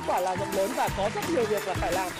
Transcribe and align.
mới 0.00 0.08
quả 0.08 0.20
là 0.20 0.36
rộng 0.36 0.48
lớn 0.56 0.70
và 0.76 0.88
có 0.96 1.10
rất 1.14 1.20
nhiều 1.30 1.44
việc 1.44 1.68
là 1.68 1.74
phải 1.74 1.92
làm. 1.92 2.12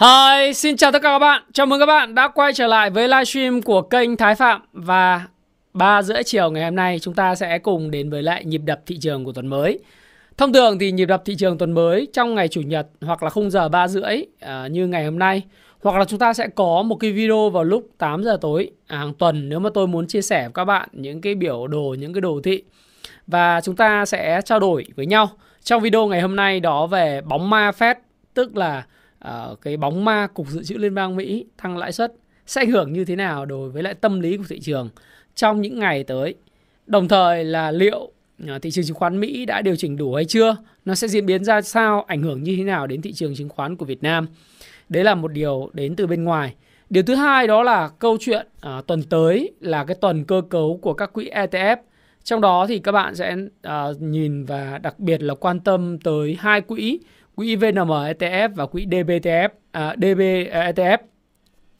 Hi, 0.00 0.52
xin 0.54 0.76
chào 0.76 0.92
tất 0.92 1.02
cả 1.02 1.08
các 1.08 1.18
bạn. 1.18 1.42
Chào 1.52 1.66
mừng 1.66 1.80
các 1.80 1.86
bạn 1.86 2.14
đã 2.14 2.28
quay 2.28 2.52
trở 2.52 2.66
lại 2.66 2.90
với 2.90 3.08
livestream 3.08 3.62
của 3.62 3.82
kênh 3.82 4.16
Thái 4.16 4.34
Phạm 4.34 4.60
và 4.72 5.26
3 5.72 6.02
rưỡi 6.02 6.22
chiều 6.22 6.50
ngày 6.50 6.64
hôm 6.64 6.74
nay 6.74 6.98
chúng 7.02 7.14
ta 7.14 7.34
sẽ 7.34 7.58
cùng 7.58 7.90
đến 7.90 8.10
với 8.10 8.22
lại 8.22 8.44
nhịp 8.44 8.60
đập 8.64 8.80
thị 8.86 8.98
trường 9.00 9.24
của 9.24 9.32
tuần 9.32 9.46
mới. 9.46 9.78
Thông 10.36 10.52
thường 10.52 10.78
thì 10.78 10.92
nhịp 10.92 11.06
đập 11.06 11.22
thị 11.24 11.34
trường 11.34 11.58
tuần 11.58 11.72
mới 11.72 12.08
trong 12.12 12.34
ngày 12.34 12.48
chủ 12.48 12.60
nhật 12.60 12.86
hoặc 13.00 13.22
là 13.22 13.30
khung 13.30 13.50
giờ 13.50 13.68
3 13.68 13.88
rưỡi 13.88 14.24
à, 14.40 14.66
như 14.66 14.86
ngày 14.86 15.04
hôm 15.04 15.18
nay 15.18 15.42
hoặc 15.82 15.98
là 15.98 16.04
chúng 16.04 16.18
ta 16.18 16.32
sẽ 16.32 16.48
có 16.48 16.82
một 16.82 16.96
cái 16.96 17.12
video 17.12 17.50
vào 17.50 17.64
lúc 17.64 17.88
8 17.98 18.24
giờ 18.24 18.38
tối 18.40 18.70
à, 18.86 18.98
hàng 18.98 19.14
tuần 19.14 19.48
nếu 19.48 19.58
mà 19.58 19.70
tôi 19.74 19.86
muốn 19.86 20.06
chia 20.06 20.22
sẻ 20.22 20.42
với 20.42 20.52
các 20.54 20.64
bạn 20.64 20.88
những 20.92 21.20
cái 21.20 21.34
biểu 21.34 21.66
đồ, 21.66 21.96
những 21.98 22.12
cái 22.12 22.20
đồ 22.20 22.40
thị 22.44 22.62
và 23.26 23.60
chúng 23.60 23.76
ta 23.76 24.04
sẽ 24.06 24.40
trao 24.44 24.60
đổi 24.60 24.86
với 24.96 25.06
nhau 25.06 25.30
trong 25.62 25.82
video 25.82 26.06
ngày 26.06 26.20
hôm 26.20 26.36
nay 26.36 26.60
đó 26.60 26.86
về 26.86 27.20
bóng 27.20 27.50
ma 27.50 27.70
Fed 27.70 27.94
tức 28.34 28.56
là 28.56 28.86
uh, 29.28 29.60
cái 29.62 29.76
bóng 29.76 30.04
ma 30.04 30.26
cục 30.26 30.46
dự 30.48 30.62
trữ 30.62 30.74
liên 30.74 30.94
bang 30.94 31.16
Mỹ 31.16 31.46
tăng 31.62 31.76
lãi 31.76 31.92
suất 31.92 32.12
sẽ 32.46 32.60
ảnh 32.60 32.70
hưởng 32.70 32.92
như 32.92 33.04
thế 33.04 33.16
nào 33.16 33.46
đối 33.46 33.70
với 33.70 33.82
lại 33.82 33.94
tâm 33.94 34.20
lý 34.20 34.36
của 34.36 34.44
thị 34.48 34.60
trường 34.60 34.88
trong 35.34 35.60
những 35.60 35.78
ngày 35.78 36.04
tới. 36.04 36.34
Đồng 36.86 37.08
thời 37.08 37.44
là 37.44 37.70
liệu 37.70 38.12
Ờ, 38.46 38.58
thị 38.58 38.70
trường 38.70 38.84
chứng 38.84 38.96
khoán 38.96 39.20
Mỹ 39.20 39.44
đã 39.44 39.62
điều 39.62 39.76
chỉnh 39.76 39.96
đủ 39.96 40.14
hay 40.14 40.24
chưa? 40.24 40.56
Nó 40.84 40.94
sẽ 40.94 41.08
diễn 41.08 41.26
biến 41.26 41.44
ra 41.44 41.62
sao, 41.62 42.02
ảnh 42.02 42.22
hưởng 42.22 42.42
như 42.42 42.56
thế 42.56 42.64
nào 42.64 42.86
đến 42.86 43.02
thị 43.02 43.12
trường 43.12 43.34
chứng 43.34 43.48
khoán 43.48 43.76
của 43.76 43.84
Việt 43.84 44.02
Nam? 44.02 44.26
Đấy 44.88 45.04
là 45.04 45.14
một 45.14 45.32
điều 45.32 45.70
đến 45.72 45.96
từ 45.96 46.06
bên 46.06 46.24
ngoài. 46.24 46.54
Điều 46.90 47.02
thứ 47.02 47.14
hai 47.14 47.46
đó 47.46 47.62
là 47.62 47.88
câu 47.98 48.16
chuyện 48.20 48.46
à, 48.60 48.82
tuần 48.86 49.02
tới 49.02 49.52
là 49.60 49.84
cái 49.84 49.96
tuần 50.00 50.24
cơ 50.24 50.42
cấu 50.50 50.78
của 50.82 50.94
các 50.94 51.12
quỹ 51.12 51.30
ETF. 51.30 51.76
Trong 52.24 52.40
đó 52.40 52.66
thì 52.66 52.78
các 52.78 52.92
bạn 52.92 53.14
sẽ 53.14 53.36
à, 53.62 53.86
nhìn 54.00 54.44
và 54.44 54.78
đặc 54.78 54.98
biệt 54.98 55.22
là 55.22 55.34
quan 55.34 55.60
tâm 55.60 55.98
tới 55.98 56.36
hai 56.40 56.60
quỹ 56.60 56.98
quỹ 57.34 57.56
VNM 57.56 57.90
ETF 57.90 58.48
và 58.54 58.66
quỹ 58.66 58.86
DBTF 58.86 59.48
à, 59.72 59.94
DB 59.96 60.20
ETF. 60.52 60.98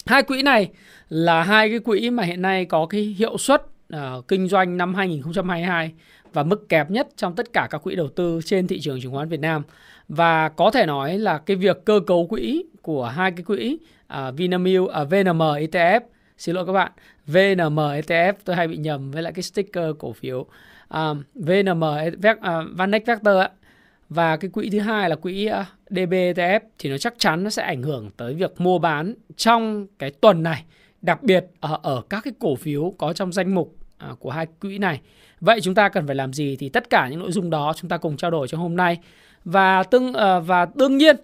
Hai 0.06 0.22
quỹ 0.22 0.42
này 0.42 0.68
là 1.08 1.42
hai 1.42 1.70
cái 1.70 1.78
quỹ 1.78 2.10
mà 2.10 2.22
hiện 2.22 2.42
nay 2.42 2.64
có 2.64 2.86
cái 2.86 3.00
hiệu 3.00 3.38
suất 3.38 3.62
à, 3.88 4.14
kinh 4.28 4.48
doanh 4.48 4.76
năm 4.76 4.94
2022 4.94 5.92
và 6.36 6.42
mức 6.42 6.68
kẹp 6.68 6.90
nhất 6.90 7.08
trong 7.16 7.34
tất 7.34 7.52
cả 7.52 7.68
các 7.70 7.78
quỹ 7.78 7.94
đầu 7.96 8.08
tư 8.08 8.40
trên 8.44 8.66
thị 8.66 8.80
trường 8.80 9.00
chứng 9.00 9.12
khoán 9.12 9.28
Việt 9.28 9.40
Nam. 9.40 9.62
Và 10.08 10.48
có 10.48 10.70
thể 10.70 10.86
nói 10.86 11.18
là 11.18 11.38
cái 11.38 11.56
việc 11.56 11.84
cơ 11.84 12.00
cấu 12.06 12.26
quỹ 12.26 12.64
của 12.82 13.04
hai 13.04 13.30
cái 13.30 13.42
quỹ 13.42 13.78
uh, 14.12 14.34
Vinamilk, 14.36 14.90
à, 14.90 15.00
uh, 15.00 15.08
VNM 15.08 15.38
ETF 15.38 16.00
xin 16.38 16.54
lỗi 16.54 16.66
các 16.66 16.72
bạn 16.72 16.92
VNM 17.26 17.78
ETF 17.78 18.32
tôi 18.44 18.56
hay 18.56 18.68
bị 18.68 18.76
nhầm 18.76 19.10
với 19.10 19.22
lại 19.22 19.32
cái 19.32 19.42
sticker 19.42 19.90
cổ 19.98 20.12
phiếu 20.12 20.46
à, 20.88 21.10
uh, 21.10 21.16
VNM 21.34 21.82
uh, 21.82 22.76
Vanex 22.76 23.02
Vector 23.06 23.36
ấy, 23.36 23.48
và 24.08 24.36
cái 24.36 24.50
quỹ 24.50 24.70
thứ 24.70 24.78
hai 24.78 25.10
là 25.10 25.16
quỹ 25.16 25.46
à, 25.46 25.66
DBTF 25.90 26.60
thì 26.78 26.90
nó 26.90 26.98
chắc 26.98 27.14
chắn 27.18 27.44
nó 27.44 27.50
sẽ 27.50 27.62
ảnh 27.62 27.82
hưởng 27.82 28.10
tới 28.16 28.34
việc 28.34 28.60
mua 28.60 28.78
bán 28.78 29.14
trong 29.36 29.86
cái 29.98 30.10
tuần 30.10 30.42
này, 30.42 30.64
đặc 31.02 31.22
biệt 31.22 31.46
ở, 31.60 31.78
ở 31.82 32.02
các 32.10 32.24
cái 32.24 32.32
cổ 32.38 32.56
phiếu 32.56 32.94
có 32.98 33.12
trong 33.12 33.32
danh 33.32 33.54
mục 33.54 33.76
À, 33.98 34.08
của 34.18 34.30
hai 34.30 34.46
quỹ 34.60 34.78
này. 34.78 35.00
Vậy 35.40 35.60
chúng 35.60 35.74
ta 35.74 35.88
cần 35.88 36.06
phải 36.06 36.16
làm 36.16 36.32
gì 36.32 36.56
thì 36.56 36.68
tất 36.68 36.90
cả 36.90 37.08
những 37.08 37.20
nội 37.20 37.32
dung 37.32 37.50
đó 37.50 37.72
chúng 37.76 37.88
ta 37.88 37.96
cùng 37.96 38.16
trao 38.16 38.30
đổi 38.30 38.48
trong 38.48 38.60
hôm 38.60 38.76
nay. 38.76 38.98
Và 39.44 39.82
tương 39.82 40.14
à, 40.14 40.38
và 40.38 40.66
đương 40.74 40.96
nhiên 40.96 41.16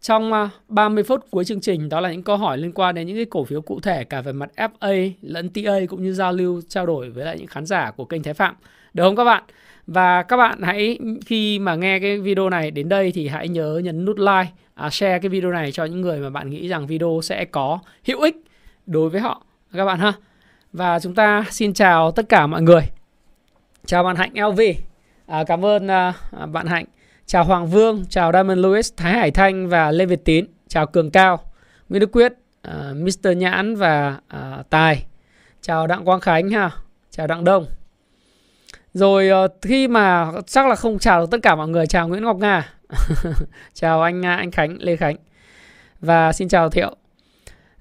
trong 0.00 0.32
à, 0.32 0.50
30 0.68 1.04
phút 1.04 1.26
cuối 1.30 1.44
chương 1.44 1.60
trình 1.60 1.88
đó 1.88 2.00
là 2.00 2.12
những 2.12 2.22
câu 2.22 2.36
hỏi 2.36 2.58
liên 2.58 2.72
quan 2.72 2.94
đến 2.94 3.06
những 3.06 3.16
cái 3.16 3.24
cổ 3.24 3.44
phiếu 3.44 3.60
cụ 3.60 3.80
thể 3.80 4.04
cả 4.04 4.20
về 4.20 4.32
mặt 4.32 4.50
FA 4.56 5.10
lẫn 5.22 5.48
TA 5.48 5.72
cũng 5.88 6.02
như 6.02 6.12
giao 6.12 6.32
lưu 6.32 6.62
trao 6.68 6.86
đổi 6.86 7.10
với 7.10 7.24
lại 7.24 7.38
những 7.38 7.46
khán 7.46 7.66
giả 7.66 7.90
của 7.90 8.04
kênh 8.04 8.22
Thái 8.22 8.34
Phạm. 8.34 8.54
Được 8.94 9.04
không 9.04 9.16
các 9.16 9.24
bạn? 9.24 9.42
Và 9.86 10.22
các 10.22 10.36
bạn 10.36 10.62
hãy 10.62 10.98
khi 11.26 11.58
mà 11.58 11.74
nghe 11.74 12.00
cái 12.00 12.18
video 12.18 12.50
này 12.50 12.70
đến 12.70 12.88
đây 12.88 13.12
thì 13.12 13.28
hãy 13.28 13.48
nhớ 13.48 13.80
nhấn 13.84 14.04
nút 14.04 14.18
like, 14.18 14.48
à, 14.74 14.90
share 14.90 15.18
cái 15.18 15.28
video 15.28 15.50
này 15.50 15.72
cho 15.72 15.84
những 15.84 16.00
người 16.00 16.20
mà 16.20 16.30
bạn 16.30 16.50
nghĩ 16.50 16.68
rằng 16.68 16.86
video 16.86 17.20
sẽ 17.22 17.44
có 17.44 17.78
hữu 18.06 18.20
ích 18.20 18.36
đối 18.86 19.10
với 19.10 19.20
họ 19.20 19.42
các 19.72 19.84
bạn 19.84 19.98
ha. 19.98 20.12
Và 20.72 20.98
chúng 20.98 21.14
ta 21.14 21.44
xin 21.50 21.72
chào 21.72 22.10
tất 22.10 22.28
cả 22.28 22.46
mọi 22.46 22.62
người. 22.62 22.82
Chào 23.86 24.04
bạn 24.04 24.16
Hạnh 24.16 24.32
LV. 24.34 24.60
À, 25.26 25.44
cảm 25.44 25.64
ơn 25.64 25.90
à, 25.90 26.14
à, 26.40 26.46
bạn 26.46 26.66
Hạnh. 26.66 26.84
Chào 27.26 27.44
Hoàng 27.44 27.66
Vương, 27.66 28.04
chào 28.08 28.32
Diamond 28.32 28.58
Lewis, 28.58 28.92
Thái 28.96 29.12
Hải 29.12 29.30
Thanh 29.30 29.68
và 29.68 29.90
Lê 29.90 30.06
Việt 30.06 30.24
Tín. 30.24 30.44
Chào 30.68 30.86
Cường 30.86 31.10
Cao, 31.10 31.40
Nguyễn 31.88 32.00
Đức 32.00 32.12
Quyết, 32.12 32.32
à, 32.62 32.92
Mr. 32.94 33.36
Nhãn 33.36 33.76
và 33.76 34.18
à, 34.28 34.62
Tài. 34.70 35.04
Chào 35.60 35.86
Đặng 35.86 36.04
Quang 36.04 36.20
Khánh 36.20 36.50
ha. 36.50 36.70
Chào 37.10 37.26
Đặng 37.26 37.44
Đông. 37.44 37.66
Rồi 38.94 39.30
à, 39.30 39.42
khi 39.62 39.88
mà 39.88 40.32
chắc 40.46 40.66
là 40.66 40.74
không 40.74 40.98
chào 40.98 41.20
được 41.20 41.30
tất 41.30 41.38
cả 41.42 41.54
mọi 41.54 41.68
người, 41.68 41.86
chào 41.86 42.08
Nguyễn 42.08 42.24
Ngọc 42.24 42.36
Nga. 42.36 42.72
chào 43.74 44.02
anh 44.02 44.26
à, 44.26 44.36
anh 44.36 44.50
Khánh, 44.50 44.76
Lê 44.80 44.96
Khánh. 44.96 45.16
Và 46.00 46.32
xin 46.32 46.48
chào 46.48 46.70
Thiệu. 46.70 46.96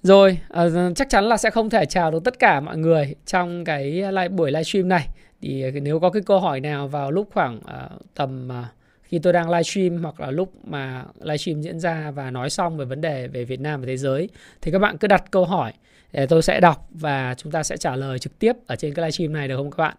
Rồi, 0.01 0.39
uh, 0.65 0.95
chắc 0.95 1.09
chắn 1.09 1.23
là 1.23 1.37
sẽ 1.37 1.49
không 1.49 1.69
thể 1.69 1.85
chào 1.85 2.11
được 2.11 2.23
tất 2.23 2.39
cả 2.39 2.59
mọi 2.59 2.77
người 2.77 3.15
trong 3.25 3.65
cái 3.65 3.83
live, 3.91 4.27
buổi 4.27 4.51
livestream 4.51 4.87
này. 4.87 5.07
Thì 5.41 5.61
ờ, 5.61 5.71
nếu 5.71 5.99
có 5.99 6.09
cái 6.09 6.21
câu 6.25 6.39
hỏi 6.39 6.59
nào 6.59 6.87
vào 6.87 7.11
lúc 7.11 7.29
khoảng 7.33 7.57
uh, 7.57 8.01
tầm 8.15 8.49
uh, 8.59 8.65
khi 9.03 9.19
tôi 9.19 9.33
đang 9.33 9.49
livestream 9.49 10.03
hoặc 10.03 10.19
là 10.19 10.31
lúc 10.31 10.53
mà 10.63 11.05
livestream 11.19 11.61
diễn 11.61 11.79
ra 11.79 12.11
và 12.11 12.31
nói 12.31 12.49
xong 12.49 12.77
về 12.77 12.85
vấn 12.85 13.01
đề 13.01 13.27
về 13.27 13.43
Việt 13.43 13.59
Nam 13.59 13.81
và 13.81 13.87
thế 13.87 13.97
giới 13.97 14.29
thì 14.61 14.71
các 14.71 14.79
bạn 14.79 14.97
cứ 14.97 15.07
đặt 15.07 15.23
câu 15.31 15.45
hỏi 15.45 15.73
để 16.11 16.25
tôi 16.25 16.41
sẽ 16.41 16.59
đọc 16.59 16.87
và 16.91 17.35
chúng 17.37 17.51
ta 17.51 17.63
sẽ 17.63 17.77
trả 17.77 17.95
lời 17.95 18.19
trực 18.19 18.39
tiếp 18.39 18.53
ở 18.67 18.75
trên 18.75 18.93
cái 18.93 19.03
livestream 19.05 19.33
này 19.33 19.47
được 19.47 19.57
không 19.57 19.71
các 19.71 19.77
bạn? 19.77 19.95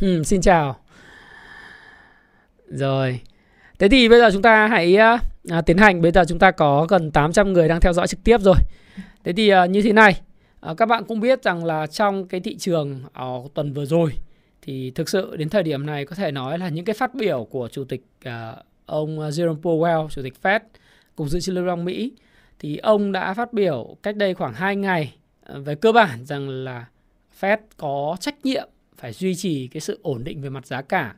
Hmm, 0.00 0.24
xin 0.24 0.40
chào. 0.40 0.76
Rồi. 2.68 3.20
Thế 3.78 3.88
thì 3.88 4.08
bây 4.08 4.20
giờ 4.20 4.30
chúng 4.32 4.42
ta 4.42 4.66
hãy 4.66 4.96
à, 4.96 5.18
tiến 5.66 5.78
hành. 5.78 6.02
Bây 6.02 6.12
giờ 6.12 6.24
chúng 6.28 6.38
ta 6.38 6.50
có 6.50 6.86
gần 6.88 7.10
800 7.10 7.52
người 7.52 7.68
đang 7.68 7.80
theo 7.80 7.92
dõi 7.92 8.06
trực 8.06 8.24
tiếp 8.24 8.40
rồi. 8.40 8.56
Thế 9.24 9.32
thì 9.32 9.48
à, 9.48 9.66
như 9.66 9.82
thế 9.82 9.92
này, 9.92 10.20
à, 10.60 10.74
các 10.76 10.86
bạn 10.86 11.04
cũng 11.04 11.20
biết 11.20 11.42
rằng 11.42 11.64
là 11.64 11.86
trong 11.86 12.28
cái 12.28 12.40
thị 12.40 12.56
trường 12.56 13.02
ở 13.12 13.42
tuần 13.54 13.72
vừa 13.72 13.84
rồi 13.84 14.12
thì 14.62 14.90
thực 14.90 15.08
sự 15.08 15.36
đến 15.36 15.48
thời 15.48 15.62
điểm 15.62 15.86
này 15.86 16.04
có 16.04 16.16
thể 16.16 16.32
nói 16.32 16.58
là 16.58 16.68
những 16.68 16.84
cái 16.84 16.94
phát 16.94 17.14
biểu 17.14 17.44
của 17.50 17.68
chủ 17.68 17.84
tịch 17.84 18.02
uh, 18.28 18.32
ông 18.86 19.18
Jerome 19.18 19.60
Powell, 19.60 20.08
chủ 20.08 20.22
tịch 20.22 20.34
Fed, 20.42 20.60
cục 21.16 21.28
dự 21.28 21.40
trữ 21.40 21.52
liên 21.52 21.66
bang 21.66 21.84
Mỹ 21.84 22.12
thì 22.58 22.76
ông 22.76 23.12
đã 23.12 23.34
phát 23.34 23.52
biểu 23.52 23.96
cách 24.02 24.16
đây 24.16 24.34
khoảng 24.34 24.54
2 24.54 24.76
ngày 24.76 25.14
uh, 25.52 25.64
về 25.64 25.74
cơ 25.74 25.92
bản 25.92 26.24
rằng 26.24 26.48
là 26.48 26.86
Fed 27.40 27.58
có 27.76 28.16
trách 28.20 28.44
nhiệm 28.44 28.68
phải 28.96 29.12
duy 29.12 29.34
trì 29.34 29.66
cái 29.66 29.80
sự 29.80 29.98
ổn 30.02 30.24
định 30.24 30.42
về 30.42 30.48
mặt 30.48 30.66
giá 30.66 30.82
cả. 30.82 31.14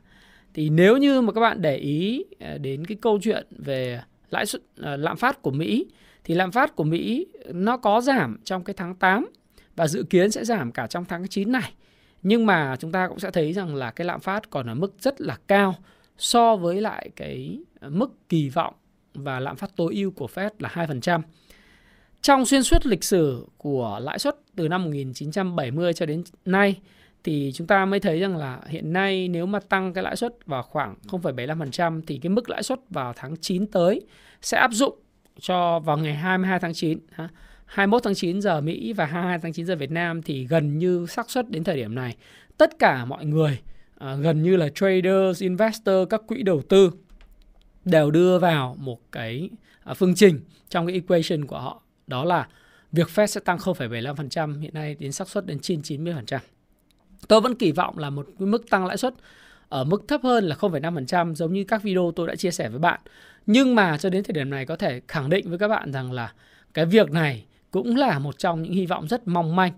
Thì 0.53 0.69
nếu 0.69 0.97
như 0.97 1.21
mà 1.21 1.33
các 1.33 1.41
bạn 1.41 1.61
để 1.61 1.75
ý 1.77 2.25
đến 2.61 2.85
cái 2.85 2.97
câu 3.01 3.19
chuyện 3.21 3.47
về 3.49 4.01
lãi 4.29 4.45
suất 4.45 4.61
lạm 4.75 5.17
phát 5.17 5.41
của 5.41 5.51
Mỹ 5.51 5.85
thì 6.27 6.35
lạm 6.35 6.51
phát 6.51 6.75
của 6.75 6.83
Mỹ 6.83 7.27
nó 7.53 7.77
có 7.77 8.01
giảm 8.01 8.37
trong 8.43 8.63
cái 8.63 8.73
tháng 8.73 8.95
8 8.95 9.27
và 9.75 9.87
dự 9.87 10.03
kiến 10.03 10.31
sẽ 10.31 10.45
giảm 10.45 10.71
cả 10.71 10.87
trong 10.87 11.05
tháng 11.05 11.27
9 11.27 11.51
này. 11.51 11.73
Nhưng 12.23 12.45
mà 12.45 12.75
chúng 12.79 12.91
ta 12.91 13.07
cũng 13.07 13.19
sẽ 13.19 13.31
thấy 13.31 13.53
rằng 13.53 13.75
là 13.75 13.91
cái 13.91 14.05
lạm 14.05 14.19
phát 14.19 14.49
còn 14.49 14.67
ở 14.67 14.73
mức 14.73 14.93
rất 14.99 15.21
là 15.21 15.37
cao 15.47 15.75
so 16.17 16.55
với 16.55 16.81
lại 16.81 17.09
cái 17.15 17.59
mức 17.81 18.29
kỳ 18.29 18.49
vọng 18.49 18.73
và 19.13 19.39
lạm 19.39 19.55
phát 19.55 19.75
tối 19.75 19.93
ưu 19.93 20.11
của 20.11 20.27
Fed 20.35 20.49
là 20.59 20.69
2%. 20.73 21.21
Trong 22.21 22.45
xuyên 22.45 22.63
suốt 22.63 22.85
lịch 22.85 23.03
sử 23.03 23.45
của 23.57 23.99
lãi 24.01 24.19
suất 24.19 24.35
từ 24.55 24.67
năm 24.67 24.83
1970 24.83 25.93
cho 25.93 26.05
đến 26.05 26.23
nay 26.45 26.79
thì 27.23 27.51
chúng 27.55 27.67
ta 27.67 27.85
mới 27.85 27.99
thấy 27.99 28.19
rằng 28.19 28.37
là 28.37 28.59
hiện 28.67 28.93
nay 28.93 29.27
nếu 29.27 29.45
mà 29.45 29.59
tăng 29.59 29.93
cái 29.93 30.03
lãi 30.03 30.15
suất 30.15 30.45
vào 30.45 30.63
khoảng 30.63 30.95
0,75% 31.07 32.01
thì 32.07 32.19
cái 32.23 32.29
mức 32.29 32.49
lãi 32.49 32.63
suất 32.63 32.79
vào 32.89 33.13
tháng 33.15 33.37
9 33.37 33.67
tới 33.67 34.01
sẽ 34.41 34.57
áp 34.57 34.71
dụng 34.71 34.99
cho 35.39 35.79
vào 35.79 35.97
ngày 35.97 36.13
22 36.13 36.59
tháng 36.59 36.73
9. 36.73 36.99
21 37.65 38.03
tháng 38.03 38.15
9 38.15 38.41
giờ 38.41 38.61
Mỹ 38.61 38.93
và 38.93 39.05
22 39.05 39.39
tháng 39.39 39.53
9 39.53 39.65
giờ 39.65 39.75
Việt 39.75 39.91
Nam 39.91 40.21
thì 40.21 40.47
gần 40.47 40.77
như 40.77 41.05
xác 41.09 41.29
suất 41.29 41.49
đến 41.49 41.63
thời 41.63 41.75
điểm 41.75 41.95
này 41.95 42.15
tất 42.57 42.79
cả 42.79 43.05
mọi 43.05 43.25
người 43.25 43.59
à, 43.97 44.15
gần 44.15 44.43
như 44.43 44.55
là 44.55 44.69
traders, 44.75 45.41
investor, 45.41 46.09
các 46.09 46.21
quỹ 46.27 46.43
đầu 46.43 46.61
tư 46.69 46.91
đều 47.85 48.11
đưa 48.11 48.39
vào 48.39 48.75
một 48.79 48.99
cái 49.11 49.49
à, 49.83 49.93
phương 49.93 50.15
trình 50.15 50.39
trong 50.69 50.87
cái 50.87 50.93
equation 50.93 51.45
của 51.47 51.59
họ 51.59 51.81
đó 52.07 52.25
là 52.25 52.47
việc 52.91 53.07
Fed 53.15 53.25
sẽ 53.25 53.41
tăng 53.45 53.57
0,75% 53.57 54.59
hiện 54.59 54.73
nay 54.73 54.95
đến 54.99 55.11
xác 55.11 55.29
suất 55.29 55.45
đến 55.45 55.59
trên 55.59 55.81
90%. 55.81 56.39
Tôi 57.27 57.41
vẫn 57.41 57.55
kỳ 57.55 57.71
vọng 57.71 57.97
là 57.97 58.09
một 58.09 58.27
mức 58.39 58.69
tăng 58.69 58.85
lãi 58.85 58.97
suất 58.97 59.13
ở 59.69 59.83
mức 59.83 60.03
thấp 60.07 60.21
hơn 60.23 60.43
là 60.43 60.55
0,5% 60.55 61.35
giống 61.35 61.53
như 61.53 61.63
các 61.63 61.83
video 61.83 62.11
tôi 62.15 62.27
đã 62.27 62.35
chia 62.35 62.51
sẻ 62.51 62.69
với 62.69 62.79
bạn. 62.79 62.99
Nhưng 63.47 63.75
mà 63.75 63.97
cho 63.97 64.09
đến 64.09 64.23
thời 64.23 64.33
điểm 64.33 64.49
này 64.49 64.65
có 64.65 64.75
thể 64.75 65.01
khẳng 65.07 65.29
định 65.29 65.49
với 65.49 65.57
các 65.57 65.67
bạn 65.67 65.91
rằng 65.91 66.11
là 66.11 66.33
cái 66.73 66.85
việc 66.85 67.11
này 67.11 67.45
cũng 67.71 67.95
là 67.95 68.19
một 68.19 68.37
trong 68.37 68.63
những 68.63 68.73
hy 68.73 68.85
vọng 68.85 69.07
rất 69.07 69.27
mong 69.27 69.55
manh. 69.55 69.71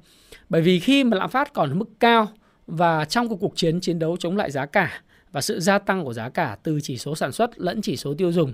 Bởi 0.49 0.61
vì 0.61 0.79
khi 0.79 1.03
mà 1.03 1.17
lạm 1.17 1.29
phát 1.29 1.53
còn 1.53 1.69
ở 1.69 1.75
mức 1.75 1.89
cao 1.99 2.27
và 2.67 3.05
trong 3.05 3.29
cuộc 3.29 3.35
cuộc 3.35 3.55
chiến 3.55 3.81
chiến 3.81 3.99
đấu 3.99 4.17
chống 4.17 4.37
lại 4.37 4.51
giá 4.51 4.65
cả 4.65 5.01
và 5.31 5.41
sự 5.41 5.59
gia 5.59 5.79
tăng 5.79 6.05
của 6.05 6.13
giá 6.13 6.29
cả 6.29 6.57
từ 6.63 6.79
chỉ 6.83 6.97
số 6.97 7.15
sản 7.15 7.31
xuất 7.31 7.59
lẫn 7.59 7.81
chỉ 7.81 7.97
số 7.97 8.13
tiêu 8.13 8.31
dùng 8.31 8.53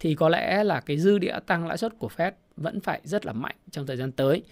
thì 0.00 0.14
có 0.14 0.28
lẽ 0.28 0.64
là 0.64 0.80
cái 0.80 0.98
dư 0.98 1.18
địa 1.18 1.38
tăng 1.46 1.66
lãi 1.66 1.78
suất 1.78 1.98
của 1.98 2.08
Fed 2.16 2.30
vẫn 2.56 2.80
phải 2.80 3.00
rất 3.04 3.26
là 3.26 3.32
mạnh 3.32 3.54
trong 3.70 3.86
thời 3.86 3.96
gian 3.96 4.12
tới. 4.12 4.42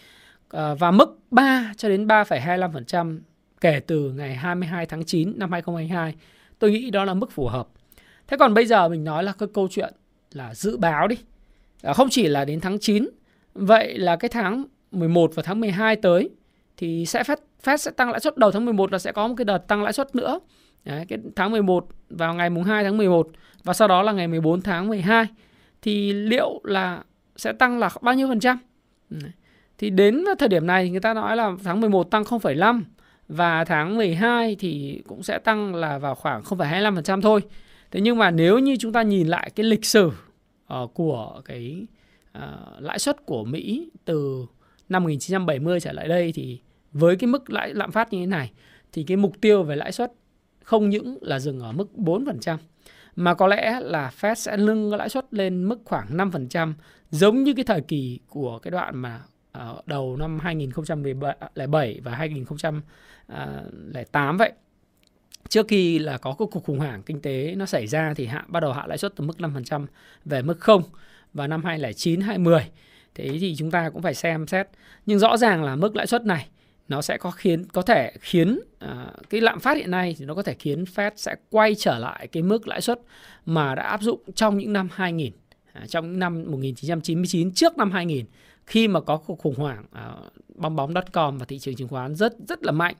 À, 0.51 0.75
và 0.75 0.91
mức 0.91 1.19
3 1.31 1.73
cho 1.77 1.89
đến 1.89 2.07
3,25% 2.07 3.19
kể 3.61 3.81
từ 3.87 4.13
ngày 4.13 4.35
22 4.35 4.87
tháng 4.87 5.05
9 5.05 5.33
năm 5.37 5.53
2022, 5.53 6.15
tôi 6.59 6.71
nghĩ 6.71 6.91
đó 6.91 7.05
là 7.05 7.15
mức 7.15 7.33
phù 7.33 7.47
hợp. 7.47 7.69
Thế 8.27 8.37
còn 8.37 8.55
bây 8.55 8.67
giờ 8.67 8.89
mình 8.89 9.05
nói 9.05 9.25
là 9.25 9.33
cái 9.39 9.49
câu 9.55 9.69
chuyện 9.71 9.95
là 10.35 10.55
dự 10.55 10.77
báo 10.77 11.09
đi. 11.09 11.17
À, 11.83 11.93
không 11.93 12.09
chỉ 12.11 12.27
là 12.27 12.45
đến 12.45 12.61
tháng 12.61 12.79
9, 12.79 13.09
vậy 13.55 13.99
là 13.99 14.17
cái 14.17 14.29
tháng 14.29 14.65
11 14.91 15.33
và 15.35 15.43
tháng 15.43 15.61
12 15.61 15.97
tới 15.97 16.31
thì 16.77 17.07
sẽ 17.07 17.23
Fed, 17.23 17.37
Fed 17.65 17.77
sẽ 17.77 17.91
tăng 17.91 18.11
lãi 18.11 18.21
suất 18.21 18.37
đầu 18.37 18.51
tháng 18.51 18.65
11 18.65 18.93
là 18.93 18.99
sẽ 18.99 19.13
có 19.13 19.29
một 19.29 19.35
cái 19.37 19.45
đợt 19.45 19.59
tăng 19.59 19.83
lãi 19.83 19.93
suất 19.93 20.17
nữa. 20.17 20.41
Đấy, 20.85 21.05
cái 21.09 21.19
tháng 21.37 21.51
11 21.51 21.89
vào 22.11 22.35
ngày 22.35 22.51
mùng 22.51 22.65
2 22.65 22.85
tháng 22.85 22.97
11 22.97 23.29
và 23.65 23.73
sau 23.73 23.89
đó 23.89 24.03
là 24.03 24.13
ngày 24.13 24.29
14 24.29 24.63
tháng 24.63 24.89
12 24.89 25.27
thì 25.83 26.13
liệu 26.13 26.61
là 26.65 27.03
sẽ 27.37 27.53
tăng 27.53 27.79
là 27.79 27.91
bao 28.03 28.15
nhiêu 28.15 28.29
phần 28.29 28.41
trăm? 28.41 28.59
Ừ, 29.11 29.17
thì 29.79 29.91
đến 29.91 30.25
thời 30.39 30.49
điểm 30.49 30.67
này 30.67 30.91
người 30.91 31.01
ta 31.01 31.15
nói 31.15 31.37
là 31.37 31.53
tháng 31.65 31.81
11 31.81 32.11
tăng 32.11 32.23
0,5 32.23 32.83
và 33.29 33.65
tháng 33.65 33.97
12 33.97 34.57
thì 34.59 35.03
cũng 35.09 35.23
sẽ 35.23 35.39
tăng 35.39 35.75
là 35.75 35.99
vào 35.99 36.15
khoảng 36.15 36.43
0,25% 36.43 37.21
thôi. 37.21 37.41
Thế 37.95 38.01
nhưng 38.01 38.19
mà 38.19 38.31
nếu 38.31 38.59
như 38.59 38.77
chúng 38.77 38.93
ta 38.93 39.03
nhìn 39.03 39.27
lại 39.27 39.51
cái 39.55 39.67
lịch 39.67 39.85
sử 39.85 40.07
uh, 40.07 40.15
của 40.95 41.43
cái 41.45 41.87
uh, 42.39 42.43
lãi 42.79 42.99
suất 42.99 43.27
của 43.27 43.45
Mỹ 43.45 43.91
từ 44.05 44.47
năm 44.89 45.03
1970 45.03 45.81
trở 45.81 45.93
lại 45.93 46.09
đây 46.09 46.33
thì 46.35 46.61
với 46.93 47.17
cái 47.17 47.29
mức 47.29 47.51
lãi 47.51 47.75
lạm 47.75 47.93
phát 47.93 48.13
như 48.13 48.21
thế 48.21 48.27
này 48.27 48.53
thì 48.93 49.05
cái 49.05 49.17
mục 49.17 49.41
tiêu 49.41 49.63
về 49.63 49.77
lãi 49.77 49.93
suất 49.93 50.13
không 50.63 50.91
những 50.91 51.19
là 51.21 51.39
dừng 51.39 51.61
ở 51.61 51.73
mức 51.73 51.89
4% 51.97 52.57
mà 53.17 53.35
có 53.35 53.47
lẽ 53.47 53.81
là 53.81 54.11
Fed 54.21 54.35
sẽ 54.35 54.57
nâng 54.57 54.95
lãi 54.95 55.09
suất 55.09 55.35
lên 55.35 55.65
mức 55.65 55.81
khoảng 55.85 56.17
5% 56.17 56.73
giống 57.11 57.43
như 57.43 57.55
cái 57.55 57.65
thời 57.65 57.81
kỳ 57.81 58.21
của 58.29 58.59
cái 58.59 58.71
đoạn 58.71 58.97
mà 58.97 59.21
ờ, 59.53 59.83
đầu 59.87 60.17
năm 60.17 60.39
2007 60.39 62.01
và 62.05 62.15
2008 62.15 64.37
vậy. 64.37 64.53
Trước 65.49 65.69
khi 65.69 65.99
là 65.99 66.19
có 66.19 66.35
cuộc 66.35 66.65
khủng 66.65 66.79
hoảng 66.79 67.03
kinh 67.03 67.21
tế 67.21 67.55
nó 67.57 67.67
xảy 67.67 67.87
ra 67.87 68.15
thì 68.17 68.27
hạ 68.27 68.45
bắt 68.49 68.61
đầu 68.61 68.73
hạ 68.73 68.87
lãi 68.87 68.99
suất 68.99 69.17
từ 69.17 69.25
mức 69.25 69.37
5% 69.39 69.87
về 70.25 70.43
mức 70.43 70.61
0 70.61 70.83
vào 71.35 71.49
năm 71.49 71.65
2009 71.65 72.21
2010. 72.21 72.71
Thế 73.15 73.39
thì 73.41 73.55
chúng 73.59 73.71
ta 73.71 73.91
cũng 73.91 74.03
phải 74.03 74.15
xem 74.15 74.47
xét. 74.47 74.69
Nhưng 75.07 75.19
rõ 75.19 75.37
ràng 75.37 75.65
là 75.65 75.77
mức 75.77 75.97
lãi 75.97 76.07
suất 76.07 76.25
này 76.25 76.49
nó 76.89 77.03
sẽ 77.03 77.19
có 77.19 77.31
khiến 77.31 77.65
có 77.65 77.83
thể 77.83 78.13
khiến 78.21 78.61
uh, 78.85 78.91
cái 79.31 79.41
lạm 79.41 79.61
phát 79.61 79.77
hiện 79.77 79.91
nay 79.91 80.17
thì 80.19 80.25
nó 80.25 80.35
có 80.35 80.43
thể 80.43 80.55
khiến 80.55 80.85
Fed 80.85 81.11
sẽ 81.17 81.35
quay 81.51 81.75
trở 81.75 81.99
lại 81.99 82.27
cái 82.27 82.43
mức 82.43 82.69
lãi 82.69 82.81
suất 82.81 83.01
mà 83.47 83.75
đã 83.75 83.83
áp 83.83 84.03
dụng 84.03 84.21
trong 84.35 84.59
những 84.59 84.73
năm 84.73 84.89
2000 84.93 85.29
uh, 85.29 85.35
à, 85.73 85.87
trong 85.89 86.11
những 86.11 86.19
năm 86.19 86.45
1999 86.47 87.53
trước 87.53 87.79
năm 87.79 87.91
2000 87.91 88.25
khi 88.67 88.89
mà 88.89 89.01
có 89.01 89.17
cuộc 89.17 89.39
khủng 89.39 89.55
hoảng 89.57 89.85
uh, 89.93 90.33
bong 90.55 90.77
bóng 90.77 90.95
com 91.13 91.39
và 91.39 91.47
thị 91.47 91.59
trường 91.59 91.77
chứng 91.77 91.89
khoán 91.89 92.15
rất 92.15 92.35
rất 92.49 92.65
là 92.65 92.73
mạnh 92.73 92.95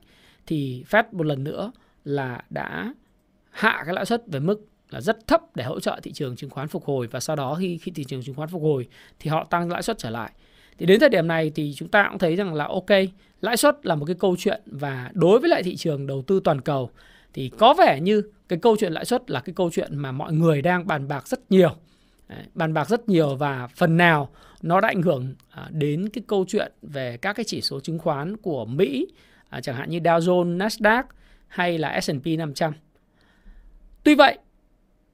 thì 0.45 0.83
Fed 0.89 1.03
một 1.11 1.25
lần 1.25 1.43
nữa 1.43 1.71
là 2.05 2.41
đã 2.49 2.93
hạ 3.51 3.81
cái 3.85 3.93
lãi 3.93 4.05
suất 4.05 4.23
về 4.27 4.39
mức 4.39 4.67
là 4.89 5.01
rất 5.01 5.27
thấp 5.27 5.41
để 5.55 5.63
hỗ 5.63 5.79
trợ 5.79 5.99
thị 6.03 6.11
trường 6.11 6.35
chứng 6.35 6.49
khoán 6.49 6.67
phục 6.67 6.85
hồi 6.85 7.07
và 7.07 7.19
sau 7.19 7.35
đó 7.35 7.55
khi 7.59 7.77
khi 7.77 7.91
thị 7.91 8.03
trường 8.03 8.23
chứng 8.23 8.35
khoán 8.35 8.49
phục 8.49 8.61
hồi 8.61 8.87
thì 9.19 9.29
họ 9.29 9.47
tăng 9.49 9.71
lãi 9.71 9.83
suất 9.83 9.97
trở 9.97 10.09
lại. 10.09 10.31
Thì 10.77 10.85
đến 10.85 10.99
thời 10.99 11.09
điểm 11.09 11.27
này 11.27 11.51
thì 11.55 11.73
chúng 11.75 11.87
ta 11.87 12.07
cũng 12.09 12.19
thấy 12.19 12.35
rằng 12.35 12.53
là 12.53 12.65
ok, 12.65 12.89
lãi 13.41 13.57
suất 13.57 13.85
là 13.85 13.95
một 13.95 14.05
cái 14.05 14.15
câu 14.19 14.35
chuyện 14.39 14.61
và 14.65 15.11
đối 15.13 15.39
với 15.39 15.49
lại 15.49 15.63
thị 15.63 15.75
trường 15.75 16.07
đầu 16.07 16.21
tư 16.21 16.41
toàn 16.43 16.61
cầu 16.61 16.89
thì 17.33 17.51
có 17.57 17.73
vẻ 17.73 17.99
như 18.01 18.23
cái 18.47 18.59
câu 18.59 18.75
chuyện 18.79 18.93
lãi 18.93 19.05
suất 19.05 19.31
là 19.31 19.39
cái 19.39 19.53
câu 19.53 19.69
chuyện 19.73 19.97
mà 19.97 20.11
mọi 20.11 20.33
người 20.33 20.61
đang 20.61 20.87
bàn 20.87 21.07
bạc 21.07 21.27
rất 21.27 21.51
nhiều. 21.51 21.75
Đấy, 22.27 22.43
bàn 22.53 22.73
bạc 22.73 22.89
rất 22.89 23.09
nhiều 23.09 23.35
và 23.35 23.67
phần 23.75 23.97
nào 23.97 24.29
nó 24.61 24.81
đã 24.81 24.87
ảnh 24.87 25.01
hưởng 25.01 25.33
à, 25.49 25.67
đến 25.71 26.09
cái 26.09 26.23
câu 26.27 26.45
chuyện 26.47 26.71
về 26.81 27.17
các 27.17 27.33
cái 27.33 27.43
chỉ 27.47 27.61
số 27.61 27.79
chứng 27.79 27.99
khoán 27.99 28.37
của 28.37 28.65
Mỹ 28.65 29.07
à, 29.49 29.61
chẳng 29.61 29.75
hạn 29.75 29.89
như 29.89 29.99
Dow 29.99 30.19
Jones, 30.19 30.57
Nasdaq 30.57 31.03
hay 31.55 31.77
là 31.77 32.01
S&P 32.01 32.25
500. 32.37 32.73
Tuy 34.03 34.15
vậy 34.15 34.37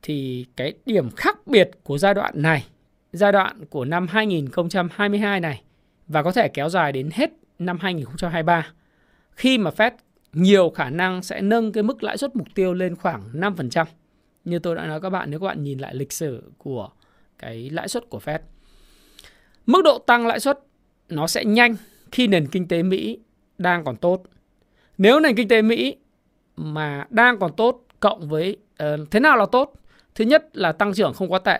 thì 0.01 0.45
cái 0.55 0.73
điểm 0.85 1.11
khác 1.11 1.47
biệt 1.47 1.71
của 1.83 1.97
giai 1.97 2.13
đoạn 2.13 2.33
này, 2.41 2.65
giai 3.13 3.31
đoạn 3.31 3.65
của 3.65 3.85
năm 3.85 4.07
2022 4.07 5.39
này 5.39 5.61
và 6.07 6.23
có 6.23 6.31
thể 6.31 6.47
kéo 6.47 6.69
dài 6.69 6.91
đến 6.91 7.09
hết 7.13 7.31
năm 7.59 7.77
2023 7.81 8.67
khi 9.31 9.57
mà 9.57 9.71
Fed 9.77 9.91
nhiều 10.33 10.69
khả 10.69 10.89
năng 10.89 11.23
sẽ 11.23 11.41
nâng 11.41 11.71
cái 11.71 11.83
mức 11.83 12.03
lãi 12.03 12.17
suất 12.17 12.35
mục 12.35 12.47
tiêu 12.55 12.73
lên 12.73 12.95
khoảng 12.95 13.23
5%. 13.33 13.85
Như 14.45 14.59
tôi 14.59 14.75
đã 14.75 14.87
nói 14.87 15.01
các 15.01 15.09
bạn 15.09 15.31
nếu 15.31 15.39
các 15.39 15.47
bạn 15.47 15.63
nhìn 15.63 15.79
lại 15.79 15.95
lịch 15.95 16.13
sử 16.13 16.51
của 16.57 16.89
cái 17.39 17.69
lãi 17.69 17.87
suất 17.87 18.09
của 18.09 18.19
Fed. 18.25 18.39
Mức 19.65 19.81
độ 19.83 19.99
tăng 19.99 20.27
lãi 20.27 20.39
suất 20.39 20.59
nó 21.09 21.27
sẽ 21.27 21.45
nhanh 21.45 21.75
khi 22.11 22.27
nền 22.27 22.47
kinh 22.47 22.67
tế 22.67 22.83
Mỹ 22.83 23.19
đang 23.57 23.83
còn 23.83 23.95
tốt. 23.95 24.23
Nếu 24.97 25.19
nền 25.19 25.35
kinh 25.35 25.47
tế 25.47 25.61
Mỹ 25.61 25.95
mà 26.55 27.05
đang 27.09 27.39
còn 27.39 27.55
tốt 27.55 27.83
cộng 27.99 28.29
với 28.29 28.57
uh, 28.83 29.11
thế 29.11 29.19
nào 29.19 29.37
là 29.37 29.45
tốt? 29.51 29.73
Thứ 30.15 30.25
nhất 30.25 30.49
là 30.53 30.71
tăng 30.71 30.93
trưởng 30.93 31.13
không 31.13 31.31
quá 31.31 31.39
tệ. 31.39 31.59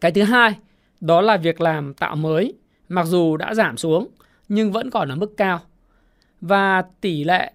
Cái 0.00 0.12
thứ 0.12 0.22
hai 0.22 0.58
đó 1.00 1.20
là 1.20 1.36
việc 1.36 1.60
làm 1.60 1.94
tạo 1.94 2.16
mới 2.16 2.54
mặc 2.88 3.06
dù 3.06 3.36
đã 3.36 3.54
giảm 3.54 3.76
xuống 3.76 4.08
nhưng 4.48 4.72
vẫn 4.72 4.90
còn 4.90 5.08
ở 5.08 5.16
mức 5.16 5.34
cao. 5.36 5.60
Và 6.40 6.82
tỷ 7.00 7.24
lệ 7.24 7.52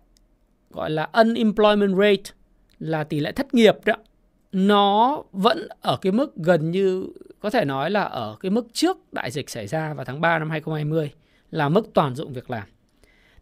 gọi 0.71 0.89
là 0.89 1.09
unemployment 1.13 1.97
rate 1.97 2.35
là 2.79 3.03
tỷ 3.03 3.19
lệ 3.19 3.31
thất 3.31 3.53
nghiệp 3.53 3.75
đó 3.85 3.93
nó 4.51 5.23
vẫn 5.31 5.67
ở 5.81 5.97
cái 6.01 6.11
mức 6.11 6.35
gần 6.35 6.71
như 6.71 7.07
có 7.39 7.49
thể 7.49 7.65
nói 7.65 7.91
là 7.91 8.03
ở 8.03 8.37
cái 8.39 8.51
mức 8.51 8.67
trước 8.73 8.97
đại 9.13 9.31
dịch 9.31 9.49
xảy 9.49 9.67
ra 9.67 9.93
vào 9.93 10.05
tháng 10.05 10.21
3 10.21 10.39
năm 10.39 10.49
2020 10.49 11.11
là 11.51 11.69
mức 11.69 11.89
toàn 11.93 12.15
dụng 12.15 12.33
việc 12.33 12.49
làm. 12.49 12.63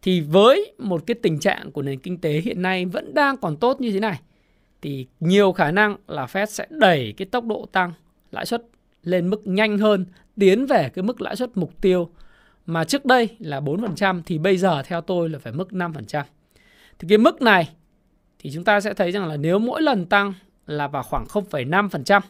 Thì 0.02 0.22
với 0.22 0.74
một 0.78 1.04
cái 1.08 1.16
tình 1.16 1.40
trạng 1.40 1.72
của 1.72 1.82
nền 1.82 2.00
kinh 2.00 2.18
tế 2.18 2.32
hiện 2.32 2.62
nay 2.62 2.86
vẫn 2.86 3.14
đang 3.14 3.38
còn 3.38 3.58
tốt 3.58 3.82
như 3.82 3.92
thế 3.92 4.00
này 4.00 4.20
thì 4.82 5.08
nhiều 5.20 5.52
khả 5.52 5.72
năng 5.72 5.98
là 6.08 6.26
Fed 6.26 6.46
sẽ 6.46 6.66
đẩy 6.70 7.14
cái 7.18 7.26
tốc 7.26 7.46
độ 7.46 7.68
tăng 7.72 7.94
lãi 8.32 8.46
suất 8.46 8.64
lên 9.04 9.30
mức 9.30 9.48
nhanh 9.48 9.78
hơn, 9.78 10.06
tiến 10.40 10.66
về 10.66 10.90
cái 10.90 11.04
mức 11.04 11.22
lãi 11.22 11.36
suất 11.36 11.58
mục 11.58 11.82
tiêu 11.82 12.10
mà 12.66 12.84
trước 12.84 13.06
đây 13.06 13.30
là 13.40 13.60
4% 13.60 14.22
thì 14.26 14.38
bây 14.38 14.58
giờ 14.58 14.84
theo 14.84 15.02
tôi 15.02 15.30
là 15.30 15.40
phải 15.40 15.54
mức 15.54 15.70
5%. 15.72 16.24
Thì 17.00 17.08
cái 17.10 17.18
mức 17.18 17.42
này 17.42 17.70
thì 18.40 18.52
chúng 18.54 18.64
ta 18.64 18.80
sẽ 18.80 18.94
thấy 18.94 19.12
rằng 19.12 19.28
là 19.28 19.38
nếu 19.38 19.60
mỗi 19.60 19.82
lần 19.82 20.06
tăng 20.06 20.34
là 20.68 20.88
vào 20.88 21.04
khoảng 21.04 21.26
0,5% 21.26 22.22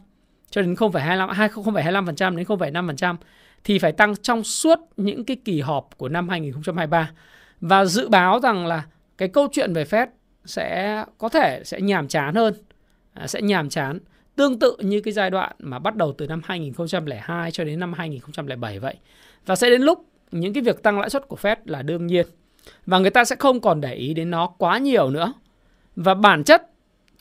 cho 0.50 0.62
đến 0.62 0.74
0,25 0.74 1.50
0,25% 1.50 2.36
đến 2.36 2.46
0,5% 2.46 3.16
thì 3.64 3.80
phải 3.80 3.92
tăng 3.92 4.16
trong 4.16 4.44
suốt 4.44 4.80
những 4.98 5.26
cái 5.26 5.38
kỳ 5.46 5.62
họp 5.62 5.90
của 5.98 6.10
năm 6.10 6.30
2023 6.30 7.12
và 7.62 7.86
dự 7.86 8.10
báo 8.10 8.40
rằng 8.40 8.68
là 8.68 8.86
cái 9.18 9.28
câu 9.28 9.48
chuyện 9.52 9.74
về 9.74 9.84
Fed 9.84 10.08
sẽ 10.46 11.04
có 11.18 11.30
thể 11.30 11.62
sẽ 11.66 11.82
nhàm 11.82 12.08
chán 12.08 12.36
hơn, 12.36 12.54
à, 13.14 13.28
sẽ 13.28 13.42
nhàm 13.42 13.70
chán 13.70 14.00
tương 14.36 14.60
tự 14.60 14.78
như 14.80 15.02
cái 15.02 15.14
giai 15.14 15.30
đoạn 15.30 15.52
mà 15.60 15.80
bắt 15.80 15.96
đầu 15.96 16.14
từ 16.18 16.28
năm 16.28 16.42
2002 16.46 17.52
cho 17.52 17.64
đến 17.64 17.80
năm 17.80 17.94
2007 17.94 18.80
vậy. 18.80 18.96
Và 19.46 19.56
sẽ 19.56 19.70
đến 19.70 19.82
lúc 19.82 20.06
những 20.32 20.54
cái 20.54 20.64
việc 20.64 20.84
tăng 20.84 21.00
lãi 21.00 21.10
suất 21.10 21.28
của 21.28 21.38
Fed 21.42 21.56
là 21.66 21.82
đương 21.82 22.08
nhiên 22.08 22.28
và 22.86 23.00
người 23.00 23.10
ta 23.10 23.26
sẽ 23.26 23.36
không 23.36 23.62
còn 23.62 23.82
để 23.82 23.94
ý 23.94 24.14
đến 24.14 24.32
nó 24.32 24.48
quá 24.48 24.78
nhiều 24.78 25.10
nữa. 25.10 25.34
Và 25.96 26.14
bản 26.14 26.44
chất 26.44 26.70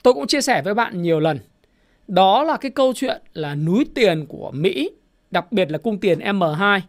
tôi 0.02 0.14
cũng 0.14 0.26
chia 0.26 0.40
sẻ 0.40 0.62
với 0.62 0.74
bạn 0.74 1.02
nhiều 1.02 1.20
lần. 1.20 1.38
Đó 2.08 2.42
là 2.42 2.56
cái 2.56 2.70
câu 2.70 2.92
chuyện 2.96 3.22
là 3.34 3.54
núi 3.54 3.86
tiền 3.94 4.26
của 4.26 4.50
Mỹ, 4.54 4.90
đặc 5.30 5.52
biệt 5.52 5.70
là 5.70 5.78
cung 5.78 6.00
tiền 6.00 6.18
M2 6.18 6.80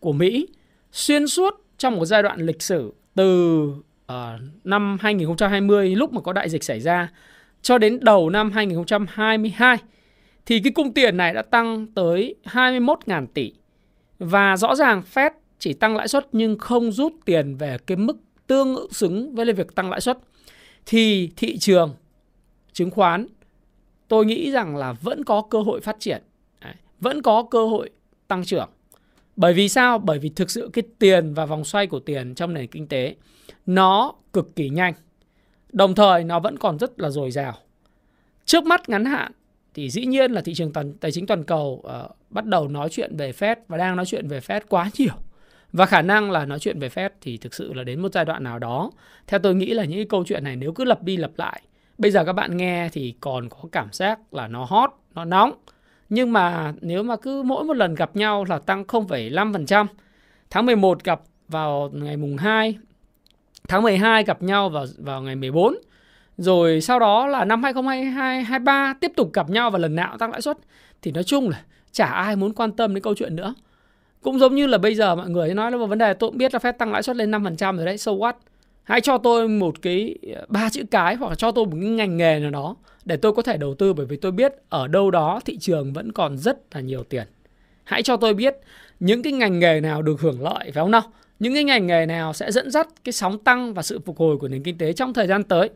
của 0.00 0.12
Mỹ 0.12 0.46
xuyên 0.92 1.26
suốt 1.26 1.54
trong 1.78 1.96
một 1.96 2.04
giai 2.04 2.22
đoạn 2.22 2.40
lịch 2.40 2.62
sử 2.62 2.92
từ 3.16 3.64
uh, 4.12 4.40
năm 4.64 4.96
2020 5.00 5.96
lúc 5.96 6.12
mà 6.12 6.20
có 6.20 6.32
đại 6.32 6.48
dịch 6.48 6.64
xảy 6.64 6.80
ra 6.80 7.08
cho 7.62 7.78
đến 7.78 7.98
đầu 8.02 8.30
năm 8.30 8.50
2022 8.50 9.78
thì 10.46 10.60
cái 10.60 10.72
cung 10.72 10.92
tiền 10.92 11.16
này 11.16 11.34
đã 11.34 11.42
tăng 11.42 11.86
tới 11.86 12.34
21.000 12.44 13.26
tỷ. 13.34 13.52
Và 14.18 14.56
rõ 14.56 14.74
ràng 14.74 15.02
Fed 15.14 15.30
chỉ 15.58 15.72
tăng 15.72 15.96
lãi 15.96 16.08
suất 16.08 16.28
nhưng 16.32 16.58
không 16.58 16.92
rút 16.92 17.12
tiền 17.24 17.56
về 17.56 17.78
cái 17.86 17.96
mức 17.96 18.16
tương 18.46 18.90
xứng 18.90 19.34
với 19.34 19.52
việc 19.52 19.74
tăng 19.74 19.90
lãi 19.90 20.00
suất. 20.00 20.18
Thì 20.86 21.30
thị 21.36 21.58
trường 21.58 21.94
chứng 22.72 22.90
khoán 22.90 23.26
tôi 24.08 24.24
nghĩ 24.24 24.50
rằng 24.50 24.76
là 24.76 24.92
vẫn 24.92 25.24
có 25.24 25.42
cơ 25.50 25.60
hội 25.60 25.80
phát 25.80 25.96
triển. 25.98 26.22
Vẫn 27.00 27.22
có 27.22 27.42
cơ 27.50 27.66
hội 27.66 27.90
tăng 28.28 28.44
trưởng 28.44 28.68
bởi 29.36 29.54
vì 29.54 29.68
sao? 29.68 29.98
Bởi 29.98 30.18
vì 30.18 30.28
thực 30.28 30.50
sự 30.50 30.70
cái 30.72 30.82
tiền 30.98 31.34
và 31.34 31.46
vòng 31.46 31.64
xoay 31.64 31.86
của 31.86 32.00
tiền 32.00 32.34
trong 32.34 32.54
nền 32.54 32.66
kinh 32.66 32.88
tế 32.88 33.14
nó 33.66 34.14
cực 34.32 34.56
kỳ 34.56 34.68
nhanh. 34.68 34.94
Đồng 35.72 35.94
thời 35.94 36.24
nó 36.24 36.40
vẫn 36.40 36.58
còn 36.58 36.78
rất 36.78 37.00
là 37.00 37.10
dồi 37.10 37.30
dào. 37.30 37.54
Trước 38.44 38.64
mắt 38.64 38.88
ngắn 38.88 39.04
hạn 39.04 39.32
thì 39.74 39.90
dĩ 39.90 40.06
nhiên 40.06 40.32
là 40.32 40.40
thị 40.40 40.54
trường 40.54 40.72
toàn, 40.72 40.94
tài 40.94 41.12
chính 41.12 41.26
toàn 41.26 41.44
cầu 41.44 41.84
uh, 41.86 42.16
bắt 42.30 42.46
đầu 42.46 42.68
nói 42.68 42.88
chuyện 42.90 43.16
về 43.16 43.32
Fed 43.32 43.56
và 43.68 43.76
đang 43.76 43.96
nói 43.96 44.06
chuyện 44.06 44.28
về 44.28 44.40
Fed 44.40 44.60
quá 44.68 44.90
nhiều. 44.98 45.14
Và 45.72 45.86
khả 45.86 46.02
năng 46.02 46.30
là 46.30 46.44
nói 46.44 46.58
chuyện 46.58 46.78
về 46.78 46.88
Fed 46.88 47.10
thì 47.20 47.36
thực 47.36 47.54
sự 47.54 47.72
là 47.72 47.84
đến 47.84 48.00
một 48.00 48.12
giai 48.12 48.24
đoạn 48.24 48.44
nào 48.44 48.58
đó. 48.58 48.90
Theo 49.26 49.40
tôi 49.40 49.54
nghĩ 49.54 49.74
là 49.74 49.84
những 49.84 49.98
cái 49.98 50.06
câu 50.08 50.24
chuyện 50.26 50.44
này 50.44 50.56
nếu 50.56 50.72
cứ 50.72 50.84
lặp 50.84 51.02
đi 51.02 51.16
lặp 51.16 51.30
lại 51.36 51.62
bây 51.98 52.10
giờ 52.10 52.24
các 52.24 52.32
bạn 52.32 52.56
nghe 52.56 52.88
thì 52.92 53.14
còn 53.20 53.48
có 53.48 53.68
cảm 53.72 53.88
giác 53.92 54.34
là 54.34 54.48
nó 54.48 54.64
hot, 54.64 54.90
nó 55.14 55.24
nóng. 55.24 55.52
Nhưng 56.08 56.32
mà 56.32 56.72
nếu 56.80 57.02
mà 57.02 57.16
cứ 57.16 57.42
mỗi 57.42 57.64
một 57.64 57.76
lần 57.76 57.94
gặp 57.94 58.16
nhau 58.16 58.44
là 58.48 58.58
tăng 58.58 58.84
0,5%. 58.84 59.86
Tháng 60.50 60.66
11 60.66 61.04
gặp 61.04 61.20
vào 61.48 61.90
ngày 61.92 62.16
mùng 62.16 62.36
2, 62.36 62.78
tháng 63.68 63.82
12 63.82 64.24
gặp 64.24 64.42
nhau 64.42 64.68
vào 64.68 64.86
vào 64.98 65.22
ngày 65.22 65.36
14. 65.36 65.74
Rồi 66.36 66.80
sau 66.80 66.98
đó 66.98 67.26
là 67.26 67.44
năm 67.44 67.62
2022 67.62 68.42
23 68.44 68.94
tiếp 69.00 69.12
tục 69.16 69.32
gặp 69.32 69.50
nhau 69.50 69.70
và 69.70 69.78
lần 69.78 69.94
nào 69.94 70.18
tăng 70.18 70.30
lãi 70.30 70.40
suất 70.42 70.58
thì 71.02 71.12
nói 71.12 71.24
chung 71.24 71.48
là 71.48 71.62
chả 71.92 72.06
ai 72.06 72.36
muốn 72.36 72.52
quan 72.52 72.72
tâm 72.72 72.94
đến 72.94 73.02
câu 73.02 73.14
chuyện 73.14 73.36
nữa. 73.36 73.54
Cũng 74.22 74.38
giống 74.38 74.54
như 74.54 74.66
là 74.66 74.78
bây 74.78 74.94
giờ 74.94 75.14
mọi 75.14 75.30
người 75.30 75.54
nói 75.54 75.70
là 75.70 75.76
một 75.76 75.86
vấn 75.86 75.98
đề 75.98 76.14
tôi 76.14 76.30
cũng 76.30 76.38
biết 76.38 76.52
là 76.52 76.58
phép 76.58 76.78
tăng 76.78 76.92
lãi 76.92 77.02
suất 77.02 77.16
lên 77.16 77.30
5% 77.30 77.76
rồi 77.76 77.86
đấy, 77.86 77.98
so 77.98 78.12
what? 78.12 78.32
Hãy 78.86 79.00
cho 79.00 79.18
tôi 79.18 79.48
một 79.48 79.82
cái, 79.82 80.14
ba 80.48 80.70
chữ 80.70 80.84
cái 80.90 81.14
hoặc 81.14 81.28
là 81.28 81.34
cho 81.34 81.50
tôi 81.50 81.64
một 81.64 81.76
cái 81.80 81.90
ngành 81.90 82.16
nghề 82.16 82.38
nào 82.38 82.50
đó 82.50 82.76
để 83.04 83.16
tôi 83.16 83.32
có 83.32 83.42
thể 83.42 83.56
đầu 83.56 83.74
tư, 83.74 83.92
bởi 83.92 84.06
vì 84.06 84.16
tôi 84.16 84.32
biết 84.32 84.52
ở 84.68 84.88
đâu 84.88 85.10
đó 85.10 85.40
thị 85.44 85.58
trường 85.58 85.92
vẫn 85.92 86.12
còn 86.12 86.38
rất 86.38 86.58
là 86.74 86.80
nhiều 86.80 87.02
tiền. 87.02 87.26
Hãy 87.84 88.02
cho 88.02 88.16
tôi 88.16 88.34
biết 88.34 88.56
những 89.00 89.22
cái 89.22 89.32
ngành 89.32 89.58
nghề 89.58 89.80
nào 89.80 90.02
được 90.02 90.20
hưởng 90.20 90.42
lợi, 90.42 90.64
phải 90.64 90.72
không 90.72 90.90
nào? 90.90 91.02
Những 91.38 91.54
cái 91.54 91.64
ngành 91.64 91.86
nghề 91.86 92.06
nào 92.06 92.32
sẽ 92.32 92.52
dẫn 92.52 92.70
dắt 92.70 92.88
cái 93.04 93.12
sóng 93.12 93.38
tăng 93.38 93.74
và 93.74 93.82
sự 93.82 94.00
phục 94.04 94.18
hồi 94.18 94.36
của 94.36 94.48
nền 94.48 94.62
kinh 94.62 94.78
tế 94.78 94.92
trong 94.92 95.14
thời 95.14 95.26
gian 95.26 95.44
tới. 95.44 95.70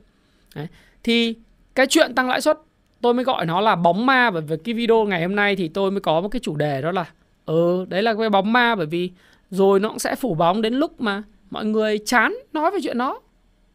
Đấy. 0.54 0.66
Thì 1.02 1.34
cái 1.74 1.86
chuyện 1.86 2.14
tăng 2.14 2.28
lãi 2.28 2.40
suất, 2.40 2.58
tôi 3.00 3.14
mới 3.14 3.24
gọi 3.24 3.46
nó 3.46 3.60
là 3.60 3.76
bóng 3.76 4.06
ma, 4.06 4.30
bởi 4.30 4.42
vì 4.42 4.56
cái 4.64 4.74
video 4.74 5.04
ngày 5.04 5.22
hôm 5.22 5.36
nay 5.36 5.56
thì 5.56 5.68
tôi 5.68 5.90
mới 5.90 6.00
có 6.00 6.20
một 6.20 6.28
cái 6.28 6.40
chủ 6.40 6.56
đề 6.56 6.82
đó 6.82 6.92
là 6.92 7.10
ừ 7.46 7.84
đấy 7.88 8.02
là 8.02 8.14
cái 8.14 8.30
bóng 8.30 8.52
ma, 8.52 8.74
bởi 8.74 8.86
vì 8.86 9.10
rồi 9.50 9.80
nó 9.80 9.88
cũng 9.88 9.98
sẽ 9.98 10.14
phủ 10.14 10.34
bóng 10.34 10.62
đến 10.62 10.74
lúc 10.74 11.00
mà 11.00 11.22
mọi 11.50 11.64
người 11.64 11.98
chán 11.98 12.34
nói 12.52 12.70
về 12.70 12.78
chuyện 12.82 12.98
đó 12.98 13.20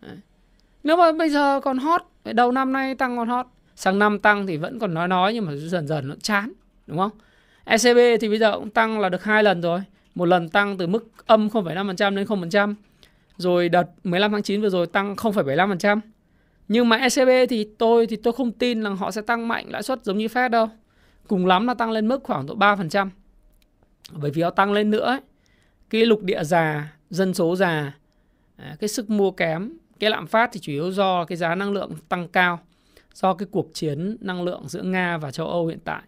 đấy. 0.02 0.16
nếu 0.84 0.98
mà 0.98 1.12
bây 1.12 1.30
giờ 1.30 1.60
còn 1.60 1.78
hot 1.78 2.02
đầu 2.24 2.52
năm 2.52 2.74
nay 2.74 2.96
tăng 2.96 3.18
còn 3.18 3.28
hot 3.28 3.46
sang 3.76 4.00
năm 4.00 4.20
tăng 4.20 4.48
thì 4.48 4.58
vẫn 4.58 4.80
còn 4.80 4.94
nói 4.94 5.08
nói 5.08 5.34
nhưng 5.34 5.46
mà 5.46 5.56
dần 5.56 5.88
dần 5.88 6.08
nó 6.08 6.16
chán 6.22 6.54
đúng 6.88 6.98
không 6.98 7.12
ECB 7.66 8.22
thì 8.22 8.30
bây 8.30 8.40
giờ 8.40 8.60
cũng 8.60 8.70
tăng 8.70 9.00
là 9.00 9.10
được 9.10 9.24
hai 9.24 9.44
lần 9.44 9.62
rồi 9.62 9.84
một 10.16 10.26
lần 10.26 10.50
tăng 10.50 10.78
từ 10.78 10.88
mức 10.88 11.12
âm 11.26 11.48
0,5% 11.48 12.16
đến 12.16 12.26
0% 12.26 12.76
rồi 13.38 13.70
đợt 13.70 13.86
15 14.04 14.32
tháng 14.32 14.44
9 14.44 14.62
vừa 14.62 14.70
rồi 14.70 14.88
tăng 14.88 15.16
0,75% 15.16 16.00
nhưng 16.68 16.90
mà 16.90 16.98
ECB 16.98 17.50
thì 17.50 17.68
tôi 17.78 18.08
thì 18.08 18.16
tôi 18.16 18.34
không 18.34 18.52
tin 18.52 18.82
là 18.82 18.90
họ 18.90 19.12
sẽ 19.12 19.22
tăng 19.22 19.48
mạnh 19.48 19.66
lãi 19.70 19.84
suất 19.84 20.04
giống 20.04 20.18
như 20.18 20.28
Fed 20.28 20.50
đâu. 20.50 20.70
Cùng 21.28 21.46
lắm 21.46 21.68
là 21.68 21.74
tăng 21.74 21.92
lên 21.92 22.08
mức 22.08 22.24
khoảng 22.24 22.46
độ 22.46 22.56
3%. 22.56 23.10
Bởi 24.12 24.32
vì 24.32 24.42
họ 24.42 24.50
tăng 24.50 24.74
lên 24.74 24.92
nữa 24.92 25.06
ấy, 25.06 25.20
cái 25.90 26.06
lục 26.06 26.24
địa 26.24 26.44
già, 26.44 26.95
dân 27.10 27.34
số 27.34 27.56
già, 27.56 27.98
cái 28.58 28.88
sức 28.88 29.10
mua 29.10 29.32
kém, 29.32 29.78
cái 30.00 30.10
lạm 30.10 30.28
phát 30.28 30.50
thì 30.54 30.60
chủ 30.60 30.72
yếu 30.72 30.92
do 30.92 31.26
cái 31.26 31.38
giá 31.38 31.56
năng 31.56 31.74
lượng 31.74 31.92
tăng 32.10 32.28
cao, 32.28 32.60
do 33.14 33.34
cái 33.34 33.48
cuộc 33.52 33.70
chiến 33.74 34.18
năng 34.22 34.44
lượng 34.44 34.64
giữa 34.68 34.82
Nga 34.82 35.18
và 35.18 35.32
châu 35.32 35.48
Âu 35.48 35.68
hiện 35.68 35.80
tại. 35.84 36.02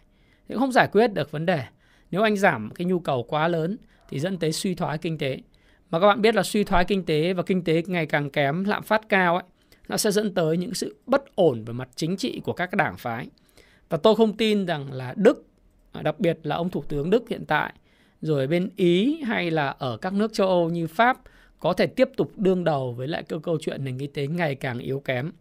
Thì 0.49 0.55
không 0.55 0.71
giải 0.71 0.87
quyết 0.91 1.07
được 1.07 1.31
vấn 1.31 1.45
đề. 1.45 1.63
Nếu 2.11 2.21
anh 2.21 2.37
giảm 2.37 2.69
cái 2.75 2.85
nhu 2.85 2.99
cầu 2.99 3.23
quá 3.23 3.47
lớn 3.47 3.77
thì 4.09 4.19
dẫn 4.19 4.37
tới 4.37 4.51
suy 4.51 4.75
thoái 4.75 4.97
kinh 4.97 5.17
tế. 5.17 5.39
Mà 5.89 5.99
các 5.99 6.07
bạn 6.07 6.21
biết 6.21 6.35
là 6.35 6.43
suy 6.43 6.63
thoái 6.63 6.85
kinh 6.85 7.05
tế 7.05 7.33
và 7.33 7.43
kinh 7.43 7.63
tế 7.63 7.83
ngày 7.87 8.05
càng 8.05 8.29
kém, 8.29 8.63
lạm 8.63 8.83
phát 8.83 9.09
cao 9.09 9.35
ấy 9.35 9.43
nó 9.87 9.97
sẽ 9.97 10.11
dẫn 10.11 10.33
tới 10.33 10.57
những 10.57 10.73
sự 10.73 10.95
bất 11.05 11.35
ổn 11.35 11.63
về 11.63 11.73
mặt 11.73 11.89
chính 11.95 12.17
trị 12.17 12.41
của 12.43 12.53
các 12.53 12.73
đảng 12.73 12.97
phái. 12.97 13.27
Và 13.89 13.97
tôi 13.97 14.15
không 14.15 14.37
tin 14.37 14.65
rằng 14.65 14.91
là 14.91 15.13
Đức, 15.17 15.47
đặc 16.01 16.19
biệt 16.19 16.39
là 16.43 16.55
ông 16.55 16.69
Thủ 16.69 16.83
tướng 16.83 17.09
Đức 17.09 17.29
hiện 17.29 17.45
tại, 17.45 17.73
rồi 18.21 18.47
bên 18.47 18.69
Ý 18.75 19.21
hay 19.23 19.51
là 19.51 19.67
ở 19.67 19.97
các 19.97 20.13
nước 20.13 20.33
châu 20.33 20.47
Âu 20.47 20.69
như 20.69 20.87
Pháp 20.87 21.17
có 21.59 21.73
thể 21.73 21.87
tiếp 21.87 22.09
tục 22.17 22.31
đương 22.35 22.63
đầu 22.63 22.93
với 22.93 23.07
lại 23.07 23.23
cái 23.23 23.39
câu 23.43 23.57
chuyện 23.61 23.83
nền 23.83 23.99
kinh 23.99 24.13
tế 24.13 24.27
ngày 24.27 24.55
càng 24.55 24.79
yếu 24.79 24.99
kém, 24.99 25.31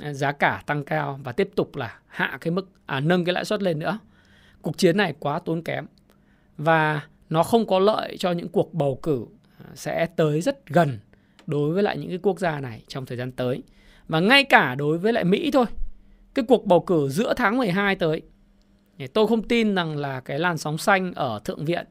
à, 0.00 0.12
giá 0.12 0.32
cả 0.32 0.62
tăng 0.66 0.84
cao 0.84 1.20
và 1.24 1.32
tiếp 1.32 1.50
tục 1.56 1.76
là 1.76 1.98
hạ 2.06 2.38
cái 2.40 2.50
mức, 2.50 2.68
à, 2.86 3.00
nâng 3.00 3.24
cái 3.24 3.32
lãi 3.32 3.44
suất 3.44 3.62
lên 3.62 3.78
nữa. 3.78 3.98
Cuộc 4.62 4.78
chiến 4.78 4.96
này 4.96 5.14
quá 5.18 5.38
tốn 5.38 5.62
kém 5.62 5.86
và 6.58 7.00
nó 7.30 7.42
không 7.42 7.66
có 7.66 7.78
lợi 7.78 8.16
cho 8.18 8.32
những 8.32 8.48
cuộc 8.48 8.74
bầu 8.74 8.98
cử 9.02 9.26
à, 9.58 9.66
sẽ 9.74 10.06
tới 10.16 10.40
rất 10.40 10.66
gần 10.66 10.98
đối 11.46 11.72
với 11.72 11.82
lại 11.82 11.98
những 11.98 12.08
cái 12.08 12.18
quốc 12.22 12.38
gia 12.38 12.60
này 12.60 12.84
trong 12.88 13.06
thời 13.06 13.18
gian 13.18 13.32
tới. 13.32 13.62
Và 14.08 14.20
ngay 14.20 14.44
cả 14.44 14.74
đối 14.74 14.98
với 14.98 15.12
lại 15.12 15.24
Mỹ 15.24 15.50
thôi 15.50 15.66
Cái 16.34 16.44
cuộc 16.48 16.66
bầu 16.66 16.80
cử 16.80 17.08
giữa 17.08 17.34
tháng 17.36 17.58
12 17.58 17.96
tới 17.96 18.22
Tôi 19.12 19.26
không 19.26 19.48
tin 19.48 19.74
rằng 19.74 19.96
là 19.96 20.20
cái 20.20 20.38
làn 20.38 20.58
sóng 20.58 20.78
xanh 20.78 21.12
ở 21.14 21.40
Thượng 21.44 21.64
viện 21.64 21.86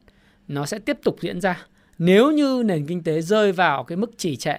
nó 0.48 0.66
sẽ 0.66 0.78
tiếp 0.78 0.98
tục 1.02 1.16
diễn 1.20 1.40
ra. 1.40 1.66
Nếu 1.98 2.30
như 2.30 2.62
nền 2.66 2.86
kinh 2.86 3.02
tế 3.02 3.20
rơi 3.20 3.52
vào 3.52 3.84
cái 3.84 3.96
mức 3.96 4.18
trì 4.18 4.36
trệ 4.36 4.56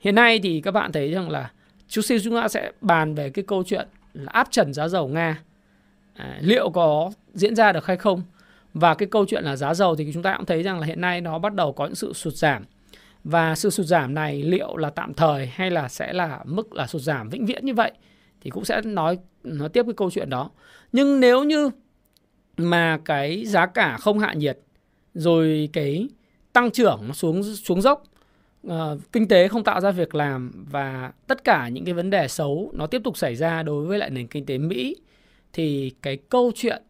Hiện 0.00 0.14
nay 0.14 0.40
thì 0.42 0.60
các 0.60 0.70
bạn 0.70 0.92
thấy 0.92 1.10
rằng 1.10 1.30
là 1.30 1.50
Chút 1.88 2.02
xíu 2.02 2.18
chúng 2.24 2.34
ta 2.34 2.48
sẽ 2.48 2.72
bàn 2.80 3.14
về 3.14 3.30
cái 3.30 3.44
câu 3.48 3.62
chuyện 3.66 3.88
là 4.14 4.32
áp 4.32 4.48
trần 4.50 4.74
giá 4.74 4.88
dầu 4.88 5.08
Nga. 5.08 5.38
À, 6.14 6.38
Liệu 6.40 6.70
có 6.70 7.10
diễn 7.34 7.56
ra 7.56 7.72
được 7.72 7.86
hay 7.86 7.96
không? 7.96 8.22
Và 8.74 8.94
cái 8.94 9.08
câu 9.10 9.26
chuyện 9.28 9.44
là 9.44 9.56
giá 9.56 9.74
dầu 9.74 9.96
thì 9.96 10.10
chúng 10.14 10.22
ta 10.22 10.36
cũng 10.36 10.46
thấy 10.46 10.62
rằng 10.62 10.80
là 10.80 10.86
hiện 10.86 11.00
nay 11.00 11.20
nó 11.20 11.38
bắt 11.38 11.54
đầu 11.54 11.72
có 11.72 11.86
những 11.86 11.94
sự 11.94 12.12
sụt 12.12 12.34
giảm. 12.34 12.64
Và 13.24 13.54
sự 13.54 13.70
sụt 13.70 13.86
giảm 13.86 14.14
này 14.14 14.42
liệu 14.42 14.76
là 14.76 14.90
tạm 14.90 15.14
thời 15.14 15.46
hay 15.46 15.70
là 15.70 15.88
sẽ 15.88 16.12
là 16.12 16.40
mức 16.44 16.72
là 16.72 16.86
sụt 16.86 17.02
giảm 17.02 17.28
vĩnh 17.28 17.46
viễn 17.46 17.64
như 17.64 17.74
vậy 17.74 17.92
thì 18.40 18.50
cũng 18.50 18.64
sẽ 18.64 18.80
nói 18.84 19.18
nói 19.44 19.68
tiếp 19.68 19.82
cái 19.86 19.94
câu 19.96 20.10
chuyện 20.10 20.30
đó. 20.30 20.50
Nhưng 20.92 21.20
nếu 21.20 21.44
như 21.44 21.70
mà 22.56 22.98
cái 23.04 23.46
giá 23.46 23.66
cả 23.66 23.96
không 24.00 24.18
hạ 24.18 24.32
nhiệt 24.32 24.58
rồi 25.14 25.68
cái 25.72 26.08
tăng 26.52 26.70
trưởng 26.70 27.00
nó 27.06 27.14
xuống 27.14 27.42
xuống 27.42 27.82
dốc 27.82 28.04
uh, 28.66 28.72
kinh 29.12 29.28
tế 29.28 29.48
không 29.48 29.64
tạo 29.64 29.80
ra 29.80 29.90
việc 29.90 30.14
làm 30.14 30.64
và 30.70 31.12
tất 31.26 31.44
cả 31.44 31.68
những 31.68 31.84
cái 31.84 31.94
vấn 31.94 32.10
đề 32.10 32.28
xấu 32.28 32.70
nó 32.74 32.86
tiếp 32.86 33.00
tục 33.04 33.16
xảy 33.16 33.36
ra 33.36 33.62
đối 33.62 33.86
với 33.86 33.98
lại 33.98 34.10
nền 34.10 34.26
kinh 34.26 34.46
tế 34.46 34.58
Mỹ 34.58 34.96
thì 35.52 35.92
cái 36.02 36.16
câu 36.16 36.52
chuyện 36.54 36.82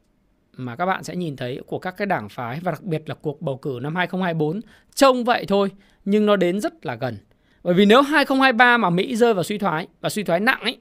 mà 0.57 0.77
các 0.77 0.87
bạn 0.87 1.05
sẽ 1.05 1.17
nhìn 1.17 1.37
thấy 1.37 1.61
của 1.67 1.79
các 1.79 1.97
cái 1.97 2.07
đảng 2.07 2.29
phái 2.29 2.61
và 2.63 2.73
đặc 2.73 2.83
biệt 2.83 3.03
là 3.07 3.15
cuộc 3.15 3.43
bầu 3.43 3.57
cử 3.57 3.79
năm 3.83 3.97
2024 3.97 4.61
trông 4.95 5.25
vậy 5.25 5.45
thôi 5.49 5.71
nhưng 6.05 6.27
nó 6.27 6.37
đến 6.37 6.61
rất 6.61 6.87
là 6.87 6.95
gần. 6.95 7.19
Bởi 7.63 7.75
vì 7.75 7.87
nếu 7.87 8.03
2023 8.03 8.77
mà 8.77 8.91
Mỹ 8.91 9.17
rơi 9.17 9.35
vào 9.35 9.45
suy 9.45 9.59
thoái 9.59 9.87
và 10.01 10.09
suy 10.09 10.23
thoái 10.23 10.41
nặng 10.41 10.61
ấy, 10.61 10.79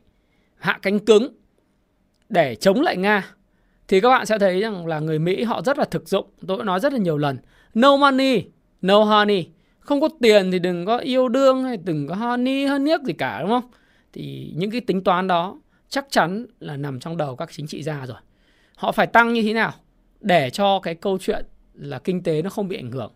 hạ 0.57 0.79
cánh 0.81 1.00
cứng 1.00 1.35
để 2.29 2.55
chống 2.55 2.81
lại 2.81 2.97
Nga 2.97 3.25
thì 3.93 4.01
các 4.01 4.09
bạn 4.09 4.25
sẽ 4.25 4.39
thấy 4.39 4.62
rằng 4.62 4.88
là 4.88 5.00
người 5.00 5.19
Mỹ 5.19 5.43
họ 5.43 5.62
rất 5.62 5.77
là 5.77 5.85
thực 5.85 6.09
dụng. 6.09 6.25
Tôi 6.47 6.57
đã 6.57 6.63
nói 6.63 6.79
rất 6.79 6.93
là 6.93 7.00
nhiều 7.00 7.17
lần. 7.17 7.38
No 7.73 7.97
money, 7.97 8.43
no 8.81 9.03
honey. 9.03 9.47
Không 9.79 10.01
có 10.01 10.09
tiền 10.21 10.51
thì 10.51 10.59
đừng 10.59 10.85
có 10.85 10.97
yêu 10.97 11.29
đương 11.29 11.63
hay 11.63 11.77
đừng 11.77 12.07
có 12.07 12.15
honey, 12.15 12.65
hơn 12.65 12.83
niếc 12.83 13.01
gì 13.01 13.13
cả 13.13 13.41
đúng 13.41 13.50
không? 13.50 13.71
Thì 14.13 14.53
những 14.55 14.71
cái 14.71 14.81
tính 14.81 15.03
toán 15.03 15.27
đó 15.27 15.59
chắc 15.89 16.05
chắn 16.09 16.45
là 16.59 16.77
nằm 16.77 17.00
trong 17.00 17.17
đầu 17.17 17.35
các 17.35 17.50
chính 17.51 17.67
trị 17.67 17.83
gia 17.83 18.05
rồi. 18.05 18.17
Họ 18.75 18.91
phải 18.91 19.07
tăng 19.07 19.33
như 19.33 19.41
thế 19.41 19.53
nào 19.53 19.73
để 20.19 20.50
cho 20.50 20.79
cái 20.79 20.95
câu 20.95 21.17
chuyện 21.21 21.45
là 21.73 22.00
kinh 22.00 22.23
tế 22.23 22.41
nó 22.41 22.50
không 22.50 22.67
bị 22.67 22.77
ảnh 22.77 22.91
hưởng 22.91 23.12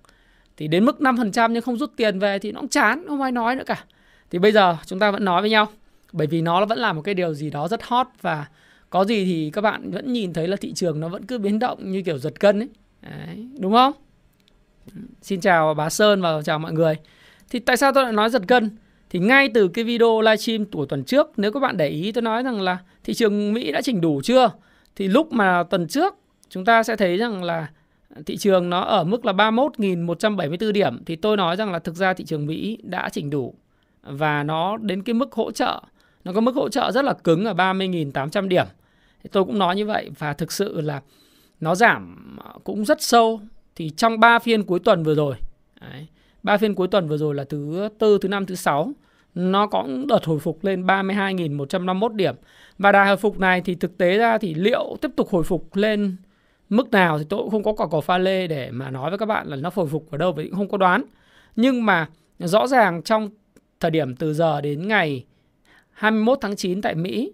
thì 0.57 0.67
đến 0.67 0.86
mức 0.86 0.98
5% 1.00 1.51
nhưng 1.51 1.62
không 1.62 1.77
rút 1.77 1.91
tiền 1.98 2.19
về 2.19 2.39
thì 2.39 2.51
nó 2.51 2.60
cũng 2.60 2.69
chán 2.69 3.05
không 3.07 3.22
ai 3.22 3.31
nói 3.31 3.55
nữa 3.55 3.63
cả 3.65 3.84
thì 4.29 4.39
bây 4.39 4.51
giờ 4.51 4.77
chúng 4.86 5.00
ta 5.00 5.12
vẫn 5.12 5.25
nói 5.25 5.41
với 5.41 5.50
nhau 5.50 5.67
bởi 6.12 6.27
vì 6.27 6.41
nó 6.41 6.65
vẫn 6.65 6.79
là 6.79 6.93
một 6.93 7.01
cái 7.01 7.13
điều 7.13 7.34
gì 7.34 7.50
đó 7.50 7.67
rất 7.67 7.84
hot 7.84 8.07
và 8.22 8.46
có 8.89 9.06
gì 9.06 9.25
thì 9.25 9.50
các 9.53 9.62
bạn 9.62 9.91
vẫn 9.91 10.13
nhìn 10.13 10.34
thấy 10.34 10.48
là 10.48 10.56
thị 10.56 10.74
trường 10.74 11.00
nó 11.00 11.10
vẫn 11.10 11.25
cứ 11.25 11.38
biến 11.38 11.60
động 11.60 11.91
như 11.91 12.01
kiểu 12.01 12.17
giật 12.17 12.39
cân 12.39 12.60
ấy. 12.60 12.70
Đấy, 13.01 13.48
đúng 13.60 13.74
không? 13.74 13.94
Xin 15.22 15.41
chào 15.41 15.74
bà 15.74 15.89
Sơn 15.89 16.22
và 16.22 16.41
chào 16.41 16.60
mọi 16.60 16.74
người. 16.74 16.96
Thì 17.50 17.60
tại 17.60 17.77
sao 17.77 17.91
tôi 17.94 18.03
lại 18.03 18.13
nói 18.13 18.29
giật 18.29 18.41
cân? 18.48 18.70
Thì 19.10 19.20
ngay 19.20 19.50
từ 19.53 19.67
cái 19.67 19.84
video 19.84 20.22
livestream 20.22 20.65
của 20.65 20.86
tuần 20.86 21.03
trước 21.03 21.32
nếu 21.38 21.51
các 21.51 21.60
bạn 21.60 21.77
để 21.77 21.88
ý 21.88 22.12
tôi 22.12 22.22
nói 22.22 22.44
rằng 22.44 22.62
là 22.62 22.77
thị 23.03 23.13
trường 23.13 23.53
Mỹ 23.53 23.72
đã 23.72 23.82
chỉnh 23.82 24.01
đủ 24.01 24.22
chưa? 24.24 24.51
Thì 24.96 25.08
lúc 25.08 25.34
mà 25.34 25.63
tuần 25.63 25.88
trước 25.88 26.15
chúng 26.50 26.65
ta 26.65 26.84
sẽ 26.84 26.96
thấy 26.96 27.17
rằng 27.17 27.44
là 27.44 27.67
thị 28.25 28.38
trường 28.38 28.70
nó 28.70 28.82
ở 28.82 29.03
mức 29.03 29.25
là 29.25 29.34
31.174 29.34 30.72
điểm. 30.72 31.03
Thì 31.06 31.15
tôi 31.15 31.38
nói 31.38 31.56
rằng 31.56 31.72
là 31.72 31.79
thực 31.79 31.96
ra 31.96 32.13
thị 32.13 32.25
trường 32.25 32.46
Mỹ 32.46 32.77
đã 32.84 33.10
chỉnh 33.10 33.29
đủ 33.29 33.56
và 34.03 34.44
nó 34.44 34.77
đến 34.77 35.03
cái 35.03 35.13
mức 35.13 35.32
hỗ 35.32 35.51
trợ 35.51 35.82
nó 36.27 36.34
có 36.34 36.41
mức 36.41 36.55
hỗ 36.55 36.69
trợ 36.69 36.91
rất 36.91 37.05
là 37.05 37.13
cứng 37.13 37.46
ở 37.46 37.53
30.800 37.53 38.48
điểm. 38.48 38.65
Thì 39.24 39.29
tôi 39.34 39.43
cũng 39.43 39.60
nói 39.60 39.75
như 39.75 39.86
vậy 39.86 40.10
và 40.19 40.34
thực 40.34 40.51
sự 40.51 40.81
là 40.81 41.01
nó 41.60 41.75
giảm 41.75 42.38
cũng 42.63 42.86
rất 42.86 43.01
sâu. 43.01 43.41
Thì 43.75 43.89
trong 43.89 44.19
3 44.19 44.39
phiên 44.39 44.63
cuối 44.63 44.79
tuần 44.79 45.03
vừa 45.03 45.15
rồi 45.15 45.36
đấy, 45.81 46.07
3 46.43 46.57
phiên 46.57 46.75
cuối 46.75 46.88
tuần 46.88 47.07
vừa 47.07 47.17
rồi 47.17 47.36
là 47.36 47.43
thứ 47.43 47.89
tư 48.00 48.17
thứ 48.22 48.29
năm 48.29 48.46
thứ 48.46 48.55
sáu 48.55 48.91
nó 49.36 49.67
có 49.67 49.88
đợt 50.07 50.25
hồi 50.25 50.39
phục 50.39 50.63
lên 50.63 50.86
32.151 50.86 52.15
điểm. 52.15 52.36
Và 52.77 52.91
đà 52.91 53.05
hồi 53.05 53.17
phục 53.17 53.39
này 53.39 53.62
thì 53.62 53.75
thực 53.75 53.98
tế 53.98 54.17
ra 54.17 54.38
thì 54.38 54.53
liệu 54.53 54.98
tiếp 55.01 55.12
tục 55.15 55.29
hồi 55.29 55.43
phục 55.43 55.75
lên 55.75 56.15
mức 56.69 56.91
nào 56.91 57.19
thì 57.19 57.25
tôi 57.29 57.41
cũng 57.41 57.50
không 57.50 57.63
có 57.63 57.74
quả 57.74 57.88
cầu 57.91 58.01
pha 58.01 58.17
lê 58.17 58.48
để 58.48 58.72
mà 58.72 58.89
nói 58.89 59.10
với 59.10 59.19
các 59.19 59.25
bạn 59.25 59.48
là 59.48 59.55
nó 59.55 59.72
hồi 59.75 59.88
phục 59.88 60.12
ở 60.12 60.17
đâu 60.17 60.31
và 60.31 60.43
cũng 60.43 60.55
không 60.55 60.69
có 60.69 60.77
đoán. 60.77 61.03
Nhưng 61.55 61.86
mà 61.86 62.10
rõ 62.39 62.67
ràng 62.67 63.03
trong 63.03 63.29
thời 63.79 63.91
điểm 63.91 64.15
từ 64.15 64.34
giờ 64.34 64.62
đến 64.62 64.88
ngày 64.88 65.25
21 65.98 66.38
tháng 66.42 66.56
9 66.56 66.82
tại 66.82 66.96
Mỹ. 66.96 67.32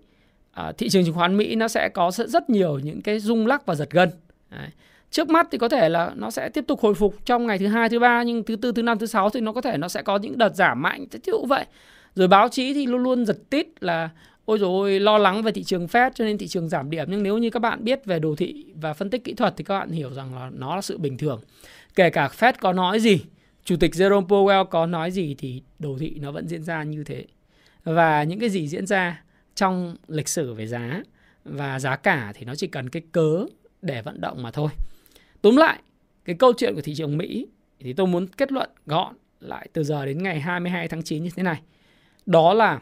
À, 0.51 0.71
thị 0.77 0.89
trường 0.89 1.05
chứng 1.05 1.15
khoán 1.15 1.37
Mỹ 1.37 1.55
nó 1.55 1.67
sẽ 1.67 1.89
có 1.89 2.11
rất 2.11 2.49
nhiều 2.49 2.79
những 2.79 3.01
cái 3.01 3.19
rung 3.19 3.47
lắc 3.47 3.65
và 3.65 3.75
giật 3.75 3.89
gân. 3.91 4.09
Đấy. 4.51 4.69
trước 5.11 5.29
mắt 5.29 5.47
thì 5.51 5.57
có 5.57 5.69
thể 5.69 5.89
là 5.89 6.11
nó 6.15 6.31
sẽ 6.31 6.49
tiếp 6.49 6.63
tục 6.67 6.79
hồi 6.79 6.93
phục 6.93 7.15
trong 7.25 7.47
ngày 7.47 7.57
thứ 7.57 7.67
hai 7.67 7.89
thứ 7.89 7.99
ba 7.99 8.23
nhưng 8.23 8.43
thứ 8.43 8.55
tư 8.55 8.71
thứ 8.71 8.81
năm 8.81 8.99
thứ 8.99 9.05
sáu 9.05 9.29
thì 9.29 9.41
nó 9.41 9.51
có 9.51 9.61
thể 9.61 9.77
nó 9.77 9.87
sẽ 9.87 10.01
có 10.01 10.17
những 10.17 10.37
đợt 10.37 10.55
giảm 10.55 10.81
mạnh 10.81 11.05
ví 11.11 11.19
dụ 11.25 11.45
vậy. 11.45 11.65
Rồi 12.15 12.27
báo 12.27 12.49
chí 12.49 12.73
thì 12.73 12.85
luôn 12.85 13.03
luôn 13.03 13.25
giật 13.25 13.37
tít 13.49 13.67
là 13.79 14.09
ôi 14.45 14.57
rồi 14.57 14.99
lo 14.99 15.17
lắng 15.17 15.43
về 15.43 15.51
thị 15.51 15.63
trường 15.63 15.85
Fed 15.85 16.11
cho 16.15 16.25
nên 16.25 16.37
thị 16.37 16.47
trường 16.47 16.69
giảm 16.69 16.89
điểm. 16.89 17.07
Nhưng 17.09 17.23
nếu 17.23 17.37
như 17.37 17.49
các 17.49 17.59
bạn 17.59 17.83
biết 17.83 18.05
về 18.05 18.19
đồ 18.19 18.35
thị 18.35 18.65
và 18.75 18.93
phân 18.93 19.09
tích 19.09 19.23
kỹ 19.23 19.33
thuật 19.33 19.53
thì 19.57 19.63
các 19.63 19.79
bạn 19.79 19.91
hiểu 19.91 20.13
rằng 20.13 20.35
là 20.35 20.49
nó 20.53 20.75
là 20.75 20.81
sự 20.81 20.97
bình 20.97 21.17
thường. 21.17 21.41
Kể 21.95 22.09
cả 22.09 22.29
Fed 22.39 22.53
có 22.61 22.73
nói 22.73 22.99
gì 22.99 23.19
chủ 23.65 23.75
tịch 23.79 23.91
Jerome 23.91 24.27
Powell 24.27 24.65
có 24.65 24.85
nói 24.85 25.11
gì 25.11 25.35
thì 25.37 25.61
đồ 25.79 25.97
thị 25.99 26.17
nó 26.21 26.31
vẫn 26.31 26.47
diễn 26.47 26.63
ra 26.63 26.83
như 26.83 27.03
thế 27.03 27.25
và 27.83 28.23
những 28.23 28.39
cái 28.39 28.49
gì 28.49 28.67
diễn 28.67 28.87
ra 28.87 29.23
trong 29.55 29.95
lịch 30.07 30.27
sử 30.27 30.53
về 30.53 30.67
giá 30.67 31.03
và 31.45 31.79
giá 31.79 31.95
cả 31.95 32.31
thì 32.35 32.45
nó 32.45 32.55
chỉ 32.55 32.67
cần 32.67 32.89
cái 32.89 33.01
cớ 33.11 33.45
để 33.81 34.01
vận 34.01 34.21
động 34.21 34.43
mà 34.43 34.51
thôi. 34.51 34.69
Túm 35.41 35.55
lại 35.55 35.79
cái 36.25 36.35
câu 36.35 36.53
chuyện 36.57 36.75
của 36.75 36.81
thị 36.81 36.95
trường 36.95 37.17
Mỹ 37.17 37.47
thì 37.79 37.93
tôi 37.93 38.07
muốn 38.07 38.27
kết 38.27 38.51
luận 38.51 38.69
gọn 38.85 39.15
lại 39.39 39.67
từ 39.73 39.83
giờ 39.83 40.05
đến 40.05 40.23
ngày 40.23 40.39
22 40.39 40.87
tháng 40.87 41.03
9 41.03 41.23
như 41.23 41.29
thế 41.35 41.43
này. 41.43 41.61
Đó 42.25 42.53
là 42.53 42.79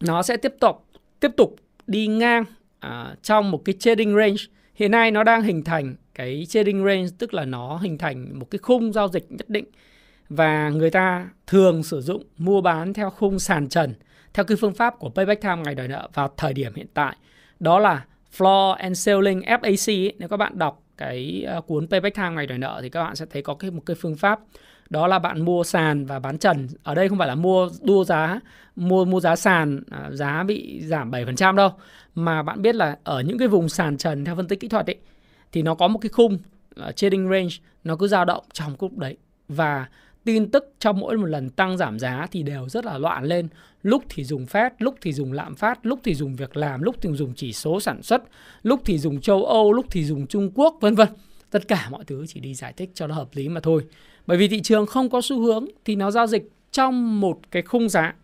nó 0.00 0.22
sẽ 0.22 0.36
tiếp 0.36 0.54
tục 0.60 0.86
tiếp 1.20 1.30
tục 1.36 1.56
đi 1.86 2.06
ngang 2.06 2.44
à, 2.78 3.14
trong 3.22 3.50
một 3.50 3.64
cái 3.64 3.74
trading 3.78 4.16
range. 4.16 4.42
Hiện 4.74 4.90
nay 4.90 5.10
nó 5.10 5.24
đang 5.24 5.42
hình 5.42 5.64
thành 5.64 5.94
cái 6.14 6.46
trading 6.48 6.84
range 6.84 7.08
tức 7.18 7.34
là 7.34 7.44
nó 7.44 7.76
hình 7.76 7.98
thành 7.98 8.38
một 8.38 8.50
cái 8.50 8.58
khung 8.58 8.92
giao 8.92 9.08
dịch 9.08 9.26
nhất 9.32 9.48
định. 9.48 9.64
Và 10.28 10.68
người 10.68 10.90
ta 10.90 11.28
thường 11.46 11.82
sử 11.82 12.00
dụng 12.00 12.24
mua 12.38 12.60
bán 12.60 12.92
theo 12.92 13.10
khung 13.10 13.38
sàn 13.38 13.68
trần 13.68 13.94
theo 14.34 14.44
cái 14.44 14.56
phương 14.56 14.74
pháp 14.74 14.98
của 14.98 15.10
payback 15.10 15.42
time 15.42 15.56
ngày 15.56 15.74
đòi 15.74 15.88
nợ 15.88 16.08
vào 16.14 16.30
thời 16.36 16.52
điểm 16.52 16.74
hiện 16.74 16.86
tại 16.94 17.16
đó 17.60 17.78
là 17.78 18.04
floor 18.36 18.72
and 18.72 19.06
ceiling 19.06 19.40
FAC 19.40 20.06
ấy. 20.06 20.12
nếu 20.18 20.28
các 20.28 20.36
bạn 20.36 20.58
đọc 20.58 20.82
cái 20.96 21.44
ờ, 21.46 21.60
cuốn 21.60 21.88
payback 21.88 22.16
time 22.16 22.30
ngày 22.30 22.46
đòi 22.46 22.58
nợ 22.58 22.78
thì 22.82 22.88
các 22.88 23.04
bạn 23.04 23.16
sẽ 23.16 23.26
thấy 23.30 23.42
có 23.42 23.54
cái 23.54 23.70
một 23.70 23.82
cái 23.86 23.96
phương 24.00 24.16
pháp. 24.16 24.40
Đó 24.90 25.06
là 25.06 25.18
bạn 25.18 25.44
mua 25.44 25.64
sàn 25.64 26.06
và 26.06 26.18
bán 26.18 26.38
trần. 26.38 26.68
Ở 26.82 26.94
đây 26.94 27.08
không 27.08 27.18
phải 27.18 27.28
là 27.28 27.34
mua 27.34 27.68
đua 27.82 28.04
giá 28.04 28.40
mua 28.76 29.04
mua 29.04 29.20
giá 29.20 29.36
sàn 29.36 29.82
ờ, 29.90 30.16
giá 30.16 30.42
bị 30.42 30.82
giảm 30.84 31.10
7% 31.10 31.54
đâu 31.54 31.70
mà 32.14 32.42
bạn 32.42 32.62
biết 32.62 32.74
là 32.74 32.98
ở 33.04 33.20
những 33.20 33.38
cái 33.38 33.48
vùng 33.48 33.68
sàn 33.68 33.96
trần 33.96 34.24
theo 34.24 34.36
phân 34.36 34.48
tích 34.48 34.60
kỹ 34.60 34.68
thuật 34.68 34.86
ấy 34.86 34.96
thì 35.52 35.62
nó 35.62 35.74
có 35.74 35.88
một 35.88 35.98
cái 35.98 36.08
khung 36.08 36.38
uh, 36.88 36.96
trading 36.96 37.28
range 37.30 37.54
nó 37.84 37.96
cứ 37.96 38.08
dao 38.08 38.24
động 38.24 38.44
trong 38.52 38.76
khúc 38.76 38.98
đấy. 38.98 39.16
Và 39.48 39.86
tin 40.24 40.50
tức 40.50 40.74
trong 40.78 41.00
mỗi 41.00 41.16
một 41.16 41.26
lần 41.26 41.50
tăng 41.50 41.76
giảm 41.76 41.98
giá 41.98 42.26
thì 42.30 42.42
đều 42.42 42.68
rất 42.68 42.84
là 42.84 42.98
loạn 42.98 43.24
lên 43.24 43.48
lúc 43.82 44.04
thì 44.08 44.24
dùng 44.24 44.46
phép 44.46 44.72
lúc 44.78 44.94
thì 45.00 45.12
dùng 45.12 45.32
lạm 45.32 45.54
phát 45.54 45.86
lúc 45.86 46.00
thì 46.04 46.14
dùng 46.14 46.36
việc 46.36 46.56
làm 46.56 46.82
lúc 46.82 46.96
thì 47.00 47.10
dùng 47.12 47.32
chỉ 47.36 47.52
số 47.52 47.80
sản 47.80 48.02
xuất 48.02 48.22
lúc 48.62 48.80
thì 48.84 48.98
dùng 48.98 49.20
châu 49.20 49.44
âu 49.44 49.72
lúc 49.72 49.86
thì 49.90 50.04
dùng 50.04 50.26
trung 50.26 50.50
quốc 50.54 50.76
vân 50.80 50.94
vân. 50.94 51.08
Tất 51.50 51.68
cả 51.68 51.88
mọi 51.90 52.04
thứ 52.04 52.26
chỉ 52.28 52.40
đi 52.40 52.54
giải 52.54 52.72
thích 52.72 52.90
cho 52.94 53.06
nó 53.06 53.14
hợp 53.14 53.28
lý 53.32 53.48
mà 53.48 53.60
thôi. 53.60 53.86
Bởi 54.26 54.38
vì 54.38 54.48
thị 54.48 54.60
trường 54.60 54.86
không 54.86 55.10
có 55.10 55.20
xu 55.20 55.40
hướng 55.40 55.66
thì 55.84 55.96
nó 55.96 56.10
giao 56.10 56.26
dịch 56.26 56.50
trong 56.72 57.20
một 57.20 57.38
cái 57.50 57.62
khung 57.62 57.88
giá. 57.88 58.14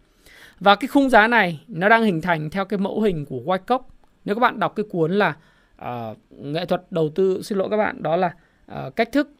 Và 0.60 0.74
cái 0.74 0.88
khung 0.88 1.10
giá 1.10 1.26
này 1.26 1.60
nó 1.68 1.88
đang 1.88 2.04
hình 2.04 2.20
thành 2.20 2.50
theo 2.50 2.64
cái 2.64 2.78
mẫu 2.78 3.00
hình 3.00 3.24
của 3.26 3.40
Wyckoff 3.44 3.80
nếu 4.26 4.34
các 4.34 4.40
bạn 4.40 4.58
đọc 4.58 4.72
cái 4.76 4.86
cuốn 4.90 5.12
là 5.12 5.36
uh, 5.82 6.16
nghệ 6.30 6.66
thuật 6.66 6.82
đầu 6.90 7.08
tư 7.14 7.42
xin 7.42 7.58
lỗi 7.58 7.68
các 7.70 7.76
bạn 7.76 8.02
đó 8.02 8.16
là 8.16 8.34
uh, 8.72 8.96
cách 8.96 9.12
thức 9.12 9.30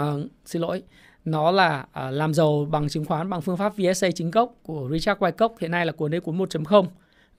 uh, 0.00 0.04
xin 0.44 0.62
lỗi 0.62 0.82
nó 1.30 1.50
là 1.50 1.86
uh, 1.88 2.14
làm 2.14 2.34
giàu 2.34 2.66
bằng 2.70 2.88
chứng 2.88 3.04
khoán 3.04 3.30
bằng 3.30 3.40
phương 3.40 3.56
pháp 3.56 3.72
VSA 3.76 4.10
chính 4.14 4.30
gốc 4.30 4.54
của 4.62 4.88
Richard 4.92 5.20
Wyckoff 5.20 5.48
hiện 5.60 5.70
nay 5.70 5.86
là 5.86 5.92
cuốn 5.92 6.10
đấy 6.10 6.20
cuốn 6.20 6.38
1.0 6.38 6.86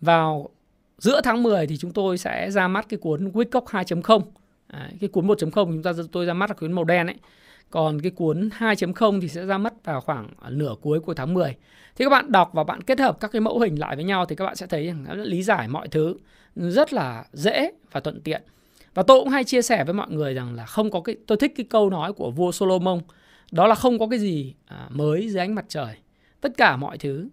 vào 0.01 0.49
giữa 0.97 1.21
tháng 1.23 1.43
10 1.43 1.67
thì 1.67 1.77
chúng 1.77 1.91
tôi 1.91 2.17
sẽ 2.17 2.51
ra 2.51 2.67
mắt 2.67 2.85
cái 2.89 2.97
cuốn 2.97 3.31
Wyckoff 3.31 3.63
2.0 3.63 4.21
à, 4.67 4.89
cái 5.01 5.09
cuốn 5.09 5.27
1.0 5.27 5.51
chúng 5.51 5.83
ta 5.83 5.91
tôi 6.11 6.25
ra 6.25 6.33
mắt 6.33 6.49
là 6.49 6.53
cuốn 6.53 6.71
màu 6.71 6.83
đen 6.83 7.07
ấy. 7.07 7.15
Còn 7.69 8.01
cái 8.01 8.11
cuốn 8.11 8.49
2.0 8.59 9.21
thì 9.21 9.27
sẽ 9.27 9.45
ra 9.45 9.57
mất 9.57 9.73
vào 9.85 10.01
khoảng 10.01 10.29
nửa 10.49 10.75
cuối 10.81 10.99
của 10.99 11.13
tháng 11.13 11.33
10 11.33 11.55
thì 11.95 12.05
các 12.05 12.09
bạn 12.09 12.31
đọc 12.31 12.49
và 12.53 12.63
bạn 12.63 12.81
kết 12.81 12.99
hợp 12.99 13.19
các 13.19 13.31
cái 13.31 13.39
mẫu 13.39 13.59
hình 13.59 13.79
lại 13.79 13.95
với 13.95 14.05
nhau 14.05 14.25
thì 14.25 14.35
các 14.35 14.45
bạn 14.45 14.55
sẽ 14.55 14.67
thấy 14.67 14.87
rằng 14.87 15.05
nó 15.07 15.13
lý 15.13 15.43
giải 15.43 15.67
mọi 15.67 15.87
thứ 15.87 16.15
rất 16.55 16.93
là 16.93 17.25
dễ 17.33 17.71
và 17.91 17.99
thuận 17.99 18.21
tiện. 18.21 18.41
Và 18.93 19.03
tôi 19.03 19.19
cũng 19.19 19.29
hay 19.29 19.43
chia 19.43 19.61
sẻ 19.61 19.83
với 19.83 19.93
mọi 19.93 20.07
người 20.09 20.33
rằng 20.33 20.55
là 20.55 20.65
không 20.65 20.91
có 20.91 21.01
cái 21.01 21.15
tôi 21.27 21.37
thích 21.37 21.53
cái 21.57 21.65
câu 21.69 21.89
nói 21.89 22.13
của 22.13 22.31
vua 22.31 22.51
Solomon 22.51 22.99
đó 23.51 23.67
là 23.67 23.75
không 23.75 23.99
có 23.99 24.07
cái 24.07 24.19
gì 24.19 24.55
à, 24.65 24.87
mới 24.89 25.29
dưới 25.29 25.39
ánh 25.39 25.55
mặt 25.55 25.65
trời. 25.67 25.95
Tất 26.41 26.51
cả 26.57 26.77
mọi 26.77 26.97
thứ 26.97 27.29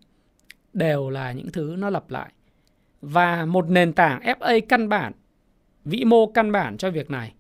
đều 0.73 1.11
là 1.11 1.33
những 1.33 1.51
thứ 1.53 1.75
nó 1.79 1.91
lặp 1.91 2.11
lại. 2.11 2.33
Và 3.01 3.45
một 3.45 3.71
nền 3.71 3.93
tảng 3.93 4.21
FA 4.23 4.61
căn 4.69 4.89
bản 4.89 5.13
vĩ 5.85 6.05
mô 6.05 6.27
căn 6.27 6.53
bản 6.53 6.77
cho 6.77 6.91
việc 6.91 7.11
này 7.11 7.35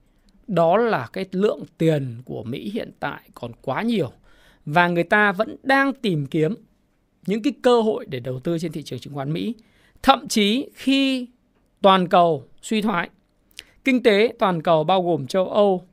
đó 0.46 0.76
là 0.76 1.08
cái 1.12 1.26
lượng 1.32 1.62
tiền 1.78 2.22
của 2.24 2.42
Mỹ 2.44 2.70
hiện 2.70 2.90
tại 3.00 3.20
còn 3.34 3.52
quá 3.62 3.82
nhiều. 3.82 4.12
Và 4.66 4.88
người 4.88 5.04
ta 5.04 5.32
vẫn 5.32 5.56
đang 5.62 5.92
tìm 5.92 6.26
kiếm 6.26 6.54
những 7.26 7.42
cái 7.42 7.52
cơ 7.62 7.80
hội 7.80 8.06
để 8.08 8.20
đầu 8.20 8.40
tư 8.40 8.58
trên 8.58 8.72
thị 8.72 8.82
trường 8.82 8.98
chứng 8.98 9.14
khoán 9.14 9.32
Mỹ. 9.32 9.54
Thậm 10.02 10.28
chí 10.28 10.68
khi 10.74 11.26
toàn 11.82 12.08
cầu 12.08 12.44
suy 12.62 12.82
thoái, 12.82 13.10
kinh 13.84 14.02
tế 14.02 14.32
toàn 14.38 14.62
cầu 14.62 14.84
bao 14.84 15.02
gồm 15.02 15.26
châu 15.26 15.48
Âu, 15.48 15.88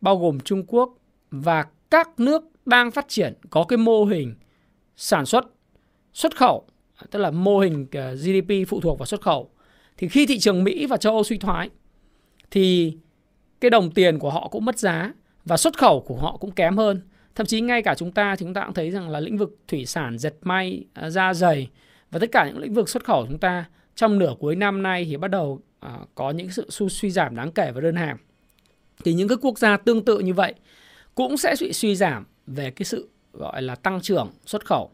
bao 0.00 0.18
gồm 0.18 0.40
Trung 0.40 0.64
Quốc 0.66 0.94
và 1.30 1.64
các 1.90 2.20
nước 2.20 2.44
đang 2.66 2.90
phát 2.90 3.08
triển 3.08 3.34
có 3.50 3.64
cái 3.64 3.76
mô 3.76 4.04
hình 4.04 4.34
sản 4.96 5.26
xuất 5.26 5.44
xuất 6.12 6.36
khẩu, 6.36 6.66
tức 7.10 7.18
là 7.18 7.30
mô 7.30 7.58
hình 7.58 7.86
ờ, 7.92 8.14
GDP 8.14 8.68
phụ 8.68 8.80
thuộc 8.80 8.98
vào 8.98 9.06
xuất 9.06 9.20
khẩu. 9.20 9.50
Thì 9.96 10.08
khi 10.08 10.26
thị 10.26 10.38
trường 10.38 10.64
Mỹ 10.64 10.86
và 10.86 10.96
châu 10.96 11.12
Âu 11.12 11.24
suy 11.24 11.38
thoái, 11.38 11.70
thì 12.50 12.96
cái 13.60 13.70
đồng 13.70 13.90
tiền 13.90 14.18
của 14.18 14.30
họ 14.30 14.48
cũng 14.48 14.64
mất 14.64 14.78
giá 14.78 15.12
và 15.44 15.56
xuất 15.56 15.78
khẩu 15.78 16.00
của 16.00 16.16
họ 16.16 16.36
cũng 16.36 16.50
kém 16.50 16.76
hơn. 16.76 17.00
Thậm 17.34 17.46
chí 17.46 17.60
ngay 17.60 17.82
cả 17.82 17.94
chúng 17.94 18.12
ta 18.12 18.36
chúng 18.36 18.54
ta 18.54 18.64
cũng 18.64 18.74
thấy 18.74 18.90
rằng 18.90 19.08
là 19.08 19.20
lĩnh 19.20 19.38
vực 19.38 19.58
thủy 19.68 19.86
sản, 19.86 20.18
dệt 20.18 20.34
may 20.42 20.84
ờ, 20.94 21.10
da 21.10 21.34
dày 21.34 21.70
và 22.10 22.18
tất 22.18 22.32
cả 22.32 22.46
những 22.46 22.58
lĩnh 22.58 22.74
vực 22.74 22.88
xuất 22.88 23.04
khẩu 23.04 23.26
chúng 23.26 23.38
ta 23.38 23.64
trong 23.94 24.18
nửa 24.18 24.34
cuối 24.38 24.56
năm 24.56 24.82
nay 24.82 25.04
thì 25.04 25.16
bắt 25.16 25.28
đầu 25.28 25.60
ờ, 25.80 25.98
có 26.14 26.30
những 26.30 26.50
sự 26.50 26.88
suy 26.88 27.10
giảm 27.10 27.36
đáng 27.36 27.52
kể 27.52 27.72
về 27.72 27.80
đơn 27.80 27.96
hàng. 27.96 28.16
Thì 29.04 29.12
những 29.12 29.28
cái 29.28 29.38
quốc 29.40 29.58
gia 29.58 29.76
tương 29.76 30.04
tự 30.04 30.18
như 30.18 30.34
vậy 30.34 30.54
cũng 31.16 31.36
sẽ 31.36 31.54
bị 31.60 31.72
suy 31.72 31.96
giảm 31.96 32.26
về 32.46 32.70
cái 32.70 32.84
sự, 32.84 33.08
gọi 33.32 33.62
là, 33.62 33.74
tăng 33.74 34.00
trưởng 34.00 34.30
xuất 34.46 34.66
khẩu. 34.66 34.90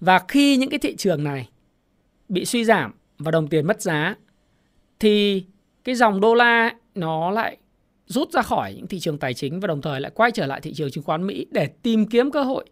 Và 0.00 0.20
khi 0.28 0.56
những 0.56 0.70
cái 0.70 0.78
thị 0.78 0.96
trường 0.96 1.24
này 1.24 1.48
bị 2.28 2.44
suy 2.44 2.64
giảm 2.64 2.94
và 3.18 3.30
đồng 3.30 3.48
tiền 3.48 3.66
mất 3.66 3.82
giá, 3.82 4.14
thì 4.98 5.44
cái 5.84 5.94
dòng 5.94 6.20
đô 6.20 6.34
la 6.34 6.74
nó 6.94 7.30
lại 7.30 7.56
rút 8.06 8.32
ra 8.32 8.42
khỏi 8.42 8.74
những 8.74 8.86
thị 8.86 8.98
trường 8.98 9.18
tài 9.18 9.34
chính 9.34 9.60
và 9.60 9.66
đồng 9.66 9.82
thời 9.82 10.00
lại 10.00 10.12
quay 10.14 10.30
trở 10.30 10.46
lại 10.46 10.60
thị 10.60 10.72
trường 10.74 10.90
chứng 10.90 11.04
khoán 11.04 11.26
Mỹ 11.26 11.46
để 11.50 11.66
tìm 11.66 12.06
kiếm 12.06 12.30
cơ 12.30 12.42
hội. 12.42 12.64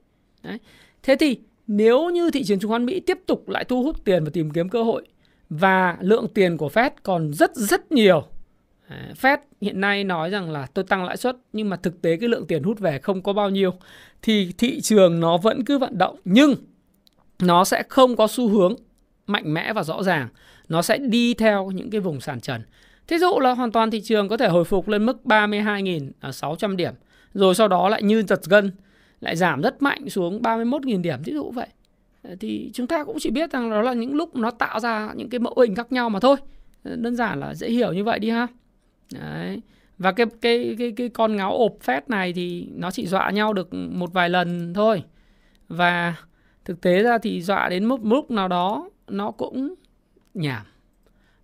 Đấy. 0.43 0.59
Thế 1.03 1.17
thì 1.21 1.41
nếu 1.67 2.11
như 2.11 2.31
thị 2.31 2.45
trường 2.45 2.59
chứng 2.59 2.71
khoán 2.71 2.87
Mỹ 2.87 3.01
tiếp 3.01 3.19
tục 3.27 3.49
lại 3.49 3.65
thu 3.65 3.83
hút 3.83 4.05
tiền 4.05 4.25
và 4.25 4.31
tìm 4.33 4.51
kiếm 4.51 4.69
cơ 4.69 4.83
hội 4.83 5.07
và 5.51 5.97
lượng 6.01 6.27
tiền 6.35 6.57
của 6.57 6.69
Fed 6.69 6.91
còn 7.03 7.33
rất 7.33 7.57
rất 7.57 7.93
nhiều 7.93 8.25
À, 8.89 9.13
Fed 9.23 9.39
hiện 9.61 9.81
nay 9.81 10.05
nói 10.05 10.31
rằng 10.31 10.51
là 10.51 10.67
tôi 10.75 10.85
tăng 10.85 11.05
lãi 11.05 11.17
suất, 11.17 11.37
nhưng 11.53 11.71
mà 11.71 11.77
thực 11.77 12.03
tế 12.03 12.17
cái 12.17 12.29
lượng 12.29 12.47
tiền 12.47 12.63
hút 12.63 12.79
về 12.79 12.99
không 12.99 13.23
có 13.23 13.33
bao 13.33 13.51
nhiêu 13.51 13.75
thì 14.23 14.53
thị 14.59 14.81
trường 14.81 15.21
nó 15.21 15.37
vẫn 15.37 15.65
cứ 15.65 15.79
vận 15.79 15.99
động, 15.99 16.17
nhưng 16.25 16.55
nó 17.39 17.65
sẽ 17.65 17.83
không 17.89 18.17
có 18.17 18.27
xu 18.27 18.49
hướng 18.49 18.75
mạnh 19.27 19.55
mẽ 19.55 19.73
và 19.73 19.83
rõ 19.83 20.03
ràng. 20.03 20.29
Nó 20.69 20.83
sẽ 20.83 20.99
đi 20.99 21.35
theo 21.35 21.71
những 21.71 21.91
cái 21.91 22.01
vùng 22.01 22.21
sàn 22.21 22.41
trần. 22.41 22.63
Thí 23.07 23.19
dụ 23.19 23.41
là 23.41 23.55
hoàn 23.55 23.73
toàn 23.73 23.91
thị 23.91 24.01
trường 24.01 24.29
có 24.29 24.37
thể 24.37 24.49
hồi 24.49 24.65
phục 24.65 24.89
lên 24.89 25.07
mức 25.07 25.21
32.600 25.25 26.77
điểm, 26.77 26.95
rồi 27.35 27.55
sau 27.55 27.69
đó 27.69 27.89
lại 27.89 28.03
như 28.03 28.23
giật 28.23 28.41
gân, 28.49 28.73
lại 29.21 29.37
giảm 29.37 29.63
rất 29.63 29.83
mạnh 29.83 30.11
xuống 30.11 30.43
31.000 30.43 31.03
điểm, 31.03 31.23
thí 31.25 31.33
dụ 31.33 31.51
vậy. 31.51 31.67
Ờ, 32.23 32.37
thì 32.41 32.71
chúng 32.75 32.87
ta 32.87 33.05
cũng 33.05 33.17
chỉ 33.21 33.31
biết 33.31 33.53
rằng 33.53 33.71
đó 33.71 33.83
là 33.83 33.93
những 33.93 34.15
lúc 34.15 34.37
nó 34.37 34.51
tạo 34.51 34.81
ra 34.81 35.13
những 35.17 35.29
cái 35.31 35.39
mẫu 35.39 35.55
hình 35.61 35.75
khác 35.75 35.93
nhau 35.93 36.11
mà 36.11 36.21
thôi. 36.21 36.37
Ờ, 36.85 36.97
đơn 36.97 37.17
giản 37.17 37.41
là 37.41 37.55
dễ 37.55 37.71
hiểu 37.71 37.93
như 37.93 38.05
vậy 38.05 38.19
đi 38.19 38.31
ha. 38.31 38.47
Đấy. 39.13 39.61
Và 39.99 40.13
cái 40.13 40.27
cái 40.41 40.77
cái 40.79 40.93
cái 40.97 41.09
con 41.09 41.37
ngáo 41.37 41.57
ộp 41.57 41.73
phét 41.81 42.11
này 42.11 42.33
thì 42.33 42.69
nó 42.75 42.91
chỉ 42.91 43.07
dọa 43.07 43.31
nhau 43.31 43.53
được 43.53 43.75
một 43.75 44.13
vài 44.13 44.29
lần 44.29 44.75
thôi. 44.75 45.05
Và 45.69 46.15
thực 46.65 46.81
tế 46.81 47.03
ra 47.03 47.19
thì 47.19 47.43
dọa 47.43 47.69
đến 47.69 47.85
mức 47.85 48.01
mức 48.01 48.31
nào 48.31 48.49
đó 48.49 48.91
nó 49.07 49.31
cũng 49.31 49.75
nhảm. 50.35 50.67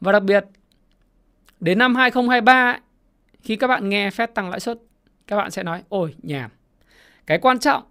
Và 0.00 0.12
đặc 0.12 0.22
biệt, 0.22 0.44
đến 1.61 1.79
năm 1.79 1.94
2023 1.94 2.79
khi 3.42 3.57
các 3.57 3.66
bạn 3.66 3.88
nghe 3.88 4.11
phép 4.11 4.35
tăng 4.35 4.50
lãi 4.50 4.61
suất, 4.61 4.79
các 5.27 5.37
bạn 5.37 5.50
sẽ 5.50 5.62
nói, 5.62 5.83
ôi, 5.88 6.14
nhảm. 6.22 6.50
Cái 7.27 7.38
quan 7.38 7.59
trọng 7.59 7.83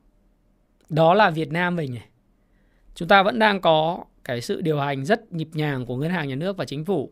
đó 0.89 1.13
là 1.13 1.29
Việt 1.29 1.51
Nam 1.51 1.75
mình 1.75 1.93
này. 1.93 2.05
Chúng 2.95 3.07
ta 3.07 3.23
vẫn 3.23 3.39
đang 3.39 3.61
có 3.61 4.03
cái 4.23 4.41
sự 4.41 4.61
điều 4.61 4.79
hành 4.79 5.05
rất 5.05 5.33
nhịp 5.33 5.49
nhàng 5.53 5.85
của 5.85 5.97
ngân 5.97 6.11
hàng 6.11 6.27
nhà 6.27 6.35
nước 6.35 6.57
và 6.57 6.65
chính 6.65 6.85
phủ. 6.85 7.11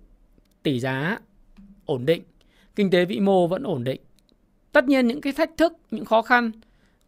Tỷ 0.63 0.80
giá 0.80 1.17
ổn 1.86 2.06
định 2.06 2.24
kinh 2.76 2.90
tế 2.90 3.06
vĩ 3.06 3.20
mô 3.20 3.48
vẫn 3.48 3.64
ổn 3.64 3.84
định. 3.84 4.02
Tất 4.72 4.86
nhiên 4.86 5.08
những 5.08 5.22
cái 5.22 5.34
thách 5.34 5.58
thức, 5.58 5.74
những 5.92 6.06
khó 6.06 6.22
khăn 6.22 6.52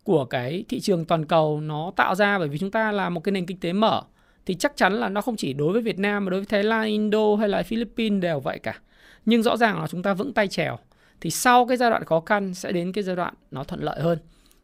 của 0.03 0.25
cái 0.25 0.65
thị 0.69 0.79
trường 0.79 1.05
toàn 1.05 1.25
cầu 1.25 1.61
nó 1.61 1.91
tạo 1.95 2.15
ra 2.15 2.39
bởi 2.39 2.47
vì 2.47 2.57
chúng 2.57 2.71
ta 2.71 2.91
là 2.91 3.09
một 3.09 3.19
cái 3.19 3.31
nền 3.31 3.45
kinh 3.45 3.59
tế 3.59 3.73
mở 3.73 4.01
thì 4.45 4.55
chắc 4.55 4.77
chắn 4.77 4.93
là 4.93 5.09
nó 5.09 5.21
không 5.21 5.35
chỉ 5.35 5.53
đối 5.53 5.73
với 5.73 5.81
Việt 5.81 5.99
Nam 5.99 6.25
mà 6.25 6.29
đối 6.29 6.39
với 6.39 6.45
Thái 6.45 6.63
Lan, 6.63 6.85
Indo 6.85 7.35
hay 7.35 7.49
là 7.49 7.63
Philippines 7.63 8.21
đều 8.21 8.39
vậy 8.39 8.59
cả. 8.59 8.79
Nhưng 9.25 9.43
rõ 9.43 9.57
ràng 9.57 9.81
là 9.81 9.87
chúng 9.87 10.03
ta 10.03 10.13
vững 10.13 10.33
tay 10.33 10.47
trèo 10.47 10.79
thì 11.21 11.29
sau 11.29 11.65
cái 11.65 11.77
giai 11.77 11.89
đoạn 11.89 12.03
khó 12.05 12.19
khăn 12.19 12.53
sẽ 12.53 12.71
đến 12.71 12.91
cái 12.91 13.03
giai 13.03 13.15
đoạn 13.15 13.33
nó 13.51 13.63
thuận 13.63 13.83
lợi 13.83 14.01
hơn. 14.01 14.19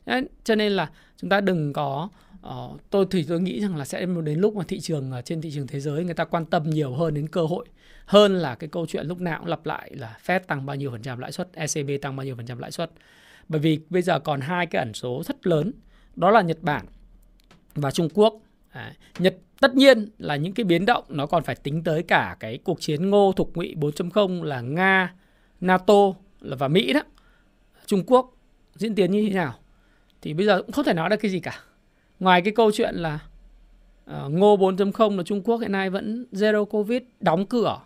Đấy, 0.05 0.23
cho 0.43 0.55
nên 0.55 0.71
là 0.71 0.89
chúng 1.17 1.29
ta 1.29 1.41
đừng 1.41 1.73
có 1.73 2.09
uh, 2.47 2.81
tôi 2.89 3.05
thì 3.11 3.23
tôi 3.23 3.41
nghĩ 3.41 3.61
rằng 3.61 3.75
là 3.75 3.85
sẽ 3.85 4.05
đến 4.23 4.39
lúc 4.39 4.55
mà 4.55 4.63
thị 4.67 4.79
trường 4.79 5.11
uh, 5.19 5.25
trên 5.25 5.41
thị 5.41 5.51
trường 5.51 5.67
thế 5.67 5.79
giới 5.79 6.03
người 6.03 6.13
ta 6.13 6.25
quan 6.25 6.45
tâm 6.45 6.69
nhiều 6.69 6.93
hơn 6.93 7.13
đến 7.13 7.27
cơ 7.27 7.41
hội 7.41 7.65
hơn 8.09 8.35
là 8.35 8.55
cái 8.55 8.67
câu 8.67 8.85
chuyện 8.85 9.07
lúc 9.07 9.21
nào 9.21 9.39
cũng 9.39 9.47
lặp 9.47 9.65
lại 9.65 9.91
là 9.95 10.17
Fed 10.25 10.39
tăng 10.39 10.65
bao 10.65 10.75
nhiêu 10.75 10.91
phần 10.91 11.01
trăm 11.01 11.19
lãi 11.19 11.31
suất, 11.31 11.49
ECB 11.53 11.89
tăng 12.01 12.15
bao 12.15 12.25
nhiêu 12.25 12.35
phần 12.35 12.45
trăm 12.45 12.59
lãi 12.59 12.71
suất. 12.71 12.91
Bởi 13.49 13.61
vì 13.61 13.79
bây 13.89 14.01
giờ 14.01 14.19
còn 14.19 14.41
hai 14.41 14.65
cái 14.65 14.79
ẩn 14.79 14.93
số 14.93 15.23
rất 15.25 15.47
lớn, 15.47 15.71
đó 16.15 16.31
là 16.31 16.41
Nhật 16.41 16.57
Bản 16.61 16.85
và 17.75 17.91
Trung 17.91 18.09
Quốc. 18.13 18.41
À, 18.69 18.93
Nhật 19.19 19.37
tất 19.59 19.75
nhiên 19.75 20.09
là 20.17 20.35
những 20.35 20.53
cái 20.53 20.63
biến 20.63 20.85
động 20.85 21.03
nó 21.09 21.25
còn 21.25 21.43
phải 21.43 21.55
tính 21.55 21.83
tới 21.83 22.03
cả 22.03 22.35
cái 22.39 22.57
cuộc 22.63 22.81
chiến 22.81 23.09
ngô 23.09 23.33
thục 23.35 23.55
ngụy 23.57 23.75
4.0 23.75 24.43
là 24.43 24.61
Nga, 24.61 25.13
NATO 25.61 26.13
là 26.39 26.55
và 26.55 26.67
Mỹ 26.67 26.93
đó. 26.93 27.01
Trung 27.85 28.03
Quốc 28.07 28.33
diễn 28.75 28.95
tiến 28.95 29.11
như 29.11 29.25
thế 29.27 29.33
nào 29.33 29.53
thì 30.21 30.33
bây 30.33 30.45
giờ 30.45 30.61
cũng 30.61 30.71
không 30.71 30.85
thể 30.85 30.93
nói 30.93 31.09
được 31.09 31.17
cái 31.17 31.31
gì 31.31 31.39
cả. 31.39 31.59
Ngoài 32.19 32.41
cái 32.41 32.53
câu 32.55 32.71
chuyện 32.71 32.95
là 32.95 33.19
uh, 34.11 34.31
ngô 34.31 34.57
4.0 34.57 35.17
là 35.17 35.23
Trung 35.23 35.41
Quốc 35.43 35.57
hiện 35.57 35.71
nay 35.71 35.89
vẫn 35.89 36.25
zero 36.31 36.65
covid 36.65 37.01
đóng 37.19 37.45
cửa 37.45 37.79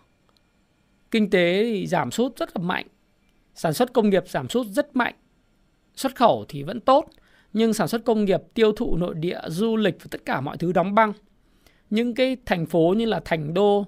kinh 1.14 1.30
tế 1.30 1.64
thì 1.64 1.86
giảm 1.86 2.10
sút 2.10 2.36
rất 2.36 2.56
là 2.56 2.64
mạnh. 2.64 2.86
Sản 3.54 3.72
xuất 3.72 3.92
công 3.92 4.10
nghiệp 4.10 4.28
giảm 4.28 4.48
sút 4.48 4.66
rất 4.66 4.96
mạnh. 4.96 5.14
Xuất 5.96 6.16
khẩu 6.16 6.44
thì 6.48 6.62
vẫn 6.62 6.80
tốt 6.80 7.04
nhưng 7.52 7.74
sản 7.74 7.88
xuất 7.88 8.04
công 8.04 8.24
nghiệp 8.24 8.40
tiêu 8.54 8.72
thụ 8.72 8.96
nội 8.96 9.14
địa 9.14 9.40
du 9.46 9.76
lịch 9.76 9.96
và 10.00 10.06
tất 10.10 10.24
cả 10.24 10.40
mọi 10.40 10.56
thứ 10.56 10.72
đóng 10.72 10.94
băng. 10.94 11.12
Những 11.90 12.14
cái 12.14 12.36
thành 12.46 12.66
phố 12.66 12.94
như 12.96 13.06
là 13.06 13.20
thành 13.24 13.54
đô 13.54 13.86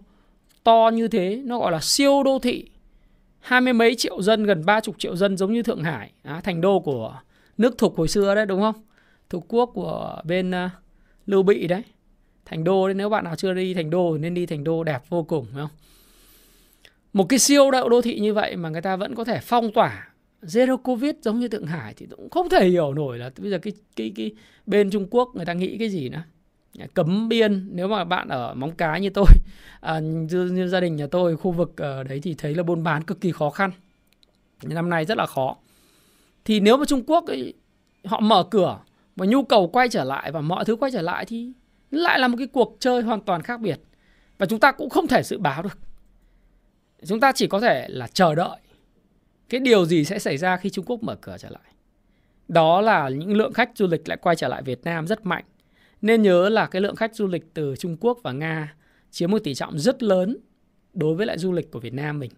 to 0.65 0.91
như 0.95 1.09
thế 1.09 1.43
nó 1.45 1.59
gọi 1.59 1.73
là 1.73 1.81
siêu 1.81 2.23
đô 2.23 2.39
thị. 2.39 2.69
Hai 3.41 3.61
mươi 3.61 3.73
mấy 3.73 3.95
triệu 3.95 4.23
dân 4.23 4.45
gần 4.45 4.65
ba 4.65 4.81
chục 4.81 4.95
triệu 4.99 5.17
dân 5.17 5.37
giống 5.37 5.53
như 5.53 5.63
thượng 5.63 5.83
hải. 5.83 6.13
À, 6.23 6.41
thành 6.45 6.61
đô 6.61 6.81
của 6.81 7.21
nước 7.59 7.79
thục 7.79 7.97
hồi 7.97 8.09
xưa 8.09 8.35
đấy 8.35 8.47
đúng 8.47 8.61
không? 8.61 8.75
Thuộc 9.31 9.45
quốc 9.49 9.71
của 9.75 10.23
bên 10.25 10.51
uh, 10.51 10.71
lưu 11.27 11.43
bị 11.43 11.67
đấy. 11.67 11.83
Thành 12.45 12.65
đô 12.65 12.87
đấy 12.87 12.95
nếu 12.95 13.09
bạn 13.09 13.25
nào 13.25 13.37
chưa 13.37 13.53
đi 13.53 13.75
thành 13.75 13.91
đô 13.91 14.13
thì 14.13 14.19
nên 14.19 14.35
đi 14.35 14.47
thành 14.47 14.65
đô 14.65 14.85
đẹp 14.85 15.03
vô 15.09 15.23
cùng 15.23 15.47
phải 15.53 15.63
không? 15.63 15.71
Một 17.17 17.29
cái 17.29 17.39
siêu 17.39 17.71
đậu 17.71 17.89
đô 17.89 18.03
thị 18.03 18.19
như 18.21 18.35
vậy 18.35 18.57
mà 18.57 18.69
người 18.69 18.83
ta 18.83 18.97
vẫn 18.97 19.15
có 19.15 19.25
thể 19.25 19.41
phong 19.43 19.73
tỏa 19.73 20.09
zero 20.43 20.77
covid 20.77 21.15
giống 21.23 21.41
như 21.41 21.49
thượng 21.49 21.67
hải 21.67 21.95
thì 21.95 22.07
cũng 22.17 22.31
không 22.31 22.49
thể 22.49 22.69
hiểu 22.69 22.95
nổi 22.95 23.19
là 23.19 23.31
bây 23.39 23.51
giờ 23.51 23.59
cái 23.59 23.73
cái 23.97 24.13
cái 24.17 24.31
bên 24.67 24.91
trung 24.91 25.07
quốc 25.11 25.31
người 25.35 25.45
ta 25.45 25.53
nghĩ 25.53 25.77
cái 25.79 25.89
gì 25.89 26.09
nữa. 26.09 26.23
Cấm 26.95 27.29
biên 27.29 27.69
nếu 27.73 27.89
mà 27.89 28.05
bạn 28.05 28.29
ở 28.29 28.55
móng 28.55 28.73
cái 28.73 29.01
như 29.01 29.11
tôi 29.11 29.27
à, 29.81 30.01
như, 30.01 30.45
như 30.45 30.69
gia 30.69 30.81
đình 30.81 30.97
nhà 30.97 31.07
tôi 31.07 31.37
khu 31.37 31.53
vực 31.53 31.77
ở 31.77 32.03
đấy 32.03 32.21
thì 32.23 32.35
thấy 32.35 32.55
là 32.55 32.63
buôn 32.63 32.83
bán 32.83 33.03
cực 33.03 33.21
kỳ 33.21 33.33
khó 33.33 33.51
khăn. 33.51 33.71
Năm 34.63 34.91
nay 34.91 35.05
rất 35.05 35.19
là 35.19 35.27
khó. 35.27 35.57
Thì 36.45 36.61
nếu 36.61 36.77
mà 36.77 36.85
trung 36.85 37.03
quốc 37.07 37.27
ấy, 37.27 37.55
họ 38.05 38.21
mở 38.21 38.45
cửa 38.51 38.79
và 39.17 39.27
nhu 39.27 39.43
cầu 39.43 39.69
quay 39.69 39.89
trở 39.89 40.05
lại 40.05 40.33
và 40.33 40.41
mọi 40.41 40.65
thứ 40.65 40.77
quay 40.77 40.93
trở 40.93 41.03
lại 41.03 41.25
thì 41.25 41.53
lại 41.91 42.19
là 42.19 42.29
một 42.29 42.37
cái 42.39 42.47
cuộc 42.47 42.77
chơi 42.81 43.03
hoàn 43.03 43.21
toàn 43.21 43.43
khác 43.43 43.61
biệt. 43.61 43.81
Và 44.39 44.47
chúng 44.47 44.61
ta 44.61 44.73
cũng 44.73 44.91
không 44.91 45.07
thể 45.07 45.23
dự 45.23 45.39
báo 45.39 45.63
được. 45.63 45.79
Chúng 47.09 47.21
ta 47.21 47.33
chỉ 47.33 47.47
có 47.47 47.61
thể 47.61 47.87
là 47.89 48.07
chờ 48.07 48.35
đợi 48.35 48.59
cái 49.49 49.61
điều 49.61 49.85
gì 49.85 50.05
sẽ 50.05 50.19
xảy 50.19 50.37
ra 50.37 50.57
khi 50.57 50.71
Trung 50.71 50.85
Quốc 50.85 51.03
mở 51.03 51.17
cửa 51.17 51.37
trở 51.39 51.49
lại. 51.49 51.73
Đó 52.49 52.81
là 52.81 53.09
những 53.09 53.37
lượng 53.37 53.53
khách 53.53 53.71
du 53.75 53.87
lịch 53.87 54.09
lại 54.09 54.19
quay 54.23 54.37
trở 54.37 54.49
lại 54.49 54.63
Việt 54.63 54.85
Nam 54.85 55.07
rất 55.07 55.27
mạnh. 55.27 55.45
Nên 56.03 56.23
nhớ 56.23 56.49
là 56.49 56.67
cái 56.67 56.83
lượng 56.83 56.97
khách 56.97 57.15
du 57.15 57.27
lịch 57.27 57.55
từ 57.55 57.77
Trung 57.79 57.97
Quốc 58.01 58.19
và 58.23 58.33
Nga 58.33 58.75
chiếm 59.11 59.31
một 59.31 59.39
tỷ 59.45 59.55
trọng 59.55 59.79
rất 59.79 60.03
lớn 60.03 60.37
đối 60.93 61.15
với 61.15 61.27
lại 61.27 61.39
du 61.39 61.53
lịch 61.53 61.71
của 61.71 61.81
Việt 61.81 61.95
Nam 61.95 62.19
mình. 62.19 62.31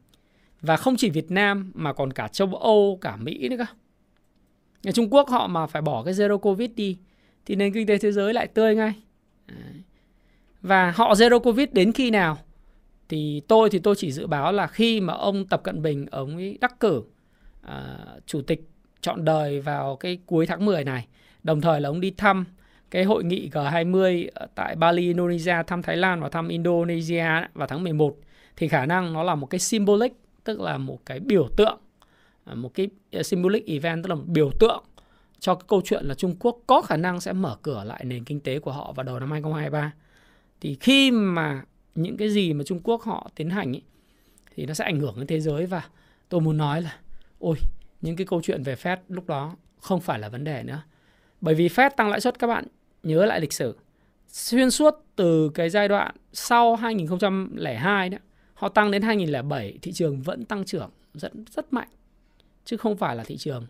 Và 0.61 0.77
không 0.77 0.97
chỉ 0.97 1.11
Việt 1.11 1.31
Nam 1.31 1.73
mà 1.75 1.93
còn 1.93 2.13
cả 2.13 2.29
châu 2.29 2.55
Âu, 2.55 2.99
cả 3.01 3.17
Mỹ 3.17 3.49
nữa 3.49 3.57
cơ. 3.59 3.65
Nhà 4.83 4.93
Trung 4.93 5.15
Quốc 5.15 5.29
họ 5.29 5.47
mà 5.47 5.67
phải 5.67 5.83
bỏ 5.83 6.03
cái 6.03 6.15
zero 6.15 6.39
covid 6.39 6.71
đi 6.75 6.99
thì 7.47 7.57
nền 7.57 7.73
kinh 7.73 7.87
tế 7.87 7.99
thế 7.99 8.13
giới 8.13 8.35
lại 8.35 8.47
tươi 8.47 8.75
ngay. 8.75 8.95
Và 10.63 10.91
họ 10.91 11.15
zero 11.15 11.39
covid 11.39 11.69
đến 11.73 11.93
khi 11.93 12.11
nào? 12.11 12.39
Thì 13.09 13.43
tôi 13.49 13.71
thì 13.71 13.79
tôi 13.79 13.95
chỉ 13.99 14.13
dự 14.13 14.27
báo 14.27 14.53
là 14.53 14.67
khi 14.67 15.01
mà 15.01 15.15
ông 15.15 15.47
Tập 15.47 15.61
Cận 15.65 15.83
Bình 15.83 16.07
ông 16.11 16.37
ấy 16.37 16.59
đắc 16.61 16.81
cử 16.81 17.03
à, 17.63 17.99
chủ 18.27 18.43
tịch 18.43 18.69
chọn 19.01 19.25
đời 19.25 19.61
vào 19.61 19.97
cái 19.97 20.19
cuối 20.27 20.47
tháng 20.47 20.65
10 20.65 20.85
này, 20.85 21.07
đồng 21.43 21.61
thời 21.61 21.81
là 21.81 21.89
ông 21.89 22.01
đi 22.01 22.11
thăm 22.11 22.45
cái 22.91 23.05
hội 23.05 23.25
nghị 23.25 23.51
G20 23.53 24.29
tại 24.55 24.77
Bali, 24.77 25.03
Indonesia, 25.03 25.57
thăm 25.67 25.83
Thái 25.83 25.97
Lan 25.97 26.21
và 26.21 26.29
thăm 26.29 26.49
Indonesia 26.49 27.27
vào 27.55 27.69
tháng 27.69 27.83
11 27.83 28.17
thì 28.57 28.69
khả 28.69 28.87
năng 28.87 29.13
nó 29.13 29.23
là 29.23 29.35
một 29.35 29.47
cái 29.47 29.59
symbolic 29.59 30.13
tức 30.45 30.61
là 30.61 30.79
một 30.79 30.99
cái 31.07 31.21
biểu 31.21 31.49
tượng 31.57 31.79
à, 32.45 32.55
một 32.55 32.75
cái 32.75 32.89
à, 33.13 33.23
symbolic 33.23 33.67
event 33.67 34.03
tức 34.03 34.09
là 34.09 34.15
một 34.15 34.25
biểu 34.27 34.51
tượng 34.61 34.85
cho 35.41 35.55
cái 35.55 35.65
câu 35.69 35.83
chuyện 35.85 36.05
là 36.05 36.15
Trung 36.15 36.37
Quốc 36.41 36.59
có 36.67 36.83
khả 36.83 36.97
năng 36.97 37.21
sẽ 37.21 37.33
mở 37.33 37.57
cửa 37.63 37.85
lại 37.85 38.05
nền 38.05 38.25
kinh 38.25 38.41
tế 38.41 38.59
của 38.59 38.73
họ 38.73 38.93
vào 38.93 39.05
đầu 39.05 39.21
năm 39.21 39.31
2023. 39.31 39.93
Thì 40.61 40.77
khi 40.81 41.11
mà 41.11 41.63
những 42.03 42.17
cái 42.17 42.31
gì 42.31 42.53
mà 42.53 42.65
Trung 42.65 42.81
Quốc 42.85 43.03
họ 43.03 43.31
tiến 43.35 43.51
hành 43.51 43.77
ấy, 43.77 43.83
thì 44.55 44.67
nó 44.67 44.75
sẽ 44.75 44.85
ảnh 44.85 45.01
hưởng 45.01 45.15
đến 45.17 45.27
thế 45.27 45.41
giới 45.41 45.67
và 45.67 45.85
tôi 46.29 46.41
muốn 46.41 46.57
nói 46.57 46.83
là 46.83 46.99
ôi 47.39 47.57
những 48.01 48.17
cái 48.17 48.27
câu 48.27 48.41
chuyện 48.43 48.63
về 48.63 48.75
Fed 48.75 48.97
lúc 49.09 49.27
đó 49.27 49.57
không 49.81 50.01
phải 50.01 50.19
là 50.19 50.29
vấn 50.29 50.45
đề 50.45 50.63
nữa. 50.63 50.83
Bởi 51.41 51.55
vì 51.55 51.69
Fed 51.69 51.91
tăng 51.91 52.11
lãi 52.11 52.21
suất 52.21 52.39
các 52.39 52.47
bạn 52.47 52.65
nhớ 53.03 53.27
lại 53.27 53.41
lịch 53.41 53.53
sử 53.53 53.77
xuyên 54.29 54.71
suốt 54.71 54.95
từ 55.17 55.51
cái 55.55 55.71
giai 55.71 55.89
đoạn 55.89 56.15
sau 56.33 56.77
2002 56.77 58.09
đó, 58.09 58.19
họ 58.55 58.69
tăng 58.69 58.91
đến 58.91 59.03
2007 59.03 59.79
thị 59.83 59.93
trường 59.93 60.21
vẫn 60.21 60.45
tăng 60.45 60.65
trưởng 60.65 60.91
rất 61.15 61.33
rất 61.51 61.73
mạnh 61.73 61.89
chứ 62.65 62.77
không 62.77 62.97
phải 62.97 63.17
là 63.17 63.25
thị 63.25 63.37
trường 63.37 63.67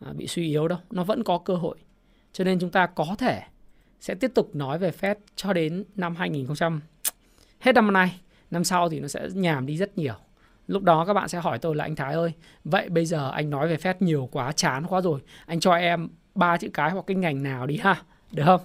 à, 0.00 0.12
bị 0.12 0.26
suy 0.26 0.46
yếu 0.46 0.68
đâu, 0.68 0.78
nó 0.90 1.04
vẫn 1.04 1.24
có 1.24 1.38
cơ 1.38 1.54
hội. 1.54 1.76
Cho 2.32 2.44
nên 2.44 2.58
chúng 2.58 2.70
ta 2.70 2.86
có 2.86 3.14
thể 3.18 3.42
sẽ 4.00 4.14
tiếp 4.14 4.30
tục 4.34 4.54
nói 4.54 4.78
về 4.78 4.90
Fed 5.00 5.14
cho 5.36 5.52
đến 5.52 5.84
năm 5.94 6.16
2020 6.16 6.80
hết 7.60 7.74
năm 7.74 7.92
nay 7.92 8.20
năm 8.50 8.64
sau 8.64 8.88
thì 8.88 9.00
nó 9.00 9.08
sẽ 9.08 9.28
nhàm 9.34 9.66
đi 9.66 9.76
rất 9.76 9.98
nhiều. 9.98 10.14
Lúc 10.66 10.82
đó 10.82 11.04
các 11.04 11.14
bạn 11.14 11.28
sẽ 11.28 11.38
hỏi 11.38 11.58
tôi 11.58 11.76
là 11.76 11.84
anh 11.84 11.96
Thái 11.96 12.14
ơi 12.14 12.32
vậy 12.64 12.88
bây 12.88 13.06
giờ 13.06 13.30
anh 13.30 13.50
nói 13.50 13.68
về 13.68 13.76
phép 13.76 14.02
nhiều 14.02 14.28
quá 14.32 14.52
chán 14.52 14.86
quá 14.86 15.00
rồi. 15.00 15.20
Anh 15.46 15.60
cho 15.60 15.72
em 15.72 16.08
ba 16.34 16.56
chữ 16.56 16.68
cái 16.74 16.90
hoặc 16.90 17.04
cái 17.06 17.16
ngành 17.16 17.42
nào 17.42 17.66
đi 17.66 17.76
ha. 17.76 18.02
Được 18.32 18.42
không? 18.46 18.60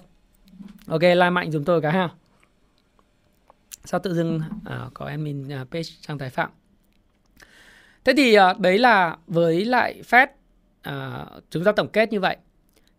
Ok 0.86 1.02
like 1.02 1.30
mạnh 1.30 1.50
dùng 1.50 1.64
tôi 1.64 1.80
cái 1.80 1.92
ha. 1.92 2.08
Sao 3.84 4.00
tự 4.00 4.14
dưng 4.14 4.40
à, 4.64 4.86
có 4.94 5.06
em 5.06 5.24
mình 5.24 5.52
à, 5.52 5.64
page 5.70 5.88
trang 6.00 6.18
thái 6.18 6.30
phạm? 6.30 6.50
Thế 8.04 8.12
thì 8.16 8.34
à, 8.34 8.54
đấy 8.58 8.78
là 8.78 9.16
với 9.26 9.64
lại 9.64 10.02
Fed 10.10 10.26
à, 10.82 11.26
chúng 11.50 11.64
ta 11.64 11.72
tổng 11.72 11.88
kết 11.88 12.12
như 12.12 12.20
vậy 12.20 12.36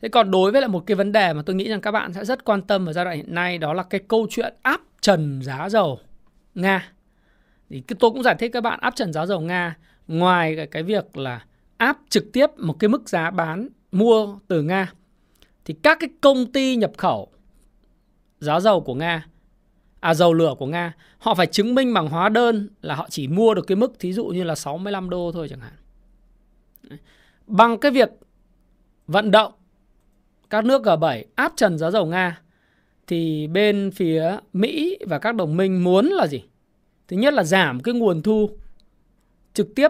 thế 0.05 0.09
còn 0.09 0.31
đối 0.31 0.51
với 0.51 0.61
lại 0.61 0.67
một 0.67 0.83
cái 0.87 0.95
vấn 0.95 1.11
đề 1.11 1.33
mà 1.33 1.41
tôi 1.45 1.55
nghĩ 1.55 1.69
rằng 1.69 1.81
các 1.81 1.91
bạn 1.91 2.13
sẽ 2.13 2.25
rất 2.25 2.45
quan 2.45 2.61
tâm 2.61 2.85
ở 2.85 2.93
giai 2.93 3.05
đoạn 3.05 3.17
hiện 3.17 3.35
nay 3.35 3.57
đó 3.57 3.73
là 3.73 3.83
cái 3.83 4.01
câu 4.07 4.27
chuyện 4.29 4.53
áp 4.61 4.81
trần 5.01 5.41
giá 5.41 5.69
dầu 5.69 5.99
Nga. 6.55 6.91
Thì 7.69 7.83
tôi 7.99 8.11
cũng 8.11 8.23
giải 8.23 8.35
thích 8.39 8.51
các 8.53 8.61
bạn 8.61 8.79
áp 8.81 8.95
trần 8.95 9.13
giá 9.13 9.25
dầu 9.25 9.41
Nga 9.41 9.77
ngoài 10.07 10.55
cái, 10.55 10.67
cái 10.67 10.83
việc 10.83 11.17
là 11.17 11.45
áp 11.77 11.97
trực 12.09 12.23
tiếp 12.33 12.47
một 12.57 12.79
cái 12.79 12.87
mức 12.87 13.09
giá 13.09 13.31
bán 13.31 13.67
mua 13.91 14.39
từ 14.47 14.61
Nga 14.61 14.93
thì 15.65 15.75
các 15.83 15.97
cái 15.99 16.09
công 16.21 16.51
ty 16.51 16.75
nhập 16.75 16.91
khẩu 16.97 17.31
giá 18.39 18.59
dầu 18.59 18.81
của 18.81 18.95
Nga 18.95 19.27
à 19.99 20.13
dầu 20.13 20.33
lửa 20.33 20.55
của 20.59 20.67
Nga 20.67 20.93
họ 21.17 21.35
phải 21.35 21.47
chứng 21.47 21.75
minh 21.75 21.93
bằng 21.93 22.07
hóa 22.07 22.29
đơn 22.29 22.69
là 22.81 22.95
họ 22.95 23.07
chỉ 23.09 23.27
mua 23.27 23.53
được 23.53 23.67
cái 23.67 23.75
mức 23.75 23.99
thí 23.99 24.13
dụ 24.13 24.25
như 24.25 24.43
là 24.43 24.55
65 24.55 25.09
đô 25.09 25.31
thôi 25.33 25.47
chẳng 25.49 25.59
hạn. 25.59 25.73
Bằng 27.47 27.77
cái 27.77 27.91
việc 27.91 28.09
vận 29.07 29.31
động 29.31 29.53
các 30.55 30.65
nước 30.65 30.83
G7 30.83 31.23
áp 31.35 31.53
trần 31.55 31.77
giá 31.77 31.91
dầu 31.91 32.05
Nga, 32.05 32.41
thì 33.07 33.47
bên 33.47 33.91
phía 33.95 34.37
Mỹ 34.53 34.97
và 35.07 35.19
các 35.19 35.35
đồng 35.35 35.57
minh 35.57 35.83
muốn 35.83 36.05
là 36.05 36.27
gì? 36.27 36.43
Thứ 37.07 37.17
nhất 37.17 37.33
là 37.33 37.43
giảm 37.43 37.79
cái 37.79 37.95
nguồn 37.95 38.21
thu 38.21 38.49
trực 39.53 39.75
tiếp 39.75 39.87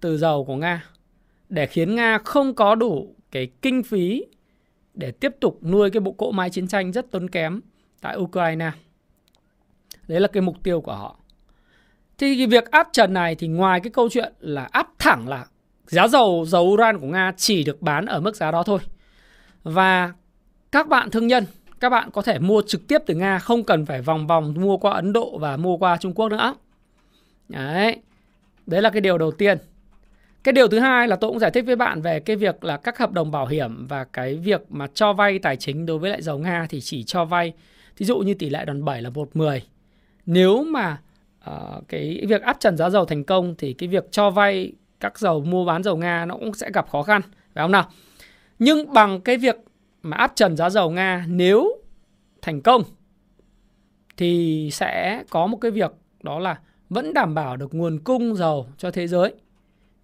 từ 0.00 0.18
dầu 0.18 0.44
của 0.44 0.56
Nga, 0.56 0.84
để 1.48 1.66
khiến 1.66 1.94
Nga 1.94 2.18
không 2.18 2.54
có 2.54 2.74
đủ 2.74 3.14
cái 3.30 3.48
kinh 3.62 3.82
phí 3.82 4.24
để 4.94 5.10
tiếp 5.10 5.36
tục 5.40 5.58
nuôi 5.62 5.90
cái 5.90 6.00
bộ 6.00 6.12
cỗ 6.12 6.30
máy 6.32 6.50
chiến 6.50 6.68
tranh 6.68 6.92
rất 6.92 7.10
tốn 7.10 7.30
kém 7.30 7.60
tại 8.00 8.16
Ukraine. 8.16 8.70
Đấy 10.08 10.20
là 10.20 10.28
cái 10.28 10.40
mục 10.40 10.56
tiêu 10.62 10.80
của 10.80 10.94
họ. 10.94 11.16
Thì 12.18 12.36
cái 12.36 12.46
việc 12.46 12.70
áp 12.70 12.88
trần 12.92 13.12
này 13.12 13.34
thì 13.34 13.48
ngoài 13.48 13.80
cái 13.80 13.90
câu 13.90 14.08
chuyện 14.08 14.32
là 14.40 14.64
áp 14.64 14.88
thẳng 14.98 15.28
là 15.28 15.46
giá 15.86 16.08
dầu 16.08 16.44
dầu 16.48 16.64
uran 16.64 16.98
của 16.98 17.06
Nga 17.06 17.32
chỉ 17.36 17.64
được 17.64 17.82
bán 17.82 18.06
ở 18.06 18.20
mức 18.20 18.36
giá 18.36 18.50
đó 18.50 18.62
thôi. 18.62 18.78
Và 19.62 20.12
các 20.72 20.88
bạn 20.88 21.10
thương 21.10 21.26
nhân 21.26 21.44
các 21.80 21.90
bạn 21.90 22.10
có 22.10 22.22
thể 22.22 22.38
mua 22.38 22.62
trực 22.66 22.88
tiếp 22.88 22.98
từ 23.06 23.14
Nga 23.14 23.38
không 23.38 23.64
cần 23.64 23.86
phải 23.86 24.02
vòng 24.02 24.26
vòng 24.26 24.54
mua 24.56 24.76
qua 24.76 24.92
Ấn 24.92 25.12
Độ 25.12 25.38
và 25.38 25.56
mua 25.56 25.76
qua 25.76 25.96
Trung 25.96 26.14
Quốc 26.14 26.28
nữa. 26.28 26.54
Đấy. 27.48 27.96
Đấy 28.66 28.82
là 28.82 28.90
cái 28.90 29.00
điều 29.00 29.18
đầu 29.18 29.30
tiên. 29.30 29.58
Cái 30.44 30.52
điều 30.52 30.68
thứ 30.68 30.78
hai 30.78 31.08
là 31.08 31.16
tôi 31.16 31.30
cũng 31.30 31.38
giải 31.38 31.50
thích 31.50 31.66
với 31.66 31.76
bạn 31.76 32.02
về 32.02 32.20
cái 32.20 32.36
việc 32.36 32.64
là 32.64 32.76
các 32.76 32.98
hợp 32.98 33.12
đồng 33.12 33.30
bảo 33.30 33.46
hiểm 33.46 33.86
và 33.86 34.04
cái 34.04 34.36
việc 34.36 34.62
mà 34.68 34.86
cho 34.94 35.12
vay 35.12 35.38
tài 35.38 35.56
chính 35.56 35.86
đối 35.86 35.98
với 35.98 36.10
lại 36.10 36.22
dầu 36.22 36.38
Nga 36.38 36.66
thì 36.70 36.80
chỉ 36.80 37.02
cho 37.02 37.24
vay 37.24 37.52
thí 37.96 38.06
dụ 38.06 38.18
như 38.18 38.34
tỷ 38.34 38.50
lệ 38.50 38.64
đòn 38.64 38.84
bẩy 38.84 39.02
là 39.02 39.10
1-10. 39.10 39.60
Nếu 40.26 40.64
mà 40.64 40.98
uh, 41.50 41.88
cái 41.88 42.24
việc 42.28 42.42
áp 42.42 42.56
trần 42.60 42.76
giá 42.76 42.90
dầu 42.90 43.04
thành 43.04 43.24
công 43.24 43.54
thì 43.58 43.72
cái 43.72 43.88
việc 43.88 44.04
cho 44.10 44.30
vay 44.30 44.72
các 45.00 45.18
dầu 45.18 45.44
mua 45.44 45.64
bán 45.64 45.82
dầu 45.82 45.96
Nga 45.96 46.24
nó 46.24 46.36
cũng 46.36 46.54
sẽ 46.54 46.70
gặp 46.70 46.88
khó 46.90 47.02
khăn 47.02 47.22
phải 47.54 47.64
không 47.64 47.72
nào? 47.72 47.90
Nhưng 48.58 48.92
bằng 48.92 49.20
cái 49.20 49.36
việc 49.36 49.56
mà 50.02 50.16
áp 50.16 50.32
trần 50.34 50.56
giá 50.56 50.70
dầu 50.70 50.90
Nga 50.90 51.24
nếu 51.28 51.82
thành 52.42 52.60
công 52.60 52.82
thì 54.16 54.68
sẽ 54.72 55.24
có 55.30 55.46
một 55.46 55.56
cái 55.56 55.70
việc 55.70 55.92
đó 56.22 56.38
là 56.38 56.58
vẫn 56.88 57.14
đảm 57.14 57.34
bảo 57.34 57.56
được 57.56 57.74
nguồn 57.74 57.98
cung 57.98 58.36
dầu 58.36 58.66
cho 58.78 58.90
thế 58.90 59.06
giới 59.06 59.34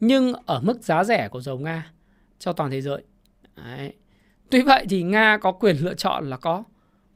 nhưng 0.01 0.33
ở 0.47 0.61
mức 0.61 0.83
giá 0.83 1.05
rẻ 1.05 1.29
của 1.29 1.41
dầu 1.41 1.59
Nga 1.59 1.93
cho 2.39 2.53
toàn 2.53 2.71
thế 2.71 2.81
giới. 2.81 3.03
Đấy. 3.57 3.93
Tuy 4.51 4.63
vậy 4.63 4.87
thì 4.89 5.03
Nga 5.03 5.39
có 5.39 5.53
quyền 5.53 5.77
lựa 5.77 5.95
chọn 5.95 6.31
là 6.31 6.37
có 6.37 6.65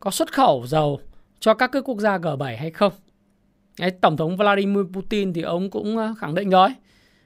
có 0.01 0.11
xuất 0.11 0.33
khẩu 0.33 0.67
dầu 0.67 1.01
cho 1.41 1.55
các 1.55 1.73
cái 1.73 1.83
quốc 1.83 1.99
gia 1.99 2.19
G7 2.19 2.57
hay 2.59 2.71
không. 2.71 2.93
Đấy, 3.81 3.91
Tổng 3.91 4.17
thống 4.17 4.37
Vladimir 4.37 4.85
Putin 4.93 5.33
thì 5.33 5.43
ông 5.43 5.71
cũng 5.71 5.97
ờ, 5.97 6.15
khẳng 6.19 6.35
định 6.35 6.51
rồi. 6.51 6.69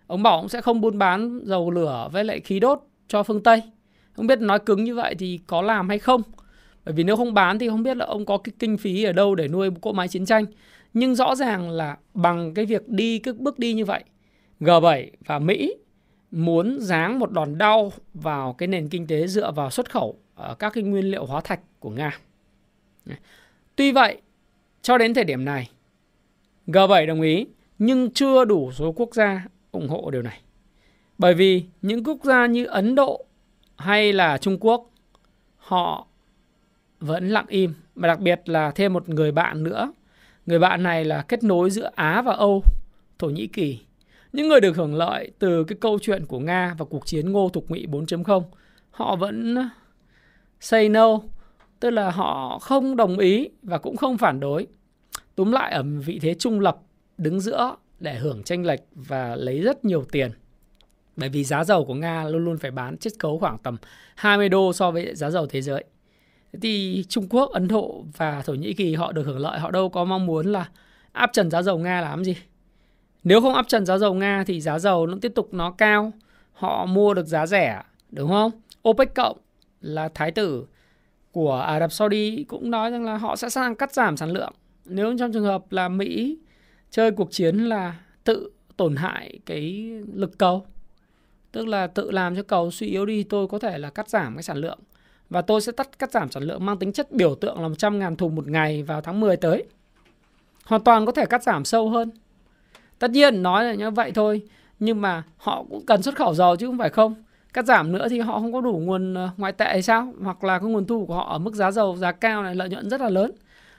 Ông 0.06 0.22
bảo 0.22 0.36
ông 0.36 0.48
sẽ 0.48 0.60
không 0.60 0.80
buôn 0.80 0.98
bán 0.98 1.40
dầu 1.44 1.70
lửa 1.70 2.08
với 2.12 2.24
lại 2.24 2.40
khí 2.40 2.60
đốt 2.60 2.80
cho 3.08 3.22
phương 3.22 3.42
Tây. 3.42 3.62
Không 4.12 4.26
biết 4.26 4.40
nói 4.40 4.58
cứng 4.58 4.84
như 4.84 4.94
vậy 4.94 5.14
thì 5.18 5.40
có 5.46 5.62
làm 5.62 5.88
hay 5.88 5.98
không. 5.98 6.22
Bởi 6.84 6.94
vì 6.94 7.04
nếu 7.04 7.16
không 7.16 7.34
bán 7.34 7.58
thì 7.58 7.68
không 7.68 7.82
biết 7.82 7.96
là 7.96 8.06
ông 8.06 8.26
có 8.26 8.38
cái 8.38 8.52
kinh 8.58 8.78
phí 8.78 9.04
ở 9.04 9.12
đâu 9.12 9.34
để 9.34 9.48
nuôi 9.48 9.70
cỗ 9.80 9.92
máy 9.92 10.08
chiến 10.08 10.26
tranh. 10.26 10.44
Nhưng 10.94 11.14
rõ 11.14 11.34
ràng 11.34 11.70
là 11.70 11.96
bằng 12.14 12.54
cái 12.54 12.66
việc 12.66 12.88
đi 12.88 13.18
cái 13.18 13.34
bước 13.34 13.58
đi 13.58 13.72
như 13.72 13.84
vậy, 13.84 14.04
G7 14.60 15.06
và 15.26 15.38
Mỹ 15.38 15.74
muốn 16.30 16.80
giáng 16.80 17.18
một 17.18 17.30
đòn 17.30 17.58
đau 17.58 17.92
vào 18.14 18.52
cái 18.52 18.66
nền 18.66 18.88
kinh 18.88 19.06
tế 19.06 19.26
dựa 19.26 19.52
vào 19.52 19.70
xuất 19.70 19.90
khẩu 19.90 20.18
ở 20.34 20.54
các 20.54 20.72
cái 20.72 20.84
nguyên 20.84 21.10
liệu 21.10 21.26
hóa 21.26 21.40
thạch 21.40 21.60
của 21.80 21.90
Nga. 21.90 22.18
Tuy 23.76 23.92
vậy, 23.92 24.20
cho 24.82 24.98
đến 24.98 25.14
thời 25.14 25.24
điểm 25.24 25.44
này, 25.44 25.70
G7 26.66 27.06
đồng 27.06 27.20
ý 27.20 27.46
nhưng 27.78 28.10
chưa 28.10 28.44
đủ 28.44 28.72
số 28.72 28.92
quốc 28.92 29.14
gia 29.14 29.46
ủng 29.72 29.88
hộ 29.88 30.10
điều 30.10 30.22
này. 30.22 30.40
Bởi 31.18 31.34
vì 31.34 31.64
những 31.82 32.04
quốc 32.04 32.24
gia 32.24 32.46
như 32.46 32.64
Ấn 32.64 32.94
Độ 32.94 33.24
hay 33.82 34.12
là 34.12 34.38
Trung 34.38 34.56
Quốc 34.60 34.90
họ 35.56 36.06
vẫn 37.00 37.28
lặng 37.28 37.46
im 37.48 37.74
và 37.94 38.08
đặc 38.08 38.20
biệt 38.20 38.48
là 38.48 38.70
thêm 38.70 38.92
một 38.92 39.08
người 39.08 39.32
bạn 39.32 39.62
nữa. 39.62 39.92
Người 40.46 40.58
bạn 40.58 40.82
này 40.82 41.04
là 41.04 41.22
kết 41.22 41.44
nối 41.44 41.70
giữa 41.70 41.90
Á 41.94 42.22
và 42.22 42.32
Âu, 42.32 42.62
Thổ 43.18 43.28
Nhĩ 43.28 43.46
Kỳ. 43.46 43.80
Những 44.32 44.48
người 44.48 44.60
được 44.60 44.76
hưởng 44.76 44.94
lợi 44.94 45.30
từ 45.38 45.64
cái 45.64 45.78
câu 45.80 45.98
chuyện 45.98 46.26
của 46.26 46.38
Nga 46.38 46.74
và 46.78 46.84
cuộc 46.84 47.06
chiến 47.06 47.32
Ngô 47.32 47.48
Thục 47.48 47.68
Ngụy 47.68 47.86
4.0, 47.86 48.42
họ 48.90 49.16
vẫn 49.16 49.56
say 50.60 50.88
no, 50.88 51.20
tức 51.80 51.90
là 51.90 52.10
họ 52.10 52.58
không 52.58 52.96
đồng 52.96 53.18
ý 53.18 53.48
và 53.62 53.78
cũng 53.78 53.96
không 53.96 54.18
phản 54.18 54.40
đối. 54.40 54.66
Túm 55.34 55.52
lại 55.52 55.72
ở 55.72 55.82
vị 55.82 56.18
thế 56.22 56.34
trung 56.34 56.60
lập 56.60 56.78
đứng 57.18 57.40
giữa 57.40 57.76
để 58.00 58.14
hưởng 58.14 58.42
tranh 58.42 58.66
lệch 58.66 58.80
và 58.94 59.36
lấy 59.36 59.60
rất 59.60 59.84
nhiều 59.84 60.04
tiền. 60.12 60.30
Bởi 61.16 61.28
vì 61.28 61.44
giá 61.44 61.64
dầu 61.64 61.84
của 61.84 61.94
Nga 61.94 62.24
luôn 62.24 62.44
luôn 62.44 62.58
phải 62.58 62.70
bán 62.70 62.98
chiết 62.98 63.12
khấu 63.18 63.38
khoảng 63.38 63.58
tầm 63.58 63.76
20 64.14 64.48
đô 64.48 64.72
so 64.72 64.90
với 64.90 65.14
giá 65.14 65.30
dầu 65.30 65.46
thế 65.46 65.62
giới. 65.62 65.84
Thì 66.62 67.04
Trung 67.08 67.28
Quốc, 67.28 67.50
Ấn 67.50 67.68
Độ 67.68 68.04
và 68.16 68.42
Thổ 68.42 68.54
Nhĩ 68.54 68.72
Kỳ 68.72 68.94
họ 68.94 69.12
được 69.12 69.22
hưởng 69.22 69.38
lợi, 69.38 69.58
họ 69.58 69.70
đâu 69.70 69.88
có 69.88 70.04
mong 70.04 70.26
muốn 70.26 70.46
là 70.46 70.68
áp 71.12 71.30
trần 71.32 71.50
giá 71.50 71.62
dầu 71.62 71.78
Nga 71.78 72.00
làm 72.00 72.24
gì. 72.24 72.36
Nếu 73.24 73.40
không 73.40 73.54
áp 73.54 73.68
trần 73.68 73.86
giá 73.86 73.98
dầu 73.98 74.14
Nga 74.14 74.44
thì 74.46 74.60
giá 74.60 74.78
dầu 74.78 75.06
nó 75.06 75.18
tiếp 75.20 75.32
tục 75.34 75.54
nó 75.54 75.70
cao, 75.70 76.12
họ 76.52 76.86
mua 76.86 77.14
được 77.14 77.26
giá 77.26 77.46
rẻ, 77.46 77.82
đúng 78.10 78.28
không? 78.30 78.50
OPEC 78.88 79.14
cộng 79.14 79.38
là 79.80 80.08
thái 80.14 80.30
tử 80.30 80.66
của 81.32 81.54
Ả 81.54 81.80
Rập 81.80 81.92
Saudi 81.92 82.44
cũng 82.44 82.70
nói 82.70 82.90
rằng 82.90 83.04
là 83.04 83.16
họ 83.16 83.36
sẽ 83.36 83.48
sang 83.48 83.74
cắt 83.74 83.92
giảm 83.92 84.16
sản 84.16 84.30
lượng. 84.30 84.52
Nếu 84.84 85.16
trong 85.18 85.32
trường 85.32 85.44
hợp 85.44 85.72
là 85.72 85.88
Mỹ 85.88 86.38
chơi 86.90 87.10
cuộc 87.10 87.32
chiến 87.32 87.56
là 87.56 87.96
tự 88.24 88.50
tổn 88.76 88.96
hại 88.96 89.38
cái 89.46 89.90
lực 90.14 90.38
cầu, 90.38 90.66
tức 91.52 91.66
là 91.66 91.86
tự 91.86 92.10
làm 92.10 92.36
cho 92.36 92.42
cầu 92.42 92.70
suy 92.70 92.86
yếu 92.86 93.06
đi, 93.06 93.22
tôi 93.22 93.46
có 93.46 93.58
thể 93.58 93.78
là 93.78 93.90
cắt 93.90 94.08
giảm 94.08 94.34
cái 94.34 94.42
sản 94.42 94.56
lượng 94.56 94.78
và 95.30 95.42
tôi 95.42 95.60
sẽ 95.60 95.72
tắt 95.72 95.98
cắt 95.98 96.10
giảm 96.10 96.30
sản 96.30 96.42
lượng 96.42 96.66
mang 96.66 96.78
tính 96.78 96.92
chất 96.92 97.12
biểu 97.12 97.34
tượng 97.34 97.62
là 97.62 97.68
100.000 97.68 98.16
thùng 98.16 98.34
một 98.34 98.48
ngày 98.48 98.82
vào 98.82 99.00
tháng 99.00 99.20
10 99.20 99.36
tới. 99.36 99.64
Hoàn 100.64 100.84
toàn 100.84 101.06
có 101.06 101.12
thể 101.12 101.26
cắt 101.26 101.42
giảm 101.42 101.64
sâu 101.64 101.90
hơn. 101.90 102.10
Tất 102.98 103.10
nhiên 103.10 103.42
nói 103.42 103.64
là 103.64 103.74
như 103.74 103.90
vậy 103.90 104.12
thôi, 104.14 104.42
nhưng 104.78 105.00
mà 105.00 105.22
họ 105.36 105.64
cũng 105.70 105.86
cần 105.86 106.02
xuất 106.02 106.16
khẩu 106.16 106.34
dầu 106.34 106.56
chứ 106.56 106.66
không 106.66 106.78
phải 106.78 106.90
không. 106.90 107.14
Cắt 107.52 107.64
giảm 107.64 107.92
nữa 107.92 108.08
thì 108.08 108.20
họ 108.20 108.40
không 108.40 108.52
có 108.52 108.60
đủ 108.60 108.80
nguồn 108.84 109.14
ờ, 109.14 109.28
ngoại 109.36 109.52
tệ 109.52 109.64
hay 109.64 109.82
sao? 109.82 110.14
Hoặc 110.22 110.44
là 110.44 110.58
cái 110.58 110.68
nguồn 110.68 110.86
thu 110.86 111.06
của 111.06 111.14
họ 111.14 111.32
ở 111.32 111.38
mức 111.38 111.54
giá 111.54 111.70
dầu, 111.70 111.96
giá 111.96 112.12
cao 112.12 112.42
này 112.42 112.54
lợi 112.54 112.68
nhuận 112.68 112.90
rất 112.90 113.00
là 113.00 113.08
lớn. 113.08 113.32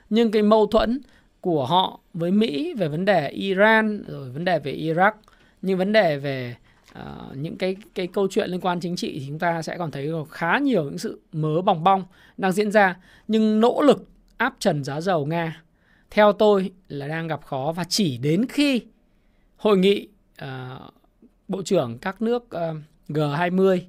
Nhưng 0.09 0.31
cái 0.31 0.41
mâu 0.41 0.67
thuẫn 0.67 1.01
của 1.41 1.65
họ 1.65 1.99
với 2.13 2.31
Mỹ 2.31 2.73
về 2.77 2.87
vấn 2.87 3.05
đề 3.05 3.29
Iran 3.29 4.03
rồi 4.07 4.29
vấn 4.29 4.45
đề 4.45 4.59
về 4.59 4.73
Iraq, 4.73 5.11
nhưng 5.61 5.77
vấn 5.77 5.91
đề 5.91 6.17
về 6.17 6.55
Ờ, 6.93 7.27
những 7.35 7.57
cái 7.57 7.75
cái 7.95 8.07
câu 8.07 8.27
chuyện 8.27 8.49
liên 8.49 8.61
quan 8.61 8.79
chính 8.79 8.95
trị 8.95 9.19
thì 9.19 9.25
chúng 9.27 9.39
ta 9.39 9.61
sẽ 9.61 9.77
còn 9.77 9.91
thấy 9.91 10.09
khá 10.29 10.57
nhiều 10.57 10.83
những 10.83 10.97
sự 10.97 11.21
mớ 11.31 11.61
bòng 11.61 11.83
bong 11.83 12.05
đang 12.37 12.51
diễn 12.51 12.71
ra 12.71 12.97
nhưng 13.27 13.59
nỗ 13.59 13.81
lực 13.81 14.07
áp 14.37 14.55
trần 14.59 14.83
giá 14.83 15.01
dầu 15.01 15.25
Nga 15.25 15.63
theo 16.11 16.33
tôi 16.33 16.71
là 16.87 17.07
đang 17.07 17.27
gặp 17.27 17.45
khó 17.45 17.73
và 17.75 17.83
chỉ 17.83 18.17
đến 18.17 18.45
khi 18.49 18.81
hội 19.55 19.77
nghị 19.77 20.07
uh, 20.43 20.47
bộ 21.47 21.61
trưởng 21.61 21.97
các 21.97 22.21
nước 22.21 22.49
ờ, 22.49 22.69
uh, 22.69 22.77
G20 23.09 23.79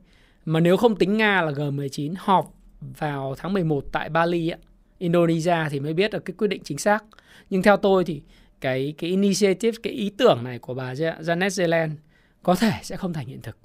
mà 0.44 0.60
nếu 0.60 0.76
không 0.76 0.96
tính 0.96 1.16
Nga 1.16 1.42
là 1.42 1.52
G19 1.52 2.14
họp 2.18 2.54
vào 2.80 3.34
tháng 3.38 3.52
11 3.52 3.84
tại 3.92 4.08
Bali 4.08 4.48
ấy, 4.48 4.60
Indonesia 4.98 5.56
thì 5.70 5.80
mới 5.80 5.94
biết 5.94 6.10
được 6.10 6.24
cái 6.24 6.34
quyết 6.38 6.48
định 6.48 6.62
chính 6.64 6.78
xác. 6.78 7.04
Nhưng 7.50 7.62
theo 7.62 7.76
tôi 7.76 8.04
thì 8.04 8.22
cái 8.60 8.94
cái 8.98 9.10
initiative 9.10 9.78
cái 9.82 9.92
ý 9.92 10.10
tưởng 10.10 10.44
này 10.44 10.58
của 10.58 10.74
bà 10.74 10.94
Janet 10.94 11.60
Yellen 11.60 11.96
có 12.44 12.54
thể 12.54 12.72
sẽ 12.82 12.96
không 12.96 13.12
thành 13.12 13.26
hiện 13.26 13.42
thực. 13.42 13.56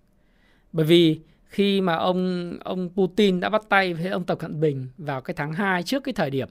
Bởi 0.72 0.86
vì 0.86 1.20
khi 1.44 1.82
mà 1.82 1.96
ông 1.96 2.54
ông 2.64 2.90
Putin 2.96 3.40
đã 3.40 3.50
bắt 3.50 3.62
tay 3.70 3.94
với 3.94 4.08
ông 4.08 4.26
Tập 4.26 4.40
Cận 4.40 4.60
Bình 4.60 4.88
vào 4.98 5.22
cái 5.22 5.34
tháng 5.34 5.54
2 5.54 5.84
trước 5.84 6.04
cái 6.04 6.14
thời 6.14 6.30
điểm 6.30 6.50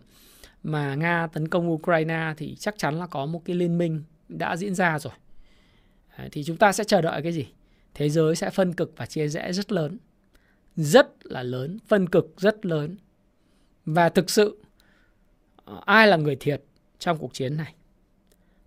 mà 0.63 0.95
Nga 0.95 1.27
tấn 1.33 1.49
công 1.49 1.71
Ukraine 1.71 2.35
thì 2.37 2.55
chắc 2.55 2.75
chắn 2.79 2.99
là 2.99 3.07
có 3.07 3.27
một 3.27 3.43
cái 3.45 3.57
liên 3.57 3.79
minh 3.79 4.03
đã 4.29 4.57
diễn 4.57 4.75
ra 4.75 4.99
rồi. 4.99 5.13
Thì 6.33 6.45
chúng 6.45 6.57
ta 6.57 6.73
sẽ 6.73 6.85
chờ 6.85 7.01
đợi 7.01 7.23
cái 7.23 7.33
gì? 7.33 7.47
Thế 7.95 8.09
giới 8.09 8.37
sẽ 8.37 8.51
phân 8.51 8.75
cực 8.75 8.93
và 8.97 9.07
chia 9.07 9.29
rẽ 9.29 9.53
rất 9.53 9.73
lớn. 9.73 9.99
Rất 10.77 11.09
là 11.23 11.43
lớn, 11.43 11.79
phân 11.87 12.09
cực 12.09 12.35
rất 12.37 12.67
lớn. 12.67 12.97
Và 13.85 14.09
thực 14.09 14.31
sự 14.31 14.63
ờ, 15.65 15.81
ai 15.85 16.07
là 16.07 16.17
người 16.17 16.37
thiệt 16.37 16.63
trong 16.99 17.19
cuộc 17.19 17.35
chiến 17.35 17.57
này? 17.57 17.75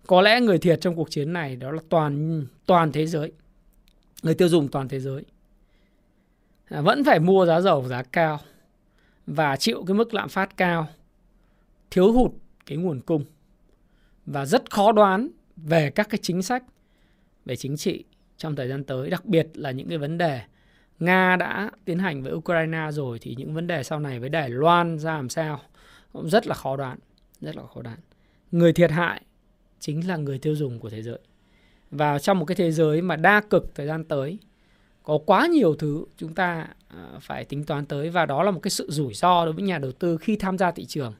Có 0.06 0.22
lẽ 0.22 0.40
người 0.40 0.58
thiệt 0.58 0.80
trong 0.80 0.96
cuộc 0.96 1.10
chiến 1.10 1.32
này 1.32 1.56
đó 1.56 1.70
là 1.70 1.82
toàn 1.88 2.44
toàn 2.66 2.92
thế 2.92 3.06
giới 3.06 3.32
người 4.22 4.34
tiêu 4.34 4.48
dùng 4.48 4.68
toàn 4.68 4.88
thế 4.88 5.00
giới. 5.00 5.24
À, 6.64 6.80
vẫn 6.80 7.04
phải 7.04 7.20
mua 7.20 7.46
giá 7.46 7.60
dầu 7.60 7.88
giá 7.88 8.02
cao 8.02 8.40
và 9.26 9.56
chịu 9.56 9.84
cái 9.86 9.94
mức 9.94 10.14
lạm 10.14 10.28
phát 10.28 10.56
cao, 10.56 10.88
thiếu 11.90 12.12
hụt 12.12 12.32
cái 12.66 12.78
nguồn 12.78 13.00
cung 13.00 13.24
và 14.26 14.46
rất 14.46 14.70
khó 14.70 14.92
đoán 14.92 15.28
về 15.56 15.90
các 15.90 16.08
cái 16.10 16.18
chính 16.22 16.42
sách 16.42 16.64
về 17.44 17.56
chính 17.56 17.76
trị 17.76 18.04
trong 18.36 18.56
thời 18.56 18.68
gian 18.68 18.84
tới, 18.84 19.10
đặc 19.10 19.24
biệt 19.24 19.48
là 19.54 19.70
những 19.70 19.88
cái 19.88 19.98
vấn 19.98 20.18
đề 20.18 20.40
Nga 21.02 21.36
đã 21.36 21.70
tiến 21.84 21.98
hành 21.98 22.22
với 22.22 22.32
Ukraine 22.32 22.88
rồi 22.92 23.18
thì 23.18 23.34
những 23.38 23.54
vấn 23.54 23.66
đề 23.66 23.82
sau 23.82 24.00
này 24.00 24.20
với 24.20 24.28
Đài 24.28 24.50
Loan 24.50 24.98
ra 24.98 25.16
làm 25.16 25.28
sao 25.28 25.60
cũng 26.12 26.28
rất 26.30 26.46
là 26.46 26.54
khó 26.54 26.76
đoán, 26.76 26.98
rất 27.40 27.56
là 27.56 27.62
khó 27.74 27.82
đoán. 27.82 27.98
Người 28.52 28.72
thiệt 28.72 28.90
hại 28.90 29.22
chính 29.78 30.08
là 30.08 30.16
người 30.16 30.38
tiêu 30.38 30.54
dùng 30.54 30.78
của 30.78 30.90
thế 30.90 31.02
giới 31.02 31.18
và 31.92 32.18
trong 32.18 32.38
một 32.38 32.44
cái 32.44 32.54
thế 32.54 32.72
giới 32.72 33.02
mà 33.02 33.16
đa 33.16 33.40
cực 33.40 33.74
thời 33.74 33.86
gian 33.86 34.04
tới, 34.04 34.38
có 35.02 35.18
quá 35.26 35.46
nhiều 35.46 35.74
thứ 35.74 36.04
chúng 36.16 36.34
ta 36.34 36.66
à, 36.88 37.06
phải 37.20 37.44
tính 37.44 37.64
toán 37.64 37.86
tới. 37.86 38.10
Và 38.10 38.26
đó 38.26 38.42
là 38.42 38.50
một 38.50 38.60
cái 38.60 38.70
sự 38.70 38.86
rủi 38.90 39.14
ro 39.14 39.44
đối 39.44 39.52
với 39.52 39.64
nhà 39.64 39.78
đầu 39.78 39.92
tư 39.92 40.16
khi 40.16 40.36
tham 40.36 40.58
gia 40.58 40.70
thị 40.70 40.84
trường. 40.84 41.14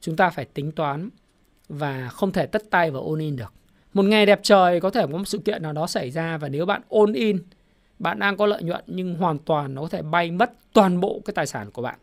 Chúng 0.00 0.16
ta 0.16 0.30
phải 0.30 0.44
tính 0.44 0.72
toán 0.72 1.08
và 1.68 2.08
không 2.08 2.32
thể 2.32 2.46
tất 2.46 2.62
tay 2.70 2.90
vào 2.90 3.02
ôn 3.02 3.18
in 3.18 3.36
được. 3.36 3.52
Một 3.92 4.02
ngày 4.02 4.26
đẹp 4.26 4.40
trời 4.42 4.80
có 4.80 4.90
thể 4.90 5.02
có 5.12 5.18
một 5.18 5.24
sự 5.24 5.38
kiện 5.38 5.62
nào 5.62 5.72
đó 5.72 5.86
xảy 5.86 6.10
ra 6.10 6.38
và 6.38 6.48
nếu 6.48 6.66
bạn 6.66 6.82
ôn 6.88 7.12
in, 7.12 7.38
bạn 7.98 8.18
đang 8.18 8.36
có 8.36 8.46
lợi 8.46 8.62
nhuận 8.62 8.84
nhưng 8.86 9.14
hoàn 9.14 9.38
toàn 9.38 9.74
nó 9.74 9.82
có 9.82 9.88
thể 9.88 10.02
bay 10.02 10.30
mất 10.30 10.52
toàn 10.72 11.00
bộ 11.00 11.20
cái 11.24 11.34
tài 11.34 11.46
sản 11.46 11.70
của 11.70 11.82
bạn. 11.82 11.98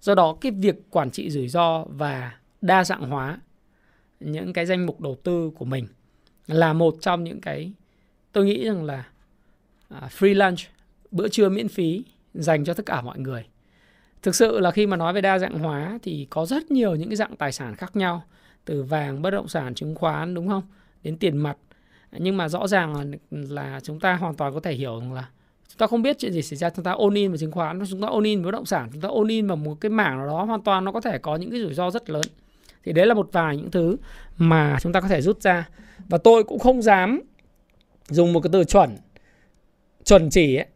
Do 0.00 0.14
đó, 0.14 0.36
cái 0.40 0.52
việc 0.52 0.90
quản 0.90 1.10
trị 1.10 1.30
rủi 1.30 1.48
ro 1.48 1.84
và 1.88 2.32
đa 2.60 2.84
dạng 2.84 3.10
hóa 3.10 3.40
những 4.20 4.52
cái 4.52 4.66
danh 4.66 4.86
mục 4.86 5.00
đầu 5.00 5.16
tư 5.22 5.50
của 5.58 5.64
mình 5.64 5.86
là 6.46 6.72
một 6.72 6.96
trong 7.00 7.24
những 7.24 7.40
cái 7.40 7.72
tôi 8.32 8.44
nghĩ 8.44 8.64
rằng 8.64 8.84
là 8.84 9.04
à, 9.88 10.08
free 10.18 10.34
lunch 10.34 10.58
bữa 11.10 11.28
trưa 11.28 11.48
miễn 11.48 11.68
phí 11.68 12.04
dành 12.34 12.64
cho 12.64 12.74
tất 12.74 12.86
cả 12.86 13.00
mọi 13.00 13.18
người. 13.18 13.44
Thực 14.22 14.34
sự 14.34 14.60
là 14.60 14.70
khi 14.70 14.86
mà 14.86 14.96
nói 14.96 15.12
về 15.12 15.20
đa 15.20 15.38
dạng 15.38 15.58
hóa 15.58 15.98
thì 16.02 16.26
có 16.30 16.46
rất 16.46 16.70
nhiều 16.70 16.94
những 16.94 17.08
cái 17.08 17.16
dạng 17.16 17.36
tài 17.36 17.52
sản 17.52 17.76
khác 17.76 17.96
nhau 17.96 18.22
từ 18.64 18.82
vàng 18.82 19.22
bất 19.22 19.30
động 19.30 19.48
sản 19.48 19.74
chứng 19.74 19.94
khoán 19.94 20.34
đúng 20.34 20.48
không? 20.48 20.62
Đến 21.02 21.16
tiền 21.16 21.36
mặt. 21.36 21.56
Nhưng 22.12 22.36
mà 22.36 22.48
rõ 22.48 22.66
ràng 22.66 22.96
là, 22.96 23.04
là 23.30 23.80
chúng 23.82 24.00
ta 24.00 24.14
hoàn 24.14 24.34
toàn 24.34 24.54
có 24.54 24.60
thể 24.60 24.74
hiểu 24.74 25.00
rằng 25.00 25.12
là 25.12 25.28
chúng 25.68 25.78
ta 25.78 25.86
không 25.86 26.02
biết 26.02 26.18
chuyện 26.18 26.32
gì 26.32 26.42
xảy 26.42 26.56
ra 26.56 26.70
chúng 26.70 26.84
ta 26.84 26.92
ôn 26.92 27.14
in 27.14 27.30
vào 27.30 27.36
chứng 27.36 27.52
khoán 27.52 27.82
chúng 27.90 28.00
ta 28.00 28.08
ôn 28.08 28.24
in 28.24 28.42
vào 28.42 28.44
bất 28.44 28.58
động 28.58 28.66
sản 28.66 28.88
chúng 28.92 29.00
ta 29.00 29.08
ôn 29.08 29.28
in 29.28 29.46
vào 29.46 29.56
một 29.56 29.80
cái 29.80 29.90
mảng 29.90 30.18
nào 30.18 30.26
đó 30.26 30.44
hoàn 30.44 30.62
toàn 30.62 30.84
nó 30.84 30.92
có 30.92 31.00
thể 31.00 31.18
có 31.18 31.36
những 31.36 31.50
cái 31.50 31.60
rủi 31.60 31.74
ro 31.74 31.90
rất 31.90 32.10
lớn 32.10 32.24
thì 32.84 32.92
đấy 32.92 33.06
là 33.06 33.14
một 33.14 33.28
vài 33.32 33.56
những 33.56 33.70
thứ 33.70 33.96
mà 34.36 34.78
chúng 34.80 34.92
ta 34.92 35.00
có 35.00 35.08
thể 35.08 35.20
rút 35.20 35.42
ra 35.42 35.68
và 35.98 36.18
tôi 36.18 36.44
cũng 36.44 36.58
không 36.58 36.82
dám 36.82 37.20
dùng 38.08 38.32
một 38.32 38.40
cái 38.40 38.50
từ 38.52 38.64
chuẩn 38.64 38.96
chuẩn 40.04 40.30
chỉ 40.30 40.56
ấy, 40.56 40.66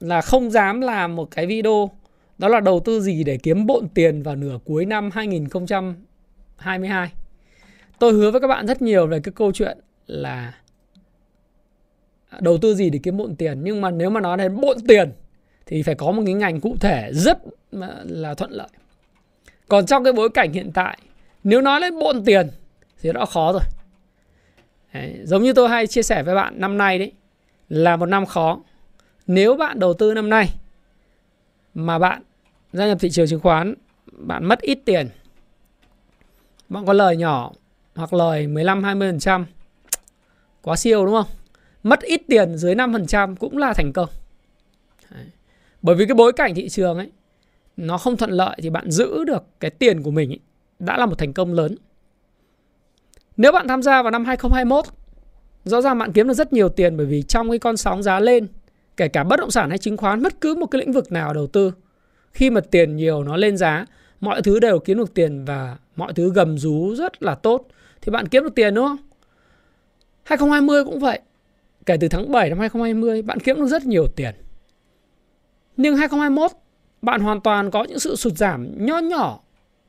là 0.00 0.20
không 0.20 0.50
dám 0.50 0.80
làm 0.80 1.16
một 1.16 1.30
cái 1.30 1.46
video 1.46 1.90
Đó 2.38 2.48
là 2.48 2.60
đầu 2.60 2.80
tư 2.80 3.00
gì 3.00 3.24
để 3.24 3.38
kiếm 3.42 3.66
bộn 3.66 3.88
tiền 3.88 4.22
vào 4.22 4.36
nửa 4.36 4.58
cuối 4.64 4.86
năm 4.86 5.10
2022. 5.12 7.12
Tôi 7.98 8.12
hứa 8.12 8.30
với 8.30 8.40
các 8.40 8.46
bạn 8.46 8.66
rất 8.66 8.82
nhiều 8.82 9.06
về 9.06 9.20
cái 9.20 9.32
câu 9.36 9.52
chuyện 9.52 9.78
là 10.06 10.54
đầu 12.40 12.58
tư 12.58 12.74
gì 12.74 12.90
để 12.90 13.00
kiếm 13.02 13.16
bộn 13.16 13.36
tiền 13.36 13.64
nhưng 13.64 13.80
mà 13.80 13.90
nếu 13.90 14.10
mà 14.10 14.20
nói 14.20 14.36
đến 14.36 14.60
bộn 14.60 14.76
tiền 14.88 15.12
thì 15.66 15.82
phải 15.82 15.94
có 15.94 16.12
một 16.12 16.22
cái 16.26 16.34
ngành 16.34 16.60
cụ 16.60 16.76
thể 16.80 17.10
rất 17.12 17.38
là 18.02 18.34
thuận 18.34 18.50
lợi. 18.50 18.68
Còn 19.68 19.86
trong 19.86 20.04
cái 20.04 20.12
bối 20.12 20.30
cảnh 20.30 20.52
hiện 20.52 20.70
tại 20.74 20.98
nếu 21.44 21.60
nói 21.60 21.80
đến 21.80 21.98
bộn 21.98 22.24
tiền 22.24 22.50
thì 23.02 23.12
đã 23.12 23.26
khó 23.26 23.52
rồi. 23.52 23.62
Đấy, 24.92 25.20
giống 25.24 25.42
như 25.42 25.52
tôi 25.52 25.68
hay 25.68 25.86
chia 25.86 26.02
sẻ 26.02 26.22
với 26.22 26.34
bạn 26.34 26.60
năm 26.60 26.78
nay 26.78 26.98
đấy 26.98 27.12
là 27.68 27.96
một 27.96 28.06
năm 28.06 28.26
khó. 28.26 28.58
Nếu 29.26 29.56
bạn 29.56 29.78
đầu 29.78 29.94
tư 29.94 30.14
năm 30.14 30.30
nay 30.30 30.48
mà 31.74 31.98
bạn 31.98 32.22
gia 32.72 32.86
nhập 32.86 32.98
thị 33.00 33.10
trường 33.10 33.28
chứng 33.28 33.40
khoán, 33.40 33.74
bạn 34.12 34.44
mất 34.44 34.60
ít 34.60 34.78
tiền. 34.84 35.08
Bạn 36.68 36.86
có 36.86 36.92
lời 36.92 37.16
nhỏ 37.16 37.52
hoặc 37.94 38.12
lời 38.12 38.46
15 38.46 38.82
20% 38.82 39.44
quá 40.62 40.76
siêu 40.76 41.06
đúng 41.06 41.14
không? 41.14 41.34
Mất 41.82 42.00
ít 42.00 42.22
tiền 42.28 42.56
dưới 42.56 42.74
5% 42.74 43.36
cũng 43.36 43.58
là 43.58 43.72
thành 43.72 43.92
công. 43.92 44.08
Đấy. 45.10 45.24
Bởi 45.82 45.96
vì 45.96 46.06
cái 46.06 46.14
bối 46.14 46.32
cảnh 46.32 46.54
thị 46.54 46.68
trường 46.68 46.96
ấy 46.98 47.10
nó 47.76 47.98
không 47.98 48.16
thuận 48.16 48.30
lợi 48.30 48.56
thì 48.62 48.70
bạn 48.70 48.90
giữ 48.90 49.24
được 49.24 49.44
cái 49.60 49.70
tiền 49.70 50.02
của 50.02 50.10
mình 50.10 50.32
ấy, 50.32 50.40
đã 50.82 50.98
là 50.98 51.06
một 51.06 51.18
thành 51.18 51.32
công 51.32 51.54
lớn. 51.54 51.76
Nếu 53.36 53.52
bạn 53.52 53.68
tham 53.68 53.82
gia 53.82 54.02
vào 54.02 54.10
năm 54.10 54.24
2021 54.24 54.84
rõ 55.64 55.80
ràng 55.80 55.98
bạn 55.98 56.12
kiếm 56.12 56.28
được 56.28 56.34
rất 56.34 56.52
nhiều 56.52 56.68
tiền 56.68 56.96
bởi 56.96 57.06
vì 57.06 57.22
trong 57.22 57.50
cái 57.50 57.58
con 57.58 57.76
sóng 57.76 58.02
giá 58.02 58.20
lên, 58.20 58.46
kể 58.96 59.08
cả 59.08 59.24
bất 59.24 59.40
động 59.40 59.50
sản 59.50 59.68
hay 59.68 59.78
chứng 59.78 59.96
khoán, 59.96 60.22
bất 60.22 60.40
cứ 60.40 60.54
một 60.54 60.66
cái 60.66 60.80
lĩnh 60.80 60.92
vực 60.92 61.12
nào 61.12 61.34
đầu 61.34 61.46
tư, 61.46 61.72
khi 62.32 62.50
mà 62.50 62.60
tiền 62.60 62.96
nhiều 62.96 63.24
nó 63.24 63.36
lên 63.36 63.56
giá, 63.56 63.86
mọi 64.20 64.42
thứ 64.42 64.60
đều 64.60 64.78
kiếm 64.78 64.98
được 64.98 65.14
tiền 65.14 65.44
và 65.44 65.76
mọi 65.96 66.12
thứ 66.12 66.32
gầm 66.32 66.58
rú 66.58 66.94
rất 66.94 67.22
là 67.22 67.34
tốt, 67.34 67.66
thì 68.02 68.12
bạn 68.12 68.28
kiếm 68.28 68.42
được 68.42 68.54
tiền, 68.54 68.74
đúng 68.74 68.86
không? 68.86 68.98
2020 70.22 70.84
cũng 70.84 71.00
vậy. 71.00 71.20
Kể 71.86 71.96
từ 72.00 72.08
tháng 72.08 72.32
7 72.32 72.48
năm 72.48 72.58
2020 72.58 73.22
bạn 73.22 73.40
kiếm 73.40 73.56
được 73.56 73.66
rất 73.66 73.84
nhiều 73.84 74.06
tiền. 74.16 74.34
Nhưng 75.76 75.96
2021 75.96 76.50
bạn 77.02 77.20
hoàn 77.20 77.40
toàn 77.40 77.70
có 77.70 77.84
những 77.84 77.98
sự 77.98 78.16
sụt 78.16 78.32
giảm 78.32 78.86
nho 78.86 78.98
nhỏ 78.98 79.40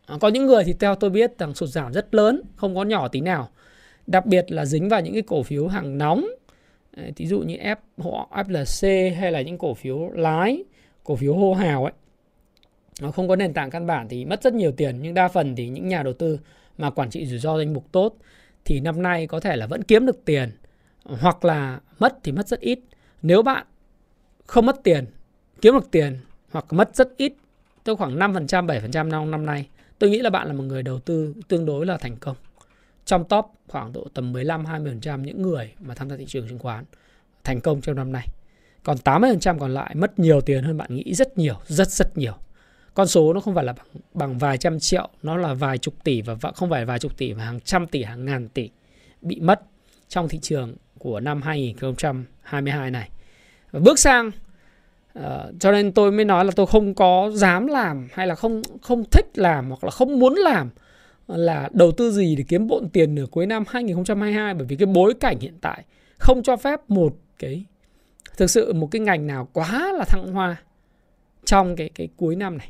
À, 0.05 0.17
có 0.21 0.27
những 0.27 0.45
người 0.45 0.63
thì 0.63 0.73
theo 0.73 0.95
tôi 0.95 1.09
biết 1.09 1.37
rằng 1.37 1.55
sụt 1.55 1.69
giảm 1.69 1.93
rất 1.93 2.15
lớn, 2.15 2.41
không 2.55 2.75
có 2.75 2.83
nhỏ 2.83 3.07
tí 3.07 3.21
nào. 3.21 3.49
Đặc 4.07 4.25
biệt 4.25 4.51
là 4.51 4.65
dính 4.65 4.89
vào 4.89 5.01
những 5.01 5.13
cái 5.13 5.21
cổ 5.21 5.43
phiếu 5.43 5.67
hàng 5.67 5.97
nóng 5.97 6.25
ví 7.15 7.27
dụ 7.27 7.39
như 7.39 7.55
F 7.55 7.75
họ 7.97 8.29
FLC 8.31 9.15
hay 9.15 9.31
là 9.31 9.41
những 9.41 9.57
cổ 9.57 9.73
phiếu 9.73 10.09
lái, 10.09 10.63
cổ 11.03 11.15
phiếu 11.15 11.33
hô 11.33 11.53
hào 11.53 11.83
ấy. 11.83 11.93
Nó 13.01 13.11
không 13.11 13.27
có 13.27 13.35
nền 13.35 13.53
tảng 13.53 13.69
căn 13.69 13.87
bản 13.87 14.07
thì 14.09 14.25
mất 14.25 14.43
rất 14.43 14.53
nhiều 14.53 14.71
tiền, 14.71 14.99
nhưng 15.01 15.13
đa 15.13 15.27
phần 15.27 15.55
thì 15.55 15.67
những 15.67 15.87
nhà 15.87 16.03
đầu 16.03 16.13
tư 16.13 16.39
mà 16.77 16.89
quản 16.89 17.09
trị 17.09 17.25
rủi 17.25 17.39
ro 17.39 17.57
danh 17.57 17.73
mục 17.73 17.91
tốt 17.91 18.15
thì 18.65 18.79
năm 18.79 19.01
nay 19.01 19.27
có 19.27 19.39
thể 19.39 19.55
là 19.55 19.67
vẫn 19.67 19.83
kiếm 19.83 20.05
được 20.05 20.25
tiền, 20.25 20.51
hoặc 21.03 21.45
là 21.45 21.79
mất 21.99 22.17
thì 22.23 22.31
mất 22.31 22.47
rất 22.47 22.59
ít. 22.59 22.79
Nếu 23.21 23.41
bạn 23.41 23.65
không 24.45 24.65
mất 24.65 24.83
tiền, 24.83 25.05
kiếm 25.61 25.73
được 25.73 25.91
tiền 25.91 26.17
hoặc 26.51 26.65
mất 26.69 26.95
rất 26.95 27.17
ít, 27.17 27.33
tức 27.83 27.95
khoảng 27.95 28.19
5% 28.19 28.65
7% 28.65 29.07
năm 29.07 29.31
năm 29.31 29.45
nay 29.45 29.67
tôi 30.03 30.09
nghĩ 30.09 30.19
là 30.19 30.29
bạn 30.29 30.47
là 30.47 30.53
một 30.53 30.63
người 30.63 30.83
đầu 30.83 30.99
tư 30.99 31.33
tương 31.47 31.65
đối 31.65 31.85
là 31.85 31.97
thành 31.97 32.15
công 32.17 32.35
trong 33.05 33.27
top 33.27 33.45
khoảng 33.67 33.93
độ 33.93 34.07
tầm 34.13 34.33
15 34.33 34.63
20% 34.63 35.21
những 35.21 35.41
người 35.41 35.73
mà 35.79 35.95
tham 35.95 36.09
gia 36.09 36.17
thị 36.17 36.25
trường 36.27 36.47
chứng 36.49 36.59
khoán 36.59 36.85
thành 37.43 37.61
công 37.61 37.81
trong 37.81 37.95
năm 37.95 38.11
nay. 38.11 38.27
Còn 38.83 38.97
80% 38.97 39.59
còn 39.59 39.73
lại 39.73 39.95
mất 39.95 40.19
nhiều 40.19 40.41
tiền 40.41 40.63
hơn 40.63 40.77
bạn 40.77 40.95
nghĩ 40.95 41.13
rất 41.13 41.37
nhiều, 41.37 41.55
rất 41.67 41.89
rất 41.89 42.17
nhiều. 42.17 42.33
Con 42.93 43.07
số 43.07 43.33
nó 43.33 43.39
không 43.39 43.55
phải 43.55 43.63
là 43.63 43.73
bằng, 43.73 43.87
bằng 44.13 44.37
vài 44.37 44.57
trăm 44.57 44.79
triệu, 44.79 45.09
nó 45.23 45.37
là 45.37 45.53
vài 45.53 45.77
chục 45.77 46.03
tỷ 46.03 46.21
và 46.21 46.35
không 46.55 46.69
phải 46.69 46.85
vài 46.85 46.99
chục 46.99 47.17
tỷ 47.17 47.33
mà 47.33 47.45
hàng 47.45 47.59
trăm 47.59 47.87
tỷ, 47.87 48.03
hàng 48.03 48.25
ngàn 48.25 48.49
tỷ 48.49 48.69
bị 49.21 49.39
mất 49.39 49.61
trong 50.07 50.29
thị 50.29 50.39
trường 50.41 50.75
của 50.99 51.19
năm 51.19 51.41
2022 51.41 52.91
này. 52.91 53.09
Và 53.71 53.79
bước 53.79 53.99
sang 53.99 54.31
Ờ, 55.13 55.51
cho 55.59 55.71
nên 55.71 55.91
tôi 55.91 56.11
mới 56.11 56.25
nói 56.25 56.45
là 56.45 56.51
tôi 56.55 56.65
không 56.65 56.93
có 56.93 57.31
dám 57.33 57.67
làm 57.67 58.07
hay 58.13 58.27
là 58.27 58.35
không 58.35 58.61
không 58.81 59.03
thích 59.11 59.25
làm 59.35 59.69
hoặc 59.69 59.83
là 59.83 59.91
không 59.91 60.19
muốn 60.19 60.33
làm 60.33 60.69
là 61.27 61.69
đầu 61.73 61.91
tư 61.91 62.11
gì 62.11 62.35
để 62.35 62.43
kiếm 62.47 62.67
bộn 62.67 62.89
tiền 62.89 63.15
nửa 63.15 63.25
cuối 63.31 63.45
năm 63.45 63.63
2022 63.67 64.53
bởi 64.53 64.67
vì 64.67 64.75
cái 64.75 64.85
bối 64.85 65.13
cảnh 65.13 65.39
hiện 65.39 65.57
tại 65.61 65.83
không 66.17 66.43
cho 66.43 66.55
phép 66.55 66.79
một 66.87 67.15
cái 67.39 67.65
thực 68.37 68.49
sự 68.49 68.73
một 68.73 68.87
cái 68.91 68.99
ngành 68.99 69.27
nào 69.27 69.47
quá 69.53 69.93
là 69.97 70.05
thăng 70.05 70.27
hoa 70.27 70.55
trong 71.45 71.75
cái 71.75 71.89
cái 71.95 72.07
cuối 72.17 72.35
năm 72.35 72.57
này. 72.57 72.69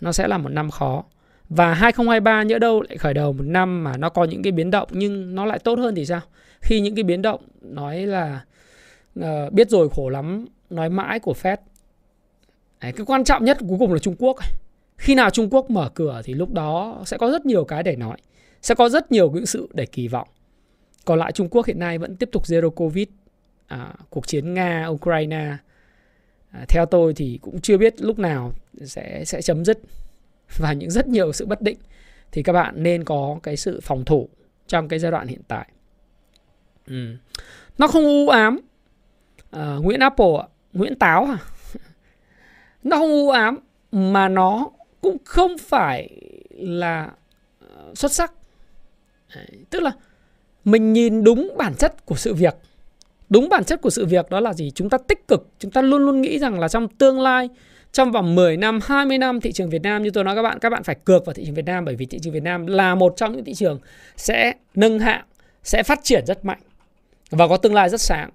Nó 0.00 0.12
sẽ 0.12 0.28
là 0.28 0.38
một 0.38 0.48
năm 0.48 0.70
khó. 0.70 1.04
Và 1.48 1.74
2023 1.74 2.42
nhỡ 2.42 2.58
đâu 2.58 2.82
lại 2.82 2.96
khởi 2.96 3.14
đầu 3.14 3.32
một 3.32 3.44
năm 3.46 3.84
mà 3.84 3.96
nó 3.96 4.08
có 4.08 4.24
những 4.24 4.42
cái 4.42 4.52
biến 4.52 4.70
động 4.70 4.88
nhưng 4.90 5.34
nó 5.34 5.44
lại 5.44 5.58
tốt 5.58 5.78
hơn 5.78 5.94
thì 5.94 6.06
sao? 6.06 6.20
Khi 6.60 6.80
những 6.80 6.94
cái 6.94 7.04
biến 7.04 7.22
động 7.22 7.40
nói 7.62 8.06
là 8.06 8.40
uh, 9.20 9.52
biết 9.52 9.70
rồi 9.70 9.88
khổ 9.88 10.08
lắm 10.08 10.46
nói 10.70 10.88
mãi 10.88 11.20
của 11.20 11.34
Fed. 11.42 11.56
Đấy, 12.80 12.92
cái 12.92 13.06
quan 13.06 13.24
trọng 13.24 13.44
nhất 13.44 13.58
cuối 13.68 13.78
cùng 13.78 13.92
là 13.92 13.98
Trung 13.98 14.16
Quốc. 14.18 14.36
Khi 14.96 15.14
nào 15.14 15.30
Trung 15.30 15.48
Quốc 15.50 15.70
mở 15.70 15.90
cửa 15.94 16.22
thì 16.24 16.34
lúc 16.34 16.52
đó 16.52 17.02
sẽ 17.06 17.18
có 17.18 17.30
rất 17.30 17.46
nhiều 17.46 17.64
cái 17.64 17.82
để 17.82 17.96
nói. 17.96 18.16
Sẽ 18.62 18.74
có 18.74 18.88
rất 18.88 19.12
nhiều 19.12 19.30
những 19.30 19.46
sự 19.46 19.68
để 19.72 19.86
kỳ 19.86 20.08
vọng. 20.08 20.28
Còn 21.04 21.18
lại 21.18 21.32
Trung 21.32 21.48
Quốc 21.48 21.66
hiện 21.66 21.78
nay 21.78 21.98
vẫn 21.98 22.16
tiếp 22.16 22.28
tục 22.32 22.42
zero 22.44 22.70
covid. 22.70 23.08
À, 23.66 23.94
cuộc 24.10 24.26
chiến 24.26 24.54
Nga, 24.54 24.86
Ukraine 24.86 25.56
à, 26.50 26.64
theo 26.68 26.86
tôi 26.86 27.14
thì 27.14 27.38
cũng 27.42 27.60
chưa 27.60 27.78
biết 27.78 27.94
lúc 28.02 28.18
nào 28.18 28.52
sẽ 28.84 29.24
sẽ 29.24 29.42
chấm 29.42 29.64
dứt 29.64 29.78
và 30.56 30.72
những 30.72 30.90
rất 30.90 31.08
nhiều 31.08 31.32
sự 31.32 31.46
bất 31.46 31.62
định 31.62 31.78
thì 32.32 32.42
các 32.42 32.52
bạn 32.52 32.82
nên 32.82 33.04
có 33.04 33.38
cái 33.42 33.56
sự 33.56 33.80
phòng 33.82 34.04
thủ 34.04 34.28
trong 34.66 34.88
cái 34.88 34.98
giai 34.98 35.10
đoạn 35.10 35.26
hiện 35.26 35.40
tại. 35.48 35.68
Ừ. 36.86 37.16
Nó 37.78 37.86
không 37.86 38.04
u 38.04 38.28
ám. 38.28 38.60
À, 39.50 39.76
Nguyễn 39.82 40.00
Apple, 40.00 40.34
Nguyễn 40.74 40.94
Táo 40.94 41.24
à? 41.24 41.38
nó 42.82 42.96
không 42.96 43.10
u 43.10 43.30
ám 43.30 43.58
mà 43.92 44.28
nó 44.28 44.70
cũng 45.00 45.16
không 45.24 45.58
phải 45.58 46.08
là 46.50 47.10
ờ, 47.60 47.94
xuất 47.94 48.12
sắc 48.12 48.32
Đấy, 49.36 49.46
tức 49.70 49.82
là 49.82 49.92
mình 50.64 50.92
nhìn 50.92 51.24
đúng 51.24 51.54
bản 51.56 51.74
chất 51.74 52.06
của 52.06 52.16
sự 52.16 52.34
việc 52.34 52.54
đúng 53.28 53.48
bản 53.48 53.64
chất 53.64 53.82
của 53.82 53.90
sự 53.90 54.06
việc 54.06 54.30
đó 54.30 54.40
là 54.40 54.52
gì 54.52 54.70
chúng 54.70 54.90
ta 54.90 54.98
tích 54.98 55.28
cực 55.28 55.48
chúng 55.58 55.70
ta 55.70 55.82
luôn 55.82 56.06
luôn 56.06 56.20
nghĩ 56.20 56.38
rằng 56.38 56.60
là 56.60 56.68
trong 56.68 56.88
tương 56.88 57.20
lai 57.20 57.48
trong 57.94 58.12
vòng 58.12 58.34
10 58.34 58.56
năm, 58.56 58.80
20 58.82 59.18
năm 59.18 59.40
thị 59.40 59.52
trường 59.52 59.70
Việt 59.70 59.82
Nam 59.82 60.02
như 60.02 60.10
tôi 60.10 60.24
nói 60.24 60.34
các 60.34 60.42
bạn, 60.42 60.58
các 60.58 60.70
bạn 60.70 60.82
phải 60.82 60.94
cược 60.94 61.26
vào 61.26 61.34
thị 61.34 61.44
trường 61.44 61.54
Việt 61.54 61.64
Nam 61.64 61.84
bởi 61.84 61.96
vì 61.96 62.06
thị 62.06 62.18
trường 62.22 62.32
Việt 62.32 62.42
Nam 62.42 62.66
là 62.66 62.94
một 62.94 63.14
trong 63.16 63.32
những 63.32 63.44
thị 63.44 63.54
trường 63.54 63.78
sẽ 64.16 64.52
nâng 64.74 64.98
hạng, 64.98 65.24
sẽ 65.64 65.82
phát 65.82 66.00
triển 66.02 66.26
rất 66.26 66.44
mạnh 66.44 66.60
và 67.30 67.48
có 67.48 67.56
tương 67.56 67.74
lai 67.74 67.88
rất 67.88 68.00
sáng. 68.00 68.30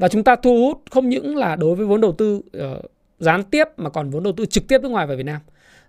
Và 0.00 0.08
chúng 0.08 0.24
ta 0.24 0.36
thu 0.36 0.58
hút 0.58 0.82
không 0.90 1.08
những 1.08 1.36
là 1.36 1.56
đối 1.56 1.74
với 1.74 1.86
vốn 1.86 2.00
đầu 2.00 2.12
tư 2.12 2.36
uh, 2.36 2.90
gián 3.18 3.42
tiếp 3.44 3.64
mà 3.76 3.90
còn 3.90 4.10
vốn 4.10 4.22
đầu 4.22 4.32
tư 4.32 4.46
trực 4.46 4.68
tiếp 4.68 4.82
nước 4.82 4.88
ngoài 4.88 5.06
vào 5.06 5.16
Việt 5.16 5.26
Nam. 5.26 5.40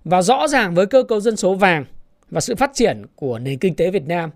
Và 0.04 0.22
rõ 0.22 0.48
ràng 0.48 0.76
với 0.76 0.86
cơ 0.86 1.04
cấu 1.04 1.20
dân 1.20 1.36
số 1.36 1.56
vàng 1.56 1.86
và 2.30 2.42
sự 2.42 2.56
phát 2.56 2.72
triển 2.74 3.02
của 3.16 3.40
nền 3.40 3.60
kinh 3.60 3.76
tế 3.76 3.92
Việt 3.92 4.08
Nam 4.08 4.30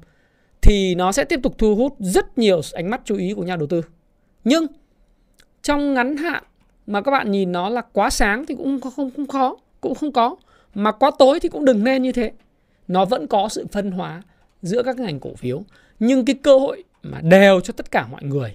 thì 0.61 0.95
nó 0.95 1.11
sẽ 1.11 1.23
tiếp 1.23 1.39
tục 1.43 1.55
thu 1.57 1.75
hút 1.75 1.95
rất 1.99 2.37
nhiều 2.37 2.61
ánh 2.73 2.89
mắt 2.89 3.01
chú 3.05 3.17
ý 3.17 3.33
của 3.33 3.43
nhà 3.43 3.55
đầu 3.55 3.67
tư. 3.67 3.81
Nhưng 4.43 4.65
trong 5.61 5.93
ngắn 5.93 6.17
hạn 6.17 6.43
mà 6.87 7.01
các 7.01 7.11
bạn 7.11 7.31
nhìn 7.31 7.51
nó 7.51 7.69
là 7.69 7.81
quá 7.81 8.09
sáng 8.09 8.45
thì 8.45 8.55
cũng 8.55 8.79
không 8.81 9.11
không 9.15 9.27
khó, 9.27 9.57
cũng 9.81 9.95
không 9.95 10.11
có. 10.11 10.35
Mà 10.73 10.91
quá 10.91 11.11
tối 11.19 11.39
thì 11.39 11.49
cũng 11.49 11.65
đừng 11.65 11.83
nên 11.83 12.01
như 12.01 12.11
thế. 12.11 12.31
Nó 12.87 13.05
vẫn 13.05 13.27
có 13.27 13.49
sự 13.49 13.67
phân 13.71 13.91
hóa 13.91 14.21
giữa 14.61 14.83
các 14.83 14.99
ngành 14.99 15.19
cổ 15.19 15.35
phiếu, 15.35 15.63
nhưng 15.99 16.25
cái 16.25 16.35
cơ 16.43 16.57
hội 16.57 16.83
mà 17.03 17.21
đều 17.21 17.61
cho 17.61 17.73
tất 17.77 17.91
cả 17.91 18.07
mọi 18.11 18.23
người 18.23 18.53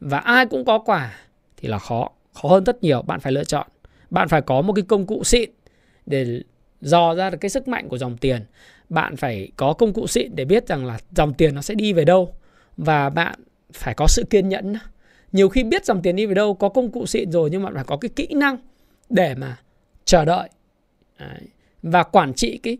và 0.00 0.18
ai 0.18 0.46
cũng 0.46 0.64
có 0.64 0.78
quả 0.78 1.14
thì 1.56 1.68
là 1.68 1.78
khó, 1.78 2.08
khó 2.32 2.48
hơn 2.48 2.64
rất 2.64 2.82
nhiều, 2.82 3.02
bạn 3.02 3.20
phải 3.20 3.32
lựa 3.32 3.44
chọn. 3.44 3.66
Bạn 4.10 4.28
phải 4.28 4.40
có 4.40 4.62
một 4.62 4.72
cái 4.72 4.84
công 4.88 5.06
cụ 5.06 5.24
xịn 5.24 5.50
để 6.06 6.42
dò 6.80 7.14
ra 7.14 7.30
được 7.30 7.38
cái 7.40 7.50
sức 7.50 7.68
mạnh 7.68 7.88
của 7.88 7.98
dòng 7.98 8.16
tiền. 8.16 8.44
Bạn 8.88 9.16
phải 9.16 9.48
có 9.56 9.72
công 9.72 9.92
cụ 9.92 10.06
xịn 10.06 10.36
để 10.36 10.44
biết 10.44 10.68
rằng 10.68 10.86
là 10.86 10.98
dòng 11.10 11.34
tiền 11.34 11.54
nó 11.54 11.62
sẽ 11.62 11.74
đi 11.74 11.92
về 11.92 12.04
đâu. 12.04 12.34
Và 12.76 13.10
bạn 13.10 13.34
phải 13.72 13.94
có 13.94 14.06
sự 14.08 14.24
kiên 14.30 14.48
nhẫn 14.48 14.74
nhiều 15.32 15.48
khi 15.48 15.64
biết 15.64 15.84
dòng 15.84 16.02
tiền 16.02 16.16
đi 16.16 16.26
về 16.26 16.34
đâu 16.34 16.54
có 16.54 16.68
công 16.68 16.92
cụ 16.92 17.06
xịn 17.06 17.32
rồi 17.32 17.50
nhưng 17.50 17.62
mà 17.62 17.70
phải 17.74 17.84
có 17.84 17.96
cái 17.96 18.08
kỹ 18.16 18.26
năng 18.34 18.56
để 19.08 19.34
mà 19.34 19.56
chờ 20.04 20.24
đợi. 20.24 20.48
Đấy. 21.18 21.40
và 21.82 22.02
quản 22.02 22.34
trị 22.34 22.60
cái 22.62 22.78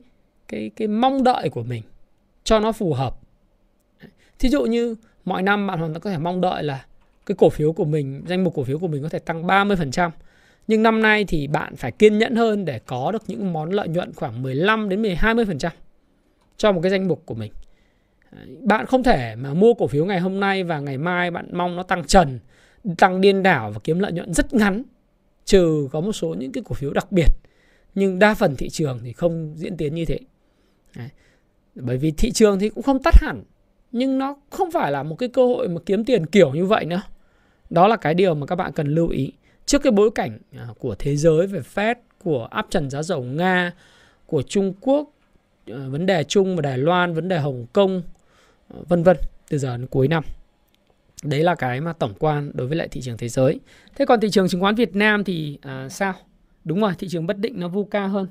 cái 0.49 0.71
cái 0.77 0.89
mong 0.89 1.25
đợi 1.25 1.49
của 1.49 1.63
mình 1.63 1.83
cho 2.45 2.61
nó 2.61 2.73
phù 2.73 2.95
hợp. 2.95 3.17
Thí 4.39 4.49
dụ 4.49 4.65
như 4.65 4.97
mọi 5.25 5.43
năm 5.43 5.67
bạn 5.67 5.79
hoàn 5.79 5.93
toàn 5.93 6.01
có 6.01 6.11
thể 6.11 6.19
mong 6.19 6.41
đợi 6.41 6.63
là 6.63 6.85
cái 7.27 7.35
cổ 7.39 7.51
phiếu 7.51 7.73
của 7.73 7.85
mình 7.85 8.23
danh 8.27 8.45
mục 8.45 8.55
cổ 8.55 8.65
phiếu 8.65 8.79
của 8.79 8.89
mình 8.89 9.03
có 9.03 9.09
thể 9.09 9.19
tăng 9.19 9.47
30% 9.47 10.11
nhưng 10.67 10.83
năm 10.83 11.03
nay 11.03 11.25
thì 11.25 11.47
bạn 11.47 11.77
phải 11.77 11.93
kiên 11.93 12.19
nhẫn 12.19 12.37
hơn 12.37 12.65
để 12.65 12.79
có 12.79 13.13
được 13.13 13.23
những 13.27 13.53
món 13.53 13.71
lợi 13.71 13.89
nhuận 13.89 14.13
khoảng 14.13 14.43
15 14.43 14.89
đến 14.89 15.03
20% 15.03 15.71
cho 16.57 16.73
một 16.73 16.81
cái 16.83 16.91
danh 16.91 17.09
mục 17.09 17.23
của 17.27 17.35
mình. 17.35 17.53
Bạn 18.61 18.87
không 18.87 19.03
thể 19.03 19.37
mà 19.37 19.55
mua 19.55 19.75
cổ 19.75 19.87
phiếu 19.87 20.07
ngày 20.07 20.21
hôm 20.21 20.41
nay 20.41 20.65
và 20.65 20.81
ngày 20.81 20.99
mai 20.99 21.31
bạn 21.31 21.49
mong 21.53 21.77
nó 21.77 21.83
tăng 21.83 22.05
trần, 22.05 22.39
tăng 22.99 23.21
điên 23.21 23.43
đảo 23.43 23.71
và 23.71 23.81
kiếm 23.85 23.99
lợi 23.99 24.13
nhuận 24.13 24.35
rất 24.35 24.55
ngắn. 24.55 24.83
Trừ 25.45 25.89
có 25.93 26.01
một 26.01 26.13
số 26.13 26.35
những 26.35 26.53
cái 26.53 26.65
cổ 26.67 26.75
phiếu 26.75 26.93
đặc 26.93 27.13
biệt 27.13 27.29
nhưng 27.95 28.19
đa 28.19 28.35
phần 28.35 28.57
thị 28.57 28.69
trường 28.69 29.01
thì 29.05 29.13
không 29.13 29.53
diễn 29.57 29.77
tiến 29.77 29.95
như 29.95 30.05
thế 30.05 30.19
Đấy. 30.97 31.09
bởi 31.75 31.97
vì 31.97 32.11
thị 32.11 32.33
trường 32.33 32.59
thì 32.59 32.69
cũng 32.69 32.83
không 32.83 33.03
tắt 33.03 33.15
hẳn 33.23 33.43
nhưng 33.93 34.19
nó 34.19 34.37
không 34.51 34.71
phải 34.71 34.93
là 34.93 35.03
một 35.03 35.17
cái 35.17 35.29
cơ 35.29 35.47
hội 35.47 35.69
mà 35.69 35.81
kiếm 35.87 36.05
tiền 36.05 36.27
kiểu 36.27 36.53
như 36.55 36.67
vậy 36.67 36.85
nữa. 36.85 37.03
Đó 37.71 37.89
là 37.89 37.97
cái 37.97 38.15
điều 38.15 38.35
mà 38.35 38.47
các 38.47 38.57
bạn 38.57 38.73
cần 38.73 38.87
lưu 38.87 39.09
ý. 39.09 39.33
Trước 39.67 39.83
cái 39.83 39.91
bối 39.91 40.11
cảnh 40.15 40.39
à, 40.57 40.67
của 40.79 40.95
thế 40.95 41.17
giới 41.17 41.47
về 41.47 41.61
Fed 41.75 41.95
của 42.25 42.49
áp 42.51 42.67
trần 42.71 42.91
giá 42.91 43.03
dầu 43.03 43.23
Nga 43.23 43.73
của 44.27 44.43
Trung 44.43 44.75
Quốc 44.81 45.11
à, 45.67 45.89
vấn 45.89 46.07
đề 46.07 46.25
Trung 46.25 46.57
và 46.57 46.63
Đài 46.63 46.79
Loan 46.79 47.15
vấn 47.15 47.29
đề 47.29 47.39
Hồng 47.39 47.67
Kông 47.73 48.03
à, 48.75 48.77
vân 48.89 49.03
vân 49.03 49.17
từ 49.49 49.59
giờ 49.59 49.77
đến 49.77 49.87
cuối 49.87 50.09
năm. 50.09 50.25
Đấy 51.23 51.41
là 51.41 51.55
cái 51.55 51.81
mà 51.81 51.93
tổng 51.93 52.15
quan 52.19 52.51
đối 52.55 52.67
với 52.67 52.77
lại 52.77 52.89
thị 52.89 53.01
trường 53.01 53.17
thế 53.17 53.29
giới. 53.29 53.61
Thế 53.95 54.07
còn 54.07 54.21
thị 54.21 54.31
trường 54.31 54.49
chứng 54.49 54.61
khoán 54.61 54.75
Việt 54.75 54.97
Nam 54.97 55.25
thì 55.25 55.59
à, 55.63 55.89
sao? 55.89 56.15
Đúng 56.65 56.81
rồi 56.81 56.93
thị 56.99 57.09
trường 57.11 57.27
bất 57.27 57.39
định 57.39 57.61
nó 57.61 57.69
vu 57.69 57.85
ca 57.85 58.07
hơn. 58.07 58.27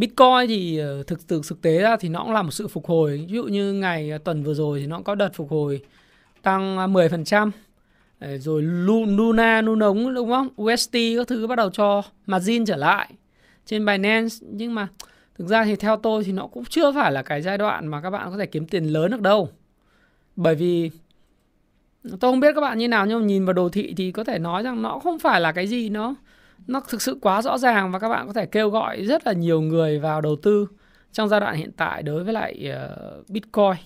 Bitcoin 0.00 0.48
thì 0.48 0.78
ờ, 0.78 1.02
thực 1.02 1.26
từ 1.26 1.40
thực 1.48 1.62
tế 1.62 1.78
ra 1.78 1.96
thì 1.96 2.08
nó 2.08 2.22
cũng 2.22 2.32
là 2.32 2.42
một 2.42 2.50
sự 2.50 2.68
phục 2.68 2.86
hồi. 2.86 3.26
Ví 3.28 3.34
dụ 3.34 3.44
như 3.44 3.72
ngày 3.72 4.10
ờ, 4.10 4.18
tuần 4.18 4.42
vừa 4.42 4.54
rồi 4.54 4.80
thì 4.80 4.86
nó 4.86 5.00
có 5.00 5.14
đợt 5.14 5.30
phục 5.34 5.50
hồi 5.50 5.80
tăng 6.42 6.76
ờ, 6.76 6.86
10%. 6.86 7.50
Rồi 8.38 8.62
Luna, 8.62 9.62
Lunống 9.62 10.14
đúng 10.14 10.30
không? 10.30 10.48
UST 10.62 10.92
các 10.92 11.28
thứ 11.28 11.46
bắt 11.46 11.56
đầu 11.56 11.70
cho 11.70 12.02
margin 12.26 12.64
trở 12.64 12.76
lại 12.76 13.08
trên 13.66 13.86
Binance 13.86 14.36
nhưng 14.40 14.74
mà 14.74 14.88
thực 15.38 15.48
ra 15.48 15.64
thì 15.64 15.76
theo 15.76 15.96
tôi 15.96 16.24
thì 16.24 16.32
nó 16.32 16.46
cũng 16.46 16.64
chưa 16.64 16.92
phải 16.92 17.12
là 17.12 17.22
cái 17.22 17.42
giai 17.42 17.58
đoạn 17.58 17.86
mà 17.86 18.00
các 18.00 18.10
bạn 18.10 18.30
có 18.30 18.38
thể 18.38 18.46
kiếm 18.46 18.66
tiền 18.66 18.84
lớn 18.84 19.10
được 19.10 19.20
đâu. 19.20 19.48
Bởi 20.36 20.54
vì 20.54 20.90
tôi 22.02 22.32
không 22.32 22.40
biết 22.40 22.52
các 22.54 22.60
bạn 22.60 22.78
như 22.78 22.88
nào 22.88 23.06
nhưng 23.06 23.20
mà 23.20 23.26
nhìn 23.26 23.44
vào 23.44 23.52
đồ 23.52 23.68
thị 23.68 23.94
thì 23.96 24.12
có 24.12 24.24
thể 24.24 24.38
nói 24.38 24.62
rằng 24.62 24.82
nó 24.82 24.98
không 24.98 25.18
phải 25.18 25.40
là 25.40 25.52
cái 25.52 25.66
gì 25.66 25.88
nó 25.88 26.14
nó 26.66 26.80
thực 26.88 27.02
sự 27.02 27.18
quá 27.20 27.42
rõ 27.42 27.58
ràng 27.58 27.92
và 27.92 27.98
các 27.98 28.08
bạn 28.08 28.26
có 28.26 28.32
thể 28.32 28.46
kêu 28.46 28.70
gọi 28.70 29.04
rất 29.04 29.26
là 29.26 29.32
nhiều 29.32 29.60
người 29.60 29.98
vào 29.98 30.20
đầu 30.20 30.36
tư 30.36 30.66
trong 31.12 31.28
giai 31.28 31.40
đoạn 31.40 31.56
hiện 31.56 31.72
tại 31.76 32.02
đối 32.02 32.24
với 32.24 32.32
lại 32.32 32.72
uh, 32.72 33.28
Bitcoin. 33.28 33.76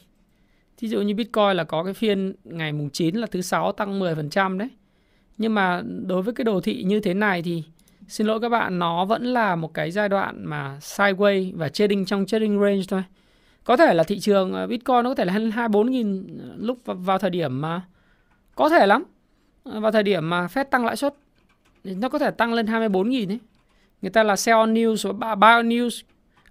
Thí 0.76 0.88
dụ 0.88 1.00
như 1.00 1.14
Bitcoin 1.14 1.56
là 1.56 1.64
có 1.64 1.84
cái 1.84 1.94
phiên 1.94 2.34
ngày 2.44 2.72
mùng 2.72 2.90
9 2.90 3.16
là 3.16 3.26
thứ 3.26 3.42
sáu 3.42 3.72
tăng 3.72 4.00
10% 4.00 4.58
đấy. 4.58 4.68
Nhưng 5.38 5.54
mà 5.54 5.82
đối 6.06 6.22
với 6.22 6.34
cái 6.34 6.44
đồ 6.44 6.60
thị 6.60 6.82
như 6.82 7.00
thế 7.00 7.14
này 7.14 7.42
thì 7.42 7.62
xin 8.08 8.26
lỗi 8.26 8.40
các 8.40 8.48
bạn 8.48 8.78
nó 8.78 9.04
vẫn 9.04 9.24
là 9.24 9.56
một 9.56 9.74
cái 9.74 9.90
giai 9.90 10.08
đoạn 10.08 10.44
mà 10.44 10.78
sideways 10.80 11.52
và 11.56 11.68
trading 11.68 12.04
trong 12.04 12.26
trading 12.26 12.60
range 12.60 12.82
thôi. 12.88 13.02
Có 13.64 13.76
thể 13.76 13.94
là 13.94 14.04
thị 14.04 14.20
trường 14.20 14.52
ờ, 14.52 14.66
Bitcoin 14.66 15.02
nó 15.02 15.10
có 15.10 15.14
thể 15.14 15.24
là 15.24 15.32
24 15.32 15.90
nghìn 15.90 16.38
ờ, 16.38 16.54
lúc 16.58 16.78
vào 16.84 17.18
thời 17.18 17.30
điểm 17.30 17.60
mà 17.60 17.82
có 18.54 18.68
thể 18.68 18.86
lắm. 18.86 19.04
Vào 19.64 19.92
thời 19.92 20.02
điểm 20.02 20.30
mà 20.30 20.46
Fed 20.46 20.64
tăng 20.64 20.84
lãi 20.84 20.96
suất 20.96 21.14
nó 21.84 22.08
có 22.08 22.18
thể 22.18 22.30
tăng 22.30 22.54
lên 22.54 22.66
24 22.66 23.08
nghìn 23.08 23.30
ấy. 23.30 23.38
Người 24.02 24.10
ta 24.10 24.22
là 24.22 24.36
sell 24.36 24.58
on 24.58 24.74
news 24.74 25.12
và 25.12 25.34
buy 25.34 25.48
on 25.48 25.68
news 25.68 26.02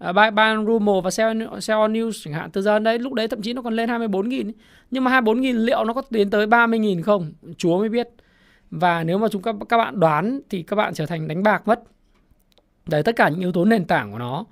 uh, 0.10 0.16
buy, 0.16 0.30
buy 0.36 0.44
on 0.44 0.66
rumor 0.66 1.04
và 1.04 1.12
sell, 1.12 1.44
sell 1.62 1.80
on 1.80 1.94
news 1.94 2.12
chẳng 2.24 2.34
hạn. 2.34 2.52
Từ 2.52 2.62
giờ 2.62 2.80
đấy 2.80 3.00
lúc 3.00 3.14
đấy 3.14 3.28
thậm 3.28 3.42
chí 3.42 3.54
nó 3.54 3.62
còn 3.62 3.74
lên 3.74 3.90
24 3.90 4.30
nghìn 4.30 4.48
ấy. 4.48 4.54
Nhưng 4.92 5.04
mà 5.04 5.12
24 5.12 5.42
nghìn 5.42 5.56
liệu 5.58 5.84
nó 5.84 5.94
có 5.94 6.02
tiến 6.02 6.30
tới 6.30 6.48
30 6.48 6.80
nghìn 6.80 7.02
không? 7.02 7.34
Chúa 7.58 7.80
mới 7.80 7.90
biết. 7.90 8.10
Và 8.72 9.04
nếu 9.04 9.18
mà 9.18 9.28
chúng 9.32 9.42
các, 9.42 9.56
các 9.70 9.78
bạn 9.78 10.00
đoán 10.00 10.42
thì 10.50 10.64
các 10.64 10.76
bạn 10.76 10.94
trở 10.94 11.06
thành 11.06 11.28
đánh 11.28 11.44
bạc 11.44 11.68
mất. 11.68 11.84
Đấy 12.86 13.04
tất 13.04 13.16
cả 13.16 13.30
những 13.30 13.40
yếu 13.40 13.52
tố 13.52 13.66
nền 13.66 13.86
tảng 13.86 14.12
của 14.12 14.18
nó 14.18 14.46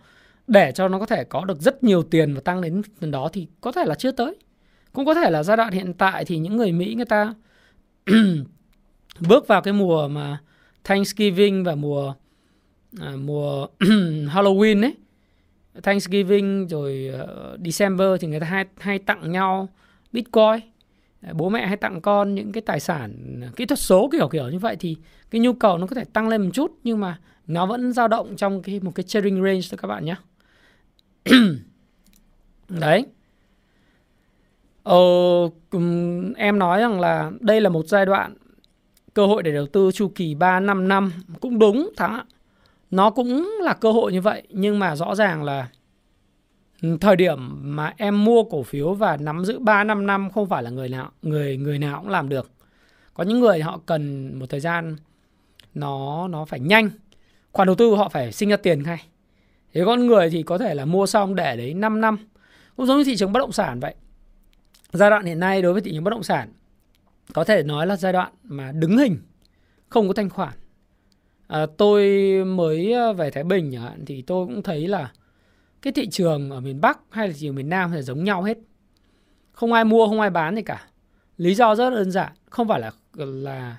để 0.48 0.72
cho 0.72 0.88
nó 0.88 1.00
có 1.00 1.06
thể 1.06 1.24
có 1.24 1.46
được 1.46 1.60
rất 1.60 1.84
nhiều 1.84 2.04
tiền 2.04 2.34
và 2.34 2.42
tăng 2.42 2.62
đến 2.62 2.82
lần 3.00 3.12
đó 3.12 3.30
thì 3.34 3.48
có 3.62 3.72
thể 3.72 3.86
là 3.86 3.96
chưa 3.96 4.12
tới. 4.12 4.36
Cũng 4.94 5.06
có 5.06 5.14
thể 5.14 5.30
là 5.30 5.44
giai 5.44 5.58
đoạn 5.58 5.72
hiện 5.72 5.94
tại 5.94 6.26
thì 6.26 6.38
những 6.38 6.58
người 6.58 6.72
Mỹ 6.72 6.96
người 6.96 7.06
ta 7.06 7.34
bước 9.20 9.48
vào 9.48 9.62
cái 9.62 9.74
mùa 9.74 10.08
mà 10.08 10.38
Thanksgiving 10.84 11.64
và 11.64 11.76
mùa 11.76 12.14
à, 13.00 13.14
mùa 13.16 13.68
Halloween 14.28 14.82
ấy. 14.82 14.96
Thanksgiving 15.84 16.68
rồi 16.68 17.12
uh, 17.24 17.60
December 17.66 18.22
thì 18.22 18.28
người 18.28 18.40
ta 18.40 18.46
hay 18.46 18.66
hay 18.78 19.00
tặng 19.00 19.32
nhau 19.32 19.70
Bitcoin. 20.12 20.60
Ờ, 21.22 21.34
bố 21.34 21.50
mẹ 21.50 21.68
hay 21.68 21.78
tặng 21.78 22.02
con 22.02 22.36
những 22.36 22.52
cái 22.52 22.62
tài 22.62 22.80
sản 22.80 23.40
ờ, 23.42 23.48
kỹ 23.56 23.66
thuật 23.66 23.80
số 23.80 24.10
kiểu 24.12 24.28
kiểu 24.28 24.50
như 24.50 24.60
vậy 24.60 24.76
thì 24.80 24.98
cái 25.32 25.42
nhu 25.42 25.54
cầu 25.54 25.78
nó 25.78 25.88
có 25.88 25.96
thể 25.96 26.04
tăng 26.04 26.28
lên 26.28 26.42
một 26.42 26.50
chút 26.54 26.72
nhưng 26.84 27.00
mà 27.00 27.20
nó 27.48 27.66
vẫn 27.66 27.94
dao 27.94 28.08
động 28.08 28.36
trong 28.36 28.62
cái 28.62 28.80
một 28.80 28.92
cái 28.96 29.04
trading 29.04 29.44
range 29.44 29.62
thôi 29.72 29.78
các 29.82 29.88
bạn 29.88 30.06
nhé. 30.06 30.16
Đấy. 32.70 33.06
Ờ, 34.84 34.98
em 36.36 36.60
nói 36.60 36.82
rằng 36.82 37.00
là 37.00 37.32
đây 37.40 37.62
là 37.62 37.70
một 37.70 37.88
giai 37.88 38.06
đoạn 38.06 38.34
cơ 39.14 39.26
hội 39.28 39.44
để 39.44 39.52
đầu 39.52 39.68
tư 39.68 39.92
chu 39.94 40.12
kỳ 40.16 40.36
3 40.36 40.60
5 40.60 40.88
năm 40.88 41.12
cũng 41.40 41.60
đúng 41.60 41.90
thắng 41.98 42.14
ạ. 42.14 42.26
Nó 42.92 43.10
cũng 43.10 43.58
là 43.62 43.74
cơ 43.74 43.92
hội 43.92 44.12
như 44.12 44.22
vậy, 44.22 44.44
nhưng 44.50 44.80
mà 44.80 44.96
rõ 44.96 45.16
ràng 45.16 45.44
là 45.44 45.68
thời 47.02 47.16
điểm 47.16 47.38
mà 47.76 47.94
em 47.98 48.24
mua 48.24 48.44
cổ 48.44 48.64
phiếu 48.64 48.94
và 48.94 49.18
nắm 49.18 49.46
giữ 49.46 49.60
3 49.60 49.84
5 49.84 50.08
năm 50.08 50.30
không 50.30 50.50
phải 50.50 50.64
là 50.64 50.70
người 50.70 50.90
nào, 50.90 51.12
người 51.22 51.58
người 51.58 51.80
nào 51.80 52.00
cũng 52.02 52.10
làm 52.10 52.30
được. 52.30 52.50
Có 53.14 53.24
những 53.24 53.40
người 53.40 53.62
họ 53.62 53.80
cần 53.86 54.34
một 54.40 54.46
thời 54.50 54.60
gian, 54.60 54.96
nó 55.74 56.28
nó 56.28 56.46
phải 56.46 56.60
nhanh. 56.60 56.90
Khoản 57.52 57.66
đầu 57.66 57.76
tư 57.76 57.96
họ 57.96 58.10
phải 58.10 58.32
sinh 58.32 58.50
ra 58.50 58.58
tiền 58.58 58.84
ngay. 58.84 59.08
Thế 59.74 59.84
con 59.86 60.08
người 60.08 60.30
thì 60.30 60.44
có 60.44 60.58
thể 60.58 60.74
là 60.74 60.86
mua 60.86 61.06
xong 61.06 61.36
để 61.36 61.58
đấy 61.58 61.74
5 61.74 62.02
năm. 62.02 62.18
Cũng 62.76 62.86
giống 62.86 62.98
như 62.98 63.04
thị 63.04 63.16
trường 63.16 63.34
bất 63.34 63.40
động 63.40 63.52
sản 63.52 63.80
vậy. 63.80 63.96
Giai 64.92 65.10
đoạn 65.10 65.26
hiện 65.26 65.40
nay 65.40 65.62
đối 65.62 65.74
với 65.74 65.82
thị 65.82 65.92
trường 65.92 66.04
bất 66.04 66.12
động 66.12 66.24
sản 66.24 66.50
có 67.34 67.44
thể 67.44 67.64
nói 67.64 67.88
là 67.88 67.96
giai 67.96 68.14
đoạn 68.14 68.34
mà 68.44 68.72
đứng 68.72 68.98
hình 68.98 69.18
không 69.90 70.08
có 70.08 70.14
thanh 70.14 70.30
khoản. 70.30 70.54
À, 71.48 71.66
tôi 71.78 72.06
mới 72.46 72.94
ờ, 72.94 73.14
về 73.14 73.32
thái 73.32 73.44
bình 73.44 73.76
thì 74.06 74.22
tôi 74.22 74.46
cũng 74.46 74.64
thấy 74.64 74.88
là 74.88 75.12
cái 75.82 75.94
thị 75.94 76.10
trường 76.10 76.50
ở 76.50 76.60
miền 76.60 76.82
bắc 76.82 77.00
hay 77.10 77.28
là 77.28 77.34
thị 77.34 77.40
trường 77.40 77.56
miền 77.56 77.70
nam 77.70 77.92
thì 77.92 78.02
giống 78.02 78.24
nhau 78.24 78.44
hết. 78.44 78.58
Không 79.52 79.74
ai 79.74 79.86
mua 79.86 80.08
không 80.08 80.22
ai 80.22 80.30
bán 80.30 80.56
gì 80.56 80.62
cả. 80.62 80.88
Lý 81.38 81.56
do 81.56 81.76
rất 81.76 81.90
đơn 81.90 82.12
giản 82.12 82.34
không 82.50 82.68
phải 82.68 82.80
là 82.80 82.92
là 83.14 83.78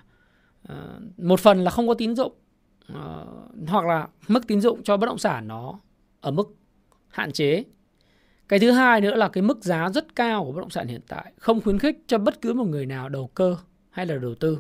uh, 0.73 1.19
một 1.19 1.41
phần 1.41 1.65
là 1.65 1.71
không 1.71 1.89
có 1.89 1.95
tín 1.95 2.17
dụng 2.17 2.33
uh, 2.93 3.69
hoặc 3.69 3.85
là 3.87 4.09
mức 4.29 4.47
tín 4.47 4.61
dụng 4.61 4.83
cho 4.83 4.97
bất 4.97 5.07
động 5.07 5.19
sản 5.19 5.49
nó 5.49 5.81
ở 6.21 6.31
mức 6.31 6.55
hạn 7.09 7.33
chế 7.33 7.65
cái 8.53 8.59
thứ 8.59 8.71
hai 8.71 9.01
nữa 9.01 9.15
là 9.15 9.29
cái 9.29 9.43
mức 9.43 9.65
giá 9.65 9.89
rất 9.89 10.17
cao 10.17 10.45
của 10.45 10.53
bất 10.53 10.61
động 10.61 10.71
sản 10.71 10.89
hiện 10.89 11.01
tại 11.09 11.33
không 11.39 11.61
khuyến 11.61 11.79
khích 11.79 11.99
cho 12.07 12.19
bất 12.19 12.41
cứ 12.41 12.53
một 12.53 12.65
người 12.65 12.87
nào 12.87 13.09
đầu 13.09 13.31
cơ 13.35 13.57
hay 13.91 14.07
là 14.07 14.15
đầu 14.17 14.35
tư. 14.35 14.59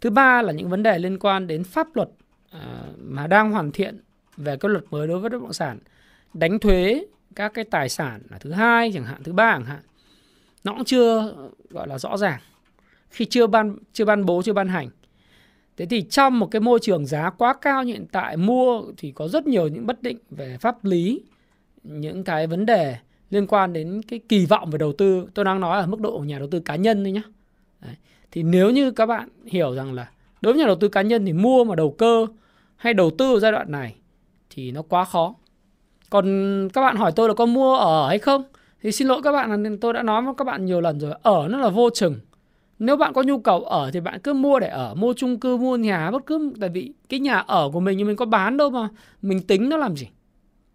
Thứ 0.00 0.10
ba 0.10 0.42
là 0.42 0.52
những 0.52 0.68
vấn 0.68 0.82
đề 0.82 0.98
liên 0.98 1.18
quan 1.18 1.46
đến 1.46 1.64
pháp 1.64 1.96
luật 1.96 2.08
à, 2.50 2.82
mà 2.98 3.26
đang 3.26 3.50
hoàn 3.50 3.72
thiện 3.72 4.00
về 4.36 4.56
cái 4.56 4.70
luật 4.70 4.84
mới 4.90 5.08
đối 5.08 5.18
với 5.20 5.30
bất 5.30 5.38
động 5.38 5.52
sản, 5.52 5.78
đánh 6.34 6.58
thuế 6.58 7.04
các 7.34 7.54
cái 7.54 7.64
tài 7.64 7.88
sản 7.88 8.22
là 8.30 8.38
thứ 8.38 8.52
hai 8.52 8.92
chẳng 8.94 9.04
hạn, 9.04 9.22
thứ 9.22 9.32
ba 9.32 9.52
chẳng 9.52 9.66
hạn. 9.66 9.80
Nó 10.64 10.72
cũng 10.72 10.84
chưa 10.84 11.34
gọi 11.70 11.88
là 11.88 11.98
rõ 11.98 12.16
ràng 12.16 12.40
khi 13.10 13.24
chưa 13.24 13.46
ban 13.46 13.76
chưa 13.92 14.04
ban 14.04 14.24
bố 14.24 14.42
chưa 14.42 14.52
ban 14.52 14.68
hành. 14.68 14.88
Thế 15.76 15.86
thì 15.86 16.02
trong 16.02 16.38
một 16.38 16.46
cái 16.50 16.60
môi 16.60 16.78
trường 16.82 17.06
giá 17.06 17.30
quá 17.30 17.54
cao 17.60 17.84
như 17.84 17.92
hiện 17.92 18.06
tại 18.12 18.36
mua 18.36 18.82
thì 18.96 19.12
có 19.12 19.28
rất 19.28 19.46
nhiều 19.46 19.68
những 19.68 19.86
bất 19.86 20.02
định 20.02 20.18
về 20.30 20.56
pháp 20.60 20.84
lý, 20.84 21.22
những 21.82 22.24
cái 22.24 22.46
vấn 22.46 22.66
đề 22.66 22.96
liên 23.30 23.46
quan 23.46 23.72
đến 23.72 24.00
cái 24.08 24.20
kỳ 24.28 24.46
vọng 24.46 24.70
về 24.70 24.78
đầu 24.78 24.92
tư. 24.92 25.26
Tôi 25.34 25.44
đang 25.44 25.60
nói 25.60 25.80
ở 25.80 25.86
mức 25.86 26.00
độ 26.00 26.24
nhà 26.26 26.38
đầu 26.38 26.48
tư 26.50 26.60
cá 26.60 26.76
nhân 26.76 27.04
thôi 27.04 27.12
nhé 27.12 27.22
Đấy. 27.80 27.94
thì 28.30 28.42
nếu 28.42 28.70
như 28.70 28.90
các 28.90 29.06
bạn 29.06 29.28
hiểu 29.46 29.74
rằng 29.74 29.92
là 29.92 30.10
đối 30.40 30.52
với 30.52 30.60
nhà 30.60 30.66
đầu 30.66 30.76
tư 30.76 30.88
cá 30.88 31.02
nhân 31.02 31.26
thì 31.26 31.32
mua 31.32 31.64
mà 31.64 31.74
đầu 31.74 31.94
cơ 31.98 32.26
hay 32.76 32.94
đầu 32.94 33.10
tư 33.10 33.34
ở 33.34 33.40
giai 33.40 33.52
đoạn 33.52 33.72
này 33.72 33.94
thì 34.50 34.72
nó 34.72 34.82
quá 34.82 35.04
khó. 35.04 35.34
Còn 36.10 36.68
các 36.72 36.80
bạn 36.80 36.96
hỏi 36.96 37.12
tôi 37.16 37.28
là 37.28 37.34
có 37.34 37.46
mua 37.46 37.76
ở 37.76 38.08
hay 38.08 38.18
không, 38.18 38.44
thì 38.82 38.92
xin 38.92 39.08
lỗi 39.08 39.22
các 39.22 39.32
bạn 39.32 39.64
là 39.64 39.70
tôi 39.80 39.92
đã 39.92 40.02
nói 40.02 40.22
với 40.22 40.34
các 40.38 40.44
bạn 40.44 40.64
nhiều 40.64 40.80
lần 40.80 41.00
rồi, 41.00 41.14
ở 41.22 41.48
nó 41.50 41.58
là 41.58 41.68
vô 41.68 41.90
chừng. 41.90 42.16
Nếu 42.78 42.96
bạn 42.96 43.12
có 43.12 43.22
nhu 43.22 43.38
cầu 43.38 43.64
ở 43.64 43.90
thì 43.90 44.00
bạn 44.00 44.20
cứ 44.20 44.32
mua 44.32 44.60
để 44.60 44.68
ở, 44.68 44.94
mua 44.94 45.12
chung 45.12 45.40
cư, 45.40 45.56
mua 45.56 45.76
nhà, 45.76 46.10
bất 46.10 46.26
cứ, 46.26 46.52
tại 46.60 46.68
vì 46.68 46.92
cái 47.08 47.20
nhà 47.20 47.34
ở 47.34 47.70
của 47.72 47.80
mình 47.80 47.98
thì 47.98 48.04
mình 48.04 48.16
có 48.16 48.26
bán 48.26 48.56
đâu 48.56 48.70
mà 48.70 48.88
mình 49.22 49.42
tính 49.42 49.68
nó 49.68 49.76
làm 49.76 49.96
gì. 49.96 50.08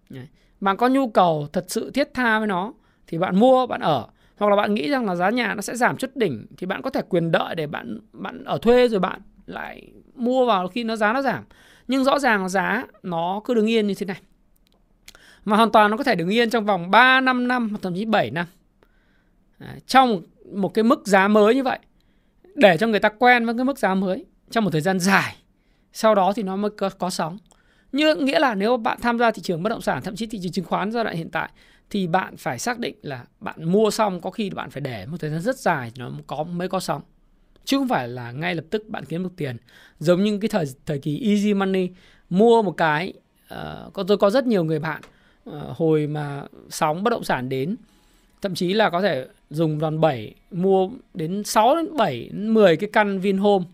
Đấy 0.10 0.28
bạn 0.60 0.78
có 0.78 0.88
nhu 0.88 1.10
cầu 1.10 1.48
thật 1.54 1.66
sự 1.68 1.92
thiết 1.92 2.14
tha 2.14 2.40
với 2.40 2.48
nó 2.48 2.74
thì 3.08 3.18
bạn 3.18 3.40
mua 3.40 3.68
bạn 3.68 3.82
ở. 3.82 4.08
Hoặc 4.38 4.50
là 4.50 4.56
bạn 4.56 4.74
nghĩ 4.74 4.90
rằng 4.90 5.06
là 5.06 5.16
giá 5.16 5.30
nhà 5.30 5.54
nó 5.56 5.62
sẽ 5.62 5.76
giảm 5.76 5.98
chút 5.98 6.16
đỉnh 6.16 6.46
thì 6.58 6.68
bạn 6.68 6.82
có 6.82 6.90
thể 6.90 7.02
quyền 7.10 7.32
đợi 7.32 7.56
để 7.56 7.68
bạn 7.68 8.00
bạn 8.12 8.44
ở 8.44 8.58
thuê 8.58 8.88
rồi 8.88 9.00
bạn 9.00 9.22
lại 9.46 9.92
mua 10.16 10.46
vào 10.46 10.68
khi 10.68 10.84
nó 10.84 10.96
giá 10.96 11.14
nó 11.14 11.22
giảm. 11.22 11.44
Nhưng 11.88 12.04
rõ 12.04 12.20
ràng 12.20 12.50
giá 12.50 12.86
nó 13.04 13.42
cứ 13.46 13.54
đứng 13.54 13.70
yên 13.70 13.88
như 13.88 13.94
thế 13.94 14.06
này. 14.06 14.22
Mà 15.46 15.58
hoàn 15.58 15.72
toàn 15.72 15.92
nó 15.92 15.98
có 15.98 16.04
thể 16.04 16.16
đứng 16.16 16.30
yên 16.30 16.50
trong 16.50 16.66
vòng 16.66 16.92
3 16.92 17.22
5 17.22 17.48
năm 17.48 17.70
hoặc 17.70 17.80
thậm 17.82 17.96
chí 17.96 18.06
7 18.06 18.32
năm. 18.32 18.46
À, 19.60 19.76
trong 19.88 20.22
một 20.52 20.74
cái 20.74 20.84
mức 20.84 21.08
giá 21.08 21.28
mới 21.28 21.56
như 21.56 21.64
vậy. 21.64 21.80
Để 22.56 22.78
cho 22.78 22.88
người 22.88 23.00
ta 23.00 23.10
quen 23.10 23.46
với 23.46 23.56
cái 23.56 23.66
mức 23.66 23.80
giá 23.80 23.96
mới 23.96 24.26
trong 24.50 24.64
một 24.64 24.70
thời 24.72 24.82
gian 24.82 25.00
dài. 25.00 25.36
Sau 25.94 26.16
đó 26.16 26.34
thì 26.36 26.44
nó 26.44 26.56
mới 26.56 26.72
có, 26.72 26.90
có 26.90 27.10
sóng 27.10 27.38
như 27.92 28.16
nghĩa 28.16 28.40
là 28.40 28.56
nếu 28.56 28.78
bạn 28.78 28.98
tham 29.02 29.20
gia 29.20 29.32
thị 29.32 29.42
trường 29.42 29.64
bất 29.64 29.70
động 29.70 29.82
sản 29.82 30.02
thậm 30.04 30.16
chí 30.16 30.26
thị 30.28 30.40
trường 30.42 30.52
chứng 30.52 30.66
khoán 30.66 30.92
giai 30.92 31.04
đoạn 31.04 31.16
hiện 31.16 31.30
tại 31.30 31.50
thì 31.90 32.08
bạn 32.08 32.38
phải 32.38 32.60
xác 32.60 32.80
định 32.80 32.96
là 33.02 33.26
bạn 33.40 33.72
mua 33.72 33.92
xong 33.92 34.22
có 34.22 34.32
khi 34.32 34.50
bạn 34.50 34.70
phải 34.70 34.82
để 34.82 35.06
một 35.06 35.18
thời 35.20 35.30
gian 35.30 35.42
rất 35.42 35.58
dài 35.58 35.92
nó 35.98 36.12
có 36.28 36.44
mới 36.44 36.70
có 36.70 36.80
xong. 36.80 37.02
Chứ 37.66 37.78
không 37.78 37.88
phải 37.88 38.08
là 38.08 38.32
ngay 38.32 38.56
lập 38.56 38.66
tức 38.70 38.88
bạn 38.88 39.06
kiếm 39.06 39.24
được 39.24 39.34
tiền. 39.38 39.58
Giống 40.00 40.24
như 40.24 40.38
cái 40.42 40.50
thời 40.50 40.66
thời 40.86 41.00
kỳ 41.00 41.22
easy 41.26 41.54
money 41.54 41.90
mua 42.30 42.62
một 42.62 42.72
cái 42.78 43.14
uh, 43.54 44.08
tôi 44.08 44.18
có 44.18 44.30
rất 44.30 44.48
nhiều 44.48 44.64
người 44.64 44.80
bạn 44.80 45.02
uh, 45.50 45.56
hồi 45.78 46.08
mà 46.08 46.44
sóng 46.70 47.04
bất 47.04 47.10
động 47.10 47.24
sản 47.24 47.50
đến 47.50 47.76
thậm 48.42 48.56
chí 48.56 48.74
là 48.74 48.90
có 48.90 49.02
thể 49.02 49.28
dùng 49.50 49.80
đòn 49.80 50.02
7 50.02 50.36
mua 50.52 50.90
đến 51.14 51.44
6 51.44 51.76
đến 51.76 51.98
7 51.98 52.30
đến 52.32 52.54
10 52.54 52.78
cái 52.78 52.90
căn 52.94 53.20
Vinhome 53.20 53.66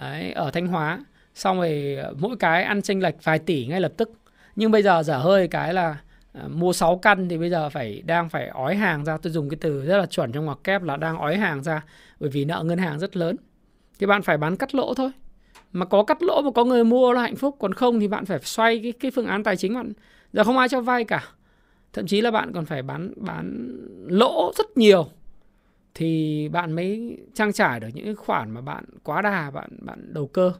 Đấy, 0.00 0.32
ở 0.32 0.50
Thanh 0.50 0.66
Hóa 0.66 1.04
xong 1.36 1.56
rồi 1.56 1.96
ờ, 2.02 2.14
mỗi 2.18 2.36
cái 2.36 2.62
ăn 2.62 2.82
chênh 2.82 3.02
lệch 3.02 3.24
vài 3.24 3.38
tỷ 3.38 3.66
ngay 3.66 3.80
lập 3.80 3.92
tức. 3.96 4.12
Nhưng 4.56 4.70
bây 4.70 4.82
giờ 4.82 5.02
dở 5.02 5.18
hơi 5.18 5.48
cái 5.48 5.74
là 5.74 5.96
ờ, 6.32 6.48
mua 6.48 6.72
6 6.72 6.98
căn 6.98 7.28
thì 7.28 7.38
bây 7.38 7.50
giờ 7.50 7.68
phải, 7.68 8.02
đang 8.06 8.28
phải 8.28 8.48
ói 8.48 8.76
hàng 8.76 9.04
ra. 9.04 9.16
Tôi 9.16 9.32
dùng 9.32 9.48
cái 9.48 9.58
từ 9.60 9.84
rất 9.86 9.98
là 9.98 10.06
chuẩn 10.06 10.32
trong 10.32 10.44
ngoặc 10.44 10.58
kép 10.64 10.82
là 10.82 10.96
đang 10.96 11.18
ói 11.18 11.36
hàng 11.36 11.62
ra 11.62 11.82
bởi 12.20 12.30
vì 12.30 12.44
nợ 12.44 12.62
ngân 12.66 12.78
hàng 12.78 12.98
rất 12.98 13.16
lớn. 13.16 13.36
Thì 13.98 14.06
bạn 14.06 14.22
phải 14.22 14.36
bán 14.36 14.56
cắt 14.56 14.74
lỗ 14.74 14.94
thôi. 14.94 15.10
Mà 15.72 15.84
có 15.86 16.04
cắt 16.04 16.22
lỗ 16.22 16.42
mà 16.42 16.50
có 16.50 16.64
người 16.64 16.84
mua 16.84 17.12
là 17.12 17.22
hạnh 17.22 17.36
phúc. 17.36 17.56
Còn 17.58 17.72
không 17.72 18.00
thì 18.00 18.08
bạn 18.08 18.24
phải 18.24 18.38
xoay 18.38 18.80
cái 18.82 18.92
cái 18.92 19.10
phương 19.10 19.26
án 19.26 19.44
tài 19.44 19.56
chính 19.56 19.74
bạn. 19.74 19.92
Giờ 20.32 20.44
không 20.44 20.58
ai 20.58 20.68
cho 20.68 20.80
vay 20.80 21.04
cả. 21.04 21.24
Thậm 21.92 22.06
chí 22.06 22.20
là 22.20 22.30
bạn 22.30 22.52
còn 22.52 22.64
phải 22.64 22.82
bán 22.82 23.12
bán 23.16 23.76
lỗ 24.08 24.52
rất 24.58 24.78
nhiều. 24.78 25.06
Thì 25.94 26.48
bạn 26.48 26.72
mới 26.72 27.18
trang 27.34 27.52
trải 27.52 27.80
được 27.80 27.88
những 27.94 28.16
khoản 28.16 28.50
mà 28.50 28.60
bạn 28.60 28.84
quá 29.02 29.22
đà, 29.22 29.50
bạn 29.50 29.70
bạn 29.80 30.14
đầu 30.14 30.26
cơ. 30.26 30.52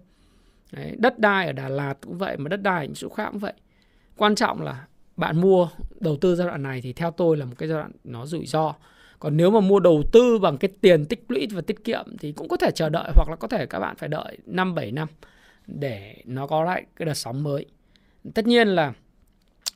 Đấy, 0.73 0.97
đất 0.99 1.19
đai 1.19 1.47
ở 1.47 1.53
Đà 1.53 1.69
Lạt 1.69 1.95
cũng 2.01 2.19
vậy 2.19 2.37
mà 2.37 2.49
đất 2.49 2.63
đai 2.63 2.81
ở 2.81 2.85
những 2.85 2.95
chỗ 2.95 3.09
khác 3.09 3.29
cũng 3.31 3.39
vậy 3.39 3.53
quan 4.17 4.35
trọng 4.35 4.63
là 4.63 4.87
bạn 5.17 5.41
mua 5.41 5.69
đầu 6.01 6.17
tư 6.17 6.37
giai 6.37 6.47
đoạn 6.47 6.63
này 6.63 6.81
thì 6.81 6.93
theo 6.93 7.11
tôi 7.11 7.37
là 7.37 7.45
một 7.45 7.55
cái 7.59 7.69
giai 7.69 7.79
đoạn 7.79 7.91
nó 8.05 8.27
rủi 8.27 8.47
ro 8.47 8.75
còn 9.19 9.37
nếu 9.37 9.51
mà 9.51 9.61
mua 9.61 9.81
đầu 9.81 10.03
tư 10.13 10.39
bằng 10.39 10.59
cái 10.59 10.71
tiền 10.81 11.05
tích 11.05 11.25
lũy 11.29 11.47
và 11.53 11.61
tiết 11.61 11.85
kiệm 11.85 12.17
thì 12.19 12.33
cũng 12.33 12.49
có 12.49 12.57
thể 12.57 12.71
chờ 12.75 12.89
đợi 12.89 13.11
hoặc 13.15 13.29
là 13.31 13.37
có 13.37 13.49
thể 13.49 13.67
các 13.67 13.79
bạn 13.79 13.97
phải 13.97 14.09
đợi 14.09 14.39
5 14.47 14.75
7 14.75 14.93
năm 14.93 15.09
để 15.67 16.17
nó 16.25 16.47
có 16.47 16.65
lại 16.65 16.85
cái 16.97 17.07
đợt 17.07 17.15
sóng 17.15 17.43
mới. 17.43 17.67
Tất 18.35 18.47
nhiên 18.47 18.69
là 18.69 18.93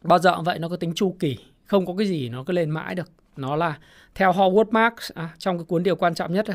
bao 0.03 0.19
giờ 0.19 0.37
cũng 0.37 0.45
vậy 0.45 0.59
nó 0.59 0.69
có 0.69 0.77
tính 0.77 0.93
chu 0.95 1.17
kỳ, 1.19 1.39
không 1.67 1.87
có 1.87 1.95
cái 1.99 2.07
gì 2.07 2.29
nó 2.29 2.45
cứ 2.45 2.53
lên 2.53 2.71
mãi 2.71 2.95
được. 2.95 3.11
Nó 3.37 3.57
là 3.57 3.79
theo 4.15 4.33
Howard 4.33 4.71
Marks 4.71 5.13
à, 5.15 5.35
trong 5.39 5.59
cái 5.59 5.65
cuốn 5.65 5.83
điều 5.83 5.97
quan 5.97 6.15
trọng 6.15 6.33
nhất 6.33 6.47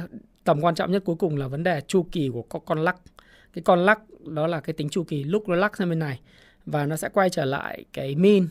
tầm 0.43 0.61
quan 0.61 0.75
trọng 0.75 0.91
nhất 0.91 1.01
cuối 1.05 1.15
cùng 1.15 1.37
là 1.37 1.47
vấn 1.47 1.63
đề 1.63 1.81
chu 1.81 2.05
kỳ 2.11 2.29
của 2.33 2.41
con 2.41 2.83
lắc. 2.83 2.95
Cái 3.55 3.61
con 3.61 3.85
lắc, 3.85 3.99
đó 4.25 4.47
là 4.47 4.59
cái 4.59 4.73
tính 4.73 4.89
chu 4.89 5.03
kỳ 5.03 5.23
lúc 5.23 5.49
nó 5.49 5.55
lắc 5.55 5.77
sang 5.77 5.89
bên 5.89 5.99
này. 5.99 6.19
Và 6.65 6.85
nó 6.85 6.95
sẽ 6.95 7.09
quay 7.09 7.29
trở 7.29 7.45
lại 7.45 7.85
cái 7.93 8.15
min 8.15 8.47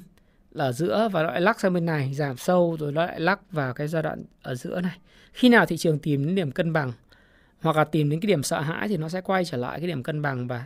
là 0.50 0.64
ở 0.64 0.72
giữa 0.72 1.09
và 1.12 1.22
nó 1.22 1.30
lại 1.30 1.40
lắc 1.40 1.61
sang 1.61 1.72
bên 1.72 1.86
này, 1.86 2.14
giảm 2.14 2.36
sâu 2.36 2.76
rồi 2.80 2.92
nó 2.92 3.07
lại 3.07 3.20
lắc 3.20 3.52
vào 3.52 3.74
cái 3.74 3.88
giai 3.88 4.02
đoạn 4.02 4.24
ở 4.42 4.55
giữa 4.55 4.80
này. 4.80 4.98
Khi 5.32 5.48
nào 5.48 5.66
thị 5.66 5.76
trường 5.76 5.98
tìm 5.98 6.26
đến 6.26 6.34
điểm 6.34 6.52
cân 6.52 6.72
bằng 6.72 6.92
hoặc 7.61 7.76
là 7.76 7.84
tìm 7.84 8.11
đến 8.11 8.20
cái 8.20 8.26
điểm 8.26 8.42
sợ 8.42 8.61
hãi 8.61 8.88
thì 8.88 8.96
nó 8.96 9.09
sẽ 9.09 9.20
quay 9.20 9.44
trở 9.44 9.59
lại 9.59 9.78
cái 9.78 9.88
điểm 9.88 10.02
cân 10.02 10.22
bằng 10.22 10.46
và 10.46 10.64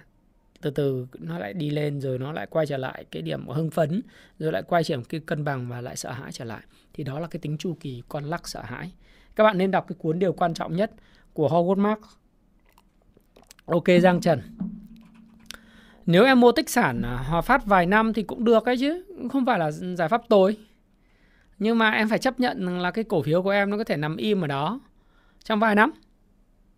từ 0.61 0.71
từ 0.71 1.07
nó 1.19 1.39
lại 1.39 1.53
đi 1.53 1.71
lên 1.71 2.01
rồi 2.01 2.19
nó 2.19 2.33
lại 2.33 2.47
quay 2.51 2.67
trở 2.67 2.77
lại 2.77 3.05
cái 3.11 3.23
điểm 3.23 3.49
hưng 3.49 3.71
phấn 3.71 4.03
rồi 4.39 4.53
lại 4.53 4.63
quay 4.63 4.85
trở 4.85 4.97
lại 4.97 5.05
cái 5.09 5.21
cân 5.27 5.45
bằng 5.45 5.69
và 5.69 5.81
lại 5.81 5.97
sợ 5.97 6.13
hãi 6.13 6.33
trở 6.33 6.45
lại. 6.45 6.61
Thì 6.93 7.05
đó 7.05 7.21
là 7.21 7.27
cái 7.27 7.41
tính 7.41 7.59
chu 7.59 7.77
kỳ 7.81 8.03
con 8.09 8.25
lắc 8.25 8.49
sợ 8.49 8.63
hãi. 8.63 8.93
Các 9.37 9.45
bạn 9.45 9.59
nên 9.59 9.71
đọc 9.71 9.85
cái 9.89 9.97
cuốn 9.99 10.19
điều 10.19 10.33
quan 10.33 10.55
trọng 10.55 10.77
nhất 10.77 10.91
của 11.33 11.49
Howard 11.49 11.81
Marks 11.81 12.18
ok, 13.69 13.85
Giang 14.03 14.21
Trần. 14.21 14.41
Nếu 16.07 16.25
em 16.25 16.41
mua 16.41 16.53
tích 16.53 16.71
sản 16.71 17.03
à, 17.03 17.17
Hòa 17.29 17.41
Phát 17.41 17.67
vài 17.67 17.87
năm 17.87 18.13
thì 18.13 18.23
cũng 18.23 18.45
được 18.45 18.65
ấy 18.67 18.77
chứ 18.79 19.05
Không 19.33 19.47
phải 19.47 19.59
là 19.59 19.71
giải 19.71 20.09
pháp 20.09 20.23
tối 20.29 20.57
Nhưng 21.59 21.79
mà 21.79 21.91
em 21.91 22.09
phải 22.09 22.19
chấp 22.19 22.41
nhận 22.41 22.79
là 22.79 22.91
cái 22.91 23.05
cổ 23.05 23.23
phiếu 23.23 23.43
của 23.43 23.51
em 23.51 23.71
nó 23.71 23.77
có 23.77 23.85
thể 23.85 23.97
nằm 23.97 24.17
im 24.17 24.41
ở 24.41 24.47
đó 24.47 24.81
Trong 25.45 25.61
vài 25.61 25.75
năm. 25.75 25.91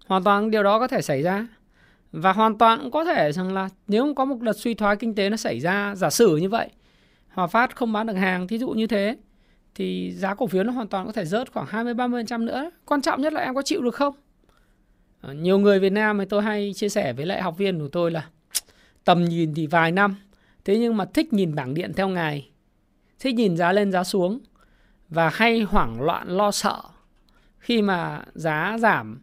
Hoàn 0.07 0.25
toàn 0.25 0.51
điều 0.51 0.63
đó 0.63 0.79
có 0.79 0.89
thể 0.89 1.03
xảy 1.03 1.23
ra. 1.23 1.47
Và 2.13 2.33
hoàn 2.33 2.59
toàn 2.59 2.79
cũng 2.83 2.91
có 2.91 3.05
thể 3.05 3.33
rằng 3.33 3.55
là 3.55 3.69
Nếu 3.89 4.15
có 4.15 4.25
một 4.25 4.41
đợt 4.41 4.57
suy 4.57 4.75
thoái 4.75 4.97
kinh 4.97 5.15
tế 5.15 5.31
nó 5.31 5.37
xảy 5.37 5.61
ra, 5.61 5.95
Giả 5.95 6.11
sử 6.11 6.37
như 6.37 6.49
vậy, 6.49 6.69
Hòa 7.29 7.47
Phát 7.47 7.77
không 7.77 7.93
bán 7.93 8.07
được 8.07 8.15
hàng, 8.15 8.49
Thí 8.49 8.59
dụ 8.59 8.71
như 8.71 8.87
thế, 8.87 9.17
Thì 9.75 10.13
giá 10.13 10.35
cổ 10.35 10.47
phiếu 10.47 10.65
nó 10.65 10.73
hoàn 10.73 10.89
toàn 10.89 11.07
có 11.07 11.13
thể 11.13 11.25
rớt 11.25 11.53
khoảng 11.53 11.67
20-30% 11.67 12.45
nữa. 12.45 12.71
Quan 12.85 13.03
trọng 13.03 13.21
nhất 13.21 13.33
là 13.33 13.41
em 13.41 13.55
có 13.55 13.63
chịu 13.63 13.83
được 13.83 13.95
không? 13.95 14.15
Ờ, 15.21 15.33
nhiều 15.33 15.59
người 15.59 15.81
Việt 15.81 15.93
Nam 15.93 16.19
thì 16.19 16.25
tôi 16.25 16.43
hay 16.43 16.73
chia 16.75 16.89
sẻ 16.89 17.13
với 17.13 17.27
lại 17.27 17.43
học 17.43 17.59
viên 17.59 17.79
của 17.79 17.89
tôi 17.89 18.11
là 18.11 18.27
tầm 19.05 19.25
nhìn 19.25 19.55
thì 19.55 19.67
vài 19.67 19.93
năm, 19.93 20.17
thế 20.65 20.79
nhưng 20.79 20.97
mà 20.97 21.05
thích 21.05 21.33
nhìn 21.33 21.55
bảng 21.55 21.75
điện 21.75 21.93
theo 21.97 22.09
ngày, 22.09 22.51
thích 23.19 23.35
nhìn 23.35 23.57
giá 23.57 23.73
lên 23.73 23.93
giá 23.93 24.05
xuống 24.05 24.41
và 25.09 25.29
hay 25.29 25.61
hoảng 25.61 26.03
loạn, 26.03 26.29
lo 26.29 26.51
sợ 26.51 26.83
khi 27.59 27.83
mà 27.83 28.23
giá 28.35 28.77
giảm 28.81 29.21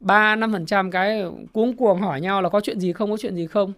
3 0.00 0.36
5% 0.36 0.90
cái 0.90 1.24
cuống 1.52 1.76
cuồng 1.76 2.00
hỏi 2.00 2.20
nhau 2.20 2.42
là 2.42 2.48
có 2.48 2.60
chuyện 2.60 2.80
gì 2.80 2.92
không, 2.92 3.10
có 3.10 3.16
chuyện 3.16 3.36
gì 3.36 3.46
không 3.46 3.72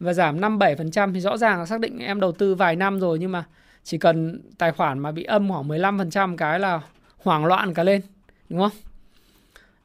và 0.00 0.12
giảm 0.12 0.40
5 0.40 0.58
7% 0.58 1.14
thì 1.14 1.20
rõ 1.20 1.36
ràng 1.36 1.58
là 1.58 1.66
xác 1.66 1.80
định 1.80 1.98
em 1.98 2.20
đầu 2.20 2.32
tư 2.32 2.54
vài 2.54 2.76
năm 2.76 3.00
rồi 3.00 3.18
nhưng 3.18 3.32
mà 3.32 3.44
chỉ 3.84 3.98
cần 3.98 4.42
tài 4.58 4.72
khoản 4.72 4.98
mà 4.98 5.12
bị 5.12 5.24
âm 5.24 5.48
khoảng 5.48 5.68
15% 5.68 6.36
cái 6.36 6.60
là 6.60 6.80
hoảng 7.18 7.44
loạn 7.44 7.74
cả 7.74 7.84
lên, 7.84 8.00
đúng 8.48 8.60
không? 8.60 8.95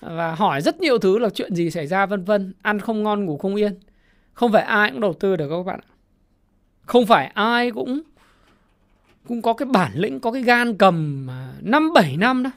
Và 0.01 0.35
hỏi 0.35 0.61
rất 0.61 0.79
nhiều 0.79 0.97
thứ 0.97 1.19
là 1.19 1.29
chuyện 1.29 1.55
gì 1.55 1.71
xảy 1.71 1.87
ra 1.87 2.05
vân 2.05 2.23
vân, 2.23 2.53
ăn 2.61 2.79
không 2.79 3.03
ngon 3.03 3.25
ngủ 3.25 3.37
không 3.37 3.55
yên. 3.55 3.79
Không 4.33 4.51
phải 4.51 4.63
ai 4.63 4.91
cũng 4.91 4.99
đầu 4.99 5.13
tư 5.13 5.35
được 5.35 5.49
các 5.49 5.63
bạn 5.63 5.79
ạ. 5.79 5.89
Không 6.85 7.05
phải 7.05 7.31
ai 7.33 7.71
cũng 7.71 8.01
cũng 9.27 9.41
có 9.41 9.53
cái 9.53 9.65
bản 9.65 9.91
lĩnh, 9.95 10.19
có 10.19 10.31
cái 10.31 10.41
gan 10.43 10.77
cầm 10.77 11.27
5 11.61 11.93
7 11.93 12.17
năm 12.17 12.43
đó 12.43 12.51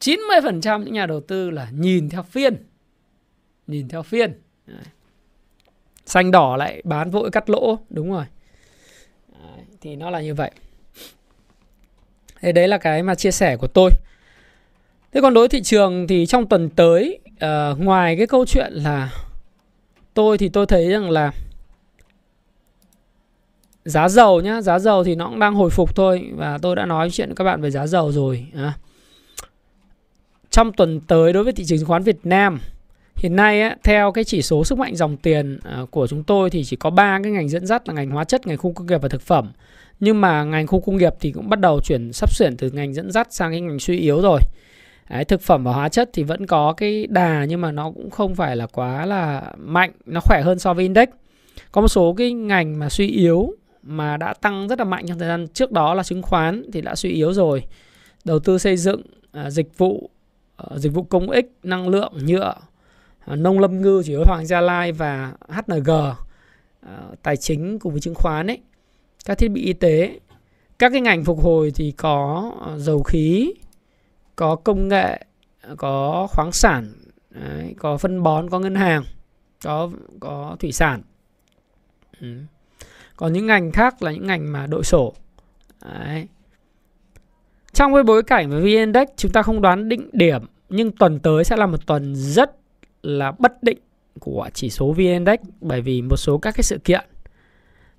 90% 0.00 0.84
những 0.84 0.94
nhà 0.94 1.06
đầu 1.06 1.20
tư 1.20 1.50
là 1.50 1.68
nhìn 1.72 2.08
theo 2.08 2.22
phiên. 2.22 2.66
Nhìn 3.66 3.88
theo 3.88 4.02
phiên. 4.02 4.40
Xanh 6.06 6.30
đỏ 6.30 6.56
lại 6.56 6.82
bán 6.84 7.10
vội 7.10 7.30
cắt 7.30 7.50
lỗ, 7.50 7.78
đúng 7.90 8.12
rồi. 8.12 8.24
Thì 9.80 9.96
nó 9.96 10.10
là 10.10 10.20
như 10.20 10.34
vậy. 10.34 10.50
Thế 12.40 12.52
đấy 12.52 12.68
là 12.68 12.78
cái 12.78 13.02
mà 13.02 13.14
chia 13.14 13.30
sẻ 13.30 13.56
của 13.56 13.66
tôi. 13.66 13.90
Thế 15.14 15.20
còn 15.20 15.34
đối 15.34 15.42
với 15.42 15.48
thị 15.48 15.62
trường 15.62 16.06
thì 16.06 16.26
trong 16.26 16.46
tuần 16.46 16.68
tới 16.68 17.18
uh, 17.34 17.80
ngoài 17.80 18.16
cái 18.16 18.26
câu 18.26 18.46
chuyện 18.46 18.72
là 18.72 19.10
tôi 20.14 20.38
thì 20.38 20.48
tôi 20.48 20.66
thấy 20.66 20.88
rằng 20.88 21.10
là 21.10 21.32
giá 23.84 24.08
dầu 24.08 24.40
nhá 24.40 24.60
giá 24.60 24.78
dầu 24.78 25.04
thì 25.04 25.14
nó 25.14 25.26
cũng 25.28 25.38
đang 25.38 25.54
hồi 25.54 25.70
phục 25.70 25.96
thôi 25.96 26.30
và 26.34 26.58
tôi 26.62 26.76
đã 26.76 26.86
nói 26.86 27.10
chuyện 27.10 27.28
với 27.28 27.36
các 27.36 27.44
bạn 27.44 27.60
về 27.60 27.70
giá 27.70 27.86
dầu 27.86 28.12
rồi 28.12 28.46
à. 28.54 28.72
trong 30.50 30.72
tuần 30.72 31.00
tới 31.00 31.32
đối 31.32 31.44
với 31.44 31.52
thị 31.52 31.64
trường 31.64 31.78
chứng 31.78 31.88
khoán 31.88 32.02
Việt 32.02 32.18
Nam 32.24 32.60
hiện 33.16 33.36
nay 33.36 33.62
á, 33.62 33.76
theo 33.82 34.12
cái 34.12 34.24
chỉ 34.24 34.42
số 34.42 34.64
sức 34.64 34.78
mạnh 34.78 34.96
dòng 34.96 35.16
tiền 35.16 35.58
à, 35.62 35.82
của 35.90 36.06
chúng 36.06 36.24
tôi 36.24 36.50
thì 36.50 36.64
chỉ 36.64 36.76
có 36.76 36.90
ba 36.90 37.20
cái 37.22 37.32
ngành 37.32 37.48
dẫn 37.48 37.66
dắt 37.66 37.88
là 37.88 37.94
ngành 37.94 38.10
hóa 38.10 38.24
chất 38.24 38.46
ngành 38.46 38.58
khu 38.58 38.72
công 38.72 38.86
nghiệp 38.86 39.02
và 39.02 39.08
thực 39.08 39.22
phẩm 39.22 39.52
nhưng 40.00 40.20
mà 40.20 40.44
ngành 40.44 40.66
khu 40.66 40.80
công 40.80 40.96
nghiệp 40.96 41.14
thì 41.20 41.32
cũng 41.32 41.48
bắt 41.48 41.60
đầu 41.60 41.80
chuyển 41.80 42.12
sắp 42.12 42.30
chuyển 42.36 42.56
từ 42.56 42.70
ngành 42.70 42.94
dẫn 42.94 43.10
dắt 43.10 43.28
sang 43.30 43.50
cái 43.50 43.60
ngành 43.60 43.78
suy 43.78 43.98
yếu 43.98 44.20
rồi 44.20 44.40
Đấy, 45.10 45.24
thực 45.24 45.42
phẩm 45.42 45.64
và 45.64 45.72
hóa 45.72 45.88
chất 45.88 46.10
thì 46.12 46.22
vẫn 46.22 46.46
có 46.46 46.72
cái 46.76 47.06
đà 47.06 47.44
nhưng 47.44 47.60
mà 47.60 47.72
nó 47.72 47.90
cũng 47.90 48.10
không 48.10 48.34
phải 48.34 48.56
là 48.56 48.66
quá 48.66 49.06
là 49.06 49.52
mạnh 49.56 49.92
nó 50.06 50.20
khỏe 50.20 50.42
hơn 50.42 50.58
so 50.58 50.74
với 50.74 50.82
index. 50.82 51.08
Có 51.72 51.80
một 51.80 51.88
số 51.88 52.14
cái 52.18 52.32
ngành 52.32 52.78
mà 52.78 52.88
suy 52.88 53.08
yếu 53.08 53.52
mà 53.82 54.16
đã 54.16 54.34
tăng 54.34 54.68
rất 54.68 54.78
là 54.78 54.84
mạnh 54.84 55.06
trong 55.06 55.18
thời 55.18 55.28
gian 55.28 55.48
trước 55.48 55.72
đó 55.72 55.94
là 55.94 56.02
chứng 56.02 56.22
khoán 56.22 56.70
thì 56.72 56.80
đã 56.80 56.94
suy 56.94 57.10
yếu 57.10 57.32
rồi. 57.32 57.64
Đầu 58.24 58.38
tư 58.38 58.58
xây 58.58 58.76
dựng 58.76 59.02
à, 59.32 59.50
dịch 59.50 59.78
vụ 59.78 60.10
à, 60.56 60.78
dịch 60.78 60.92
vụ 60.92 61.02
công 61.02 61.30
ích 61.30 61.52
năng 61.62 61.88
lượng 61.88 62.12
nhựa 62.26 62.54
à, 63.26 63.36
nông 63.36 63.60
lâm 63.60 63.82
ngư 63.82 64.02
chủ 64.06 64.12
yếu 64.12 64.22
hoàng 64.26 64.46
gia 64.46 64.60
lai 64.60 64.92
và 64.92 65.32
hng 65.48 65.90
à, 66.80 66.98
tài 67.22 67.36
chính 67.36 67.78
cùng 67.78 67.92
với 67.92 68.00
chứng 68.00 68.14
khoán 68.14 68.46
ấy. 68.46 68.60
Các 69.24 69.38
thiết 69.38 69.48
bị 69.48 69.62
y 69.62 69.72
tế 69.72 70.18
các 70.78 70.92
cái 70.92 71.00
ngành 71.00 71.24
phục 71.24 71.42
hồi 71.42 71.72
thì 71.74 71.90
có 71.90 72.52
à, 72.66 72.78
dầu 72.78 73.02
khí 73.02 73.52
có 74.36 74.56
công 74.56 74.88
nghệ 74.88 75.24
có 75.76 76.26
khoáng 76.30 76.52
sản 76.52 76.92
đấy, 77.30 77.74
có 77.78 77.96
phân 77.96 78.22
bón 78.22 78.50
có 78.50 78.58
ngân 78.58 78.74
hàng 78.74 79.04
có 79.64 79.90
có 80.20 80.56
thủy 80.60 80.72
sản 80.72 81.02
ừ. 82.20 82.26
còn 83.16 83.32
những 83.32 83.46
ngành 83.46 83.72
khác 83.72 84.02
là 84.02 84.12
những 84.12 84.26
ngành 84.26 84.52
mà 84.52 84.66
đội 84.66 84.84
sổ 84.84 85.14
đấy. 85.84 86.28
trong 87.72 87.94
cái 87.94 88.02
bối 88.02 88.22
cảnh 88.22 88.50
với 88.50 88.60
VN 88.60 88.66
Index 88.66 89.08
chúng 89.16 89.32
ta 89.32 89.42
không 89.42 89.60
đoán 89.60 89.88
định 89.88 90.08
điểm 90.12 90.42
nhưng 90.68 90.92
tuần 90.92 91.18
tới 91.18 91.44
sẽ 91.44 91.56
là 91.56 91.66
một 91.66 91.86
tuần 91.86 92.16
rất 92.16 92.56
là 93.02 93.32
bất 93.38 93.62
định 93.62 93.78
của 94.20 94.48
chỉ 94.54 94.70
số 94.70 94.92
VN 94.92 94.98
Index 94.98 95.40
bởi 95.60 95.80
vì 95.80 96.02
một 96.02 96.16
số 96.16 96.38
các 96.38 96.54
cái 96.56 96.62
sự 96.62 96.78
kiện 96.84 97.04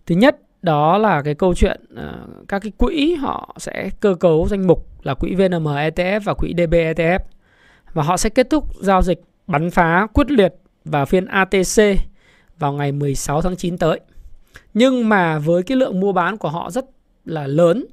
thứ 0.06 0.16
nhất 0.16 0.38
đó 0.66 0.98
là 0.98 1.22
cái 1.22 1.36
câu 1.36 1.56
chuyện 1.56 1.82
uh, 1.94 2.48
các 2.48 2.60
cái 2.60 2.72
quỹ 2.78 3.16
họ 3.16 3.56
sẽ 3.58 3.90
cơ 4.00 4.16
cấu 4.20 4.48
danh 4.48 4.68
mục 4.68 4.88
là 5.04 5.14
quỹ 5.14 5.36
VNM 5.36 5.68
ETF 5.68 6.20
và 6.20 6.34
quỹ 6.34 6.54
DB 6.58 6.74
ETF 6.74 7.20
và 7.94 8.04
họ 8.04 8.18
sẽ 8.18 8.30
kết 8.30 8.48
thúc 8.50 8.66
giao 8.82 9.02
dịch 9.02 9.22
bắn 9.48 9.72
phá 9.72 10.08
quyết 10.14 10.32
liệt 10.32 10.54
vào 10.86 11.06
phiên 11.06 11.26
ATC 11.26 11.82
vào 12.60 12.74
ngày 12.74 12.92
16 12.92 13.42
tháng 13.42 13.56
9 13.56 13.78
tới. 13.78 14.00
Nhưng 14.74 15.10
mà 15.10 15.40
với 15.40 15.64
cái 15.64 15.78
lượng 15.78 16.00
mua 16.00 16.12
bán 16.12 16.38
của 16.38 16.50
họ 16.50 16.72
rất 16.72 16.86
là 17.26 17.48
lớn 17.48 17.86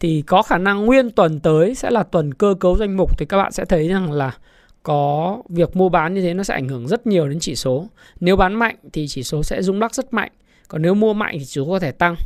thì 0.00 0.22
có 0.22 0.42
khả 0.42 0.58
năng 0.58 0.86
nguyên 0.86 1.10
tuần 1.10 1.40
tới 1.40 1.74
sẽ 1.74 1.90
là 1.90 2.02
tuần 2.02 2.34
cơ 2.34 2.54
cấu 2.60 2.76
danh 2.76 2.96
mục 2.96 3.18
thì 3.18 3.26
các 3.26 3.36
bạn 3.36 3.52
sẽ 3.52 3.64
thấy 3.64 3.88
rằng 3.88 4.12
là 4.12 4.36
có 4.82 5.38
việc 5.48 5.76
mua 5.76 5.88
bán 5.88 6.14
như 6.14 6.22
thế 6.22 6.34
nó 6.34 6.42
sẽ 6.42 6.54
ảnh 6.54 6.68
hưởng 6.68 6.88
rất 6.88 7.06
nhiều 7.06 7.28
đến 7.28 7.38
chỉ 7.40 7.54
số. 7.54 7.86
Nếu 8.20 8.36
bán 8.36 8.54
mạnh 8.54 8.76
thì 8.92 9.08
chỉ 9.08 9.22
số 9.22 9.42
sẽ 9.42 9.62
rung 9.62 9.80
lắc 9.80 9.94
rất 9.94 10.14
mạnh. 10.14 10.32
Còn 10.72 10.82
nếu 10.82 10.94
mua 10.94 11.12
mạnh 11.12 11.36
thì 11.38 11.44
chúng 11.44 11.70
có 11.70 11.78
thể 11.78 11.92
tăng. 11.92 12.16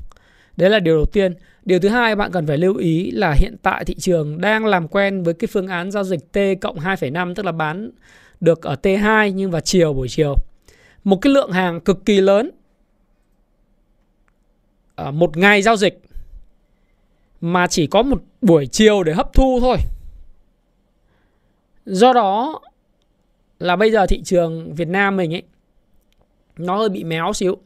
Đấy 0.57 0.71
là 0.71 0.81
điều 0.81 0.97
đầu 0.97 1.07
tiên. 1.07 1.35
Điều 1.65 1.79
thứ 1.81 1.89
hai 1.89 2.17
bạn 2.17 2.33
cần 2.33 2.47
phải 2.47 2.59
lưu 2.59 2.77
ý 2.77 3.11
là 3.11 3.35
hiện 3.39 3.57
tại 3.63 3.85
thị 3.85 3.95
trường 3.95 4.41
đang 4.41 4.67
làm 4.67 4.89
quen 4.89 5.23
với 5.23 5.35
cái 5.35 5.49
phương 5.53 5.67
án 5.67 5.91
giao 5.91 6.05
dịch 6.05 6.33
T 6.33 6.39
cộng 6.61 6.79
2,5 6.79 7.35
tức 7.35 7.47
là 7.47 7.53
bán 7.53 7.91
được 8.41 8.63
ở 8.63 8.77
T2 8.83 9.29
nhưng 9.29 9.51
vào 9.51 9.61
chiều 9.61 9.93
buổi 9.93 10.09
chiều. 10.09 10.35
Một 11.05 11.17
cái 11.17 11.33
lượng 11.33 11.53
hàng 11.53 11.81
cực 11.81 12.05
kỳ 12.05 12.21
lớn 12.21 12.51
ở 14.95 15.11
một 15.11 15.37
ngày 15.37 15.63
giao 15.63 15.77
dịch 15.77 16.01
mà 17.41 17.67
chỉ 17.67 17.87
có 17.87 18.03
một 18.03 18.23
buổi 18.43 18.67
chiều 18.67 19.03
để 19.03 19.13
hấp 19.13 19.33
thu 19.35 19.59
thôi. 19.61 19.77
Do 21.87 22.13
đó 22.13 22.61
là 23.59 23.77
bây 23.77 23.91
giờ 23.93 24.07
thị 24.07 24.23
trường 24.23 24.75
Việt 24.75 24.89
Nam 24.89 25.17
mình 25.17 25.35
ấy 25.35 25.43
nó 26.57 26.77
hơi 26.77 26.89
bị 26.89 27.05
méo 27.05 27.33
xíu. 27.33 27.59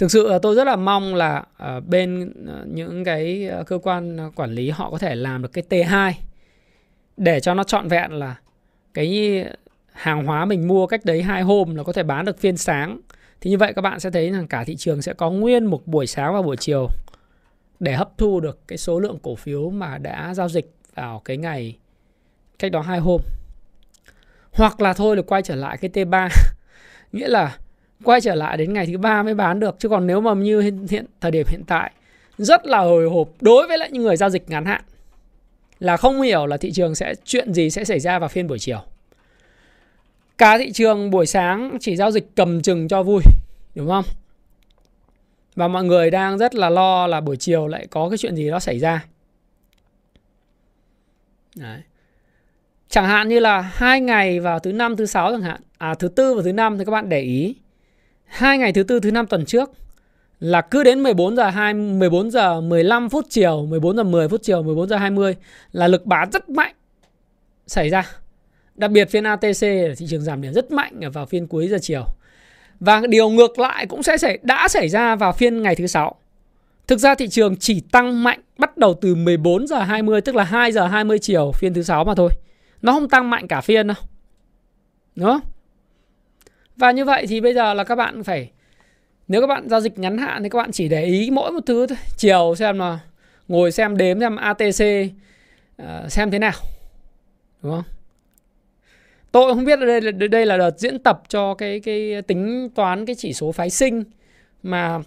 Thực 0.00 0.10
sự 0.10 0.38
tôi 0.42 0.54
rất 0.54 0.64
là 0.64 0.76
mong 0.76 1.14
là 1.14 1.44
ờ, 1.56 1.80
bên 1.80 2.32
ờ, 2.46 2.64
những 2.66 3.04
cái 3.04 3.48
ờ, 3.48 3.64
cơ 3.64 3.78
quan 3.78 4.30
quản 4.34 4.52
lý 4.52 4.70
họ 4.70 4.90
có 4.90 4.98
thể 4.98 5.14
làm 5.14 5.42
được 5.42 5.52
cái 5.52 5.64
T2 5.68 6.12
để 7.16 7.40
cho 7.40 7.54
nó 7.54 7.64
trọn 7.64 7.88
vẹn 7.88 8.12
là 8.12 8.36
cái 8.94 9.44
hàng 9.92 10.26
hóa 10.26 10.44
mình 10.44 10.68
mua 10.68 10.86
cách 10.86 11.04
đấy 11.04 11.22
hai 11.22 11.42
hôm 11.42 11.74
là 11.74 11.82
có 11.82 11.92
thể 11.92 12.02
bán 12.02 12.24
được 12.24 12.38
phiên 12.38 12.56
sáng. 12.56 13.00
Thì 13.40 13.50
như 13.50 13.58
vậy 13.58 13.72
các 13.74 13.82
bạn 13.82 14.00
sẽ 14.00 14.10
thấy 14.10 14.30
rằng 14.30 14.46
cả 14.46 14.64
thị 14.64 14.76
trường 14.76 15.02
sẽ 15.02 15.12
có 15.12 15.30
nguyên 15.30 15.64
một 15.64 15.86
buổi 15.86 16.06
sáng 16.06 16.34
và 16.34 16.42
buổi 16.42 16.56
chiều 16.56 16.88
để 17.80 17.92
hấp 17.92 18.18
thu 18.18 18.40
được 18.40 18.58
cái 18.68 18.78
số 18.78 19.00
lượng 19.00 19.18
cổ 19.22 19.34
phiếu 19.34 19.70
mà 19.70 19.98
đã 19.98 20.34
giao 20.34 20.48
dịch 20.48 20.72
vào 20.94 21.22
cái 21.24 21.36
ngày 21.36 21.78
cách 22.58 22.72
đó 22.72 22.80
hai 22.80 22.98
hôm. 22.98 23.20
Hoặc 24.52 24.80
là 24.80 24.92
thôi 24.92 25.16
là 25.16 25.22
quay 25.22 25.42
trở 25.42 25.54
lại 25.54 25.76
cái 25.76 25.90
T3 25.94 26.28
nghĩa 27.12 27.28
là 27.28 27.56
quay 28.04 28.20
trở 28.20 28.34
lại 28.34 28.56
đến 28.56 28.72
ngày 28.72 28.86
thứ 28.86 28.98
ba 28.98 29.22
mới 29.22 29.34
bán 29.34 29.60
được 29.60 29.76
chứ 29.78 29.88
còn 29.88 30.06
nếu 30.06 30.20
mà 30.20 30.34
như 30.34 30.60
hiện, 30.60 30.86
hiện 30.90 31.06
thời 31.20 31.30
điểm 31.30 31.46
hiện 31.48 31.62
tại 31.66 31.92
rất 32.38 32.66
là 32.66 32.78
hồi 32.78 33.08
hộp 33.10 33.28
đối 33.40 33.68
với 33.68 33.78
lại 33.78 33.90
những 33.92 34.02
người 34.02 34.16
giao 34.16 34.30
dịch 34.30 34.50
ngắn 34.50 34.64
hạn 34.64 34.82
là 35.80 35.96
không 35.96 36.22
hiểu 36.22 36.46
là 36.46 36.56
thị 36.56 36.72
trường 36.72 36.94
sẽ 36.94 37.14
chuyện 37.24 37.54
gì 37.54 37.70
sẽ 37.70 37.84
xảy 37.84 38.00
ra 38.00 38.18
vào 38.18 38.28
phiên 38.28 38.46
buổi 38.46 38.58
chiều. 38.58 38.82
Cả 40.38 40.58
thị 40.58 40.72
trường 40.72 41.10
buổi 41.10 41.26
sáng 41.26 41.78
chỉ 41.80 41.96
giao 41.96 42.10
dịch 42.10 42.28
cầm 42.34 42.62
chừng 42.62 42.88
cho 42.88 43.02
vui, 43.02 43.22
đúng 43.74 43.88
không? 43.88 44.04
Và 45.54 45.68
mọi 45.68 45.84
người 45.84 46.10
đang 46.10 46.38
rất 46.38 46.54
là 46.54 46.70
lo 46.70 47.06
là 47.06 47.20
buổi 47.20 47.36
chiều 47.36 47.66
lại 47.66 47.86
có 47.90 48.08
cái 48.08 48.18
chuyện 48.18 48.36
gì 48.36 48.50
đó 48.50 48.60
xảy 48.60 48.78
ra. 48.78 49.04
Đấy. 51.56 51.80
Chẳng 52.88 53.06
hạn 53.06 53.28
như 53.28 53.38
là 53.38 53.60
hai 53.60 54.00
ngày 54.00 54.40
vào 54.40 54.58
thứ 54.58 54.72
năm, 54.72 54.96
thứ 54.96 55.06
sáu 55.06 55.32
chẳng 55.32 55.42
hạn, 55.42 55.60
à 55.78 55.94
thứ 55.94 56.08
tư 56.08 56.34
và 56.34 56.42
thứ 56.42 56.52
năm 56.52 56.78
thì 56.78 56.84
các 56.84 56.90
bạn 56.90 57.08
để 57.08 57.20
ý 57.20 57.54
hai 58.30 58.58
ngày 58.58 58.72
thứ 58.72 58.82
tư 58.82 59.00
thứ 59.00 59.10
năm 59.10 59.26
tuần 59.26 59.44
trước 59.44 59.70
là 60.40 60.60
cứ 60.60 60.84
đến 60.84 61.02
14 61.02 61.36
giờ 61.36 61.48
2 61.48 61.74
14 61.74 62.30
giờ 62.30 62.60
15 62.60 63.08
phút 63.08 63.26
chiều, 63.30 63.66
14 63.66 63.96
giờ 63.96 64.02
10 64.02 64.28
phút 64.28 64.40
chiều, 64.42 64.62
14 64.62 64.88
giờ 64.88 64.96
20 64.96 65.36
là 65.72 65.88
lực 65.88 66.06
bán 66.06 66.30
rất 66.30 66.48
mạnh 66.48 66.74
xảy 67.66 67.88
ra. 67.88 68.10
Đặc 68.74 68.90
biệt 68.90 69.10
phiên 69.10 69.24
ATC 69.24 69.62
là 69.62 69.94
thị 69.98 70.06
trường 70.08 70.22
giảm 70.22 70.42
điểm 70.42 70.52
rất 70.52 70.70
mạnh 70.72 71.00
vào 71.12 71.26
phiên 71.26 71.46
cuối 71.46 71.68
giờ 71.68 71.78
chiều. 71.82 72.04
Và 72.80 73.02
điều 73.08 73.28
ngược 73.30 73.58
lại 73.58 73.86
cũng 73.86 74.02
sẽ 74.02 74.16
xảy 74.16 74.38
đã 74.42 74.68
xảy 74.68 74.88
ra 74.88 75.16
vào 75.16 75.32
phiên 75.32 75.62
ngày 75.62 75.76
thứ 75.76 75.86
sáu. 75.86 76.14
Thực 76.86 76.98
ra 76.98 77.14
thị 77.14 77.28
trường 77.28 77.56
chỉ 77.56 77.80
tăng 77.80 78.22
mạnh 78.22 78.40
bắt 78.58 78.76
đầu 78.76 78.94
từ 79.00 79.14
14 79.14 79.66
giờ 79.66 79.82
20 79.82 80.20
tức 80.20 80.34
là 80.34 80.44
2 80.44 80.72
giờ 80.72 80.86
20 80.86 81.18
chiều 81.18 81.52
phiên 81.54 81.74
thứ 81.74 81.82
sáu 81.82 82.04
mà 82.04 82.14
thôi. 82.14 82.30
Nó 82.82 82.92
không 82.92 83.08
tăng 83.08 83.30
mạnh 83.30 83.48
cả 83.48 83.60
phiên 83.60 83.86
đâu. 83.86 83.96
Đúng 85.16 85.26
không? 85.26 85.49
Và 86.80 86.90
như 86.90 87.04
vậy 87.04 87.26
thì 87.28 87.40
bây 87.40 87.54
giờ 87.54 87.74
là 87.74 87.84
các 87.84 87.94
bạn 87.94 88.24
phải 88.24 88.50
nếu 89.28 89.40
các 89.40 89.46
bạn 89.46 89.68
giao 89.68 89.80
dịch 89.80 89.98
ngắn 89.98 90.18
hạn 90.18 90.42
thì 90.42 90.48
các 90.48 90.58
bạn 90.58 90.72
chỉ 90.72 90.88
để 90.88 91.04
ý 91.04 91.30
mỗi 91.30 91.52
một 91.52 91.60
thứ 91.66 91.86
thôi. 91.86 91.98
Chiều 92.16 92.54
xem 92.56 92.78
là 92.78 92.98
ngồi 93.48 93.72
xem 93.72 93.96
đếm 93.96 94.20
xem 94.20 94.36
ATC 94.36 94.62
uh, 94.62 95.12
ờ, 95.76 96.08
xem 96.08 96.30
thế 96.30 96.38
nào. 96.38 96.52
Đúng 97.62 97.72
không? 97.72 97.84
Tôi 99.32 99.54
không 99.54 99.64
biết 99.64 99.78
đây 99.80 100.00
là 100.00 100.10
đây 100.10 100.46
là 100.46 100.56
đợt 100.56 100.78
diễn 100.78 100.98
tập 100.98 101.22
cho 101.28 101.54
cái 101.54 101.80
cái 101.80 102.22
tính 102.22 102.68
toán 102.74 103.06
cái 103.06 103.16
chỉ 103.18 103.32
số 103.32 103.52
phái 103.52 103.70
sinh 103.70 104.04
mà 104.62 105.00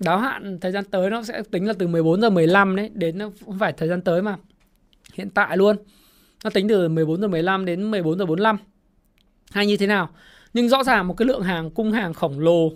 đáo 0.00 0.18
hạn 0.18 0.58
thời 0.60 0.72
gian 0.72 0.84
tới 0.84 1.10
nó 1.10 1.22
sẽ 1.22 1.42
tính 1.50 1.66
là 1.66 1.72
từ 1.78 1.86
14 1.86 2.20
giờ 2.20 2.30
15 2.30 2.76
đấy 2.76 2.90
đến 2.94 3.18
không 3.18 3.58
phải 3.58 3.72
thời 3.72 3.88
gian 3.88 4.00
tới 4.02 4.22
mà 4.22 4.36
hiện 5.14 5.30
tại 5.30 5.56
luôn. 5.56 5.76
Nó 6.44 6.50
tính 6.50 6.68
từ 6.68 6.88
14 6.88 7.20
giờ 7.20 7.28
15 7.28 7.64
đến 7.64 7.90
14 7.90 8.18
giờ 8.18 8.26
45. 8.26 8.56
Hay 9.50 9.66
như 9.66 9.76
thế 9.76 9.86
nào? 9.86 10.10
Nhưng 10.58 10.68
rõ 10.68 10.84
ràng 10.84 11.08
một 11.08 11.14
cái 11.14 11.26
lượng 11.26 11.42
hàng 11.42 11.70
cung 11.70 11.92
hàng 11.92 12.14
khổng 12.14 12.40
lồ 12.40 12.72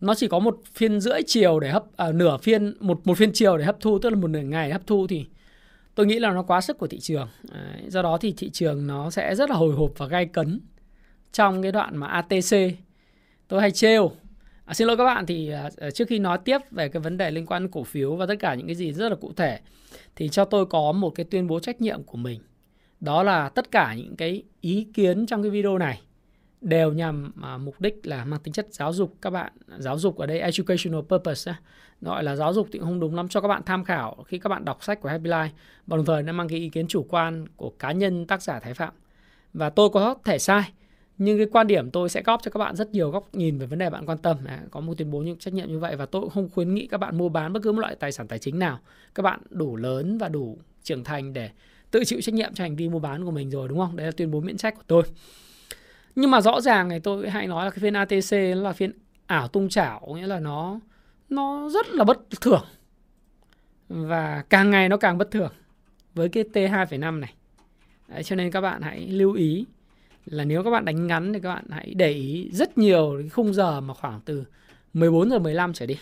nó 0.00 0.14
chỉ 0.14 0.28
có 0.28 0.38
một 0.38 0.60
phiên 0.74 1.00
rưỡi 1.00 1.22
chiều 1.26 1.60
để 1.60 1.70
hấp 1.70 1.84
à, 1.96 2.12
nửa 2.12 2.36
phiên 2.36 2.74
một 2.80 3.06
một 3.06 3.18
phiên 3.18 3.30
chiều 3.32 3.56
để 3.56 3.64
hấp 3.64 3.80
thu 3.80 3.98
tức 3.98 4.10
là 4.10 4.16
một 4.16 4.28
nửa 4.28 4.40
ngày 4.40 4.70
hấp 4.72 4.86
thu 4.86 5.06
thì 5.06 5.26
tôi 5.94 6.06
nghĩ 6.06 6.18
là 6.18 6.32
nó 6.32 6.42
quá 6.42 6.60
sức 6.60 6.78
của 6.78 6.86
thị 6.86 7.00
trường. 7.00 7.28
Đấy, 7.52 7.82
do 7.88 8.02
đó 8.02 8.18
thì 8.20 8.34
thị 8.36 8.50
trường 8.50 8.86
nó 8.86 9.10
sẽ 9.10 9.34
rất 9.34 9.50
là 9.50 9.56
hồi 9.56 9.74
hộp 9.74 9.90
và 9.96 10.06
gai 10.06 10.26
cấn 10.26 10.60
trong 11.32 11.62
cái 11.62 11.72
đoạn 11.72 11.96
mà 11.96 12.06
ATC 12.06 12.56
tôi 13.48 13.60
hay 13.60 13.70
trêu. 13.70 14.12
À, 14.64 14.74
xin 14.74 14.86
lỗi 14.86 14.96
các 14.96 15.04
bạn 15.04 15.26
thì 15.26 15.50
à, 15.50 15.70
à, 15.76 15.90
trước 15.90 16.08
khi 16.08 16.18
nói 16.18 16.38
tiếp 16.44 16.58
về 16.70 16.88
cái 16.88 17.00
vấn 17.02 17.16
đề 17.16 17.30
liên 17.30 17.46
quan 17.46 17.68
cổ 17.68 17.84
phiếu 17.84 18.16
và 18.16 18.26
tất 18.26 18.34
cả 18.38 18.54
những 18.54 18.66
cái 18.66 18.76
gì 18.76 18.92
rất 18.92 19.08
là 19.08 19.16
cụ 19.16 19.32
thể 19.36 19.58
thì 20.16 20.28
cho 20.28 20.44
tôi 20.44 20.66
có 20.66 20.92
một 20.92 21.10
cái 21.10 21.26
tuyên 21.30 21.46
bố 21.46 21.60
trách 21.60 21.80
nhiệm 21.80 22.02
của 22.02 22.18
mình. 22.18 22.40
Đó 23.00 23.22
là 23.22 23.48
tất 23.48 23.70
cả 23.70 23.94
những 23.94 24.16
cái 24.16 24.42
ý 24.60 24.86
kiến 24.94 25.26
trong 25.26 25.42
cái 25.42 25.50
video 25.50 25.78
này 25.78 26.00
đều 26.64 26.92
nhằm 26.92 27.32
à, 27.42 27.58
mục 27.58 27.80
đích 27.80 28.06
là 28.06 28.24
mang 28.24 28.40
tính 28.40 28.54
chất 28.54 28.66
giáo 28.70 28.92
dục. 28.92 29.14
Các 29.22 29.30
bạn 29.30 29.52
giáo 29.78 29.98
dục 29.98 30.18
ở 30.18 30.26
đây 30.26 30.40
educational 30.40 31.00
purpose 31.08 31.52
á. 31.52 31.60
gọi 32.00 32.24
là 32.24 32.36
giáo 32.36 32.52
dục 32.52 32.68
thì 32.72 32.78
không 32.78 33.00
đúng 33.00 33.14
lắm 33.14 33.28
cho 33.28 33.40
các 33.40 33.48
bạn 33.48 33.62
tham 33.66 33.84
khảo 33.84 34.24
khi 34.26 34.38
các 34.38 34.48
bạn 34.48 34.64
đọc 34.64 34.84
sách 34.84 35.00
của 35.00 35.08
Happy 35.08 35.30
Life 35.30 35.48
và 35.86 35.96
đồng 35.96 36.06
thời 36.06 36.22
nó 36.22 36.32
mang 36.32 36.48
cái 36.48 36.58
ý 36.58 36.68
kiến 36.68 36.86
chủ 36.86 37.06
quan 37.08 37.46
của 37.56 37.70
cá 37.78 37.92
nhân 37.92 38.26
tác 38.26 38.42
giả 38.42 38.60
Thái 38.60 38.74
Phạm. 38.74 38.94
Và 39.52 39.70
tôi 39.70 39.88
có 39.90 40.14
thể 40.24 40.38
sai 40.38 40.72
nhưng 41.18 41.38
cái 41.38 41.46
quan 41.52 41.66
điểm 41.66 41.90
tôi 41.90 42.08
sẽ 42.08 42.22
góp 42.22 42.42
cho 42.42 42.50
các 42.50 42.58
bạn 42.58 42.76
rất 42.76 42.90
nhiều 42.90 43.10
góc 43.10 43.34
nhìn 43.34 43.58
về 43.58 43.66
vấn 43.66 43.78
đề 43.78 43.90
bạn 43.90 44.06
quan 44.06 44.18
tâm. 44.18 44.36
À, 44.46 44.62
có 44.70 44.80
một 44.80 44.98
tuyên 44.98 45.10
bố 45.10 45.18
những 45.18 45.38
trách 45.38 45.54
nhiệm 45.54 45.68
như 45.68 45.78
vậy 45.78 45.96
và 45.96 46.06
tôi 46.06 46.22
cũng 46.22 46.30
không 46.30 46.48
khuyến 46.54 46.74
nghị 46.74 46.86
các 46.86 46.98
bạn 46.98 47.18
mua 47.18 47.28
bán 47.28 47.52
bất 47.52 47.62
cứ 47.62 47.72
một 47.72 47.80
loại 47.80 47.96
tài 47.96 48.12
sản 48.12 48.28
tài 48.28 48.38
chính 48.38 48.58
nào. 48.58 48.78
Các 49.14 49.22
bạn 49.22 49.40
đủ 49.50 49.76
lớn 49.76 50.18
và 50.18 50.28
đủ 50.28 50.58
trưởng 50.82 51.04
thành 51.04 51.32
để 51.32 51.50
tự 51.90 52.04
chịu 52.04 52.20
trách 52.20 52.34
nhiệm 52.34 52.54
cho 52.54 52.64
hành 52.64 52.76
vi 52.76 52.88
mua 52.88 52.98
bán 52.98 53.24
của 53.24 53.30
mình 53.30 53.50
rồi 53.50 53.68
đúng 53.68 53.78
không? 53.78 53.96
Đấy 53.96 54.06
là 54.06 54.12
tuyên 54.16 54.30
bố 54.30 54.40
miễn 54.40 54.56
trách 54.56 54.74
của 54.76 54.82
tôi 54.86 55.02
nhưng 56.14 56.30
mà 56.30 56.40
rõ 56.40 56.60
ràng 56.60 56.88
này 56.88 57.00
tôi 57.00 57.30
hay 57.30 57.46
nói 57.46 57.64
là 57.64 57.70
cái 57.70 57.78
phiên 57.78 57.94
ATC 57.94 58.56
là 58.56 58.72
phiên 58.72 58.92
ảo 59.26 59.48
tung 59.48 59.68
chảo 59.68 60.14
nghĩa 60.14 60.26
là 60.26 60.40
nó 60.40 60.80
nó 61.28 61.68
rất 61.68 61.88
là 61.88 62.04
bất 62.04 62.18
thường 62.40 62.64
và 63.88 64.44
càng 64.50 64.70
ngày 64.70 64.88
nó 64.88 64.96
càng 64.96 65.18
bất 65.18 65.30
thường 65.30 65.52
với 66.14 66.28
cái 66.28 66.44
T2,5 66.52 67.20
này 67.20 67.34
Đấy, 68.08 68.22
cho 68.22 68.36
nên 68.36 68.50
các 68.50 68.60
bạn 68.60 68.82
hãy 68.82 69.06
lưu 69.08 69.32
ý 69.32 69.66
là 70.26 70.44
nếu 70.44 70.64
các 70.64 70.70
bạn 70.70 70.84
đánh 70.84 71.06
ngắn 71.06 71.32
thì 71.32 71.40
các 71.40 71.54
bạn 71.54 71.64
hãy 71.70 71.94
để 71.96 72.10
ý 72.10 72.50
rất 72.52 72.78
nhiều 72.78 73.16
cái 73.20 73.28
khung 73.28 73.54
giờ 73.54 73.80
mà 73.80 73.94
khoảng 73.94 74.20
từ 74.24 74.44
14 74.94 75.30
giờ 75.30 75.38
15 75.38 75.72
trở 75.72 75.86
đi. 75.86 75.96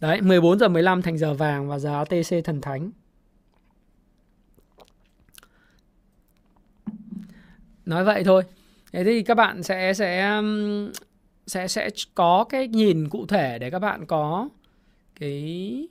Đấy, 0.00 0.20
14 0.20 0.58
giờ 0.58 0.68
15 0.68 1.02
thành 1.02 1.18
giờ 1.18 1.34
vàng 1.34 1.68
và 1.68 1.78
giờ 1.78 1.94
ATC 1.94 2.44
thần 2.44 2.60
thánh. 2.60 2.90
Nói 7.90 8.04
vậy 8.04 8.24
thôi. 8.24 8.42
Thế 8.92 9.04
thì 9.04 9.22
các 9.22 9.34
bạn 9.34 9.62
sẽ 9.62 9.94
sẽ 9.94 10.42
sẽ 11.46 11.68
sẽ 11.68 11.90
có 12.14 12.44
cái 12.48 12.68
nhìn 12.68 13.08
cụ 13.08 13.26
thể 13.26 13.58
để 13.58 13.70
các 13.70 13.78
bạn 13.78 14.06
có 14.06 14.48
cái 15.20 15.88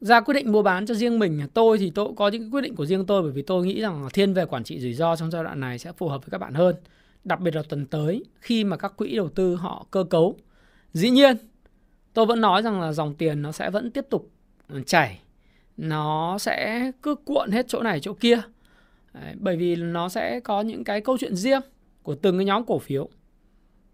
ra 0.00 0.20
quyết 0.20 0.34
định 0.34 0.52
mua 0.52 0.62
bán 0.62 0.86
cho 0.86 0.94
riêng 0.94 1.18
mình. 1.18 1.40
Tôi 1.54 1.78
thì 1.78 1.90
tôi 1.90 2.06
cũng 2.06 2.16
có 2.16 2.28
những 2.28 2.50
quyết 2.50 2.60
định 2.60 2.74
của 2.74 2.86
riêng 2.86 3.06
tôi 3.06 3.22
bởi 3.22 3.32
vì 3.32 3.42
tôi 3.42 3.66
nghĩ 3.66 3.80
rằng 3.80 4.08
thiên 4.12 4.34
về 4.34 4.46
quản 4.46 4.64
trị 4.64 4.80
rủi 4.80 4.94
ro 4.94 5.16
trong 5.16 5.30
giai 5.30 5.44
đoạn 5.44 5.60
này 5.60 5.78
sẽ 5.78 5.92
phù 5.92 6.08
hợp 6.08 6.18
với 6.18 6.30
các 6.30 6.38
bạn 6.38 6.54
hơn. 6.54 6.76
Đặc 7.24 7.40
biệt 7.40 7.54
là 7.54 7.62
tuần 7.62 7.86
tới, 7.86 8.24
khi 8.40 8.64
mà 8.64 8.76
các 8.76 8.96
quỹ 8.96 9.16
đầu 9.16 9.28
tư 9.28 9.54
họ 9.54 9.86
cơ 9.90 10.04
cấu. 10.04 10.36
Dĩ 10.92 11.10
nhiên, 11.10 11.36
tôi 12.14 12.26
vẫn 12.26 12.40
nói 12.40 12.62
rằng 12.62 12.80
là 12.80 12.92
dòng 12.92 13.14
tiền 13.14 13.42
nó 13.42 13.52
sẽ 13.52 13.70
vẫn 13.70 13.90
tiếp 13.90 14.04
tục 14.10 14.30
ừ, 14.68 14.82
chảy. 14.86 15.20
Nó 15.76 16.38
sẽ 16.38 16.90
cứ 17.02 17.14
cuộn 17.14 17.50
hết 17.50 17.68
chỗ 17.68 17.82
này 17.82 18.00
chỗ 18.00 18.12
kia. 18.12 18.40
Đấy, 19.20 19.34
bởi 19.38 19.56
vì 19.56 19.76
nó 19.76 20.08
sẽ 20.08 20.40
có 20.40 20.60
những 20.60 20.84
cái 20.84 21.00
câu 21.00 21.18
chuyện 21.18 21.36
riêng 21.36 21.60
của 22.02 22.14
từng 22.14 22.38
cái 22.38 22.44
nhóm 22.44 22.64
cổ 22.66 22.78
phiếu. 22.78 23.08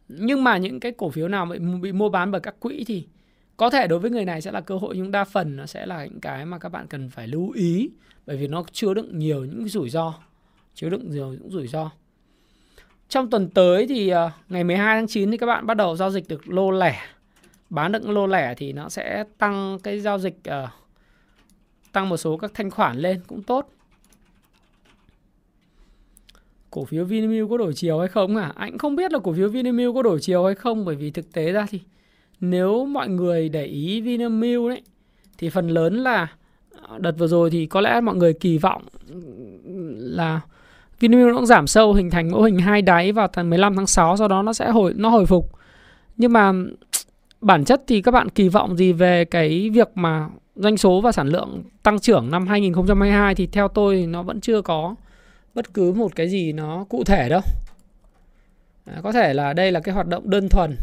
Nhưng 0.08 0.44
mà 0.44 0.56
những 0.56 0.80
cái 0.80 0.92
cổ 0.92 1.10
phiếu 1.10 1.28
nào 1.28 1.46
bị, 1.46 1.58
bị 1.58 1.92
mua 1.92 2.08
bán 2.08 2.30
bởi 2.30 2.40
các 2.40 2.60
quỹ 2.60 2.84
thì 2.86 3.06
có 3.56 3.70
thể 3.70 3.86
đối 3.86 3.98
với 3.98 4.10
người 4.10 4.24
này 4.24 4.40
sẽ 4.40 4.52
là 4.52 4.60
cơ 4.60 4.76
hội 4.76 4.94
nhưng 4.96 5.10
đa 5.10 5.24
phần 5.24 5.56
nó 5.56 5.66
sẽ 5.66 5.86
là 5.86 6.04
những 6.04 6.20
cái 6.20 6.44
mà 6.44 6.58
các 6.58 6.68
bạn 6.68 6.86
cần 6.86 7.10
phải 7.10 7.28
lưu 7.28 7.50
ý 7.50 7.90
bởi 8.26 8.36
vì 8.36 8.48
nó 8.48 8.64
chứa 8.72 8.94
đựng 8.94 9.18
nhiều 9.18 9.44
những 9.44 9.68
rủi 9.68 9.90
ro, 9.90 10.14
chứa 10.74 10.88
đựng 10.88 11.10
nhiều 11.10 11.32
những 11.32 11.50
rủi 11.50 11.66
ro. 11.66 11.90
Trong 13.08 13.30
tuần 13.30 13.48
tới 13.48 13.86
thì 13.86 14.08
ờ, 14.08 14.30
ngày 14.48 14.64
12 14.64 14.96
tháng 14.96 15.06
9 15.06 15.30
thì 15.30 15.36
các 15.36 15.46
bạn 15.46 15.66
bắt 15.66 15.76
đầu 15.76 15.96
giao 15.96 16.10
dịch 16.10 16.28
được 16.28 16.48
lô 16.48 16.70
lẻ. 16.70 17.00
Bán 17.70 17.92
được 17.92 18.08
lô 18.08 18.26
lẻ 18.26 18.54
thì 18.56 18.72
nó 18.72 18.88
sẽ 18.88 19.24
tăng 19.38 19.78
cái 19.82 20.00
giao 20.00 20.18
dịch 20.18 20.36
uh, 20.48 20.70
tăng 21.92 22.08
một 22.08 22.16
số 22.16 22.36
các 22.36 22.50
thanh 22.54 22.70
khoản 22.70 22.96
lên 22.98 23.20
cũng 23.26 23.42
tốt 23.42 23.68
cổ 26.74 26.84
phiếu 26.84 27.04
Vinamilk 27.04 27.50
có 27.50 27.56
đổi 27.56 27.74
chiều 27.74 27.98
hay 27.98 28.08
không 28.08 28.36
à? 28.36 28.52
Anh 28.56 28.78
không 28.78 28.96
biết 28.96 29.12
là 29.12 29.18
cổ 29.18 29.32
phiếu 29.32 29.48
Vinamilk 29.48 29.94
có 29.94 30.02
đổi 30.02 30.18
chiều 30.20 30.44
hay 30.44 30.54
không, 30.54 30.84
bởi 30.84 30.96
vì 30.96 31.10
thực 31.10 31.32
tế 31.32 31.52
ra 31.52 31.66
thì 31.70 31.80
nếu 32.40 32.84
mọi 32.84 33.08
người 33.08 33.48
để 33.48 33.64
ý 33.64 34.00
Vinamilk 34.00 34.68
đấy, 34.68 34.82
thì 35.38 35.48
phần 35.48 35.68
lớn 35.68 35.94
là 35.94 36.26
à, 36.88 36.98
đợt 36.98 37.18
vừa 37.18 37.26
rồi 37.26 37.50
thì 37.50 37.66
có 37.66 37.80
lẽ 37.80 38.00
mọi 38.00 38.16
người 38.16 38.32
kỳ 38.32 38.58
vọng 38.58 38.82
là 39.98 40.40
Vinamilk 41.00 41.28
nó 41.28 41.34
cũng 41.34 41.46
giảm 41.46 41.66
sâu, 41.66 41.94
hình 41.94 42.10
thành 42.10 42.30
mẫu 42.30 42.42
hình 42.42 42.58
hai 42.58 42.82
đáy 42.82 43.12
vào 43.12 43.28
tháng 43.32 43.50
15 43.50 43.76
tháng 43.76 43.86
6 43.86 44.16
sau 44.16 44.28
đó 44.28 44.42
nó 44.42 44.52
sẽ 44.52 44.70
hồi, 44.70 44.92
nó 44.96 45.08
hồi 45.08 45.26
phục. 45.26 45.52
Nhưng 46.16 46.32
mà 46.32 46.52
bản 47.40 47.64
chất 47.64 47.82
thì 47.86 48.02
các 48.02 48.10
bạn 48.10 48.28
kỳ 48.28 48.48
vọng 48.48 48.76
gì 48.76 48.92
về 48.92 49.24
cái 49.24 49.70
việc 49.70 49.88
mà 49.94 50.28
doanh 50.56 50.76
số 50.76 51.00
và 51.00 51.12
sản 51.12 51.28
lượng 51.28 51.62
tăng 51.82 51.98
trưởng 51.98 52.30
năm 52.30 52.46
2022 52.46 53.34
thì 53.34 53.46
theo 53.46 53.68
tôi 53.68 54.06
nó 54.06 54.22
vẫn 54.22 54.40
chưa 54.40 54.62
có 54.62 54.94
bất 55.54 55.74
cứ 55.74 55.92
một 55.92 56.16
cái 56.16 56.28
gì 56.28 56.52
nó 56.52 56.84
cụ 56.88 57.04
thể 57.04 57.28
đâu. 57.28 57.40
À, 58.84 59.00
có 59.02 59.12
thể 59.12 59.34
là 59.34 59.52
đây 59.52 59.72
là 59.72 59.80
cái 59.80 59.94
hoạt 59.94 60.06
động 60.06 60.30
đơn 60.30 60.48
thuần 60.48 60.76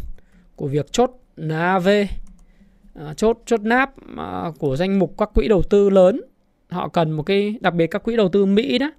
của 0.56 0.68
việc 0.68 0.92
chốt 0.92 1.10
NAV, 1.36 1.88
à, 2.94 3.14
chốt 3.16 3.38
chốt 3.46 3.60
nap 3.60 3.90
à, 4.16 4.50
của 4.58 4.76
danh 4.76 4.98
mục 4.98 5.14
các 5.18 5.30
quỹ 5.34 5.48
đầu 5.48 5.62
tư 5.62 5.90
lớn. 5.90 6.20
Họ 6.70 6.88
cần 6.88 7.10
một 7.10 7.22
cái 7.22 7.58
đặc 7.60 7.74
biệt 7.74 7.86
các 7.86 8.02
quỹ 8.02 8.16
đầu 8.16 8.28
tư 8.28 8.46
Mỹ 8.46 8.78
đó 8.78 8.90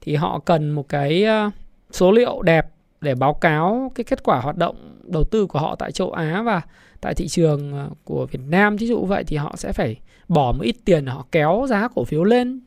thì 0.00 0.14
họ 0.14 0.38
cần 0.38 0.70
một 0.70 0.88
cái 0.88 1.24
à, 1.24 1.50
số 1.90 2.12
liệu 2.12 2.42
đẹp 2.42 2.66
để 3.00 3.14
báo 3.14 3.34
cáo 3.34 3.92
cái 3.94 4.04
kết 4.04 4.22
quả 4.22 4.40
hoạt 4.40 4.56
động 4.56 4.98
đầu 5.02 5.24
tư 5.24 5.46
của 5.46 5.58
họ 5.58 5.76
tại 5.76 5.92
châu 5.92 6.12
Á 6.12 6.42
và 6.42 6.62
tại 7.00 7.14
thị 7.14 7.28
trường 7.28 7.72
à, 7.78 7.86
của 8.04 8.26
Việt 8.26 8.40
Nam 8.48 8.76
ví 8.76 8.86
dụ 8.86 9.04
vậy 9.04 9.24
thì 9.24 9.36
họ 9.36 9.54
sẽ 9.56 9.72
phải 9.72 9.96
bỏ 10.28 10.52
một 10.52 10.62
ít 10.62 10.76
tiền 10.84 11.04
để 11.04 11.12
họ 11.12 11.26
kéo 11.32 11.66
giá 11.68 11.88
cổ 11.94 12.04
phiếu 12.04 12.24
lên 12.24 12.60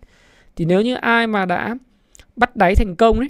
thì 0.56 0.66
nếu 0.66 0.82
như 0.82 0.96
ai 0.96 1.28
mà 1.28 1.46
đã 1.46 1.76
bắt 2.36 2.56
đáy 2.56 2.76
thành 2.76 2.96
công 2.96 3.20
ấy, 3.20 3.30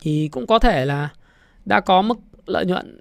thì 0.00 0.28
cũng 0.32 0.46
có 0.46 0.58
thể 0.58 0.84
là 0.84 1.08
đã 1.64 1.80
có 1.80 2.02
mức 2.02 2.18
lợi 2.46 2.66
nhuận 2.66 2.98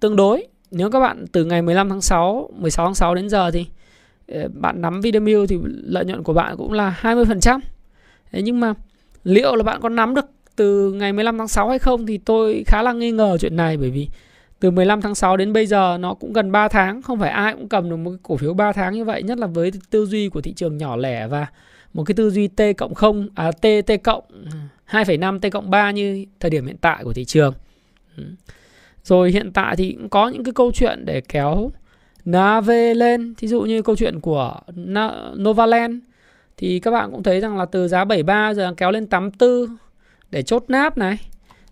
tương 0.00 0.16
đối. 0.16 0.46
Nếu 0.70 0.90
các 0.90 1.00
bạn 1.00 1.24
từ 1.32 1.44
ngày 1.44 1.62
15 1.62 1.88
tháng 1.88 2.00
6 2.00 2.50
16 2.56 2.86
tháng 2.86 2.94
6 2.94 3.14
đến 3.14 3.28
giờ 3.28 3.50
thì 3.50 3.66
ờ, 4.28 4.48
bạn 4.54 4.80
nắm 4.80 5.00
Vinamilk 5.00 5.48
thì 5.48 5.58
lợi 5.64 6.04
nhuận 6.04 6.22
của 6.22 6.32
bạn 6.32 6.56
cũng 6.56 6.72
là 6.72 6.98
20% 7.02 7.60
Thế 8.32 8.42
nhưng 8.42 8.60
mà 8.60 8.74
liệu 9.24 9.56
là 9.56 9.62
bạn 9.62 9.80
có 9.80 9.88
nắm 9.88 10.14
được 10.14 10.26
từ 10.56 10.92
ngày 10.92 11.12
15 11.12 11.38
tháng 11.38 11.48
6 11.48 11.68
hay 11.68 11.78
không 11.78 12.06
thì 12.06 12.18
tôi 12.18 12.64
khá 12.66 12.82
là 12.82 12.92
nghi 12.92 13.10
ngờ 13.10 13.36
chuyện 13.40 13.56
này, 13.56 13.76
bởi 13.76 13.90
vì 13.90 14.08
từ 14.60 14.70
15 14.70 15.00
tháng 15.00 15.14
6 15.14 15.36
đến 15.36 15.52
bây 15.52 15.66
giờ 15.66 15.96
nó 16.00 16.14
cũng 16.14 16.32
gần 16.32 16.52
3 16.52 16.68
tháng, 16.68 17.02
không 17.02 17.18
phải 17.18 17.30
ai 17.30 17.52
cũng 17.52 17.68
cầm 17.68 17.90
được 17.90 17.96
một 17.96 18.10
cổ 18.22 18.36
phiếu 18.36 18.54
3 18.54 18.72
tháng 18.72 18.94
như 18.94 19.04
vậy, 19.04 19.22
nhất 19.22 19.38
là 19.38 19.46
với 19.46 19.72
tư 19.90 20.06
duy 20.06 20.28
của 20.28 20.40
thị 20.40 20.52
trường 20.52 20.78
nhỏ 20.78 20.96
lẻ 20.96 21.26
và 21.26 21.46
một 21.92 22.04
cái 22.04 22.14
tư 22.14 22.30
duy 22.30 22.48
T 22.48 22.62
cộng 22.78 22.94
0 22.94 23.28
à 23.34 23.52
T 23.52 23.66
T 23.86 23.90
cộng 24.04 24.24
2,5 24.90 25.38
T 25.38 25.52
cộng 25.52 25.70
3 25.70 25.90
như 25.90 26.26
thời 26.40 26.50
điểm 26.50 26.66
hiện 26.66 26.76
tại 26.80 27.04
của 27.04 27.12
thị 27.12 27.24
trường. 27.24 27.54
Ừ. 28.16 28.24
Rồi 29.04 29.30
hiện 29.30 29.52
tại 29.52 29.76
thì 29.76 29.92
cũng 29.92 30.08
có 30.08 30.28
những 30.28 30.44
cái 30.44 30.52
câu 30.52 30.72
chuyện 30.72 31.04
để 31.04 31.20
kéo 31.20 31.70
NAV 32.24 32.70
lên, 32.96 33.34
thí 33.34 33.48
dụ 33.48 33.60
như 33.60 33.82
câu 33.82 33.96
chuyện 33.96 34.20
của 34.20 34.60
Novaland 35.36 35.98
thì 36.56 36.80
các 36.80 36.90
bạn 36.90 37.10
cũng 37.10 37.22
thấy 37.22 37.40
rằng 37.40 37.58
là 37.58 37.64
từ 37.64 37.88
giá 37.88 38.04
73 38.04 38.54
giờ 38.54 38.74
kéo 38.76 38.90
lên 38.90 39.06
84 39.06 39.76
để 40.30 40.42
chốt 40.42 40.64
náp 40.68 40.98
này. 40.98 41.18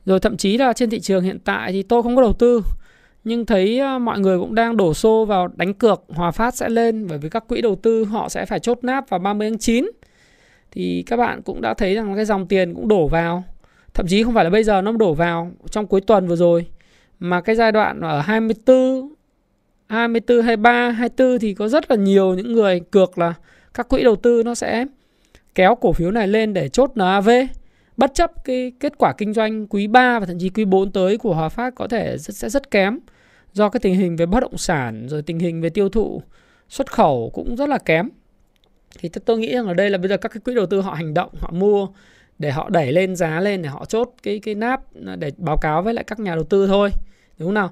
Rồi 0.07 0.21
thậm 0.21 0.37
chí 0.37 0.59
là 0.59 0.73
trên 0.73 0.91
thị 0.91 1.01
trường 1.01 1.25
hiện 1.25 1.39
tại 1.45 1.73
thì 1.73 1.83
tôi 1.83 2.03
không 2.03 2.17
có 2.17 2.23
đầu 2.23 2.33
tư 2.33 2.63
nhưng 3.25 3.47
thấy 3.47 3.79
ờ, 3.79 3.99
mọi 3.99 4.21
người 4.21 4.39
cũng 4.39 4.55
đang 4.55 4.77
đổ 4.77 4.95
xô 4.95 5.25
vào 5.25 5.49
đánh 5.57 5.75
cược 5.75 6.03
Hòa 6.09 6.31
Phát 6.31 6.55
sẽ 6.55 6.69
lên 6.69 7.07
bởi 7.09 7.19
vì 7.19 7.29
các 7.29 7.49
quỹ 7.49 7.61
đầu 7.61 7.77
tư 7.77 8.05
họ 8.05 8.29
sẽ 8.29 8.47
phải 8.47 8.61
chốt 8.61 8.79
náp 8.83 9.09
vào 9.09 9.21
30 9.21 9.51
tháng 9.51 9.59
9 9.59 9.91
thì 10.71 11.03
các 11.07 11.17
bạn 11.17 11.43
cũng 11.43 11.61
đã 11.61 11.75
thấy 11.75 11.95
rằng 11.95 12.17
cái 12.17 12.25
dòng 12.25 12.47
tiền 12.47 12.75
cũng 12.75 12.89
đổ 12.89 13.09
vào. 13.09 13.45
Thậm 13.95 14.07
chí 14.07 14.23
không 14.23 14.35
phải 14.35 14.45
là 14.45 14.51
bây 14.51 14.65
giờ 14.65 14.83
nó 14.83 14.93
đổ 14.93 15.15
vào 15.15 15.53
trong 15.71 15.87
cuối 15.87 16.01
tuần 16.01 16.29
vừa 16.29 16.37
rồi 16.37 16.67
mà 17.21 17.41
cái 17.41 17.57
giai 17.57 17.73
đoạn 17.73 18.01
ở 18.01 18.21
24 18.21 19.15
24 19.87 20.43
23 20.43 20.91
24 20.91 21.39
thì 21.39 21.55
có 21.55 21.69
rất 21.69 21.91
là 21.91 21.97
nhiều 21.97 22.35
những 22.35 22.53
người 22.53 22.81
cược 22.81 23.19
là 23.19 23.35
các 23.75 23.89
quỹ 23.89 24.03
đầu 24.03 24.17
tư 24.17 24.43
nó 24.43 24.55
sẽ 24.55 24.85
kéo 25.55 25.75
cổ 25.75 25.93
phiếu 25.93 26.11
này 26.11 26.29
lên 26.29 26.55
để 26.55 26.69
chốt 26.69 26.91
NAV 26.95 27.31
bất 27.97 28.15
chấp 28.15 28.45
cái 28.45 28.73
kết 28.81 28.99
quả 28.99 29.13
kinh 29.19 29.33
doanh 29.33 29.67
quý 29.67 29.87
3 29.87 30.19
và 30.19 30.27
thậm 30.27 30.39
chí 30.39 30.49
quý 30.49 30.65
4 30.65 30.93
tới 30.93 31.19
của 31.19 31.35
Hòa 31.35 31.49
Phát 31.49 31.75
có 31.75 31.89
thể 31.89 32.19
rất, 32.19 32.37
sẽ 32.37 32.49
rất 32.49 32.71
kém. 32.71 32.99
Do 33.53 33.69
cái 33.69 33.81
tình 33.81 33.95
hình 33.95 34.17
về 34.17 34.27
bất 34.27 34.41
động 34.41 34.59
sản 34.59 35.07
rồi 35.09 35.23
tình 35.23 35.39
hình 35.39 35.61
về 35.61 35.71
tiêu 35.71 35.89
thụ 35.89 36.23
xuất 36.69 36.93
khẩu 36.93 37.31
cũng 37.35 37.57
rất 37.57 37.69
là 37.69 37.79
kém 37.79 38.09
thì 38.99 39.09
tôi 39.09 39.39
nghĩ 39.39 39.55
rằng 39.55 39.67
ở 39.67 39.75
đây 39.75 39.91
là 39.91 39.99
bây 39.99 40.09
giờ 40.09 40.17
các 40.17 40.29
cái 40.29 40.41
quỹ 40.45 40.55
đầu 40.55 40.67
tư 40.67 40.81
họ 40.81 40.95
hành 40.95 41.15
động 41.15 41.31
họ 41.41 41.51
mua 41.53 41.89
để 42.39 42.51
họ 42.51 42.71
đẩy 42.71 42.93
lên 42.93 43.17
giá 43.17 43.41
lên 43.41 43.63
để 43.63 43.69
họ 43.69 43.85
chốt 43.85 44.15
cái 44.23 44.39
cái 44.39 44.55
nắp 44.55 44.81
để 45.19 45.31
báo 45.37 45.57
cáo 45.57 45.83
với 45.83 45.95
lại 45.95 46.05
các 46.05 46.21
nhà 46.21 46.35
đầu 46.35 46.45
tư 46.45 46.67
thôi 46.67 46.91
đúng 47.39 47.49
không 47.49 47.55
nào? 47.55 47.71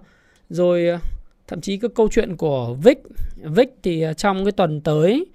Rồi 0.50 0.88
ờ, 0.88 0.98
thậm 1.46 1.60
chí 1.60 1.76
cái 1.76 1.90
câu 1.94 2.08
chuyện 2.12 2.36
của 2.36 2.74
VIX 2.74 2.98
VIX 3.42 3.68
thì 3.82 4.02
ờ, 4.02 4.12
trong 4.12 4.44
cái 4.44 4.52
tuần 4.52 4.80
tới 4.80 5.26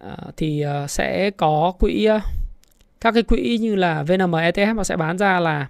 ờ, 0.00 0.16
thì 0.36 0.64
sẽ 0.88 1.30
có 1.30 1.72
quỹ 1.78 2.08
các 3.00 3.14
cái 3.14 3.22
quỹ 3.22 3.58
như 3.60 3.74
là 3.74 4.02
VNM 4.02 4.34
ETH 4.36 4.76
họ 4.76 4.84
sẽ 4.84 4.96
bán 4.96 5.18
ra 5.18 5.40
là 5.40 5.68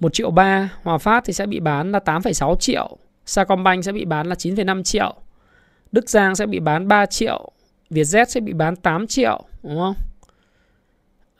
1 0.00 0.12
triệu 0.14 0.30
3 0.30 0.68
Hòa 0.82 0.98
Phát 0.98 1.24
thì 1.24 1.32
sẽ 1.32 1.46
bị 1.46 1.60
bán 1.60 1.92
là 1.92 2.00
8,6 2.04 2.56
triệu 2.56 2.96
Sacombank 3.26 3.84
sẽ 3.84 3.92
bị 3.92 4.04
bán 4.04 4.26
là 4.26 4.34
9,5 4.34 4.82
triệu 4.82 5.14
Đức 5.92 6.10
Giang 6.10 6.36
sẽ 6.36 6.46
bị 6.46 6.60
bán 6.60 6.88
3 6.88 7.06
triệu 7.06 7.52
Vietjet 7.92 8.24
sẽ 8.24 8.40
bị 8.40 8.52
bán 8.52 8.76
8 8.76 9.06
triệu 9.06 9.44
đúng 9.62 9.78
không? 9.78 9.94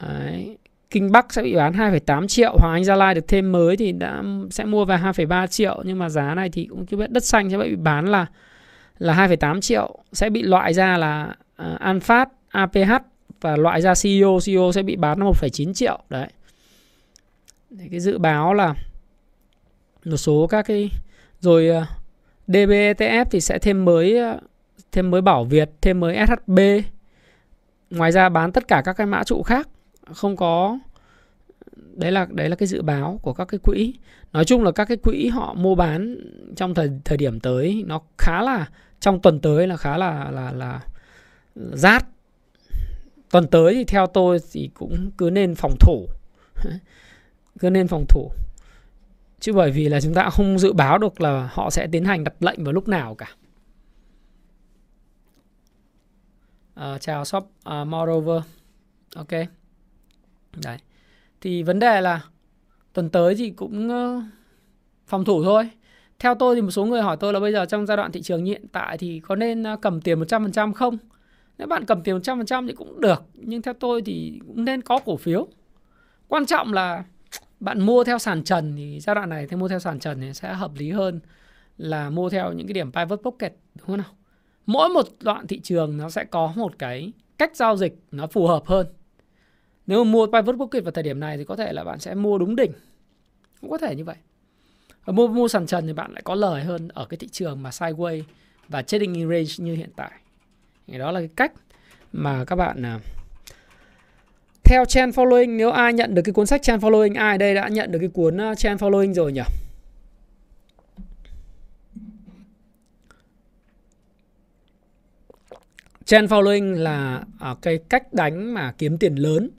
Đấy. 0.00 0.56
Kinh 0.90 1.12
Bắc 1.12 1.32
sẽ 1.32 1.42
bị 1.42 1.54
bán 1.54 1.72
2,8 1.72 2.26
triệu 2.26 2.56
Hoàng 2.58 2.72
Anh 2.72 2.84
Gia 2.84 2.96
Lai 2.96 3.14
được 3.14 3.28
thêm 3.28 3.52
mới 3.52 3.76
thì 3.76 3.92
đã 3.92 4.22
sẽ 4.50 4.64
mua 4.64 4.84
về 4.84 4.96
2,3 4.96 5.46
triệu 5.46 5.82
nhưng 5.84 5.98
mà 5.98 6.08
giá 6.08 6.34
này 6.34 6.50
thì 6.50 6.66
cũng 6.70 6.86
chưa 6.86 6.96
biết 6.96 7.10
đất 7.10 7.24
xanh 7.24 7.50
sẽ 7.50 7.58
bị 7.58 7.76
bán 7.76 8.06
là 8.06 8.26
là 8.98 9.28
2,8 9.28 9.60
triệu. 9.60 9.98
Sẽ 10.12 10.30
bị 10.30 10.42
loại 10.42 10.74
ra 10.74 10.96
là 10.96 11.34
à, 11.56 11.94
uh, 11.96 12.02
Phát 12.02 12.28
APH 12.48 12.92
và 13.40 13.56
loại 13.56 13.82
ra 13.82 13.94
CEO 14.02 14.38
CEO 14.46 14.72
sẽ 14.72 14.82
bị 14.82 14.96
bán 14.96 15.20
1,9 15.20 15.74
triệu. 15.74 15.98
Đấy. 16.08 16.28
Để 17.70 17.88
cái 17.90 18.00
dự 18.00 18.18
báo 18.18 18.54
là 18.54 18.74
một 20.04 20.16
số 20.16 20.46
các 20.46 20.66
cái 20.66 20.90
rồi 21.40 21.68
à, 21.68 21.80
uh, 21.80 21.86
DBETF 22.48 23.24
thì 23.30 23.40
sẽ 23.40 23.58
thêm 23.58 23.84
mới 23.84 24.18
uh, 24.34 24.40
thêm 24.92 25.10
mới 25.10 25.20
Bảo 25.20 25.44
Việt, 25.44 25.70
thêm 25.80 26.00
mới 26.00 26.16
SHB 26.26 26.58
ngoài 27.90 28.12
ra 28.12 28.28
bán 28.28 28.52
tất 28.52 28.68
cả 28.68 28.82
các 28.84 28.92
cái 28.92 29.06
mã 29.06 29.24
trụ 29.24 29.42
khác, 29.42 29.68
không 30.12 30.36
có, 30.36 30.78
đấy 31.76 32.12
là 32.12 32.26
đấy 32.30 32.48
là 32.48 32.56
cái 32.56 32.66
dự 32.66 32.82
báo 32.82 33.18
của 33.22 33.32
các 33.32 33.44
cái 33.44 33.60
quỹ. 33.62 33.94
Nói 34.32 34.44
chung 34.44 34.62
là 34.62 34.72
các 34.72 34.84
cái 34.84 34.96
quỹ 34.96 35.28
họ 35.28 35.54
mua 35.54 35.74
bán 35.74 36.16
trong 36.56 36.74
thời 36.74 36.90
thời 37.04 37.18
điểm 37.18 37.40
tới, 37.40 37.84
nó 37.86 38.00
khá 38.18 38.42
là, 38.42 38.68
trong 39.00 39.22
tuần 39.22 39.40
tới 39.40 39.66
là 39.66 39.76
khá 39.76 39.96
là 39.96 40.30
là 40.30 40.52
là 40.52 40.80
rát. 41.54 42.06
Tuần 43.30 43.46
tới 43.46 43.74
thì 43.74 43.84
theo 43.84 44.06
tôi 44.06 44.38
thì 44.52 44.70
cũng 44.74 45.10
cứ 45.18 45.30
nên 45.30 45.54
phòng 45.54 45.76
thủ. 45.80 46.06
Cứ 47.60 47.70
nên 47.70 47.88
phòng 47.88 48.04
thủ. 48.08 48.30
Chứ 49.40 49.52
bởi 49.52 49.70
vì 49.70 49.88
là 49.88 50.00
chúng 50.00 50.14
ta 50.14 50.30
không 50.30 50.58
dự 50.58 50.72
báo 50.72 50.98
được 50.98 51.20
là 51.20 51.50
họ 51.52 51.70
sẽ 51.70 51.86
tiến 51.92 52.04
hành 52.04 52.24
đặt 52.24 52.34
lệnh 52.40 52.64
vào 52.64 52.72
lúc 52.72 52.88
nào 52.88 53.14
cả. 53.14 53.26
Uh, 56.82 57.00
chào 57.00 57.24
shop 57.24 57.44
uh, 57.44 57.86
moreover. 57.86 58.42
Ok. 59.16 59.30
Đấy. 60.64 60.78
Thì 61.40 61.62
vấn 61.62 61.78
đề 61.78 62.00
là 62.00 62.20
tuần 62.92 63.10
tới 63.10 63.34
thì 63.34 63.50
cũng 63.50 63.90
uh, 63.90 64.22
phòng 65.06 65.24
thủ 65.24 65.44
thôi. 65.44 65.70
Theo 66.18 66.34
tôi 66.34 66.54
thì 66.54 66.60
một 66.62 66.70
số 66.70 66.84
người 66.84 67.02
hỏi 67.02 67.16
tôi 67.20 67.32
là 67.32 67.40
bây 67.40 67.52
giờ 67.52 67.66
trong 67.66 67.86
giai 67.86 67.96
đoạn 67.96 68.12
thị 68.12 68.22
trường 68.22 68.44
hiện 68.44 68.68
tại 68.72 68.98
thì 68.98 69.20
có 69.20 69.36
nên 69.36 69.64
cầm 69.82 70.00
tiền 70.00 70.20
100% 70.20 70.72
không? 70.72 70.98
Nếu 71.58 71.68
bạn 71.68 71.84
cầm 71.84 72.02
tiền 72.02 72.18
100% 72.18 72.66
thì 72.66 72.72
cũng 72.72 73.00
được 73.00 73.22
nhưng 73.34 73.62
theo 73.62 73.74
tôi 73.74 74.02
thì 74.02 74.40
cũng 74.46 74.64
nên 74.64 74.82
có 74.82 74.98
cổ 75.04 75.16
phiếu. 75.16 75.48
Quan 76.28 76.46
trọng 76.46 76.72
là 76.72 77.04
bạn 77.60 77.80
mua 77.80 78.04
theo 78.04 78.18
sàn 78.18 78.44
trần 78.44 78.74
thì 78.76 79.00
giai 79.00 79.14
đoạn 79.14 79.28
này 79.28 79.46
thì 79.46 79.56
mua 79.56 79.68
theo 79.68 79.78
sàn 79.78 80.00
trần 80.00 80.20
thì 80.20 80.32
sẽ 80.32 80.54
hợp 80.54 80.70
lý 80.74 80.90
hơn 80.90 81.20
là 81.78 82.10
mua 82.10 82.30
theo 82.30 82.52
những 82.52 82.66
cái 82.66 82.74
điểm 82.74 82.92
private 82.92 83.22
pocket 83.22 83.52
đúng 83.74 83.86
không 83.86 83.96
nào? 83.96 84.06
Mỗi 84.66 84.88
một 84.88 85.08
đoạn 85.20 85.46
thị 85.46 85.60
trường 85.60 85.96
nó 85.96 86.10
sẽ 86.10 86.24
có 86.24 86.52
một 86.56 86.78
cái 86.78 87.12
cách 87.38 87.56
giao 87.56 87.76
dịch 87.76 87.98
nó 88.10 88.26
phù 88.26 88.46
hợp 88.46 88.66
hơn. 88.66 88.86
Nếu 89.86 90.04
mà 90.04 90.10
mua 90.10 90.26
private 90.26 90.58
pocket 90.58 90.84
vào 90.84 90.92
thời 90.92 91.04
điểm 91.04 91.20
này 91.20 91.36
thì 91.36 91.44
có 91.44 91.56
thể 91.56 91.72
là 91.72 91.84
bạn 91.84 91.98
sẽ 91.98 92.14
mua 92.14 92.38
đúng 92.38 92.56
đỉnh. 92.56 92.72
Cũng 93.60 93.70
có 93.70 93.78
thể 93.78 93.96
như 93.96 94.04
vậy. 94.04 94.16
Và 95.04 95.12
mua 95.12 95.28
mua 95.28 95.48
sàn 95.48 95.66
trần 95.66 95.86
thì 95.86 95.92
bạn 95.92 96.12
lại 96.12 96.22
có 96.24 96.34
lời 96.34 96.62
hơn 96.62 96.88
ở 96.88 97.04
cái 97.04 97.18
thị 97.18 97.28
trường 97.28 97.62
mà 97.62 97.70
sideways 97.70 98.22
và 98.68 98.82
trading 98.82 99.14
in 99.14 99.28
range 99.28 99.54
như 99.58 99.74
hiện 99.74 99.90
tại. 99.96 100.12
Thì 100.86 100.98
đó 100.98 101.10
là 101.12 101.20
cái 101.20 101.28
cách 101.36 101.52
mà 102.12 102.44
các 102.44 102.56
bạn 102.56 102.82
à, 102.82 103.00
theo 104.64 104.84
trend 104.84 105.18
following. 105.18 105.56
Nếu 105.56 105.70
ai 105.70 105.92
nhận 105.92 106.14
được 106.14 106.22
cái 106.22 106.32
cuốn 106.32 106.46
sách 106.46 106.62
trend 106.62 106.84
following, 106.84 107.18
ai 107.18 107.38
đây 107.38 107.54
đã 107.54 107.68
nhận 107.68 107.92
được 107.92 107.98
cái 107.98 108.08
cuốn 108.08 108.40
à, 108.40 108.54
trend 108.54 108.82
following 108.82 109.12
rồi 109.12 109.32
nhỉ? 109.32 109.42
Trend 116.12 116.32
following 116.32 116.74
là 116.74 117.24
à, 117.40 117.54
cái 117.62 117.78
cách 117.88 118.12
đánh 118.12 118.54
mà 118.54 118.72
kiếm 118.78 118.98
tiền 118.98 119.14
lớn. 119.14 119.50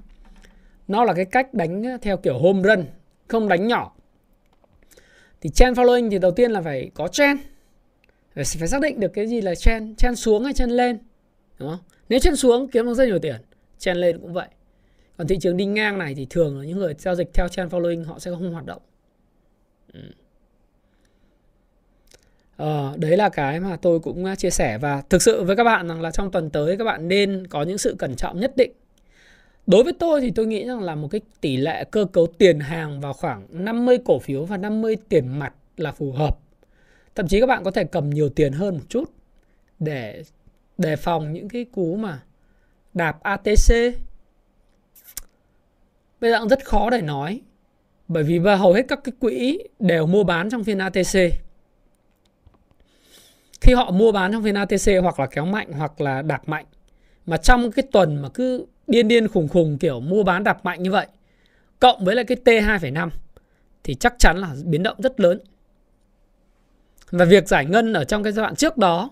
Nó 0.88 1.04
là 1.04 1.14
cái 1.14 1.26
cách 1.26 1.54
đánh 1.54 1.84
theo 2.02 2.18
kiểu 2.18 2.38
home 2.38 2.62
run 2.62 2.86
không 3.28 3.48
đánh 3.48 3.68
nhỏ. 3.68 3.96
Thì 5.42 5.50
trend 5.50 5.80
following 5.80 6.10
thì 6.10 6.20
đầu 6.20 6.32
tiên 6.32 6.52
là 6.52 6.62
phải 6.62 6.92
có 6.94 7.08
trend 7.08 7.40
phải, 8.36 8.44
phải 8.60 8.68
xác 8.68 8.82
định 8.82 9.00
được 9.00 9.08
cái 9.14 9.28
gì 9.28 9.42
là 9.42 9.56
trend 9.56 9.98
trend 9.98 10.20
xuống 10.20 10.44
hay 10.44 10.54
trend 10.54 10.72
lên 10.72 10.98
đúng 11.60 11.70
không? 11.70 11.80
Nếu 12.10 12.20
trend 12.20 12.40
xuống 12.40 12.68
kiếm 12.68 12.86
được 12.86 12.94
rất 12.94 13.06
nhiều 13.06 13.20
tiền 13.20 13.42
trend 13.80 14.00
lên 14.00 14.20
cũng 14.20 14.34
vậy. 14.34 14.48
Còn 15.18 15.28
thị 15.28 15.38
trường 15.42 15.58
đi 15.58 15.66
ngang 15.66 15.98
này 15.98 16.16
thì 16.16 16.28
thường 16.30 16.60
là 16.60 16.66
những 16.66 16.78
người 16.78 16.94
giao 16.98 17.16
dịch 17.16 17.34
theo 17.34 17.48
trend 17.48 17.74
following 17.74 18.06
họ 18.06 18.20
sẽ 18.20 18.32
không 18.32 18.54
hoạt 18.54 18.66
động. 18.66 18.82
Ừ. 19.94 20.00
Ờ, 22.58 22.94
đấy 22.98 23.18
là 23.18 23.30
cái 23.30 23.60
mà 23.60 23.76
tôi 23.76 24.00
cũng 24.00 24.26
à, 24.26 24.36
chia 24.36 24.50
sẻ 24.50 24.78
và 24.78 25.02
thực 25.10 25.22
sự 25.22 25.44
với 25.44 25.56
các 25.56 25.64
bạn 25.64 25.88
rằng 25.88 26.02
là 26.02 26.12
trong 26.12 26.32
tuần 26.32 26.50
tới 26.50 26.78
các 26.78 26.84
bạn 26.84 27.08
nên 27.08 27.48
có 27.48 27.64
những 27.64 27.78
sự 27.78 27.96
cẩn 28.00 28.16
trọng 28.16 28.40
nhất 28.40 28.58
định. 28.58 28.72
Đối 29.68 29.84
với 29.84 29.94
tôi 30.00 30.22
thì 30.22 30.32
tôi 30.32 30.48
nghĩ 30.48 30.66
rằng 30.66 30.82
là 30.82 30.96
một 30.96 31.08
cái 31.12 31.22
tỷ 31.42 31.58
lệ 31.58 31.84
cơ 31.92 32.06
cấu 32.06 32.28
tiền 32.28 32.60
hàng 32.60 33.02
vào 33.02 33.14
khoảng 33.14 33.48
50 33.50 33.98
cổ 34.06 34.20
phiếu 34.20 34.46
và 34.46 34.58
50 34.58 34.98
tiền 35.10 35.40
mặt 35.40 35.54
là 35.78 35.92
phù 35.92 36.12
hợp. 36.12 36.40
Thậm 37.16 37.28
chí 37.28 37.40
các 37.40 37.46
bạn 37.46 37.64
có 37.64 37.72
thể 37.72 37.84
cầm 37.84 38.10
nhiều 38.10 38.30
tiền 38.30 38.54
hơn 38.54 38.76
một 38.76 38.84
chút 38.90 39.12
để 39.80 40.24
đề 40.78 40.96
phòng 40.96 41.34
những 41.34 41.50
cái 41.50 41.66
cú 41.66 41.96
mà 41.96 42.24
đạp 42.94 43.24
ATC. 43.24 43.74
Bây 46.22 46.32
giờ 46.32 46.40
cũng 46.40 46.50
rất 46.50 46.66
khó 46.66 46.90
để 46.90 47.02
nói 47.02 47.42
bởi 48.08 48.24
vì 48.24 48.40
hầu 48.40 48.74
hết 48.74 48.86
các 48.88 49.00
cái 49.04 49.14
quỹ 49.20 49.60
đều 49.80 50.08
mua 50.08 50.24
bán 50.24 50.50
trong 50.50 50.64
phiên 50.64 50.78
ATC 50.78 51.20
khi 53.64 53.74
họ 53.74 53.92
mua 53.92 54.12
bán 54.12 54.32
trong 54.32 54.44
phiên 54.44 54.56
ATC 54.56 55.02
hoặc 55.02 55.20
là 55.20 55.26
kéo 55.26 55.46
mạnh 55.46 55.72
hoặc 55.72 56.02
là 56.02 56.22
đạp 56.22 56.50
mạnh 56.50 56.66
mà 57.26 57.38
trong 57.38 57.72
cái 57.72 57.84
tuần 57.92 58.22
mà 58.22 58.30
cứ 58.30 58.66
điên 58.88 59.08
điên 59.08 59.28
khùng 59.28 59.48
khùng 59.48 59.78
kiểu 59.78 60.00
mua 60.00 60.24
bán 60.24 60.44
đạp 60.44 60.66
mạnh 60.66 60.84
như 60.84 60.92
vậy 60.92 61.08
cộng 61.80 62.06
với 62.06 62.16
lại 62.16 62.26
cái 62.26 62.38
T2,5 62.46 63.10
thì 63.84 63.96
chắc 63.96 64.16
chắn 64.20 64.38
là 64.38 64.56
biến 64.66 64.84
động 64.84 65.02
rất 65.02 65.20
lớn. 65.20 65.40
Và 67.12 67.26
việc 67.26 67.48
giải 67.48 67.66
ngân 67.66 67.94
ở 67.94 68.04
trong 68.04 68.24
cái 68.24 68.34
giai 68.34 68.44
đoạn 68.44 68.56
trước 68.56 68.78
đó 68.78 69.10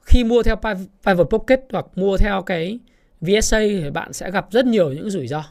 khi 0.00 0.24
mua 0.24 0.42
theo 0.42 0.56
Private 0.56 1.28
Pocket 1.30 1.60
hoặc 1.72 1.86
mua 1.94 2.16
theo 2.16 2.42
cái 2.42 2.78
VSA 3.20 3.58
thì 3.58 3.90
bạn 3.90 4.12
sẽ 4.12 4.30
gặp 4.30 4.46
rất 4.50 4.66
nhiều 4.66 4.92
những 4.92 5.10
rủi 5.10 5.26
ro. 5.26 5.44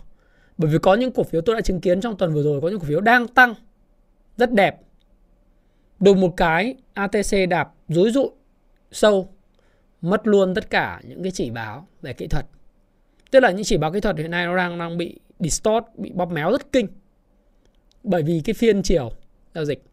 Bởi 0.57 0.71
vì 0.71 0.77
có 0.81 0.93
những 0.93 1.11
cổ 1.11 1.23
phiếu 1.23 1.41
tôi 1.41 1.55
đã 1.55 1.61
chứng 1.61 1.81
kiến 1.81 2.01
trong 2.01 2.17
tuần 2.17 2.33
vừa 2.33 2.43
rồi 2.43 2.61
có 2.61 2.69
những 2.69 2.79
cổ 2.79 2.85
phiếu 2.85 3.01
đang 3.01 3.27
tăng 3.27 3.53
rất 4.37 4.51
đẹp 4.53 4.77
đùng 6.01 6.21
một 6.21 6.33
cái 6.37 6.75
ATC 6.93 7.49
đạp 7.49 7.73
rối 7.87 8.11
rụi, 8.11 8.29
sâu, 8.91 9.29
mất 10.01 10.27
luôn 10.27 10.55
tất 10.55 10.69
cả 10.69 11.01
những 11.03 11.23
cái 11.23 11.31
chỉ 11.31 11.49
báo 11.49 11.87
về 12.01 12.13
kỹ 12.13 12.27
thuật. 12.27 12.45
Tức 13.31 13.39
là 13.39 13.51
những 13.51 13.63
chỉ 13.63 13.77
báo 13.77 13.91
kỹ 13.91 13.99
thuật 13.99 14.17
hiện 14.17 14.31
nay 14.31 14.45
nó 14.45 14.57
đang 14.57 14.77
đang 14.77 14.97
bị 14.97 15.19
distort, 15.39 15.85
bị 15.97 16.11
bóp 16.11 16.31
méo 16.31 16.51
rất 16.51 16.71
kinh. 16.71 16.87
Bởi 18.03 18.23
vì 18.23 18.41
cái 18.45 18.53
phiên 18.53 18.83
chiều 18.83 19.11
giao 19.55 19.65
dịch. 19.65 19.83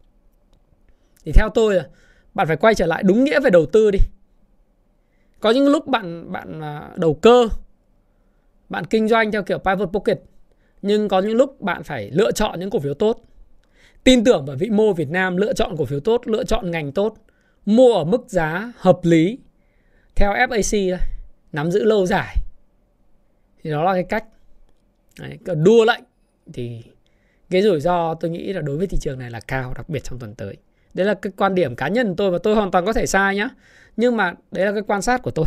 Thì 1.25 1.31
theo 1.31 1.49
tôi 1.49 1.75
là 1.75 1.87
bạn 2.33 2.47
phải 2.47 2.57
quay 2.57 2.75
trở 2.75 2.85
lại 2.85 3.03
đúng 3.03 3.23
nghĩa 3.23 3.39
về 3.39 3.49
đầu 3.49 3.65
tư 3.65 3.91
đi. 3.91 3.99
Có 5.39 5.51
những 5.51 5.67
lúc 5.67 5.87
bạn 5.87 6.31
bạn 6.31 6.61
à, 6.61 6.89
đầu 6.95 7.13
cơ, 7.13 7.47
bạn 8.69 8.85
kinh 8.85 9.07
doanh 9.07 9.31
theo 9.31 9.43
kiểu 9.43 9.57
private 9.57 9.91
pocket, 9.93 10.19
nhưng 10.81 11.07
có 11.07 11.19
những 11.19 11.37
lúc 11.37 11.61
bạn 11.61 11.83
phải 11.83 12.11
lựa 12.11 12.31
chọn 12.31 12.59
những 12.59 12.69
cổ 12.69 12.79
phiếu 12.79 12.93
tốt 12.93 13.28
tin 14.03 14.23
tưởng 14.23 14.45
vào 14.45 14.57
vĩ 14.57 14.69
mô 14.69 14.93
Việt 14.93 15.09
Nam 15.09 15.37
lựa 15.37 15.53
chọn 15.53 15.75
cổ 15.77 15.85
phiếu 15.85 15.99
tốt, 15.99 16.21
lựa 16.25 16.43
chọn 16.43 16.71
ngành 16.71 16.91
tốt, 16.91 17.15
mua 17.65 17.93
ở 17.93 18.03
mức 18.03 18.21
giá 18.27 18.71
hợp 18.77 18.99
lý 19.03 19.39
theo 20.15 20.33
FAC 20.33 20.97
nắm 21.51 21.71
giữ 21.71 21.83
lâu 21.83 22.05
dài. 22.05 22.35
Thì 23.63 23.71
đó 23.71 23.83
là 23.83 23.93
cái 23.93 24.03
cách. 24.03 24.25
Đấy, 25.19 25.37
đua 25.55 25.85
lệnh 25.85 26.03
thì 26.53 26.83
cái 27.49 27.61
rủi 27.61 27.79
ro 27.79 28.13
tôi 28.13 28.31
nghĩ 28.31 28.53
là 28.53 28.61
đối 28.61 28.77
với 28.77 28.87
thị 28.87 28.97
trường 29.01 29.19
này 29.19 29.31
là 29.31 29.39
cao, 29.39 29.73
đặc 29.75 29.89
biệt 29.89 30.03
trong 30.03 30.19
tuần 30.19 30.35
tới. 30.35 30.57
Đấy 30.93 31.05
là 31.05 31.13
cái 31.13 31.33
quan 31.37 31.55
điểm 31.55 31.75
cá 31.75 31.87
nhân 31.87 32.15
tôi 32.15 32.31
và 32.31 32.37
tôi 32.43 32.55
hoàn 32.55 32.71
toàn 32.71 32.85
có 32.85 32.93
thể 32.93 33.05
sai 33.05 33.35
nhá. 33.35 33.49
Nhưng 33.97 34.17
mà 34.17 34.33
đấy 34.51 34.65
là 34.65 34.71
cái 34.71 34.81
quan 34.87 35.01
sát 35.01 35.21
của 35.23 35.31
tôi. 35.31 35.45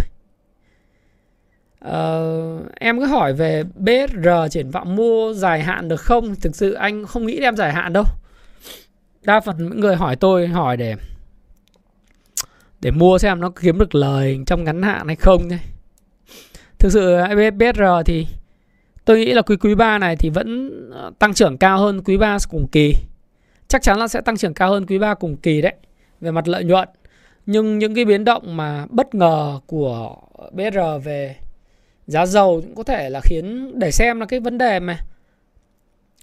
ờ, 1.78 2.60
em 2.80 2.98
cứ 2.98 3.06
hỏi 3.06 3.32
về 3.32 3.64
BR 3.74 4.28
triển 4.50 4.70
vọng 4.70 4.96
mua 4.96 5.32
dài 5.32 5.62
hạn 5.62 5.88
được 5.88 6.00
không? 6.00 6.34
Thực 6.34 6.56
sự 6.56 6.72
anh 6.72 7.06
không 7.06 7.26
nghĩ 7.26 7.40
đem 7.40 7.56
dài 7.56 7.72
hạn 7.72 7.92
đâu 7.92 8.04
đa 9.24 9.40
phần 9.40 9.56
những 9.58 9.80
người 9.80 9.96
hỏi 9.96 10.16
tôi, 10.16 10.48
hỏi 10.48 10.76
để 10.76 10.96
để 12.80 12.90
mua 12.90 13.18
xem 13.18 13.40
nó 13.40 13.50
kiếm 13.50 13.78
được 13.78 13.94
lời 13.94 14.40
trong 14.46 14.64
ngắn 14.64 14.82
hạn 14.82 15.06
hay 15.06 15.16
không 15.16 15.48
nhé. 15.48 15.58
Thực 16.78 16.92
sự 16.92 17.16
BSR 17.58 17.82
thì 18.06 18.26
tôi 19.04 19.18
nghĩ 19.18 19.32
là 19.32 19.42
quý 19.42 19.56
quý 19.56 19.74
3 19.74 19.98
này 19.98 20.16
thì 20.16 20.30
vẫn 20.30 20.80
ờ, 20.92 21.12
tăng 21.18 21.34
trưởng 21.34 21.58
cao 21.58 21.78
hơn 21.78 22.02
quý 22.04 22.16
3 22.16 22.36
cùng 22.50 22.66
kỳ. 22.72 22.94
Chắc 23.68 23.82
chắn 23.82 23.98
là 23.98 24.08
sẽ 24.08 24.20
tăng 24.20 24.36
trưởng 24.36 24.54
cao 24.54 24.70
hơn 24.70 24.86
quý 24.86 24.98
3 24.98 25.14
cùng 25.14 25.36
kỳ 25.36 25.60
đấy, 25.60 25.74
về 26.20 26.30
mặt 26.30 26.48
lợi 26.48 26.64
nhuận. 26.64 26.88
Nhưng 27.46 27.78
những 27.78 27.94
cái 27.94 28.04
biến 28.04 28.24
động 28.24 28.56
mà 28.56 28.86
bất 28.90 29.14
ngờ 29.14 29.60
của 29.66 30.16
BR 30.52 30.78
về 31.04 31.36
giá 32.06 32.26
dầu 32.26 32.60
cũng 32.60 32.74
có 32.74 32.82
thể 32.82 33.10
là 33.10 33.20
khiến, 33.20 33.72
để 33.78 33.90
xem 33.90 34.20
là 34.20 34.26
cái 34.26 34.40
vấn 34.40 34.58
đề 34.58 34.80
mà, 34.80 34.98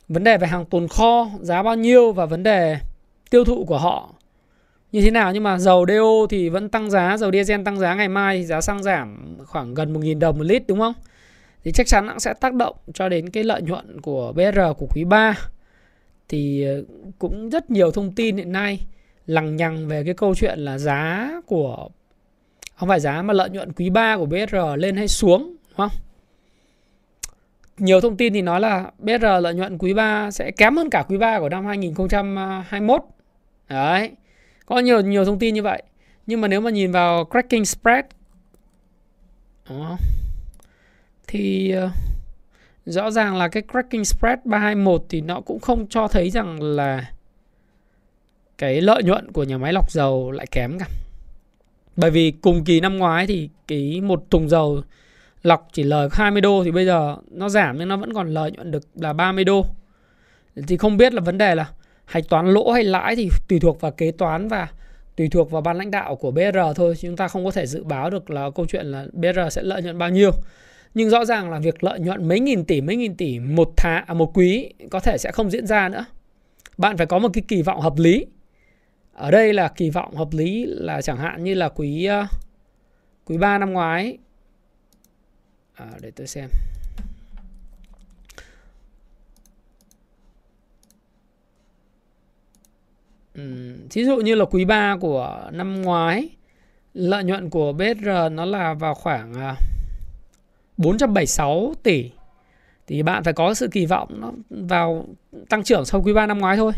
vấn 0.08 0.24
đề 0.24 0.38
về 0.38 0.48
hàng 0.48 0.66
tồn 0.66 0.88
kho 0.88 1.30
giá 1.42 1.64
bao 1.64 1.76
nhiêu 1.76 2.12
và 2.12 2.26
vấn 2.26 2.44
đề 2.44 2.78
tiêu 3.30 3.46
thụ 3.46 3.66
của 3.66 3.78
họ 3.78 4.14
như 4.92 5.02
thế 5.02 5.12
nào. 5.12 5.34
Nhưng 5.34 5.44
mà 5.44 5.58
dầu 5.58 5.86
DO 5.88 6.28
thì 6.30 6.50
vẫn 6.50 6.70
tăng 6.70 6.90
giá, 6.90 7.18
dầu 7.18 7.32
diesel 7.32 7.64
tăng 7.64 7.80
giá, 7.80 7.96
ngày 7.96 8.08
mai 8.08 8.38
thì 8.38 8.46
giá 8.46 8.62
xăng 8.62 8.84
giảm 8.84 9.38
khoảng 9.46 9.74
gần 9.74 9.94
1.000 9.94 10.20
đồng 10.20 10.38
một 10.38 10.44
lít, 10.44 10.64
đúng 10.68 10.80
không? 10.80 10.94
Thì 11.64 11.72
chắc 11.72 11.88
chắn 11.88 12.06
nó 12.06 12.20
sẽ 12.20 12.34
tác 12.34 12.54
động 12.54 12.76
cho 12.94 13.10
đến 13.10 13.30
cái 13.30 13.44
lợi 13.44 13.62
nhuận 13.62 14.02
của 14.02 14.34
BR 14.34 14.60
của 14.78 14.88
quý 14.96 15.04
3 15.04 15.38
thì 16.30 16.64
ờ, 16.64 16.84
cũng 17.20 17.50
rất 17.50 17.72
nhiều 17.72 17.92
thông 17.92 18.12
tin 18.12 18.38
hiện 18.38 18.52
nay 18.52 18.80
lằng 19.26 19.56
nhằng 19.56 19.88
về 19.88 20.04
cái 20.04 20.14
câu 20.14 20.36
chuyện 20.36 20.60
là 20.60 20.78
giá 20.78 21.32
của, 21.46 21.90
không 22.76 22.90
phải 22.90 23.00
giá 23.00 23.22
mà 23.22 23.34
lợi 23.34 23.50
nhuận 23.50 23.74
quý 23.74 23.90
3 23.90 24.18
của 24.18 24.26
BR 24.26 24.56
lên 24.76 24.98
hay 24.98 25.08
xuống, 25.08 25.42
đúng 25.44 25.78
không? 25.78 25.90
Nhiều 27.78 28.02
thông 28.02 28.18
tin 28.18 28.34
thì 28.34 28.42
nói 28.42 28.60
là 28.60 28.92
BR 29.00 29.26
lợi 29.42 29.54
nhuận 29.54 29.78
quý 29.78 29.94
3 29.94 30.32
sẽ 30.32 30.52
kém 30.52 30.78
hơn 30.78 30.90
cả 30.90 31.04
quý 31.08 31.18
3 31.18 31.40
của 31.40 31.50
năm 31.50 31.66
2021. 31.66 33.02
Đấy. 33.70 34.12
Có 34.66 34.80
nhiều 34.80 35.02
nhiều 35.02 35.26
thông 35.26 35.40
tin 35.40 35.54
như 35.54 35.64
vậy. 35.64 35.84
Nhưng 36.26 36.42
mà 36.42 36.48
nếu 36.48 36.62
mà 36.62 36.70
nhìn 36.70 36.92
vào 36.92 37.26
cracking 37.32 37.66
spread 37.66 38.06
đó, 39.70 39.98
thì 41.28 41.76
uh, 41.86 41.92
rõ 42.86 43.12
ràng 43.12 43.36
là 43.36 43.48
cái 43.48 43.64
cracking 43.72 44.04
spread 44.04 44.40
321 44.44 45.06
thì 45.10 45.22
nó 45.22 45.42
cũng 45.42 45.60
không 45.60 45.88
cho 45.88 46.08
thấy 46.08 46.30
rằng 46.30 46.62
là 46.62 47.12
cái 48.58 48.82
lợi 48.82 49.04
nhuận 49.04 49.32
của 49.32 49.44
nhà 49.44 49.58
máy 49.58 49.74
lọc 49.74 49.92
dầu 49.92 50.32
lại 50.32 50.48
kém 50.52 50.80
cả. 50.80 50.86
Bởi 51.96 52.12
vì 52.12 52.32
cùng 52.32 52.64
kỳ 52.64 52.80
năm 52.80 52.98
ngoái 52.98 53.28
thì 53.28 53.50
cái 53.68 54.02
một 54.02 54.26
thùng 54.32 54.50
dầu 54.50 54.82
lọc 55.44 55.68
chỉ 55.74 55.84
lời 55.84 56.10
20 56.12 56.42
đô 56.42 56.64
thì 56.64 56.72
bây 56.72 56.86
giờ 56.86 57.18
nó 57.32 57.50
giảm 57.50 57.78
nhưng 57.78 57.88
nó 57.88 57.98
vẫn 57.98 58.14
còn 58.14 58.34
lợi 58.34 58.52
nhuận 58.52 58.72
được 58.72 58.84
là 58.96 59.14
30 59.14 59.44
đô. 59.44 59.66
Thì 60.68 60.78
không 60.78 60.98
biết 60.98 61.14
là 61.14 61.22
vấn 61.22 61.38
đề 61.38 61.56
là 61.56 61.70
hạch 62.10 62.30
toán 62.30 62.48
lỗ 62.48 62.72
hay 62.72 62.84
lãi 62.84 63.16
thì 63.16 63.30
tùy 63.48 63.60
thuộc 63.60 63.82
vào 63.82 63.92
kế 63.92 64.12
toán 64.12 64.48
và 64.48 64.68
tùy 65.16 65.30
thuộc 65.30 65.52
vào 65.52 65.62
ban 65.62 65.78
lãnh 65.78 65.92
đạo 65.92 66.16
của 66.16 66.32
BR 66.32 66.58
thôi. 66.76 66.96
Chúng 67.02 67.16
ta 67.16 67.28
không 67.28 67.46
có 67.46 67.52
thể 67.52 67.66
dự 67.66 67.84
báo 67.84 68.10
được 68.10 68.30
là 68.30 68.50
câu 68.56 68.66
chuyện 68.66 68.86
là 68.86 69.06
BR 69.14 69.40
sẽ 69.52 69.62
lợi 69.64 69.82
nhuận 69.82 69.98
bao 69.98 70.10
nhiêu. 70.10 70.32
Nhưng 70.94 71.10
rõ 71.10 71.26
ràng 71.26 71.52
là 71.52 71.60
việc 71.60 71.84
lợi 71.84 72.00
nhuận 72.00 72.28
mấy 72.28 72.40
nghìn 72.40 72.66
tỷ, 72.66 72.82
mấy 72.82 72.96
nghìn 72.96 73.16
tỷ 73.16 73.40
một 73.40 73.74
tháng, 73.78 74.04
à, 74.08 74.14
một 74.14 74.38
quý 74.38 74.74
có 74.92 75.00
thể 75.00 75.18
sẽ 75.18 75.32
không 75.32 75.52
diễn 75.52 75.68
ra 75.68 75.90
nữa. 75.90 76.06
Bạn 76.78 76.98
phải 76.98 77.06
có 77.06 77.20
một 77.20 77.30
cái 77.34 77.44
kỳ 77.48 77.62
vọng 77.62 77.82
hợp 77.82 77.94
lý. 77.98 78.26
Ở 79.14 79.32
đây 79.32 79.54
là 79.54 79.68
kỳ 79.68 79.90
vọng 79.90 80.16
hợp 80.16 80.28
lý 80.32 80.66
là 80.68 81.02
chẳng 81.02 81.18
hạn 81.18 81.44
như 81.44 81.54
là 81.54 81.70
quý 81.70 82.06
à, 82.06 82.28
quý 83.26 83.38
3 83.38 83.58
năm 83.58 83.74
ngoái 83.74 84.18
à, 85.74 85.86
để 86.02 86.12
tôi 86.12 86.28
xem 86.28 86.50
Ừ, 93.36 93.74
thí 93.90 94.06
dụ 94.06 94.16
như 94.16 94.36
là 94.36 94.46
quý 94.46 94.66
3 94.66 94.98
của 94.98 95.50
năm 95.52 95.82
ngoái, 95.82 96.30
lợi 96.94 97.24
nhuận 97.24 97.50
của 97.50 97.74
BR 97.74 98.10
nó 98.32 98.46
là 98.46 98.74
vào 98.74 98.94
khoảng 98.94 99.34
à, 99.34 99.56
476 100.78 101.74
tỷ. 101.84 102.12
Thì 102.88 103.04
bạn 103.04 103.24
phải 103.24 103.34
có 103.34 103.54
sự 103.54 103.68
kỳ 103.68 103.86
vọng 103.86 104.22
nó 104.22 104.32
vào 104.50 105.06
tăng 105.50 105.64
trưởng 105.64 105.86
sau 105.86 106.02
quý 106.02 106.14
3 106.14 106.26
năm 106.26 106.40
ngoái 106.40 106.58
thôi. 106.58 106.72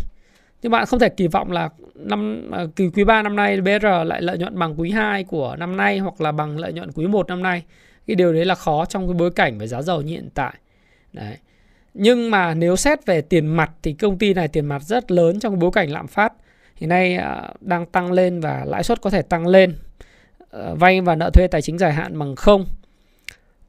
Nhưng 0.61 0.71
bạn 0.71 0.85
không 0.85 0.99
thể 0.99 1.09
kỳ 1.09 1.27
vọng 1.27 1.51
là 1.51 1.69
năm 1.95 2.51
à, 2.51 2.65
kỳ, 2.75 2.89
quý 2.89 3.03
3 3.03 3.21
năm 3.21 3.35
nay 3.35 3.61
BR 3.61 3.85
lại 4.05 4.21
lợi 4.21 4.37
nhuận 4.37 4.59
bằng 4.59 4.79
quý 4.79 4.91
2 4.91 5.23
của 5.23 5.55
năm 5.59 5.77
nay 5.77 5.97
hoặc 5.97 6.21
là 6.21 6.31
bằng 6.31 6.57
lợi 6.57 6.73
nhuận 6.73 6.91
quý 6.91 7.07
1 7.07 7.27
năm 7.27 7.43
nay. 7.43 7.63
Cái 8.07 8.15
điều 8.15 8.33
đấy 8.33 8.45
là 8.45 8.55
khó 8.55 8.85
trong 8.85 9.07
cái 9.07 9.13
bối 9.13 9.31
cảnh 9.31 9.57
về 9.57 9.67
giá 9.67 9.81
dầu 9.81 10.01
như 10.01 10.13
hiện 10.13 10.29
tại. 10.33 10.53
Đấy 11.13 11.37
nhưng 11.93 12.31
mà 12.31 12.53
nếu 12.53 12.75
xét 12.75 13.05
về 13.05 13.21
tiền 13.21 13.45
mặt 13.47 13.71
thì 13.83 13.93
công 13.93 14.17
ty 14.17 14.33
này 14.33 14.47
tiền 14.47 14.65
mặt 14.65 14.81
rất 14.83 15.11
lớn 15.11 15.39
trong 15.39 15.59
bối 15.59 15.71
cảnh 15.73 15.91
lạm 15.91 16.07
phát. 16.07 16.33
Hiện 16.75 16.89
nay 16.89 17.15
à, 17.15 17.53
đang 17.61 17.85
tăng 17.85 18.11
lên 18.11 18.39
và 18.39 18.65
lãi 18.67 18.83
suất 18.83 19.01
có 19.01 19.09
thể 19.09 19.21
tăng 19.21 19.47
lên. 19.47 19.75
Ờ, 20.49 20.75
vay 20.75 21.01
và 21.01 21.15
nợ 21.15 21.29
thuê 21.29 21.47
tài 21.47 21.61
chính 21.61 21.77
dài 21.77 21.93
hạn 21.93 22.19
bằng 22.19 22.35
không. 22.35 22.65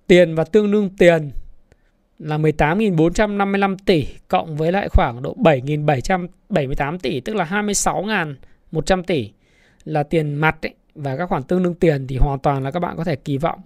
Tiền 0.06 0.34
và 0.34 0.44
tương 0.44 0.70
đương 0.70 0.90
tiền 0.98 1.30
là 2.18 2.38
18.455 2.38 3.76
tỷ 3.86 4.06
cộng 4.28 4.56
với 4.56 4.72
lại 4.72 4.88
khoảng 4.88 5.22
độ 5.22 5.36
7.778 5.38 6.98
tỷ 6.98 7.20
tức 7.20 7.36
là 7.36 7.44
26.100 7.44 9.02
tỷ 9.02 9.30
là 9.84 10.02
tiền 10.02 10.34
mặt 10.34 10.66
ấy, 10.66 10.74
và 10.94 11.16
các 11.16 11.26
khoản 11.26 11.42
tương 11.42 11.62
đương 11.62 11.74
tiền 11.74 12.06
thì 12.06 12.16
hoàn 12.20 12.38
toàn 12.38 12.62
là 12.64 12.70
các 12.70 12.80
bạn 12.80 12.96
có 12.96 13.04
thể 13.04 13.16
kỳ 13.16 13.38
vọng. 13.38 13.60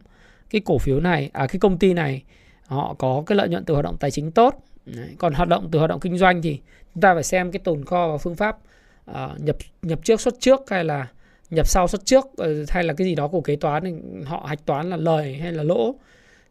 Cái 0.50 0.60
cổ 0.64 0.78
phiếu 0.78 1.00
này 1.00 1.30
à 1.32 1.46
cái 1.46 1.60
công 1.60 1.78
ty 1.78 1.94
này 1.94 2.22
họ 2.66 2.94
có 2.98 3.22
cái 3.26 3.36
lợi 3.36 3.48
nhuận 3.48 3.64
từ 3.64 3.74
hoạt 3.74 3.84
động 3.84 3.96
tài 4.00 4.10
chính 4.10 4.30
tốt 4.30 4.64
Đấy. 4.86 5.14
còn 5.18 5.34
hoạt 5.34 5.48
động 5.48 5.68
từ 5.72 5.78
hoạt 5.78 5.88
động 5.88 6.00
kinh 6.00 6.18
doanh 6.18 6.42
thì 6.42 6.60
chúng 6.94 7.00
ta 7.00 7.14
phải 7.14 7.22
xem 7.22 7.52
cái 7.52 7.60
tồn 7.64 7.84
kho 7.84 8.08
và 8.08 8.18
phương 8.18 8.34
pháp 8.34 8.58
uh, 9.10 9.40
nhập 9.40 9.56
nhập 9.82 9.98
trước 10.04 10.20
xuất 10.20 10.34
trước 10.40 10.60
hay 10.70 10.84
là 10.84 11.08
nhập 11.50 11.68
sau 11.68 11.88
xuất 11.88 12.04
trước 12.04 12.24
ờ, 12.36 12.64
hay 12.68 12.84
là 12.84 12.94
cái 12.94 13.06
gì 13.06 13.14
đó 13.14 13.28
của 13.28 13.40
kế 13.40 13.56
toán 13.56 13.84
thì 13.84 13.92
họ 14.24 14.44
hạch 14.48 14.66
toán 14.66 14.90
là 14.90 14.96
lời 14.96 15.34
hay 15.34 15.52
là 15.52 15.62
lỗ 15.62 15.94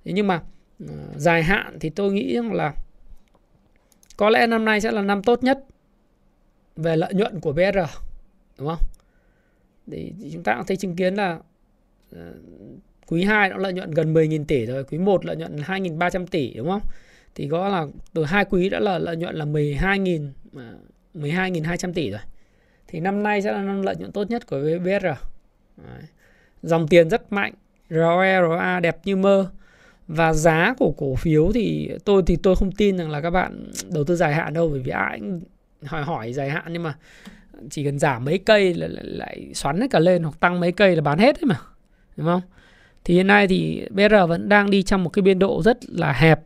thế 0.06 0.12
nhưng 0.14 0.28
mà 0.28 0.42
uh, 0.84 0.90
dài 1.16 1.44
hạn 1.44 1.78
thì 1.80 1.90
tôi 1.90 2.14
nghĩ 2.14 2.36
rằng 2.36 2.54
là 2.54 2.74
có 4.18 4.30
lẽ 4.30 4.48
năm 4.48 4.66
nay 4.66 4.82
sẽ 4.82 4.92
là 4.92 5.02
năm 5.02 5.24
tốt 5.24 5.44
nhất 5.44 5.60
về 6.76 6.96
lợi 6.96 7.14
nhuận 7.14 7.40
của 7.40 7.54
BR 7.54 7.78
đúng 8.58 8.68
không 8.68 8.88
thì 9.92 10.14
chúng 10.34 10.44
ta 10.44 10.56
cũng 10.56 10.66
thấy 10.66 10.78
chứng 10.78 10.96
kiến 10.96 11.16
là 11.16 11.40
uh, 12.16 12.20
quý 13.08 13.24
2 13.24 13.50
nó 13.50 13.58
lợi 13.58 13.74
nhuận 13.74 13.92
gần 13.92 14.14
10.000 14.14 14.46
tỷ 14.46 14.66
rồi 14.66 14.84
quý 14.84 14.98
1 14.98 15.26
lợi 15.26 15.36
nhuận 15.36 15.56
2.300 15.56 16.26
tỷ 16.28 16.54
đúng 16.54 16.70
không? 16.70 16.82
Thì 17.36 17.48
có 17.52 17.70
là 17.70 17.86
từ 18.14 18.24
hai 18.24 18.46
quý 18.46 18.70
đã 18.70 18.80
là 18.80 19.00
lợi 19.00 19.16
nhuận 19.16 19.36
là 19.36 19.46
12.000 19.46 20.32
12.200 21.14 21.94
tỷ 21.94 22.12
rồi. 22.12 22.22
Thì 22.88 23.00
năm 23.00 23.24
nay 23.24 23.42
sẽ 23.42 23.52
là 23.52 23.62
năm 23.62 23.82
lợi 23.82 23.96
nhuận 23.96 24.12
tốt 24.12 24.30
nhất 24.30 24.48
của 24.48 24.58
BSR 24.84 25.06
Đấy. 25.78 26.04
dòng 26.64 26.88
tiền 26.88 27.10
rất 27.10 27.32
mạnh 27.32 27.54
ROE 27.90 28.42
ROA 28.42 28.80
đẹp 28.80 28.98
như 29.04 29.16
mơ. 29.16 29.52
Và 30.08 30.34
giá 30.34 30.74
của 30.78 30.94
cổ 30.98 31.16
phiếu 31.16 31.52
thì 31.54 31.92
tôi 32.06 32.24
thì 32.28 32.36
tôi 32.44 32.56
không 32.56 32.72
tin 32.72 32.98
rằng 32.98 33.10
là 33.10 33.22
các 33.22 33.30
bạn 33.30 33.72
đầu 33.94 34.04
tư 34.04 34.16
dài 34.16 34.34
hạn 34.34 34.54
đâu 34.54 34.70
bởi 34.70 34.80
vì 34.80 34.92
ai 34.92 35.20
cũng 35.20 35.42
hỏi 35.86 36.04
hỏi 36.04 36.34
dài 36.34 36.50
hạn 36.50 36.64
nhưng 36.74 36.84
mà 36.84 36.96
chỉ 37.70 37.84
cần 37.84 38.00
giảm 38.00 38.26
mấy 38.26 38.38
cây 38.38 38.74
là 38.74 38.88
lại, 38.88 39.04
lại 39.06 39.52
xoắn 39.54 39.82
hết 39.82 39.88
cả 39.92 40.00
lên 40.00 40.24
hoặc 40.24 40.40
tăng 40.40 40.60
mấy 40.60 40.72
cây 40.72 40.96
là 40.96 41.02
bán 41.02 41.20
hết 41.20 41.36
ấy 41.36 41.46
mà 41.46 41.60
đúng 42.18 42.28
không? 42.28 42.42
Thì 43.06 43.14
hiện 43.14 43.28
nay 43.28 43.48
thì 43.48 43.88
BR 43.90 44.14
vẫn 44.28 44.50
đang 44.50 44.70
đi 44.70 44.84
trong 44.84 45.04
một 45.04 45.10
cái 45.10 45.24
biên 45.24 45.40
độ 45.40 45.62
rất 45.62 45.78
là 45.88 46.14
hẹp 46.14 46.40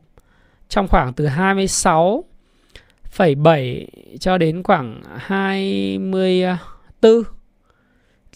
trong 0.70 0.88
khoảng 0.88 1.14
từ 1.14 1.26
26,7 1.26 3.86
cho 4.20 4.38
đến 4.38 4.64
khoảng 4.64 5.02
24 5.18 7.24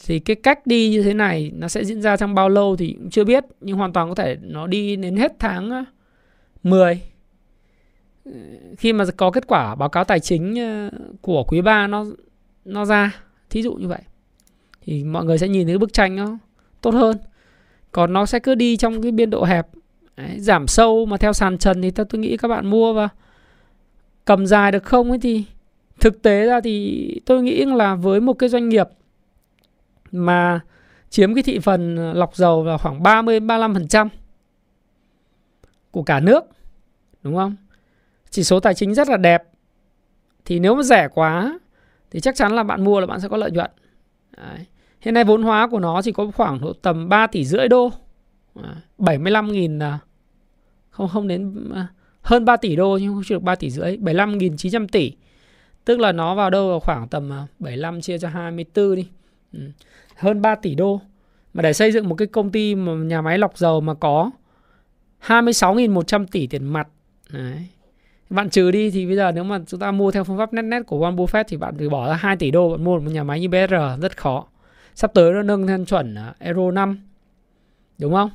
thì 0.06 0.20
cái 0.20 0.36
cách 0.36 0.68
đi 0.68 0.90
như 0.90 1.04
thế 1.04 1.14
này 1.14 1.52
nó 1.56 1.68
sẽ 1.68 1.86
diễn 1.86 2.02
ra 2.02 2.18
trong 2.18 2.36
bao 2.36 2.50
lâu 2.50 2.76
thì 2.76 2.96
cũng 2.98 3.10
chưa 3.10 3.24
biết 3.24 3.44
nhưng 3.62 3.78
hoàn 3.78 3.94
toàn 3.94 4.10
có 4.10 4.16
thể 4.16 4.38
nó 4.42 4.68
đi 4.68 4.96
đến 4.96 5.16
hết 5.16 5.32
tháng 5.40 5.70
ờ, 5.70 5.84
10 6.64 7.02
khi 8.78 8.94
mà 8.94 9.06
có 9.18 9.32
kết 9.32 9.48
quả 9.48 9.76
báo 9.76 9.90
cáo 9.90 10.04
tài 10.04 10.20
chính 10.20 10.56
ờ, 10.56 10.90
của 11.22 11.44
quý 11.44 11.62
3 11.62 11.88
nó 11.88 12.06
nó 12.66 12.86
ra 12.86 13.12
thí 13.50 13.64
dụ 13.64 13.74
như 13.74 13.88
vậy 13.88 14.02
thì 14.82 15.04
mọi 15.04 15.26
người 15.26 15.38
sẽ 15.38 15.48
nhìn 15.48 15.68
thấy 15.68 15.78
bức 15.78 15.94
tranh 15.94 16.16
nó 16.16 16.38
tốt 16.82 16.94
hơn 16.94 17.18
còn 17.94 18.14
nó 18.14 18.26
sẽ 18.26 18.40
cứ 18.40 18.56
đi 18.56 18.78
trong 18.78 19.02
cái 19.02 19.12
biên 19.12 19.30
độ 19.30 19.44
hẹp 19.44 19.68
Đấy, 20.18 20.40
giảm 20.40 20.68
sâu 20.68 21.06
mà 21.06 21.18
theo 21.18 21.34
sàn 21.34 21.58
trần 21.58 21.82
thì 21.82 21.92
tôi, 21.92 22.06
tôi 22.06 22.20
nghĩ 22.20 22.38
các 22.38 22.48
bạn 22.48 22.68
mua 22.68 22.94
và 22.94 23.10
cầm 24.26 24.46
dài 24.46 24.72
được 24.72 24.84
không 24.84 25.10
ấy 25.10 25.20
thì 25.20 25.46
thực 26.00 26.22
tế 26.22 26.46
ra 26.46 26.62
thì 26.62 27.20
tôi 27.26 27.44
nghĩ 27.44 27.66
là 27.66 27.96
với 27.96 28.22
một 28.22 28.34
cái 28.34 28.50
doanh 28.50 28.70
nghiệp 28.70 28.88
mà 30.12 30.60
chiếm 31.10 31.34
cái 31.34 31.44
thị 31.44 31.60
phần 31.60 32.14
lọc 32.14 32.36
dầu 32.36 32.66
là 32.66 32.78
khoảng 32.78 33.04
30 33.04 33.40
35% 33.40 34.10
của 35.92 36.04
cả 36.04 36.20
nước 36.20 36.44
đúng 37.24 37.36
không? 37.36 37.56
Chỉ 38.30 38.44
số 38.44 38.60
tài 38.60 38.74
chính 38.74 38.94
rất 38.94 39.10
là 39.10 39.18
đẹp 39.18 39.44
thì 40.46 40.60
nếu 40.60 40.76
mà 40.76 40.84
rẻ 40.84 41.08
quá 41.14 41.60
thì 42.12 42.20
chắc 42.20 42.36
chắn 42.36 42.52
là 42.52 42.64
bạn 42.64 42.84
mua 42.84 43.00
là 43.00 43.06
bạn 43.06 43.20
sẽ 43.20 43.28
có 43.28 43.38
lợi 43.38 43.52
nhuận. 43.52 43.72
Đấy. 44.38 44.66
Hiện 45.04 45.14
nay 45.14 45.24
vốn 45.24 45.44
hóa 45.44 45.68
của 45.68 45.80
nó 45.80 46.02
chỉ 46.02 46.12
có 46.12 46.32
khoảng 46.36 46.62
độ 46.62 46.74
tầm 46.74 47.10
3 47.10 47.28
tỷ 47.28 47.46
rưỡi 47.46 47.68
đô. 47.68 47.92
À, 48.64 48.76
75 48.98 49.52
nghìn 49.52 49.80
à, 49.80 50.00
không 50.90 51.08
không 51.08 51.28
đến 51.28 51.70
à, 51.74 51.88
hơn 52.22 52.46
3 52.46 52.58
tỷ 52.58 52.76
đô 52.76 52.98
nhưng 53.02 53.14
không 53.14 53.24
chưa 53.26 53.36
được 53.36 53.44
3 53.44 53.56
tỷ 53.56 53.70
rưỡi, 53.70 53.98
75.900 53.98 54.88
tỷ. 54.88 55.12
Tức 55.86 56.00
là 56.00 56.12
nó 56.12 56.36
vào 56.36 56.50
đâu 56.50 56.70
vào 56.70 56.80
khoảng 56.80 57.08
tầm 57.08 57.32
à, 57.32 57.48
75 57.60 58.02
chia 58.02 58.18
cho 58.18 58.30
24 58.30 58.96
đi. 58.96 59.08
Ừ. 59.54 59.60
Hơn 60.16 60.42
3 60.42 60.56
tỷ 60.56 60.76
đô. 60.76 61.02
Mà 61.54 61.62
để 61.62 61.74
xây 61.74 61.92
dựng 61.92 62.10
một 62.10 62.16
cái 62.16 62.28
công 62.28 62.52
ty 62.52 62.76
mà 62.76 62.94
nhà 62.94 63.22
máy 63.22 63.38
lọc 63.38 63.58
dầu 63.58 63.82
mà 63.82 63.94
có 63.94 64.32
26.100 65.26 66.26
tỷ 66.32 66.48
tiền 66.48 66.66
mặt. 66.66 66.88
Đấy. 67.30 67.68
Bạn 68.30 68.50
trừ 68.50 68.72
đi 68.72 68.92
thì 68.92 69.06
bây 69.06 69.16
giờ 69.16 69.32
nếu 69.32 69.44
mà 69.44 69.60
chúng 69.68 69.80
ta 69.80 69.92
mua 69.92 70.12
theo 70.12 70.24
phương 70.24 70.38
pháp 70.38 70.54
net 70.54 70.62
net 70.62 70.82
của 70.88 71.00
Warren 71.00 71.16
Buffett 71.16 71.44
thì 71.48 71.58
bạn 71.58 71.78
phải 71.78 71.90
bỏ 71.90 72.08
ra 72.08 72.14
2 72.14 72.36
tỷ 72.36 72.52
đô 72.52 72.70
bạn 72.70 72.84
mua 72.84 73.00
một 73.00 73.12
nhà 73.12 73.24
máy 73.24 73.40
như 73.40 73.50
BR 73.50 74.02
rất 74.02 74.18
khó 74.18 74.46
sắp 74.96 75.12
tới 75.14 75.34
nó 75.34 75.42
nâng 75.42 75.66
lên 75.66 75.86
chuẩn 75.86 76.16
à, 76.16 76.34
Euro 76.40 76.72
5 76.72 76.98
đúng 77.98 78.14
không? 78.14 78.30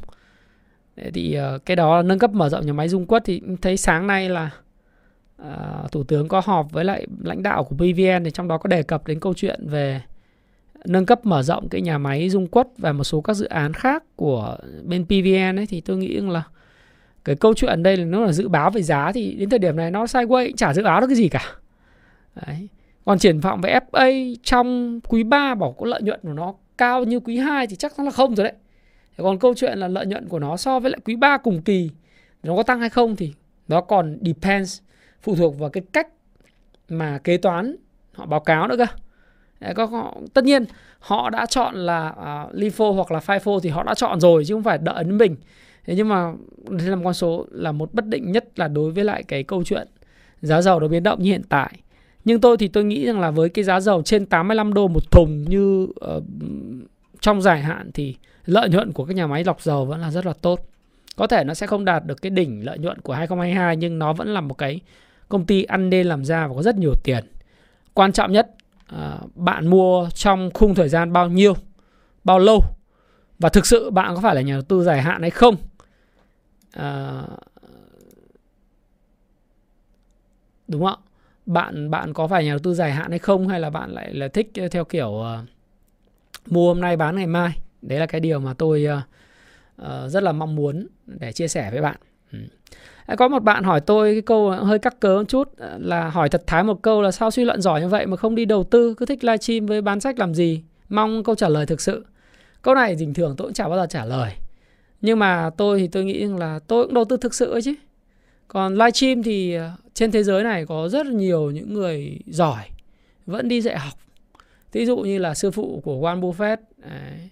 Thì 1.14 1.34
ờ, 1.34 1.59
cái 1.59 1.76
đó 1.76 2.02
nâng 2.02 2.18
cấp 2.18 2.30
mở 2.30 2.48
rộng 2.48 2.66
nhà 2.66 2.72
máy 2.72 2.88
Dung 2.88 3.06
Quất 3.06 3.24
thì 3.24 3.42
thấy 3.62 3.76
sáng 3.76 4.06
nay 4.06 4.28
là 4.28 4.50
uh, 5.42 5.92
thủ 5.92 6.02
tướng 6.02 6.28
có 6.28 6.40
họp 6.44 6.72
với 6.72 6.84
lại 6.84 7.06
lãnh 7.24 7.42
đạo 7.42 7.64
của 7.64 7.76
PVN 7.76 8.24
thì 8.24 8.30
trong 8.30 8.48
đó 8.48 8.59
có 8.59 8.68
đề 8.68 8.82
cập 8.82 9.06
đến 9.06 9.20
câu 9.20 9.34
chuyện 9.34 9.68
về 9.68 10.02
nâng 10.84 11.06
cấp 11.06 11.26
mở 11.26 11.42
rộng 11.42 11.68
cái 11.68 11.80
nhà 11.80 11.98
máy 11.98 12.30
Dung 12.30 12.46
Quất 12.46 12.68
và 12.78 12.92
một 12.92 13.04
số 13.04 13.20
các 13.20 13.34
dự 13.34 13.46
án 13.46 13.72
khác 13.72 14.04
của 14.16 14.56
bên 14.84 15.04
PVN 15.04 15.59
ấy. 15.59 15.66
Thì 15.66 15.80
tôi 15.80 15.96
nghĩ 15.96 16.20
là 16.20 16.42
cái 17.24 17.36
câu 17.36 17.54
chuyện 17.54 17.82
đây 17.82 17.96
là 17.96 18.04
nó 18.04 18.24
là 18.24 18.32
dự 18.32 18.48
báo 18.48 18.70
về 18.70 18.82
giá 18.82 19.12
thì 19.12 19.34
đến 19.34 19.50
thời 19.50 19.59
điểm 19.59 19.76
này 19.76 19.90
nó 19.90 20.04
sideways 20.04 20.52
chả 20.56 20.74
dự 20.74 20.82
báo 20.82 21.00
được 21.00 21.06
cái 21.06 21.16
gì 21.16 21.28
cả. 21.28 21.42
Đấy. 22.46 22.68
Còn 23.09 23.18
triển 23.18 23.40
vọng 23.40 23.61
về 23.61 23.78
FA 23.92 24.36
trong 24.42 25.00
quý 25.09 25.22
3 25.22 25.54
bảo 25.54 25.72
có 25.72 25.86
lợi 25.86 26.02
nhuận 26.02 26.20
của 26.22 26.32
nó 26.32 26.54
cao 26.78 27.04
như 27.04 27.20
quý 27.20 27.36
2 27.36 27.66
thì 27.66 27.76
chắc 27.76 27.92
chắn 27.96 28.06
là 28.06 28.12
không 28.12 28.34
rồi 28.34 28.44
đấy. 28.44 28.52
Còn 29.16 29.38
câu 29.38 29.54
chuyện 29.54 29.78
là 29.78 29.88
lợi 29.88 30.06
nhuận 30.06 30.28
của 30.28 30.38
nó 30.38 30.56
so 30.56 30.80
với 30.80 30.90
lại 30.90 31.00
quý 31.04 31.16
3 31.16 31.38
cùng 31.38 31.62
kỳ 31.62 31.90
nó 32.42 32.56
có 32.56 32.62
tăng 32.62 32.80
hay 32.80 32.88
không 32.88 33.16
thì 33.16 33.32
nó 33.68 33.80
còn 33.80 34.18
depends 34.24 34.80
phụ 35.22 35.36
thuộc 35.36 35.59
vào 35.59 35.70
cái 35.70 35.82
cách 35.92 36.09
mà 36.88 37.18
kế 37.24 37.36
toán 37.36 37.76
họ 38.14 38.26
báo 38.26 38.40
cáo 38.40 38.68
nữa 38.68 38.76
cơ. 38.78 38.86
Đấy, 39.61 39.74
có, 39.74 39.84
họ, 39.84 40.16
tất 40.34 40.44
nhiên 40.44 40.64
họ 40.98 41.30
đã 41.30 41.46
chọn 41.46 41.74
là 41.74 42.09
à, 42.09 42.42
uh, 42.42 42.54
LIFO 42.54 42.92
hoặc 42.92 43.12
là 43.12 43.18
FIFO 43.18 43.61
thì 43.61 43.70
họ 43.70 43.82
đã 43.82 43.94
chọn 43.94 44.20
rồi 44.20 44.44
chứ 44.44 44.54
không 44.54 44.62
phải 44.62 44.78
đợi 44.78 45.04
đến 45.04 45.18
mình. 45.18 45.36
Thế 45.84 45.94
nhưng 45.94 46.09
mà 46.09 46.32
đây 46.70 46.88
là 46.88 46.96
một 46.96 47.02
con 47.04 47.14
số 47.14 47.46
là 47.50 47.72
một 47.72 47.94
bất 47.94 48.06
định 48.06 48.32
nhất 48.32 48.59
là 48.59 48.68
đối 48.68 48.90
với 48.90 49.04
lại 49.04 49.22
cái 49.22 49.42
câu 49.42 49.64
chuyện 49.64 49.88
giá 50.42 50.62
dầu 50.62 50.80
nó 50.80 50.88
biến 50.88 51.02
động 51.02 51.22
như 51.22 51.30
hiện 51.30 51.42
tại 51.48 51.72
nhưng 52.24 52.40
tôi 52.40 52.56
thì 52.56 52.68
tôi 52.68 52.84
nghĩ 52.84 53.06
rằng 53.06 53.20
là 53.20 53.30
với 53.30 53.48
cái 53.48 53.64
giá 53.64 53.80
dầu 53.80 54.02
trên 54.02 54.26
85 54.26 54.74
đô 54.74 54.88
một 54.88 55.10
thùng 55.10 55.44
như 55.48 55.82
uh, 55.82 56.22
trong 57.20 57.42
dài 57.42 57.60
hạn 57.60 57.90
thì 57.94 58.16
lợi 58.44 58.68
nhuận 58.68 58.92
của 58.92 59.04
các 59.04 59.16
nhà 59.16 59.26
máy 59.26 59.44
lọc 59.44 59.62
dầu 59.62 59.84
vẫn 59.84 60.00
là 60.00 60.10
rất 60.10 60.26
là 60.26 60.32
tốt. 60.32 60.60
Có 61.16 61.26
thể 61.26 61.44
nó 61.44 61.54
sẽ 61.54 61.66
không 61.66 61.84
đạt 61.84 62.04
được 62.06 62.22
cái 62.22 62.30
đỉnh 62.30 62.66
lợi 62.66 62.78
nhuận 62.78 63.00
của 63.00 63.12
2022 63.12 63.76
nhưng 63.76 63.98
nó 63.98 64.12
vẫn 64.12 64.28
là 64.28 64.40
một 64.40 64.54
cái 64.54 64.80
công 65.28 65.46
ty 65.46 65.62
ăn 65.62 65.90
nên 65.90 66.06
làm 66.06 66.24
ra 66.24 66.46
và 66.46 66.54
có 66.54 66.62
rất 66.62 66.76
nhiều 66.76 66.94
tiền. 67.04 67.24
Quan 67.94 68.12
trọng 68.12 68.32
nhất 68.32 68.54
uh, 68.94 69.36
bạn 69.36 69.66
mua 69.66 70.08
trong 70.14 70.50
khung 70.54 70.74
thời 70.74 70.88
gian 70.88 71.12
bao 71.12 71.28
nhiêu, 71.28 71.54
bao 72.24 72.38
lâu 72.38 72.62
và 73.38 73.48
thực 73.48 73.66
sự 73.66 73.90
bạn 73.90 74.14
có 74.14 74.20
phải 74.20 74.34
là 74.34 74.40
nhà 74.40 74.52
đầu 74.52 74.62
tư 74.62 74.84
dài 74.84 75.02
hạn 75.02 75.20
hay 75.20 75.30
không. 75.30 75.56
Uh, 76.76 77.38
đúng 80.68 80.84
không 80.84 81.00
ạ? 81.04 81.07
Bạn 81.49 81.90
bạn 81.90 82.12
có 82.12 82.26
phải 82.26 82.44
nhà 82.44 82.51
đầu 82.51 82.59
tư 82.59 82.74
dài 82.74 82.92
hạn 82.92 83.11
hay 83.11 83.18
không 83.18 83.49
hay 83.49 83.61
là 83.61 83.70
bạn 83.70 83.90
lại 83.90 84.14
là 84.14 84.28
thích 84.28 84.51
ờ, 84.55 84.68
theo 84.68 84.84
kiểu 84.84 85.09
uh, 85.09 85.49
mua 86.46 86.68
hôm 86.68 86.80
nay 86.80 86.96
bán 86.96 87.16
ngày 87.16 87.26
mai? 87.26 87.59
Đấy 87.82 87.99
là 87.99 88.07
cái 88.07 88.20
điều 88.20 88.40
mà 88.40 88.55
tôi 88.55 88.86
uh, 88.86 89.03
uh, 89.82 90.11
rất 90.11 90.22
là 90.22 90.32
mong 90.32 90.55
muốn 90.55 90.86
để 91.07 91.32
chia 91.32 91.49
sẻ 91.49 91.70
với 91.70 91.80
bạn. 91.80 91.96
Ừ. 92.32 92.38
có 93.16 93.28
một 93.28 93.42
bạn 93.42 93.64
hỏi 93.64 93.80
tôi 93.80 94.14
cái 94.14 94.22
câu 94.22 94.51
hơi 94.51 94.78
cắt 94.78 95.01
cớ 95.01 95.18
một 95.18 95.24
chút 95.28 95.49
là 95.78 96.09
hỏi 96.11 96.28
thật 96.28 96.42
thái 96.46 96.64
một 96.64 96.82
câu 96.82 97.03
là 97.03 97.11
sao 97.11 97.30
suy 97.30 97.44
luận 97.44 97.61
giỏi 97.61 97.80
như 97.80 97.88
vậy 97.88 98.07
mà 98.07 98.16
không 98.16 98.34
đi 98.34 98.44
đầu 98.44 98.64
tư 98.64 98.94
cứ 98.94 99.07
thích 99.07 99.24
livestream 99.24 99.66
với 99.66 99.82
bán 99.82 100.01
sách 100.01 100.18
làm 100.18 100.34
gì? 100.34 100.62
Mong 100.88 101.24
câu 101.24 101.34
trả 101.34 101.49
lời 101.49 101.66
thực 101.66 101.80
sự. 101.80 102.07
Câu 102.62 102.74
này 102.74 102.96
bình 102.99 103.14
thường 103.14 103.34
tôi 103.36 103.46
cũng 103.46 103.55
chả 103.55 103.68
bao 103.68 103.78
giờ 103.78 103.86
trả 103.86 104.05
lời. 104.05 104.32
Nhưng 105.01 105.18
mà 105.18 105.51
tôi 105.57 105.78
thì 105.78 105.88
tôi 105.88 106.05
nghĩ 106.05 106.24
là 106.24 106.59
tôi 106.66 106.84
cũng 106.84 106.94
đầu 106.94 107.05
tư 107.05 107.16
thực 107.16 107.34
sự 107.34 107.53
ấy 107.53 107.62
chứ. 107.62 107.74
Còn 108.49 108.74
livestream 108.74 109.22
thì 109.22 109.59
trên 109.99 110.11
thế 110.11 110.22
giới 110.22 110.44
này 110.44 110.66
có 110.66 110.88
rất 110.88 111.07
nhiều 111.07 111.51
những 111.51 111.74
người 111.74 112.18
giỏi 112.26 112.64
vẫn 113.26 113.49
đi 113.49 113.61
dạy 113.61 113.78
học. 113.78 113.94
Ví 114.72 114.86
dụ 114.86 114.96
như 114.96 115.18
là 115.18 115.34
sư 115.34 115.51
phụ 115.51 115.80
của 115.84 115.94
Warren 115.94 116.20
Buffett 116.20 116.57
đấy, 116.76 117.30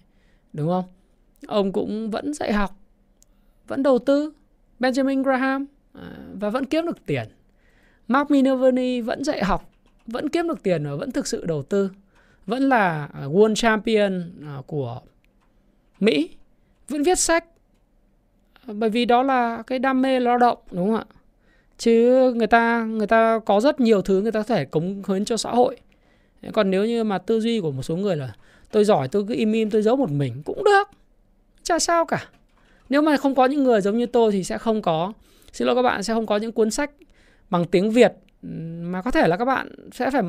đúng 0.53 0.67
không? 0.67 0.85
Ông 1.47 1.71
cũng 1.71 2.11
vẫn 2.11 2.33
dạy 2.33 2.53
học 2.53 2.79
vẫn 3.67 3.83
đầu 3.83 3.99
tư. 3.99 4.33
Benjamin 4.79 5.23
Graham 5.23 5.65
à, 5.93 6.17
và 6.33 6.49
vẫn 6.49 6.65
kiếm 6.65 6.85
được 6.85 7.05
tiền. 7.05 7.27
Mark 8.07 8.31
Minervini 8.31 9.01
vẫn 9.01 9.23
dạy 9.23 9.43
học 9.43 9.69
vẫn 10.07 10.29
kiếm 10.29 10.47
được 10.47 10.63
tiền 10.63 10.83
và 10.83 10.95
vẫn 10.95 11.11
thực 11.11 11.27
sự 11.27 11.45
đầu 11.45 11.63
tư. 11.63 11.91
Vẫn 12.45 12.69
là 12.69 13.09
à, 13.13 13.21
world 13.21 13.55
champion 13.55 14.31
à, 14.45 14.57
của 14.67 15.01
Mỹ. 15.99 16.29
Vẫn 16.87 17.03
viết 17.03 17.19
sách 17.19 17.45
bởi 18.65 18.89
vì 18.89 19.05
đó 19.05 19.23
là 19.23 19.63
cái 19.67 19.79
đam 19.79 20.01
mê 20.01 20.19
lao 20.19 20.37
động 20.37 20.57
đúng 20.71 20.87
không 20.87 20.95
ạ? 20.95 21.16
Chứ 21.77 22.33
người 22.35 22.47
ta 22.47 22.83
người 22.83 23.07
ta 23.07 23.39
có 23.45 23.59
rất 23.59 23.79
nhiều 23.79 24.01
thứ 24.01 24.21
người 24.21 24.31
ta 24.31 24.39
có 24.39 24.55
thể 24.55 24.65
cống 24.65 25.01
hiến 25.07 25.25
cho 25.25 25.37
xã 25.37 25.51
hội. 25.51 25.77
Còn 26.53 26.71
nếu 26.71 26.85
như 26.85 27.03
mà 27.03 27.17
tư 27.17 27.39
duy 27.39 27.59
của 27.61 27.71
một 27.71 27.83
số 27.83 27.95
người 27.95 28.15
là 28.15 28.33
tôi 28.71 28.85
giỏi, 28.85 29.07
tôi 29.07 29.25
cứ 29.27 29.33
im 29.33 29.51
im, 29.51 29.69
tôi 29.69 29.81
giấu 29.81 29.95
một 29.95 30.11
mình, 30.11 30.41
cũng 30.45 30.63
được. 30.63 30.89
Chả 31.63 31.79
sao 31.79 32.05
cả. 32.05 32.27
Nếu 32.89 33.01
mà 33.01 33.17
không 33.17 33.35
có 33.35 33.45
những 33.45 33.63
người 33.63 33.81
giống 33.81 33.97
như 33.97 34.05
tôi 34.05 34.31
thì 34.31 34.43
sẽ 34.43 34.57
không 34.57 34.81
có, 34.81 35.13
xin 35.53 35.67
lỗi 35.67 35.75
các 35.75 35.81
bạn, 35.81 36.03
sẽ 36.03 36.13
không 36.13 36.25
có 36.25 36.37
những 36.37 36.51
cuốn 36.51 36.71
sách 36.71 36.91
bằng 37.49 37.65
tiếng 37.65 37.91
việt 37.91 38.13
mà 38.81 39.01
có 39.01 39.11
thể 39.11 39.27
là 39.27 39.37
các 39.37 39.45
bạn 39.45 39.69
sẽ 39.91 40.11
phải 40.11 40.21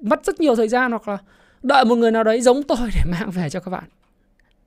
mất 0.00 0.24
rất 0.24 0.40
nhiều 0.40 0.56
thời 0.56 0.68
gian 0.68 0.90
hoặc 0.90 1.08
là 1.08 1.18
đợi 1.62 1.84
một 1.84 1.96
người 1.96 2.10
nào 2.10 2.24
đấy 2.24 2.40
giống 2.40 2.62
tôi 2.62 2.90
để 2.94 3.00
mang 3.10 3.30
về 3.30 3.50
cho 3.50 3.60
các 3.60 3.70
bạn. 3.70 3.84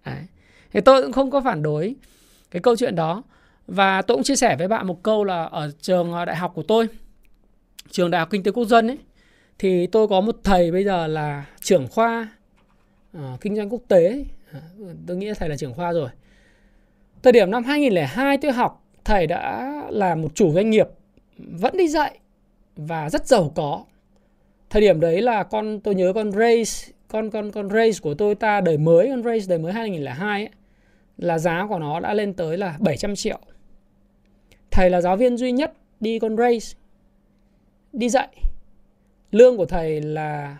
Đấy. 0.05 0.25
thì 0.73 0.81
tôi 0.81 1.03
cũng 1.03 1.11
không 1.11 1.31
có 1.31 1.41
phản 1.41 1.63
đối 1.63 1.95
cái 2.51 2.61
câu 2.61 2.75
chuyện 2.75 2.95
đó 2.95 3.23
và 3.67 4.01
tôi 4.01 4.17
cũng 4.17 4.23
chia 4.23 4.35
sẻ 4.35 4.55
với 4.55 4.67
bạn 4.67 4.87
một 4.87 5.03
câu 5.03 5.23
là 5.23 5.43
ở 5.43 5.71
trường 5.81 6.13
à, 6.13 6.25
đại 6.25 6.35
học 6.35 6.51
của 6.55 6.63
tôi 6.63 6.87
trường 7.91 8.11
đại 8.11 8.19
học 8.19 8.29
kinh 8.31 8.43
tế 8.43 8.51
quốc 8.51 8.65
dân 8.65 8.87
ấy 8.87 8.97
thì 9.59 9.87
tôi 9.87 10.07
có 10.07 10.21
một 10.21 10.35
thầy 10.43 10.71
bây 10.71 10.83
giờ 10.83 11.07
là 11.07 11.45
trưởng 11.61 11.87
khoa 11.87 12.27
uh, 13.17 13.41
kinh 13.41 13.55
doanh 13.55 13.69
quốc 13.69 13.81
tế 13.87 14.25
à, 14.53 14.59
tôi 15.07 15.17
nghĩ 15.17 15.33
thầy 15.33 15.49
là 15.49 15.57
trưởng 15.57 15.73
khoa 15.73 15.93
rồi. 15.93 16.09
Thời 17.23 17.33
điểm 17.33 17.51
năm 17.51 17.63
2002 17.63 18.37
tôi 18.37 18.51
học 18.51 18.83
thầy 19.05 19.27
đã 19.27 19.73
là 19.89 20.15
một 20.15 20.35
chủ 20.35 20.53
doanh 20.53 20.69
nghiệp 20.69 20.87
vẫn 21.37 21.77
đi 21.77 21.87
dạy 21.87 22.19
và 22.75 23.09
rất 23.09 23.27
giàu 23.27 23.51
có. 23.55 23.85
Thời 24.69 24.81
điểm 24.81 24.99
đấy 24.99 25.21
là 25.21 25.43
con 25.43 25.79
tôi 25.79 25.95
nhớ 25.95 26.13
con 26.13 26.31
race 26.31 26.93
con 27.07 27.29
con 27.29 27.51
con 27.51 27.69
race 27.69 27.99
của 28.01 28.13
tôi 28.13 28.35
ta 28.35 28.61
đời 28.61 28.77
mới 28.77 29.09
con 29.09 29.23
race 29.23 29.45
đời 29.47 29.59
mới 29.59 29.73
2002 29.73 30.41
ấy, 30.41 30.49
là 31.17 31.39
giá 31.39 31.65
của 31.69 31.79
nó 31.79 31.99
đã 31.99 32.13
lên 32.13 32.33
tới 32.33 32.57
là 32.57 32.77
700 32.79 33.15
triệu 33.15 33.39
thầy 34.71 34.89
là 34.89 35.01
giáo 35.01 35.17
viên 35.17 35.37
duy 35.37 35.51
nhất 35.51 35.73
đi 35.99 36.19
con 36.19 36.37
race, 36.37 36.77
đi 37.93 38.09
dạy. 38.09 38.27
Lương 39.31 39.57
của 39.57 39.65
thầy 39.65 40.01
là 40.01 40.57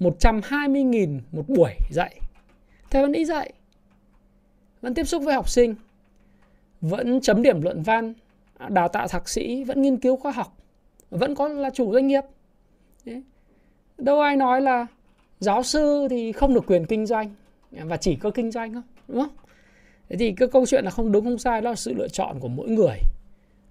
120.000 0.00 1.20
một 1.32 1.48
buổi 1.48 1.72
dạy. 1.90 2.20
Thầy 2.90 3.02
vẫn 3.02 3.12
đi 3.12 3.24
dạy, 3.24 3.52
vẫn 4.80 4.94
tiếp 4.94 5.04
xúc 5.04 5.22
với 5.22 5.34
học 5.34 5.48
sinh, 5.48 5.74
vẫn 6.80 7.20
chấm 7.20 7.42
điểm 7.42 7.62
luận 7.62 7.82
văn, 7.82 8.14
đào 8.68 8.88
tạo 8.88 9.08
thạc 9.08 9.28
sĩ, 9.28 9.64
vẫn 9.64 9.82
nghiên 9.82 9.96
cứu 9.96 10.16
khoa 10.16 10.32
học, 10.32 10.56
vẫn 11.10 11.34
có 11.34 11.48
là 11.48 11.70
chủ 11.70 11.92
doanh 11.92 12.06
nghiệp. 12.06 12.24
Đấy. 13.04 13.22
đâu 13.98 14.20
ai 14.20 14.36
nói 14.36 14.60
là 14.60 14.86
giáo 15.40 15.62
sư 15.62 16.06
thì 16.10 16.32
không 16.32 16.54
được 16.54 16.66
quyền 16.66 16.86
kinh 16.86 17.06
doanh 17.06 17.34
và 17.70 17.96
chỉ 17.96 18.16
có 18.16 18.30
kinh 18.30 18.50
doanh 18.50 18.74
không 18.74 18.82
đúng 19.08 19.20
không? 19.20 19.36
Thế 20.08 20.16
thì 20.16 20.32
cái 20.32 20.48
câu 20.48 20.66
chuyện 20.66 20.84
là 20.84 20.90
không 20.90 21.12
đúng, 21.12 21.24
không 21.24 21.38
sai, 21.38 21.60
đó 21.60 21.70
là 21.70 21.76
sự 21.76 21.94
lựa 21.94 22.08
chọn 22.08 22.40
của 22.40 22.48
mỗi 22.48 22.68
người 22.68 22.96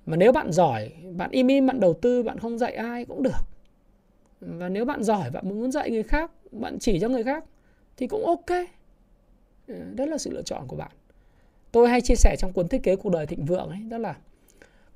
mà 0.10 0.18
nếu 0.18 0.32
bạn 0.32 0.52
giỏi, 0.52 0.92
bạn 1.16 1.32
im 1.32 1.48
im, 1.48 1.68
bạn 1.68 1.80
đầu 1.80 1.94
tư, 1.94 2.24
bạn 2.24 2.40
không 2.40 2.58
dạy 2.58 2.74
ai 2.74 3.06
cũng 3.06 3.24
được. 3.24 3.40
Và 4.42 4.70
nếu 4.70 4.86
bạn 4.86 5.04
giỏi, 5.04 5.30
bạn 5.32 5.50
muốn 5.50 5.72
dạy 5.72 5.90
người 5.92 6.04
khác, 6.04 6.32
bạn 6.52 6.78
chỉ 6.80 7.00
cho 7.00 7.10
người 7.10 7.24
khác, 7.24 7.44
thì 7.98 8.08
cũng 8.08 8.26
ok. 8.26 8.58
Ừ, 9.68 9.76
đó 9.96 10.06
là 10.06 10.18
sự 10.18 10.32
lựa 10.32 10.42
chọn 10.42 10.68
của 10.68 10.76
bạn. 10.76 10.92
Tôi 11.72 11.90
hay 11.90 12.02
chia 12.02 12.16
sẻ 12.16 12.36
trong 12.40 12.54
cuốn 12.54 12.68
thiết 12.68 12.84
kế 12.84 12.96
cuộc 12.96 13.10
đời 13.10 13.26
thịnh 13.26 13.46
vượng 13.46 13.70
ấy, 13.70 13.80
đó 13.90 13.98
là 13.98 14.16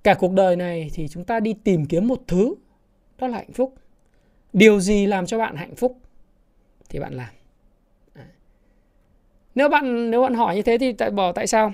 cả 0.04 0.14
cuộc 0.14 0.32
đời 0.32 0.56
này 0.56 0.90
thì 0.94 1.08
chúng 1.08 1.24
ta 1.24 1.40
đi 1.40 1.54
tìm 1.64 1.86
kiếm 1.86 2.08
một 2.08 2.22
thứ, 2.28 2.56
đó 3.18 3.28
là 3.28 3.38
hạnh 3.38 3.54
phúc. 3.54 3.74
Điều 4.54 4.80
gì 4.80 5.06
làm 5.06 5.26
cho 5.26 5.38
bạn 5.38 5.56
hạnh 5.56 5.76
phúc 5.76 5.98
thì 6.90 7.00
bạn 7.00 7.14
làm. 7.14 7.34
Nếu 9.56 9.70
bạn 9.70 10.12
nếu 10.12 10.22
bạn 10.22 10.34
hỏi 10.34 10.56
như 10.56 10.62
thế 10.62 10.78
thì 10.78 10.94
tại, 10.94 11.12
bỏ 11.12 11.32
tại 11.32 11.48
sao? 11.48 11.74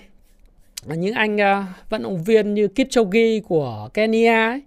Những 0.85 1.13
anh 1.13 1.35
uh, 1.35 1.89
vận 1.89 2.03
động 2.03 2.23
viên 2.23 2.53
như 2.53 2.67
Kipchoge 2.67 3.39
của 3.39 3.89
Kenya 3.93 4.47
ấy, 4.47 4.61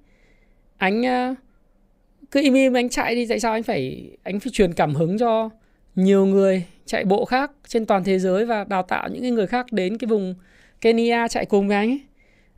anh 0.77 1.01
uh, 1.01 1.39
cứ 2.31 2.43
im 2.43 2.55
im 2.55 2.77
anh 2.77 2.89
chạy 2.89 3.15
đi 3.15 3.27
tại 3.27 3.41
sao 3.41 3.53
anh 3.53 3.63
phải 3.63 4.11
anh 4.23 4.41
phải 4.41 4.53
truyền 4.53 4.73
cảm 4.73 4.95
hứng 4.95 5.19
cho 5.19 5.51
nhiều 5.95 6.27
người 6.27 6.65
chạy 6.87 7.05
bộ 7.05 7.25
khác 7.25 7.51
trên 7.69 7.87
toàn 7.87 8.05
thế 8.05 8.19
giới 8.19 8.45
và 8.45 8.65
đào 8.65 8.83
tạo 8.83 9.09
những 9.09 9.35
người 9.35 9.47
khác 9.47 9.67
đến 9.73 9.99
cái 9.99 10.09
vùng 10.09 10.35
Kenya 10.81 11.29
chạy 11.29 11.47
cùng 11.47 11.69
với 11.69 11.77
anh 11.77 11.91
ấy. 11.91 12.01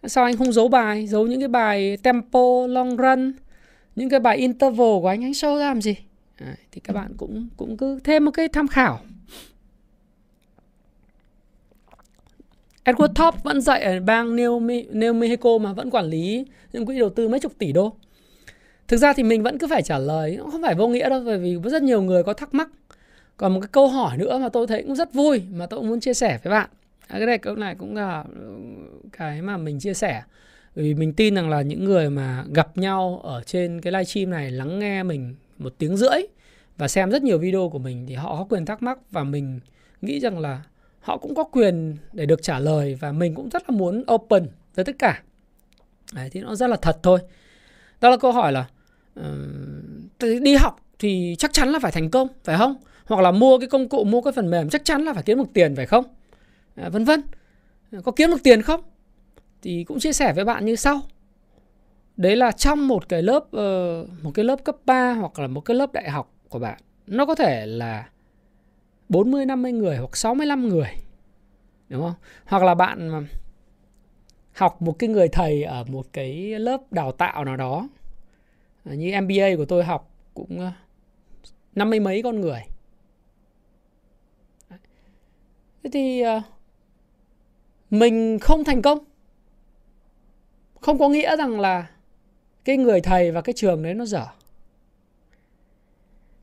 Sao 0.06 0.24
anh 0.24 0.36
không 0.36 0.52
giấu 0.52 0.68
bài, 0.68 1.06
giấu 1.06 1.26
những 1.26 1.40
cái 1.40 1.48
bài 1.48 1.96
tempo, 2.02 2.66
long 2.68 2.96
run, 2.96 3.32
những 3.96 4.08
cái 4.08 4.20
bài 4.20 4.36
interval 4.36 5.00
của 5.00 5.08
anh 5.08 5.24
anh 5.24 5.32
show 5.32 5.58
ra 5.58 5.64
làm 5.64 5.82
gì? 5.82 5.96
À, 6.36 6.56
thì 6.72 6.80
các 6.80 6.92
bạn 6.92 7.14
cũng 7.16 7.48
cũng 7.56 7.76
cứ 7.76 8.00
thêm 8.04 8.24
một 8.24 8.30
cái 8.30 8.48
tham 8.48 8.68
khảo. 8.68 9.00
Edward 12.84 13.12
Top 13.14 13.42
vẫn 13.42 13.60
dạy 13.60 13.82
ở 13.82 14.00
bang 14.00 14.36
New, 14.36 14.60
New 14.92 15.14
Mexico 15.14 15.58
mà 15.58 15.72
vẫn 15.72 15.90
quản 15.90 16.04
lý 16.06 16.46
những 16.72 16.86
quỹ 16.86 16.98
đầu 16.98 17.10
tư 17.10 17.28
mấy 17.28 17.40
chục 17.40 17.52
tỷ 17.58 17.72
đô. 17.72 17.92
Thực 18.88 18.96
ra 18.96 19.12
thì 19.12 19.22
mình 19.22 19.42
vẫn 19.42 19.58
cứ 19.58 19.66
phải 19.66 19.82
trả 19.82 19.98
lời, 19.98 20.36
nó 20.36 20.44
không 20.44 20.62
phải 20.62 20.74
vô 20.74 20.88
nghĩa 20.88 21.08
đâu 21.08 21.22
bởi 21.26 21.38
vì 21.38 21.58
rất 21.64 21.82
nhiều 21.82 22.02
người 22.02 22.22
có 22.22 22.32
thắc 22.32 22.54
mắc. 22.54 22.68
Còn 23.36 23.54
một 23.54 23.60
cái 23.60 23.68
câu 23.72 23.88
hỏi 23.88 24.18
nữa 24.18 24.38
mà 24.38 24.48
tôi 24.48 24.66
thấy 24.66 24.82
cũng 24.82 24.96
rất 24.96 25.14
vui 25.14 25.42
mà 25.52 25.66
tôi 25.66 25.80
cũng 25.80 25.88
muốn 25.88 26.00
chia 26.00 26.14
sẻ 26.14 26.38
với 26.42 26.50
bạn. 26.50 26.70
À, 27.06 27.18
cái 27.18 27.26
này 27.26 27.38
câu 27.38 27.56
này 27.56 27.74
cũng 27.74 27.96
là 27.96 28.24
cái 29.12 29.42
mà 29.42 29.56
mình 29.56 29.78
chia 29.80 29.94
sẻ. 29.94 30.22
Vì 30.74 30.94
mình 30.94 31.12
tin 31.12 31.34
rằng 31.34 31.50
là 31.50 31.62
những 31.62 31.84
người 31.84 32.10
mà 32.10 32.44
gặp 32.54 32.76
nhau 32.78 33.20
ở 33.22 33.42
trên 33.46 33.80
cái 33.80 33.92
livestream 33.92 34.30
này 34.30 34.50
lắng 34.50 34.78
nghe 34.78 35.02
mình 35.02 35.34
một 35.58 35.74
tiếng 35.78 35.96
rưỡi 35.96 36.22
và 36.76 36.88
xem 36.88 37.10
rất 37.10 37.22
nhiều 37.22 37.38
video 37.38 37.68
của 37.68 37.78
mình 37.78 38.06
thì 38.08 38.14
họ 38.14 38.36
có 38.36 38.46
quyền 38.50 38.66
thắc 38.66 38.82
mắc 38.82 38.98
và 39.10 39.24
mình 39.24 39.60
nghĩ 40.02 40.20
rằng 40.20 40.38
là 40.38 40.62
họ 41.04 41.16
cũng 41.16 41.34
có 41.34 41.44
quyền 41.44 41.96
để 42.12 42.26
được 42.26 42.42
trả 42.42 42.58
lời 42.58 42.94
và 43.00 43.12
mình 43.12 43.34
cũng 43.34 43.48
rất 43.48 43.70
là 43.70 43.76
muốn 43.76 44.04
open 44.12 44.46
với 44.74 44.84
tất 44.84 44.92
cả. 44.98 45.22
Đấy, 46.12 46.28
thì 46.32 46.40
nó 46.40 46.54
rất 46.54 46.66
là 46.66 46.76
thật 46.76 46.98
thôi. 47.02 47.18
Đó 48.00 48.10
là 48.10 48.16
câu 48.16 48.32
hỏi 48.32 48.52
là 48.52 48.66
uh, 49.20 50.42
đi 50.42 50.54
học 50.54 50.76
thì 50.98 51.36
chắc 51.38 51.52
chắn 51.52 51.68
là 51.68 51.78
phải 51.78 51.92
thành 51.92 52.10
công 52.10 52.28
phải 52.44 52.58
không? 52.58 52.74
Hoặc 53.04 53.22
là 53.22 53.30
mua 53.30 53.58
cái 53.58 53.68
công 53.68 53.88
cụ 53.88 54.04
mua 54.04 54.20
cái 54.20 54.32
phần 54.32 54.50
mềm 54.50 54.68
chắc 54.68 54.84
chắn 54.84 55.02
là 55.02 55.12
phải 55.12 55.22
kiếm 55.22 55.38
được 55.38 55.52
tiền 55.54 55.76
phải 55.76 55.86
không? 55.86 56.04
À, 56.74 56.88
vân 56.88 57.04
vân. 57.04 57.22
Có 58.04 58.12
kiếm 58.12 58.30
được 58.30 58.42
tiền 58.42 58.62
không? 58.62 58.80
Thì 59.62 59.84
cũng 59.84 60.00
chia 60.00 60.12
sẻ 60.12 60.32
với 60.32 60.44
bạn 60.44 60.64
như 60.64 60.76
sau. 60.76 61.00
Đấy 62.16 62.36
là 62.36 62.52
trong 62.52 62.88
một 62.88 63.08
cái 63.08 63.22
lớp 63.22 63.44
uh, 63.44 64.22
một 64.22 64.30
cái 64.34 64.44
lớp 64.44 64.64
cấp 64.64 64.76
3 64.84 65.12
hoặc 65.12 65.38
là 65.38 65.46
một 65.46 65.60
cái 65.60 65.76
lớp 65.76 65.92
đại 65.92 66.10
học 66.10 66.32
của 66.48 66.58
bạn 66.58 66.78
nó 67.06 67.26
có 67.26 67.34
thể 67.34 67.66
là 67.66 68.08
40 69.08 69.46
50 69.46 69.72
người 69.72 69.96
hoặc 69.96 70.16
65 70.16 70.68
người, 70.68 70.88
đúng 71.88 72.02
không? 72.02 72.14
Hoặc 72.44 72.62
là 72.62 72.74
bạn 72.74 73.12
à, 73.12 73.20
học 74.52 74.82
một 74.82 74.98
cái 74.98 75.08
người 75.08 75.28
thầy 75.28 75.62
ở 75.62 75.84
một 75.84 76.06
cái 76.12 76.58
lớp 76.58 76.92
đào 76.92 77.12
tạo 77.12 77.44
nào 77.44 77.56
đó. 77.56 77.88
À, 78.84 78.94
như 78.94 79.20
MBA 79.20 79.56
của 79.56 79.64
tôi 79.64 79.84
học 79.84 80.10
cũng 80.34 80.60
à, 80.60 80.72
năm 81.74 81.90
mươi 81.90 82.00
mấy 82.00 82.22
con 82.22 82.40
người. 82.40 82.60
Thế 85.82 85.90
thì 85.92 86.22
mình 87.90 88.38
không 88.38 88.64
thành 88.64 88.82
công. 88.82 88.98
Không 90.80 90.98
có 90.98 91.08
nghĩa 91.08 91.36
rằng 91.36 91.60
là 91.60 91.86
cái 92.64 92.76
người 92.76 93.00
thầy 93.00 93.30
và 93.30 93.40
cái 93.40 93.52
trường 93.52 93.82
đấy 93.82 93.94
nó 93.94 94.04
dở 94.04 94.26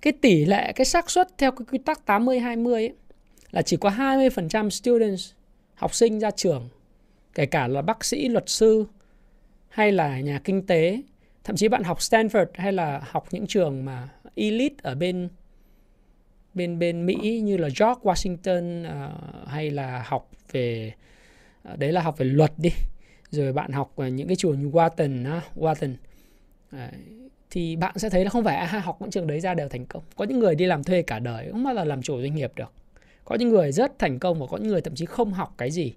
cái 0.02 0.14
tỷ 0.14 0.45
lệ 0.45 0.73
cái 0.76 0.86
xác 0.86 1.11
suất 1.11 1.28
theo 1.38 1.52
cái 1.52 1.65
quy 1.72 1.78
tắc 1.78 2.06
80 2.06 2.40
20 2.40 2.73
ấy, 2.73 2.94
là 3.52 3.61
chỉ 3.61 3.78
có 3.78 3.90
20% 3.90 4.69
students 4.69 5.32
học 5.76 5.95
sinh 5.95 6.19
ra 6.19 6.32
trường 6.32 6.69
kể 7.36 7.45
cả 7.45 7.68
là 7.68 7.82
bác 7.82 8.06
sĩ, 8.06 8.28
luật 8.28 8.49
sư 8.49 8.86
hay 9.69 9.91
là 9.91 10.19
nhà 10.19 10.40
kinh 10.44 10.65
tế, 10.65 11.02
thậm 11.44 11.56
chí 11.56 11.68
bạn 11.68 11.84
học 11.84 11.99
Stanford 11.99 12.45
hay 12.53 12.73
là 12.73 13.02
học 13.11 13.28
những 13.32 13.48
trường 13.48 13.86
mà 13.86 14.10
elite 14.36 14.76
ở 14.82 14.95
bên 14.95 15.30
bên 16.53 16.80
bên 16.80 17.06
Mỹ 17.06 17.41
như 17.44 17.57
là 17.57 17.68
George 17.68 18.02
Washington 18.02 18.86
uh, 18.86 19.48
hay 19.48 19.69
là 19.69 20.03
học 20.07 20.30
về 20.52 20.94
uh, 21.73 21.80
đấy 21.80 21.91
là 21.91 22.02
học 22.02 22.18
về 22.18 22.26
luật 22.26 22.52
đi 22.57 22.69
rồi 23.30 23.53
bạn 23.53 23.72
học 23.72 23.94
ở 23.95 24.07
những 24.07 24.28
cái 24.28 24.36
trường 24.36 24.60
như 24.60 24.69
Wharton 24.69 25.38
uh, 25.38 25.44
Wharton 25.57 25.94
uh, 26.76 26.80
thì 27.52 27.76
bạn 27.76 27.98
sẽ 27.98 28.10
thấy 28.10 28.23
là 28.23 28.30
không 28.30 28.44
phải 28.44 28.56
ai 28.56 28.82
học 28.82 28.98
những 29.02 29.11
trường 29.11 29.28
đấy 29.28 29.40
ra 29.40 29.53
đều 29.53 29.69
thành 29.69 29.86
công. 29.86 30.03
Có 30.15 30.26
những 30.26 30.40
người 30.40 30.56
đi 30.56 30.65
làm 30.65 30.84
thuê 30.84 31.02
cả 31.02 31.19
đời 31.19 31.48
không 31.52 31.64
bao 31.64 31.76
giờ 31.76 31.84
làm 31.84 32.02
chủ 32.02 32.22
doanh 32.22 32.36
nghiệp 32.36 32.52
được. 32.56 32.72
Có 33.26 33.36
những 33.36 33.49
người 33.49 33.72
rất 33.72 33.99
thành 33.99 34.19
công 34.19 34.40
và 34.40 34.45
có 34.49 34.57
những 34.57 34.68
người 34.68 34.82
thậm 34.82 34.95
chí 34.95 35.06
không 35.06 35.34
học 35.34 35.53
cái 35.57 35.72
gì 35.72 35.94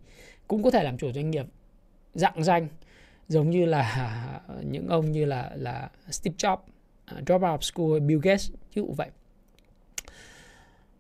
cũng 0.49 0.63
có 0.63 0.71
thể 0.71 0.85
làm 0.85 0.99
chủ 0.99 1.13
doanh 1.13 1.31
nghiệp 1.31 1.47
dạng 2.15 2.45
danh. 2.45 2.69
Giống 3.29 3.51
như 3.51 3.65
là 3.65 4.41
những 4.71 4.89
ông 4.89 5.13
như 5.13 5.25
là 5.25 5.51
là 5.55 5.89
Steve 6.11 6.37
Jobs, 6.39 6.59
à, 7.05 7.17
drop 7.27 7.43
out 7.43 7.61
of 7.61 7.61
school, 7.61 8.01
Bill 8.01 8.21
Gates 8.23 8.51
ví 8.51 8.83
dụ 8.83 8.95
vậy. 8.97 9.09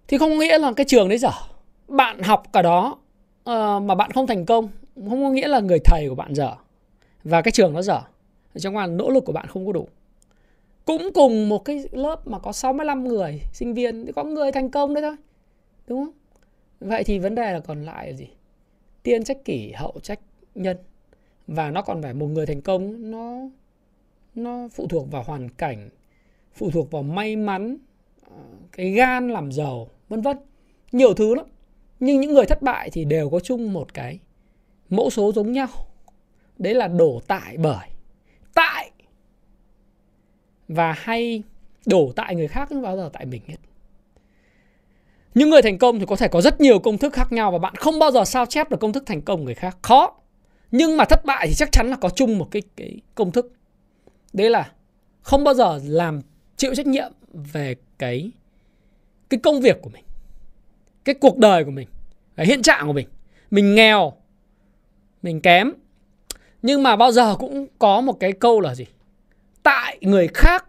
Thì 0.08 0.18
không 0.18 0.38
nghĩa 0.38 0.58
là 0.58 0.72
cái 0.76 0.86
trường 0.88 1.08
đấy 1.08 1.18
dở. 1.18 1.30
Bạn 1.88 2.22
học 2.22 2.42
cả 2.52 2.62
đó 2.62 2.98
uh, 3.50 3.82
mà 3.82 3.94
bạn 3.94 4.10
không 4.10 4.26
thành 4.26 4.46
công 4.46 4.68
không 4.94 5.24
có 5.24 5.30
nghĩa 5.30 5.48
là 5.48 5.60
người 5.60 5.78
thầy 5.84 6.08
của 6.08 6.14
bạn 6.14 6.34
dở. 6.34 6.54
Và 7.24 7.42
cái 7.42 7.52
trường 7.52 7.72
nó 7.72 7.82
dở. 7.82 8.00
Trong 8.58 8.72
ngoài 8.72 8.88
nỗ 8.88 9.10
lực 9.10 9.24
của 9.24 9.32
bạn 9.32 9.46
không 9.46 9.66
có 9.66 9.72
đủ 9.72 9.88
cũng 10.84 11.08
cùng 11.14 11.48
một 11.48 11.64
cái 11.64 11.84
lớp 11.92 12.26
mà 12.26 12.38
có 12.38 12.52
65 12.52 13.08
người 13.08 13.40
sinh 13.52 13.74
viên 13.74 14.06
thì 14.06 14.12
có 14.12 14.24
người 14.24 14.52
thành 14.52 14.70
công 14.70 14.94
đấy 14.94 15.02
thôi, 15.02 15.16
đúng 15.86 16.04
không? 16.04 16.14
Vậy 16.80 17.04
thì 17.04 17.18
vấn 17.18 17.34
đề 17.34 17.52
là 17.52 17.60
còn 17.60 17.84
lại 17.84 18.06
là 18.06 18.12
gì? 18.12 18.28
Tiên 19.02 19.24
trách 19.24 19.44
kỷ, 19.44 19.72
hậu 19.72 19.94
trách 20.02 20.20
nhân. 20.54 20.76
Và 21.46 21.70
nó 21.70 21.82
còn 21.82 22.02
phải 22.02 22.14
một 22.14 22.26
người 22.26 22.46
thành 22.46 22.62
công, 22.62 23.10
nó 23.10 23.48
nó 24.34 24.68
phụ 24.72 24.86
thuộc 24.86 25.10
vào 25.10 25.22
hoàn 25.22 25.48
cảnh, 25.48 25.88
phụ 26.54 26.70
thuộc 26.70 26.90
vào 26.90 27.02
may 27.02 27.36
mắn 27.36 27.76
ờ, 28.22 28.36
cái 28.72 28.90
gan 28.90 29.28
làm 29.28 29.52
giàu, 29.52 29.88
vân 30.08 30.20
vân. 30.20 30.36
Nhiều 30.92 31.14
thứ 31.14 31.34
lắm. 31.34 31.46
Nhưng 32.00 32.20
những 32.20 32.34
người 32.34 32.46
thất 32.46 32.62
bại 32.62 32.90
thì 32.92 33.04
đều 33.04 33.30
có 33.30 33.40
chung 33.40 33.72
một 33.72 33.94
cái 33.94 34.18
mẫu 34.90 35.10
số 35.10 35.32
giống 35.32 35.52
nhau. 35.52 35.68
Đấy 36.58 36.74
là 36.74 36.88
đổ 36.88 37.20
tại 37.26 37.56
bởi. 37.56 37.88
Tại 38.54 38.90
và 40.68 40.92
hay 40.92 41.42
đổ 41.86 42.12
tại 42.16 42.34
người 42.34 42.48
khác 42.48 42.68
không 42.68 42.82
bao 42.82 42.96
giờ 42.96 43.10
tại 43.12 43.26
mình 43.26 43.42
hết. 43.46 43.56
Những 45.34 45.50
người 45.50 45.62
thành 45.62 45.78
công 45.78 45.98
thì 45.98 46.06
có 46.06 46.16
thể 46.16 46.28
có 46.28 46.40
rất 46.40 46.60
nhiều 46.60 46.78
công 46.78 46.98
thức 46.98 47.12
khác 47.12 47.32
nhau 47.32 47.50
và 47.50 47.58
bạn 47.58 47.74
không 47.74 47.98
bao 47.98 48.10
giờ 48.10 48.24
sao 48.24 48.46
chép 48.46 48.70
được 48.70 48.80
công 48.80 48.92
thức 48.92 49.02
thành 49.06 49.22
công 49.22 49.44
người 49.44 49.54
khác. 49.54 49.78
Khó. 49.82 50.14
Nhưng 50.70 50.96
mà 50.96 51.04
thất 51.04 51.24
bại 51.24 51.46
thì 51.48 51.54
chắc 51.54 51.72
chắn 51.72 51.90
là 51.90 51.96
có 51.96 52.08
chung 52.08 52.38
một 52.38 52.48
cái 52.50 52.62
cái 52.76 53.00
công 53.14 53.32
thức. 53.32 53.52
Đấy 54.32 54.50
là 54.50 54.70
không 55.22 55.44
bao 55.44 55.54
giờ 55.54 55.80
làm 55.84 56.20
chịu 56.56 56.74
trách 56.74 56.86
nhiệm 56.86 57.12
về 57.32 57.74
cái 57.98 58.30
cái 59.30 59.40
công 59.42 59.60
việc 59.60 59.82
của 59.82 59.90
mình, 59.90 60.04
cái 61.04 61.14
cuộc 61.14 61.38
đời 61.38 61.64
của 61.64 61.70
mình, 61.70 61.88
cái 62.36 62.46
hiện 62.46 62.62
trạng 62.62 62.86
của 62.86 62.92
mình. 62.92 63.08
Mình 63.50 63.74
nghèo, 63.74 64.12
mình 65.22 65.40
kém. 65.40 65.72
Nhưng 66.62 66.82
mà 66.82 66.96
bao 66.96 67.12
giờ 67.12 67.36
cũng 67.36 67.66
có 67.78 68.00
một 68.00 68.20
cái 68.20 68.32
câu 68.32 68.60
là 68.60 68.74
gì? 68.74 68.86
Tại 69.64 69.98
người 70.00 70.28
khác, 70.34 70.64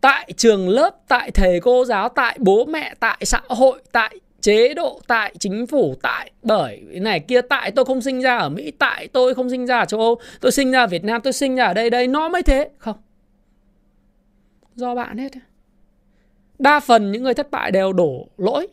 tại 0.00 0.32
trường 0.36 0.68
lớp, 0.68 0.96
tại 1.08 1.30
thầy 1.30 1.60
cô 1.60 1.84
giáo, 1.84 2.08
tại 2.08 2.38
bố 2.40 2.64
mẹ, 2.64 2.94
tại 3.00 3.18
xã 3.22 3.40
hội, 3.48 3.82
tại 3.92 4.18
chế 4.40 4.74
độ, 4.74 5.00
tại 5.06 5.34
chính 5.38 5.66
phủ, 5.66 5.94
tại 6.02 6.30
bởi 6.42 6.82
này 6.92 7.20
kia, 7.20 7.40
tại 7.40 7.70
tôi 7.70 7.84
không 7.84 8.00
sinh 8.00 8.20
ra 8.20 8.36
ở 8.36 8.48
mỹ, 8.48 8.70
tại 8.70 9.08
tôi 9.12 9.34
không 9.34 9.50
sinh 9.50 9.66
ra 9.66 9.78
ở 9.78 9.84
châu 9.84 10.00
âu, 10.00 10.20
tôi 10.40 10.52
sinh 10.52 10.70
ra 10.70 10.80
ở 10.80 10.86
việt 10.86 11.04
nam, 11.04 11.20
tôi 11.24 11.32
sinh 11.32 11.56
ra 11.56 11.64
ở 11.64 11.74
đây 11.74 11.90
đây, 11.90 12.06
nó 12.06 12.28
mới 12.28 12.42
thế, 12.42 12.70
không. 12.78 12.96
Do 14.74 14.94
bạn 14.94 15.18
hết. 15.18 15.32
Đa 16.58 16.80
phần 16.80 17.12
những 17.12 17.22
người 17.22 17.34
thất 17.34 17.50
bại 17.50 17.70
đều 17.70 17.92
đổ 17.92 18.28
lỗi. 18.36 18.68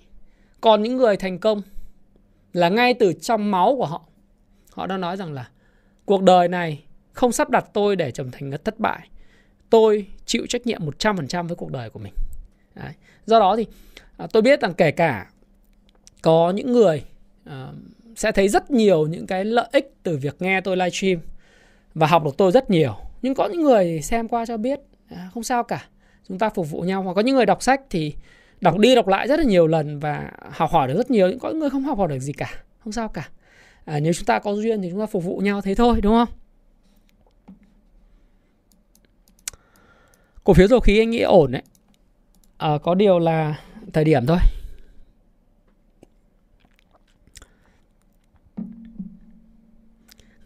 Còn 0.61 0.83
những 0.83 0.97
người 0.97 1.17
thành 1.17 1.39
công 1.39 1.61
là 2.53 2.69
ngay 2.69 2.93
từ 2.93 3.13
trong 3.13 3.51
máu 3.51 3.75
của 3.77 3.85
họ. 3.85 4.01
Họ 4.71 4.87
đã 4.87 4.97
nói 4.97 5.17
rằng 5.17 5.33
là, 5.33 5.49
cuộc 6.05 6.21
đời 6.21 6.47
này 6.47 6.83
không 7.13 7.31
sắp 7.31 7.49
đặt 7.49 7.65
tôi 7.73 7.95
để 7.95 8.11
trở 8.11 8.23
thành 8.31 8.49
người 8.49 8.57
thất 8.57 8.79
bại 8.79 9.09
tôi 9.69 10.07
chịu 10.25 10.45
trách 10.49 10.67
nhiệm 10.67 10.81
100% 10.99 11.47
với 11.47 11.55
cuộc 11.55 11.71
đời 11.71 11.89
của 11.89 11.99
mình. 11.99 12.13
Đấy. 12.75 12.93
do 13.25 13.39
đó 13.39 13.55
thì 13.55 13.65
à, 14.17 14.27
tôi 14.31 14.41
biết 14.41 14.61
rằng 14.61 14.73
kể 14.73 14.91
cả 14.91 15.27
có 16.21 16.51
những 16.55 16.71
người 16.71 17.03
à, 17.45 17.67
sẽ 18.15 18.31
thấy 18.31 18.47
rất 18.47 18.71
nhiều 18.71 19.07
những 19.07 19.27
cái 19.27 19.45
lợi 19.45 19.67
ích 19.71 19.93
từ 20.03 20.17
việc 20.17 20.41
nghe 20.41 20.61
tôi 20.61 20.77
livestream 20.77 21.19
và 21.93 22.07
học 22.07 22.23
được 22.25 22.37
tôi 22.37 22.51
rất 22.51 22.69
nhiều. 22.69 22.95
Nhưng 23.21 23.35
có 23.35 23.47
những 23.47 23.61
người 23.61 24.01
xem 24.01 24.27
qua 24.27 24.45
cho 24.45 24.57
biết 24.57 24.79
à, 25.09 25.29
không 25.33 25.43
sao 25.43 25.63
cả 25.63 25.85
chúng 26.27 26.39
ta 26.39 26.49
phục 26.49 26.71
vụ 26.71 26.81
nhau. 26.81 27.03
Hoặc 27.03 27.13
có 27.13 27.21
những 27.21 27.35
người 27.35 27.45
đọc 27.45 27.63
sách 27.63 27.81
thì 27.89 28.13
đọc 28.61 28.77
đi 28.77 28.95
đọc 28.95 29.07
lại 29.07 29.27
rất 29.27 29.39
là 29.39 29.45
nhiều 29.45 29.67
lần 29.67 29.99
và 29.99 30.31
học 30.51 30.71
hỏi 30.71 30.87
được 30.87 30.97
rất 30.97 31.11
nhiều 31.11 31.31
có 31.41 31.49
những 31.49 31.59
người 31.59 31.69
không 31.69 31.83
học 31.83 31.97
hỏi 31.97 32.07
được 32.07 32.19
gì 32.19 32.33
cả 32.33 32.49
không 32.83 32.93
sao 32.93 33.07
cả. 33.07 33.29
À, 33.85 33.99
nếu 33.99 34.13
chúng 34.13 34.25
ta 34.25 34.39
có 34.39 34.53
duyên 34.53 34.81
thì 34.81 34.89
chúng 34.89 34.99
ta 34.99 35.05
phục 35.05 35.23
vụ 35.23 35.37
nhau 35.37 35.61
thế 35.61 35.75
thôi 35.75 35.99
đúng 36.01 36.13
không? 36.13 36.29
Cổ 40.47 40.53
phiếu 40.53 40.67
dầu 40.67 40.79
khí 40.79 40.99
anh 40.99 41.09
nghĩ 41.09 41.21
ổn 41.21 41.51
đấy. 41.51 41.61
À, 42.57 42.77
có 42.83 42.95
điều 42.95 43.19
là 43.19 43.59
thời 43.93 44.03
điểm 44.03 44.25
thôi. 44.25 44.37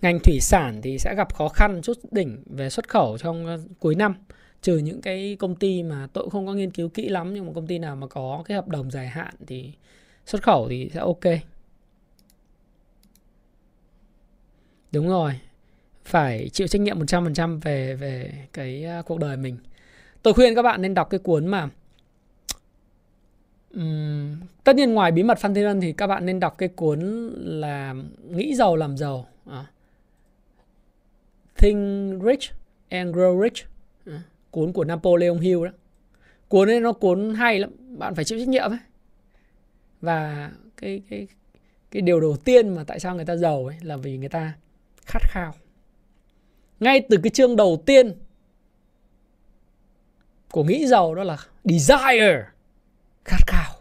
Ngành 0.02 0.19
thủy 0.19 0.40
sản 0.41 0.82
thì 0.84 0.98
sẽ 0.98 1.15
gặp 1.15 1.34
khó 1.34 1.49
khăn 1.49 1.82
chút 1.84 1.98
đỉnh 2.11 2.44
về 2.45 2.69
xuất 2.69 2.90
khẩu 2.90 3.18
trong 3.18 3.45
ờ, 3.45 3.60
cuối 3.80 3.95
năm 3.95 4.15
trừ 4.61 4.78
những 4.78 5.02
cái 5.02 5.36
công 5.40 5.56
ty 5.56 5.84
mà 5.84 6.07
tôi 6.14 6.30
không 6.30 6.45
có 6.45 6.53
nghiên 6.53 6.72
cứu 6.72 6.90
kỹ 6.90 7.10
lắm 7.10 7.34
nhưng 7.34 7.45
mà 7.45 7.52
công 7.56 7.68
ty 7.68 7.80
nào 7.80 7.95
mà 7.95 8.07
có 8.07 8.44
cái 8.45 8.56
hợp 8.56 8.68
đồng 8.68 8.91
dài 8.91 9.07
hạn 9.07 9.34
thì 9.48 9.72
xuất 10.26 10.44
khẩu 10.44 10.68
thì 10.69 10.90
sẽ 10.94 10.99
ok. 10.99 11.23
Đúng 14.91 15.07
rồi 15.07 15.40
phải 16.06 16.49
chịu 16.49 16.68
trách 16.68 16.82
nhiệm 16.82 16.99
100% 16.99 17.60
về 17.60 17.95
về 17.95 18.32
cái 18.53 18.84
ờ, 18.84 19.03
cuộc 19.03 19.19
đời 19.19 19.38
mình 19.38 19.57
tôi 20.22 20.34
khuyên 20.34 20.56
các 20.56 20.61
bạn 20.61 20.81
nên 20.81 20.93
đọc 20.93 21.10
cái 21.10 21.19
cuốn 21.19 21.48
mà 21.48 21.69
um, 23.73 24.35
tất 24.64 24.76
nhiên 24.76 24.93
ngoài 24.93 25.11
bí 25.11 25.23
mật 25.23 25.39
Phan 25.39 25.53
Thiên 25.53 25.65
Ân 25.65 25.81
thì 25.81 25.93
các 25.93 26.07
bạn 26.07 26.26
nên 26.26 26.39
đọc 26.39 26.57
cái 26.57 26.69
cuốn 26.69 26.99
là 27.35 27.95
nghĩ 28.30 28.56
giàu 28.56 28.76
làm 28.76 28.98
giàu 28.98 29.27
à. 29.45 29.65
Think 31.57 32.23
Rich 32.23 32.52
and 32.89 33.15
Grow 33.15 33.43
Rich 33.43 33.65
à. 34.06 34.22
cuốn 34.52 34.73
của 34.73 34.84
Napoleon 34.84 35.39
Hill 35.39 35.65
đó 35.65 35.72
cuốn 36.48 36.69
ấy 36.69 36.80
nó 36.80 36.93
cuốn 36.93 37.34
hay 37.35 37.60
lắm 37.60 37.69
bạn 37.98 38.15
phải 38.15 38.26
chịu 38.26 38.39
trách 38.39 38.48
nhiệm 38.48 38.72
ấy 38.72 38.80
và 40.02 40.52
cái 40.77 41.02
cái 41.10 41.27
cái 41.91 42.02
điều 42.02 42.19
đầu 42.19 42.38
tiên 42.38 42.69
mà 42.69 42.84
tại 42.84 42.99
sao 42.99 43.15
người 43.15 43.26
ta 43.26 43.35
giàu 43.35 43.65
ấy 43.65 43.76
là 43.81 43.98
vì 43.98 44.18
người 44.18 44.30
ta 44.30 44.53
khát 45.06 45.22
khao 45.22 45.53
ngay 46.80 47.02
từ 47.10 47.18
cái 47.23 47.30
chương 47.30 47.56
đầu 47.56 47.84
tiên 47.85 48.14
của 50.52 50.64
nghĩ 50.64 50.88
giàu 50.88 51.15
đó 51.15 51.23
là 51.23 51.38
desire, 51.64 52.44
khát 53.26 53.48
khao. 53.48 53.73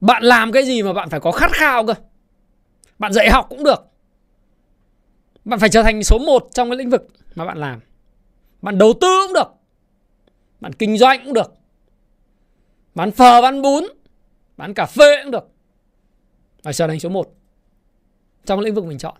Bạn 0.00 0.22
làm 0.22 0.52
cái 0.52 0.66
gì 0.66 0.82
mà 0.82 0.92
bạn 0.92 1.10
phải 1.10 1.20
có 1.20 1.32
khát 1.32 1.52
khao 1.52 1.86
cơ? 1.86 1.94
Bạn 2.98 3.12
dạy 3.12 3.30
học 3.30 3.46
cũng 3.48 3.64
được. 3.64 3.88
Bạn 5.44 5.58
phải 5.58 5.68
trở 5.68 5.82
thành 5.82 6.02
số 6.02 6.18
1 6.18 6.48
trong 6.52 6.70
cái 6.70 6.76
lĩnh 6.76 6.90
vực 6.90 7.08
mà 7.34 7.44
bạn 7.44 7.58
làm. 7.58 7.80
Bạn 8.62 8.78
đầu 8.78 8.92
tư 9.00 9.24
cũng 9.26 9.34
được. 9.34 9.52
Bạn 10.60 10.72
kinh 10.72 10.98
doanh 10.98 11.24
cũng 11.24 11.34
được. 11.34 11.54
Bán 12.94 13.10
phở, 13.10 13.42
bán 13.42 13.62
bún, 13.62 13.84
bán 14.56 14.74
cà 14.74 14.86
phê 14.86 15.22
cũng 15.22 15.30
được. 15.30 15.48
Phải 16.62 16.72
trở 16.72 16.86
thành 16.86 17.00
số 17.00 17.08
1 17.08 17.34
trong 18.44 18.60
lĩnh 18.60 18.74
vực 18.74 18.84
mình 18.84 18.98
chọn 18.98 19.14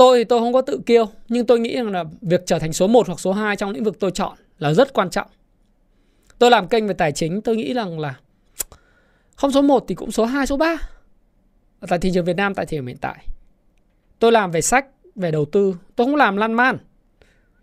tôi 0.00 0.18
thì 0.18 0.24
tôi 0.24 0.40
không 0.40 0.52
có 0.52 0.60
tự 0.60 0.80
kiêu, 0.86 1.06
nhưng 1.28 1.46
tôi 1.46 1.60
nghĩ 1.60 1.76
rằng 1.76 1.90
là 1.90 2.04
việc 2.22 2.42
trở 2.46 2.58
thành 2.58 2.72
số 2.72 2.86
1 2.86 3.06
hoặc 3.06 3.20
số 3.20 3.32
2 3.32 3.56
trong 3.56 3.70
lĩnh 3.70 3.84
vực 3.84 4.00
tôi 4.00 4.10
chọn 4.10 4.36
là 4.58 4.72
rất 4.72 4.92
quan 4.92 5.10
trọng. 5.10 5.26
Tôi 6.38 6.50
làm 6.50 6.68
kênh 6.68 6.86
về 6.86 6.94
tài 6.94 7.12
chính, 7.12 7.42
tôi 7.42 7.56
nghĩ 7.56 7.74
rằng 7.74 8.00
là 8.00 8.14
không 9.36 9.52
số 9.52 9.62
1 9.62 9.84
thì 9.88 9.94
cũng 9.94 10.10
số 10.10 10.24
2 10.24 10.46
số 10.46 10.56
3 10.56 10.76
ở 11.80 11.86
tại 11.88 11.98
thị 11.98 12.10
trường 12.14 12.24
Việt 12.24 12.36
Nam, 12.36 12.54
tại 12.54 12.66
thời 12.66 12.76
điểm 12.76 12.86
hiện 12.86 12.96
tại. 13.00 13.26
Tôi 14.18 14.32
làm 14.32 14.50
về 14.50 14.60
sách, 14.60 14.86
về 15.14 15.30
đầu 15.30 15.44
tư, 15.44 15.76
tôi 15.96 16.06
không 16.06 16.16
làm 16.16 16.36
lan 16.36 16.52
man. 16.52 16.78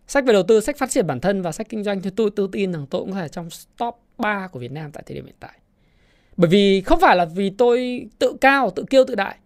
Sách 0.07 0.25
về 0.25 0.33
đầu 0.33 0.43
tư, 0.43 0.61
sách 0.61 0.77
phát 0.77 0.89
triển 0.89 1.07
bản 1.07 1.19
thân 1.19 1.41
và 1.41 1.51
sách 1.51 1.69
kinh 1.69 1.83
doanh, 1.83 2.01
thì 2.01 2.09
tôi 2.15 2.29
tự 2.35 2.49
tin 2.51 2.73
rằng 2.73 2.85
tôi 2.89 3.01
cũng 3.01 3.13
là 3.13 3.27
trong 3.27 3.49
top 3.77 3.95
3 4.17 4.47
của 4.47 4.59
Việt 4.59 4.71
Nam 4.71 4.91
tại 4.91 5.03
thời 5.05 5.15
điểm 5.15 5.25
hiện 5.25 5.35
tại. 5.39 5.59
Bởi 6.37 6.49
vì 6.49 6.81
không 6.81 6.99
phải 6.99 7.15
là 7.15 7.25
vì 7.25 7.49
tôi 7.49 8.07
tự 8.19 8.37
cao, 8.41 8.69
tự 8.69 8.85
kiêu, 8.89 9.03
tự 9.07 9.15
đại 9.15 9.37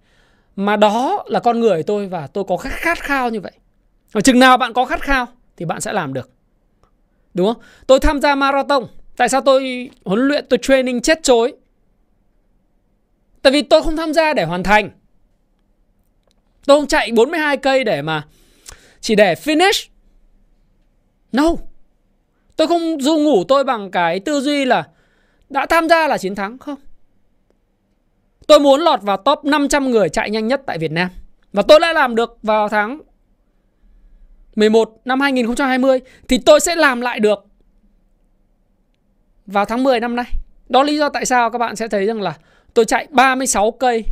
mà 0.56 0.76
đó 0.76 1.24
là 1.28 1.40
con 1.40 1.60
người 1.60 1.84
tôi 1.84 2.08
và 2.08 2.28
tôi 2.28 2.44
có 2.48 2.58
khát, 2.58 2.72
khát 2.74 3.00
khao 3.00 3.30
như 3.30 3.42
vậy. 3.42 3.52
Và 4.12 4.22
chừng 4.22 4.40
nào 4.40 4.58
bạn 4.58 4.74
có 4.74 4.86
khát 4.86 5.02
khao 5.02 5.28
thì 5.58 5.66
bạn 5.66 5.82
sẽ 5.82 5.94
làm 5.94 6.14
được. 6.14 6.30
Đúng 7.34 7.54
không? 7.54 7.64
Tôi 7.88 8.00
tham 8.00 8.22
gia 8.22 8.36
marathon. 8.36 8.84
Tại 9.18 9.30
sao 9.30 9.42
tôi 9.42 9.90
huấn 10.06 10.20
luyện 10.28 10.46
tôi 10.50 10.60
training 10.62 11.02
chết 11.02 11.24
chối? 11.24 11.54
Tại 13.42 13.54
vì 13.54 13.62
tôi 13.62 13.84
không 13.84 13.98
tham 13.98 14.14
gia 14.14 14.34
để 14.34 14.44
hoàn 14.44 14.64
thành. 14.64 14.90
Tôi 16.66 16.80
không 16.80 16.88
chạy 16.88 17.12
42 17.12 17.58
cây 17.58 17.84
để 17.84 18.02
mà 18.02 18.28
chỉ 19.02 19.16
để 19.16 19.34
finish. 19.34 19.88
No. 21.32 21.56
Tôi 22.56 22.68
không 22.68 22.98
du 23.02 23.18
ngủ 23.18 23.44
tôi 23.48 23.64
bằng 23.64 23.92
cái 23.92 24.20
tư 24.20 24.42
duy 24.42 24.66
là 24.66 24.88
đã 25.50 25.66
tham 25.66 25.90
gia 25.90 26.08
là 26.08 26.18
chiến 26.18 26.36
thắng. 26.36 26.58
Không. 26.58 26.80
Tôi 28.52 28.60
muốn 28.60 28.82
lọt 28.82 29.02
vào 29.02 29.18
top 29.18 29.44
500 29.46 29.92
người 29.92 30.10
chạy 30.10 30.30
nhanh 30.30 30.48
nhất 30.48 30.62
tại 30.66 30.78
Việt 30.78 30.92
Nam. 30.92 31.10
Và 31.54 31.64
tôi 31.68 31.80
đã 31.80 31.94
làm 31.94 32.16
được 32.16 32.38
vào 32.44 32.70
tháng 32.70 33.02
11 34.56 35.02
năm 35.06 35.20
2020 35.20 36.00
thì 36.28 36.38
tôi 36.38 36.60
sẽ 36.60 36.76
làm 36.76 37.02
lại 37.02 37.20
được 37.20 37.46
vào 39.46 39.66
tháng 39.66 39.84
10 39.84 40.00
năm 40.00 40.16
nay. 40.16 40.26
Đó 40.70 40.84
lý 40.84 40.98
do 40.98 41.10
tại 41.10 41.26
sao 41.26 41.50
các 41.50 41.58
bạn 41.58 41.76
sẽ 41.76 41.88
thấy 41.88 42.06
rằng 42.06 42.22
là 42.22 42.38
tôi 42.74 42.86
chạy 42.86 43.08
36 43.10 43.72
cây 43.72 44.06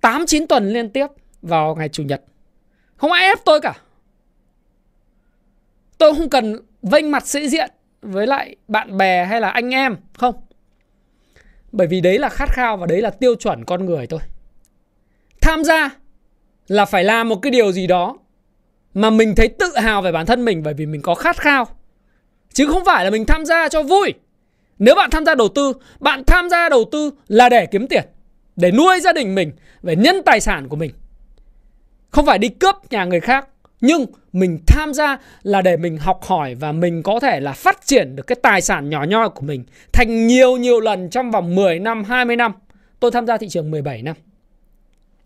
8 0.00 0.26
9 0.26 0.46
tuần 0.46 0.72
liên 0.72 0.90
tiếp 0.90 1.06
vào 1.42 1.74
ngày 1.74 1.88
chủ 1.88 2.02
nhật. 2.02 2.22
Không 2.96 3.12
ai 3.12 3.26
ép 3.26 3.38
tôi 3.44 3.60
cả. 3.60 3.74
Tôi 5.98 6.14
không 6.14 6.30
cần 6.30 6.56
vênh 6.82 7.10
mặt 7.10 7.26
sĩ 7.26 7.48
diện 7.48 7.70
với 8.02 8.26
lại 8.26 8.56
bạn 8.68 8.96
bè 8.96 9.24
hay 9.24 9.40
là 9.40 9.50
anh 9.50 9.70
em, 9.74 9.96
không. 10.14 10.34
Bởi 11.72 11.86
vì 11.86 12.00
đấy 12.00 12.18
là 12.18 12.28
khát 12.28 12.48
khao 12.52 12.76
và 12.76 12.86
đấy 12.86 13.02
là 13.02 13.10
tiêu 13.10 13.34
chuẩn 13.34 13.64
con 13.64 13.86
người 13.86 14.06
thôi. 14.06 14.20
Tham 15.40 15.64
gia 15.64 15.90
là 16.68 16.84
phải 16.84 17.04
làm 17.04 17.28
một 17.28 17.36
cái 17.36 17.50
điều 17.50 17.72
gì 17.72 17.86
đó 17.86 18.18
mà 18.94 19.10
mình 19.10 19.34
thấy 19.34 19.48
tự 19.48 19.72
hào 19.76 20.02
về 20.02 20.12
bản 20.12 20.26
thân 20.26 20.44
mình 20.44 20.62
bởi 20.62 20.74
vì 20.74 20.86
mình 20.86 21.02
có 21.02 21.14
khát 21.14 21.36
khao. 21.36 21.66
Chứ 22.52 22.66
không 22.66 22.84
phải 22.84 23.04
là 23.04 23.10
mình 23.10 23.26
tham 23.26 23.44
gia 23.44 23.68
cho 23.68 23.82
vui. 23.82 24.12
Nếu 24.78 24.94
bạn 24.94 25.10
tham 25.10 25.24
gia 25.24 25.34
đầu 25.34 25.48
tư, 25.48 25.72
bạn 26.00 26.24
tham 26.26 26.48
gia 26.48 26.68
đầu 26.68 26.84
tư 26.92 27.10
là 27.28 27.48
để 27.48 27.66
kiếm 27.66 27.86
tiền, 27.86 28.04
để 28.56 28.70
nuôi 28.70 29.00
gia 29.00 29.12
đình 29.12 29.34
mình, 29.34 29.52
để 29.82 29.96
nhân 29.96 30.22
tài 30.24 30.40
sản 30.40 30.68
của 30.68 30.76
mình. 30.76 30.90
Không 32.10 32.26
phải 32.26 32.38
đi 32.38 32.48
cướp 32.48 32.74
nhà 32.90 33.04
người 33.04 33.20
khác, 33.20 33.48
nhưng 33.80 34.06
mình 34.32 34.58
tham 34.66 34.94
gia 34.94 35.18
là 35.42 35.62
để 35.62 35.76
mình 35.76 35.98
học 35.98 36.20
hỏi 36.22 36.54
và 36.54 36.72
mình 36.72 37.02
có 37.02 37.20
thể 37.20 37.40
là 37.40 37.52
phát 37.52 37.86
triển 37.86 38.16
được 38.16 38.26
cái 38.26 38.36
tài 38.42 38.60
sản 38.60 38.90
nhỏ 38.90 39.04
nhoi 39.04 39.28
của 39.28 39.42
mình 39.42 39.64
thành 39.92 40.26
nhiều 40.26 40.56
nhiều 40.56 40.80
lần 40.80 41.10
trong 41.10 41.30
vòng 41.30 41.54
10 41.54 41.78
năm, 41.78 42.04
20 42.04 42.36
năm. 42.36 42.52
Tôi 43.00 43.10
tham 43.10 43.26
gia 43.26 43.36
thị 43.36 43.48
trường 43.48 43.70
17 43.70 44.02
năm. 44.02 44.16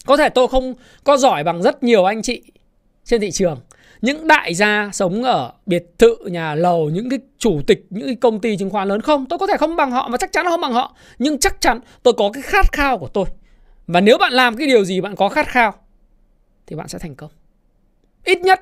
Có 0.07 0.17
thể 0.17 0.29
tôi 0.29 0.49
không 0.49 0.75
có 1.05 1.17
giỏi 1.17 1.45
bằng 1.45 1.63
rất 1.63 1.83
nhiều 1.83 2.05
anh 2.05 2.23
chị 2.23 2.43
trên 3.05 3.21
thị 3.21 3.31
trường. 3.31 3.61
Những 4.01 4.29
đại 4.29 4.55
gia 4.55 4.91
sống 4.93 5.23
ở 5.23 5.53
biệt 5.67 5.85
thự, 5.99 6.17
nhà 6.27 6.55
lầu, 6.55 6.91
những 6.91 7.11
cái 7.11 7.19
chủ 7.39 7.61
tịch, 7.67 7.87
những 7.91 8.07
cái 8.07 8.15
công 8.15 8.41
ty 8.41 8.57
chứng 8.57 8.71
khoán 8.71 8.89
lớn 8.89 9.01
không. 9.01 9.27
Tôi 9.27 9.39
có 9.39 9.47
thể 9.47 9.57
không 9.57 9.77
bằng 9.77 9.91
họ 9.91 10.09
và 10.13 10.19
chắc 10.19 10.33
chắn 10.33 10.47
không 10.49 10.61
bằng 10.61 10.73
họ. 10.73 10.97
Nhưng 11.19 11.39
chắc 11.39 11.61
chắn 11.61 11.81
tôi 12.03 12.15
có 12.15 12.31
cái 12.33 12.43
khát 12.43 12.73
khao 12.73 12.99
của 12.99 13.09
tôi. 13.09 13.25
Và 13.87 14.01
nếu 14.01 14.19
bạn 14.19 14.33
làm 14.33 14.57
cái 14.57 14.67
điều 14.67 14.85
gì 14.85 15.01
bạn 15.01 15.17
có 15.17 15.29
khát 15.29 15.49
khao 15.49 15.75
thì 16.67 16.77
bạn 16.77 16.89
sẽ 16.89 16.99
thành 16.99 17.15
công. 17.15 17.31
Ít 18.25 18.41
nhất 18.41 18.61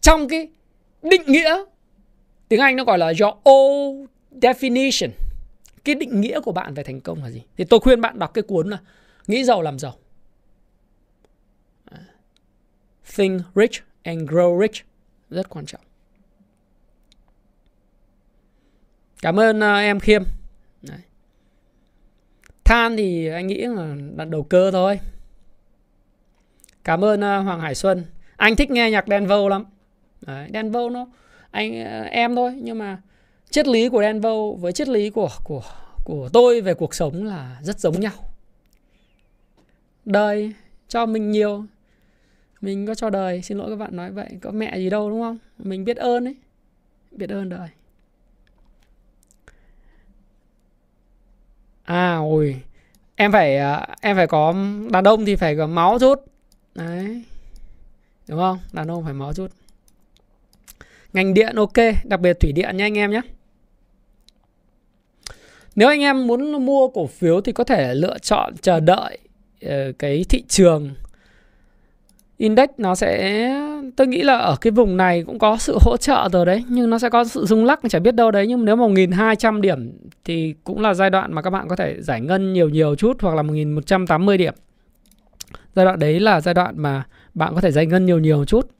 trong 0.00 0.28
cái 0.28 0.48
định 1.02 1.22
nghĩa 1.26 1.64
tiếng 2.48 2.60
Anh 2.60 2.76
nó 2.76 2.84
gọi 2.84 2.98
là 2.98 3.06
your 3.06 3.34
old 3.50 4.08
definition. 4.30 5.10
Cái 5.84 5.94
định 5.94 6.20
nghĩa 6.20 6.40
của 6.40 6.52
bạn 6.52 6.74
về 6.74 6.82
thành 6.82 7.00
công 7.00 7.22
là 7.22 7.30
gì? 7.30 7.42
Thì 7.56 7.64
tôi 7.64 7.80
khuyên 7.80 8.00
bạn 8.00 8.18
đọc 8.18 8.34
cái 8.34 8.42
cuốn 8.42 8.70
là 8.70 8.78
Nghĩ 9.26 9.44
giàu 9.44 9.62
làm 9.62 9.78
giàu. 9.78 9.94
Think 13.16 13.42
rich 13.54 13.82
and 14.02 14.30
grow 14.30 14.62
rich 14.62 14.84
rất 15.30 15.48
quan 15.48 15.66
trọng. 15.66 15.80
Cảm 19.22 19.40
ơn 19.40 19.58
uh, 19.58 19.62
em 19.62 20.00
Khiêm. 20.00 20.24
Đấy. 20.82 20.98
Than 22.64 22.96
thì 22.96 23.26
anh 23.26 23.46
nghĩ 23.46 23.66
là 24.16 24.24
đầu 24.24 24.42
cơ 24.42 24.70
thôi. 24.70 25.00
Cảm 26.84 27.04
ơn 27.04 27.20
uh, 27.20 27.44
Hoàng 27.44 27.60
Hải 27.60 27.74
Xuân. 27.74 28.04
Anh 28.36 28.56
thích 28.56 28.70
nghe 28.70 28.90
nhạc 28.90 29.08
Đen 29.08 29.26
lắm. 29.48 29.64
Đấy, 30.26 30.48
Đen 30.50 30.72
nó 30.90 31.06
anh 31.50 31.84
ờ, 31.84 32.02
em 32.02 32.36
thôi 32.36 32.58
nhưng 32.62 32.78
mà 32.78 32.98
triết 33.50 33.66
lý 33.66 33.88
của 33.88 34.02
Đen 34.02 34.20
với 34.60 34.72
triết 34.72 34.88
lý 34.88 35.10
của 35.10 35.30
của 35.44 35.62
của 36.04 36.28
tôi 36.32 36.60
về 36.60 36.74
cuộc 36.74 36.94
sống 36.94 37.24
là 37.24 37.56
rất 37.62 37.80
giống 37.80 38.00
nhau. 38.00 38.12
Đời 40.04 40.52
cho 40.88 41.06
mình 41.06 41.30
nhiều 41.30 41.64
mình 42.60 42.86
có 42.86 42.94
cho 42.94 43.10
đời. 43.10 43.42
Xin 43.42 43.58
lỗi 43.58 43.70
các 43.70 43.76
bạn 43.76 43.96
nói 43.96 44.10
vậy 44.10 44.28
có 44.42 44.50
mẹ 44.50 44.78
gì 44.78 44.90
đâu 44.90 45.10
đúng 45.10 45.20
không? 45.20 45.38
Mình 45.58 45.84
biết 45.84 45.96
ơn 45.96 46.24
ấy 46.24 46.36
biết 47.10 47.30
ơn 47.30 47.48
đời. 47.48 47.68
À 51.84 52.16
ôi 52.16 52.60
em 53.16 53.32
phải 53.32 53.56
ờ, 53.56 53.86
em 54.00 54.16
phải 54.16 54.26
có 54.26 54.54
đàn 54.90 55.04
ông 55.04 55.24
thì 55.24 55.36
phải 55.36 55.56
có 55.56 55.66
máu 55.66 55.98
chút. 55.98 56.24
Đấy 56.74 57.24
đúng 58.28 58.38
không? 58.38 58.58
Đàn 58.72 58.90
ông 58.90 59.04
phải 59.04 59.14
máu 59.14 59.32
chút. 59.32 59.46
Ngành 61.12 61.34
điện 61.34 61.56
ok, 61.56 61.72
đặc 62.04 62.20
biệt 62.20 62.40
thủy 62.40 62.52
điện 62.52 62.76
nha 62.76 62.84
anh 62.84 62.98
em 62.98 63.10
nhé. 63.10 63.20
Nếu 65.76 65.88
anh 65.88 66.00
em 66.00 66.26
muốn 66.26 66.66
mua 66.66 66.88
cổ 66.88 67.06
phiếu 67.06 67.40
thì 67.40 67.52
có 67.52 67.64
thể 67.64 67.94
lựa 67.94 68.18
chọn 68.18 68.54
chờ 68.62 68.80
đợi 68.80 69.18
ờ, 69.62 69.92
cái 69.98 70.24
thị 70.28 70.44
trường 70.48 70.94
index. 72.36 72.68
Nó 72.78 72.94
sẽ, 72.94 73.48
tôi 73.96 74.06
nghĩ 74.06 74.22
là 74.22 74.38
ở 74.38 74.56
cái 74.60 74.70
vùng 74.70 74.96
này 74.96 75.24
cũng 75.26 75.38
có 75.38 75.56
sự 75.56 75.78
hỗ 75.80 75.96
trợ 75.96 76.28
rồi 76.32 76.46
đấy, 76.46 76.64
nhưng 76.68 76.90
nó 76.90 76.98
sẽ 76.98 77.10
có 77.10 77.24
sự 77.24 77.46
rung 77.46 77.64
lắc, 77.64 77.80
chả 77.88 77.98
biết 77.98 78.14
đâu 78.14 78.30
đấy. 78.30 78.46
Nhưng 78.46 78.64
nếu 78.64 78.76
mà 78.76 78.86
1200 78.86 79.60
điểm 79.60 79.92
thì 80.24 80.54
cũng 80.64 80.80
là 80.80 80.94
giai 80.94 81.10
đoạn 81.10 81.32
mà 81.32 81.42
các 81.42 81.50
bạn 81.50 81.68
có 81.68 81.76
thể 81.76 81.96
giải 82.00 82.20
ngân 82.20 82.52
nhiều 82.52 82.68
nhiều 82.68 82.94
chút, 82.94 83.16
hoặc 83.20 83.34
là 83.34 83.42
1180 83.42 84.38
điểm. 84.38 84.54
Giai 85.74 85.84
đoạn 85.84 85.98
đấy 85.98 86.20
là 86.20 86.40
giai 86.40 86.54
đoạn 86.54 86.74
mà 86.78 87.04
bạn 87.34 87.54
có 87.54 87.60
thể 87.60 87.72
giải 87.72 87.86
ngân 87.86 88.06
nhiều 88.06 88.18
nhiều 88.18 88.44
chút. 88.44 88.70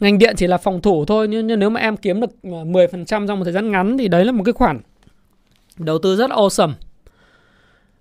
Ngành 0.00 0.18
điện 0.18 0.34
chỉ 0.36 0.46
là 0.46 0.58
phòng 0.58 0.82
thủ 0.82 1.04
thôi 1.04 1.28
nhưng, 1.28 1.46
nhưng 1.46 1.58
nếu 1.58 1.70
mà 1.70 1.80
em 1.80 1.96
kiếm 1.96 2.20
được 2.20 2.30
ờ, 2.42 2.64
10% 2.64 3.06
trong 3.06 3.38
một 3.38 3.44
thời 3.44 3.52
gian 3.52 3.70
ngắn 3.70 3.98
thì 3.98 4.08
đấy 4.08 4.24
là 4.24 4.32
một 4.32 4.44
cái 4.44 4.52
khoản 4.52 4.80
đầu 5.76 5.98
tư 5.98 6.16
rất 6.16 6.30
awesome. 6.30 6.72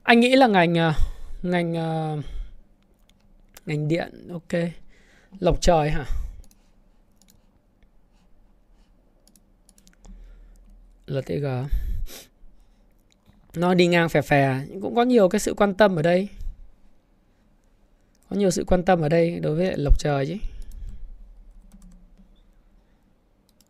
Anh 0.03 0.19
nghĩ 0.19 0.35
là 0.35 0.47
ngành 0.47 0.76
ờ, 0.76 0.93
ngành 1.43 1.73
ờ, 1.73 2.18
ngành 3.65 3.88
điện 3.88 4.27
ok. 4.31 4.61
Lộc 5.39 5.61
trời 5.61 5.89
hả? 5.89 6.06
LTG 11.07 11.45
nó 13.56 13.73
đi 13.73 13.88
ngang 13.88 14.10
phè 14.10 14.22
phè 14.22 14.60
cũng 14.81 14.95
có 14.95 15.03
nhiều 15.03 15.30
cái 15.30 15.39
sự 15.39 15.53
quan 15.53 15.73
tâm 15.73 15.95
ở 15.95 16.02
đây 16.02 16.30
có 18.36 18.40
nhiều 18.40 18.52
sự 18.52 18.64
quan 18.68 18.84
tâm 18.84 19.02
ở 19.02 19.10
đây 19.10 19.40
đối 19.40 19.56
với 19.56 19.78
lộc 19.78 19.99
trời 19.99 20.26
chứ. 20.26 20.36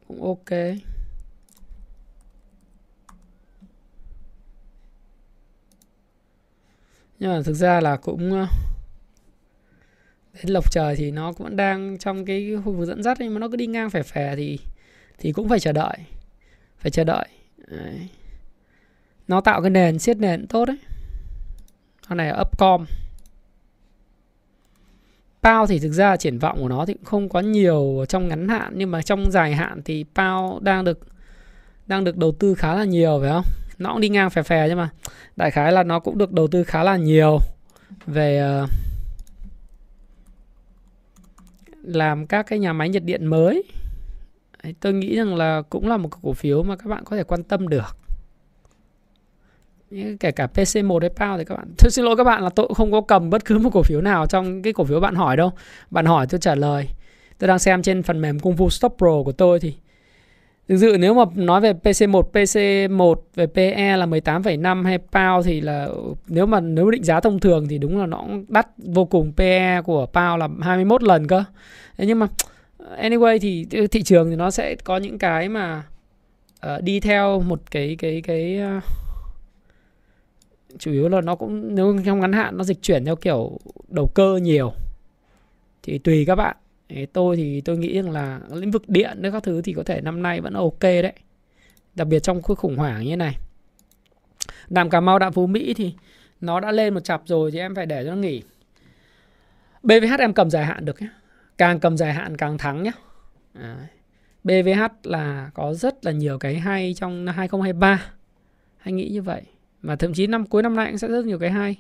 Cũng 0.08 0.24
ok. 0.24 0.60
Nhưng 7.20 7.32
mà 7.32 7.42
thực 7.46 7.54
ra 7.54 7.82
là 7.82 7.98
cũng 7.98 8.34
ờ, 8.34 8.48
đến 10.34 10.50
lộc 10.50 10.72
trời 10.72 10.96
thì 10.96 11.12
nó 11.12 11.34
cũng 11.34 11.56
đang 11.56 11.98
trong 11.98 12.26
cái 12.26 12.56
khu 12.66 12.72
vực 12.72 12.88
dẫn 12.88 13.04
dắt 13.04 13.18
nhưng 13.20 13.34
mà 13.34 13.40
nó 13.40 13.48
cứ 13.50 13.56
đi 13.56 13.68
ngang 13.68 13.90
phè 13.90 14.04
phè 14.04 14.36
thì 14.36 14.60
thì 15.18 15.32
cũng 15.32 15.50
phải 15.50 15.60
chờ 15.60 15.72
đợi, 15.72 15.98
phải 16.78 16.92
chờ 16.92 17.04
đợi. 17.04 17.28
Đấy. 17.68 18.10
nó 19.28 19.42
tạo 19.42 19.62
cái 19.62 19.70
nền, 19.70 20.00
siết 20.00 20.18
nền 20.18 20.48
tốt 20.48 20.66
đấy. 20.66 20.78
Con 22.08 22.18
này 22.18 22.34
upcom. 22.42 22.86
Pao 25.46 25.68
thì 25.68 25.80
thực 25.80 25.92
ra 25.92 26.18
triển 26.18 26.40
vọng 26.40 26.58
của 26.62 26.70
nó 26.70 26.86
thì 26.86 26.94
cũng 26.94 27.06
không 27.06 27.30
có 27.30 27.40
nhiều 27.40 28.06
trong 28.10 28.28
ngắn 28.28 28.48
hạn 28.48 28.74
nhưng 28.76 28.92
mà 28.92 29.02
trong 29.02 29.32
dài 29.32 29.56
hạn 29.56 29.82
thì 29.86 30.06
Pao 30.16 30.60
đang 30.62 30.84
được 30.84 31.00
đang 31.88 32.04
được 32.04 32.18
đầu 32.18 32.32
tư 32.32 32.56
khá 32.56 32.76
là 32.76 32.84
nhiều 32.84 33.20
phải 33.22 33.30
không? 33.30 33.44
Nó 33.78 33.92
cũng 33.92 34.02
đi 34.02 34.10
ngang 34.10 34.30
phè 34.30 34.44
phè 34.44 34.66
nhưng 34.68 34.78
mà. 34.78 34.90
Đại 35.36 35.52
khái 35.52 35.72
là 35.72 35.84
nó 35.84 36.00
cũng 36.00 36.18
được 36.18 36.32
đầu 36.32 36.48
tư 36.48 36.64
khá 36.64 36.84
là 36.84 36.98
nhiều 36.98 37.40
về 38.08 38.60
uh, 38.64 38.70
làm 41.84 42.28
các 42.28 42.46
cái 42.48 42.60
nhà 42.60 42.74
máy 42.74 42.90
nhiệt 42.90 43.04
điện 43.04 43.26
mới. 43.26 43.64
Tôi 44.80 44.94
nghĩ 44.94 45.16
rằng 45.16 45.36
là 45.36 45.62
cũng 45.70 45.88
là 45.88 45.98
một 45.98 46.10
cổ 46.22 46.34
phiếu 46.34 46.64
mà 46.64 46.76
các 46.76 46.88
bạn 46.88 47.04
có 47.06 47.16
thể 47.16 47.24
quan 47.24 47.44
tâm 47.44 47.68
được 47.68 47.98
kể 50.20 50.32
cả 50.32 50.48
PC1 50.54 51.00
hay 51.00 51.10
PAO 51.10 51.38
thì 51.38 51.44
các 51.46 51.56
bạn 51.56 51.68
tôi 51.78 51.92
xin 51.92 52.06
lỗi 52.06 52.16
các 52.16 52.24
bạn 52.24 52.44
là 52.44 52.50
tôi 52.50 52.68
không 52.76 52.92
có 52.92 53.02
cầm 53.02 53.30
bất 53.30 53.46
cứ 53.46 53.58
một 53.58 53.70
cổ 53.74 53.84
phiếu 53.84 54.02
nào 54.02 54.26
trong 54.26 54.62
cái 54.62 54.74
cổ 54.74 54.84
phiếu 54.84 55.00
bạn 55.00 55.16
hỏi 55.16 55.38
đâu. 55.38 55.52
Bạn 55.92 56.06
hỏi 56.06 56.28
tôi 56.30 56.40
trả 56.40 56.56
lời. 56.56 56.88
Tôi 57.38 57.48
đang 57.48 57.60
xem 57.60 57.82
trên 57.82 58.04
phần 58.04 58.22
mềm 58.22 58.40
Kung 58.40 58.56
Fu 58.56 58.70
Stop 58.70 58.96
Pro 58.98 59.24
của 59.26 59.32
tôi 59.32 59.60
thì 59.60 59.74
Thực 60.68 60.78
sự 60.78 60.98
nếu 61.00 61.14
mà 61.14 61.24
nói 61.36 61.62
về 61.62 61.74
PC1, 61.74 62.22
PC1 62.34 63.16
về 63.36 63.48
PE 63.48 63.98
là 63.98 64.06
18,5 64.06 64.84
hay 64.84 65.00
PAO 65.12 65.44
thì 65.44 65.62
là 65.62 65.88
nếu 66.28 66.46
mà 66.46 66.60
nếu 66.60 66.92
định 66.92 67.04
giá 67.04 67.20
thông 67.20 67.40
thường 67.40 67.68
thì 67.68 67.78
đúng 67.78 68.00
là 68.00 68.06
nó 68.06 68.26
đắt 68.48 68.68
vô 68.78 69.06
cùng. 69.06 69.34
PE 69.38 69.82
của 69.82 70.06
PAO 70.06 70.38
là 70.38 70.48
21 70.62 71.04
lần 71.04 71.28
cơ. 71.28 71.44
Thế 71.98 72.06
nhưng 72.06 72.20
mà 72.20 72.28
anyway 72.80 73.40
thì 73.42 73.66
thị 73.92 74.04
trường 74.04 74.30
thì 74.30 74.36
nó 74.36 74.52
sẽ 74.52 74.76
có 74.76 74.98
những 74.98 75.20
cái 75.20 75.50
mà 75.50 75.84
uh, 76.66 76.84
đi 76.84 77.00
theo 77.00 77.42
một 77.42 77.62
cái 77.72 77.96
cái 78.00 78.22
cái 78.22 78.60
uh, 78.78 78.84
chủ 80.80 80.92
yếu 80.92 81.10
là 81.10 81.22
nó 81.22 81.36
cũng 81.36 81.76
nếu 81.76 81.98
trong 82.06 82.20
ngắn 82.20 82.34
hạn 82.34 82.58
nó 82.58 82.64
dịch 82.64 82.82
chuyển 82.82 83.06
theo 83.06 83.16
kiểu 83.16 83.60
đầu 83.88 84.10
cơ 84.16 84.40
nhiều 84.42 84.74
thì 85.84 85.98
tùy 85.98 86.26
các 86.26 86.36
bạn. 86.36 86.58
Tôi 87.14 87.36
thì 87.36 87.62
tôi 87.62 87.78
nghĩ 87.78 88.02
rằng 88.02 88.12
là 88.12 88.40
lĩnh 88.52 88.72
vực 88.72 88.90
điện 88.90 89.22
đấy 89.22 89.32
các 89.32 89.44
thứ 89.44 89.62
thì 89.62 89.74
có 89.74 89.84
thể 89.84 90.02
năm 90.02 90.22
nay 90.22 90.42
vẫn 90.42 90.54
ok 90.54 90.82
đấy. 90.82 91.14
Đặc 91.96 92.08
biệt 92.08 92.20
trong 92.20 92.42
khu 92.42 92.56
khủng 92.56 92.78
hoảng 92.78 93.04
như 93.04 93.16
này. 93.16 93.38
Đàm 94.70 94.90
cà 94.90 95.00
mau 95.00 95.20
đạm 95.20 95.34
phú 95.34 95.48
mỹ 95.48 95.74
thì 95.74 95.94
nó 96.42 96.60
đã 96.60 96.72
lên 96.72 96.94
một 96.94 97.00
chập 97.00 97.22
rồi 97.26 97.52
thì 97.52 97.60
em 97.60 97.76
phải 97.76 97.86
để 97.86 98.04
cho 98.04 98.10
nó 98.10 98.16
nghỉ. 98.16 98.44
Bvh 99.84 100.20
em 100.20 100.34
cầm 100.34 100.50
dài 100.50 100.66
hạn 100.66 100.86
được 100.86 101.02
nhé 101.02 101.08
càng 101.58 101.80
cầm 101.80 101.98
dài 101.98 102.14
hạn 102.14 102.38
càng 102.38 102.58
thắng 102.58 102.84
nhé 102.84 102.92
à, 103.54 103.88
bvh 104.44 104.92
là 105.04 105.52
có 105.54 105.74
rất 105.74 106.06
là 106.06 106.12
nhiều 106.12 106.40
cái 106.40 106.56
hay 106.56 106.94
trong 106.98 107.28
2023 107.28 108.04
anh 108.80 108.96
nghĩ 108.96 109.10
như 109.10 109.22
vậy 109.22 109.42
mà 109.86 109.96
thậm 109.96 110.14
chí 110.14 110.28
năm 110.28 110.46
cuối 110.46 110.64
năm 110.64 110.76
nay 110.76 110.92
cũng 110.92 110.98
sẽ 110.98 111.08
rất 111.08 111.26
nhiều 111.26 111.40
cái 111.40 111.52
hay. 111.52 111.76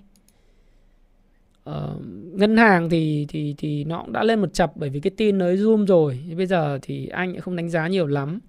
Uh, 1.70 2.02
ngân 2.34 2.58
hàng 2.58 2.90
thì 2.90 3.26
thì 3.30 3.56
thì 3.58 3.84
nó 3.84 4.02
cũng 4.02 4.14
đã 4.14 4.24
lên 4.24 4.42
một 4.42 4.54
chập 4.54 4.72
bởi 4.76 4.90
vì 4.90 5.00
cái 5.00 5.12
tin 5.18 5.38
nới 5.38 5.58
zoom 5.58 5.86
rồi. 5.86 6.20
Bây 6.38 6.46
giờ 6.46 6.80
thì 6.82 7.08
anh 7.08 7.32
cũng 7.32 7.42
không 7.42 7.56
đánh 7.56 7.70
giá 7.70 7.88
nhiều 7.88 8.08
lắm. 8.08 8.40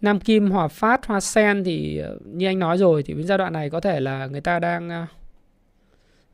Nam 0.00 0.20
Kim, 0.20 0.50
Hòa 0.50 0.68
Phát, 0.68 1.06
Hoa 1.06 1.20
Sen 1.20 1.64
thì 1.64 1.98
ờ, 1.98 2.18
như 2.24 2.46
anh 2.46 2.58
nói 2.58 2.78
rồi 2.78 3.02
thì 3.02 3.14
đến 3.14 3.26
giai 3.26 3.38
đoạn 3.38 3.52
này 3.52 3.70
có 3.70 3.80
thể 3.80 4.00
là 4.00 4.26
người 4.26 4.40
ta 4.40 4.58
đang 4.58 4.88
ờ, 4.88 5.06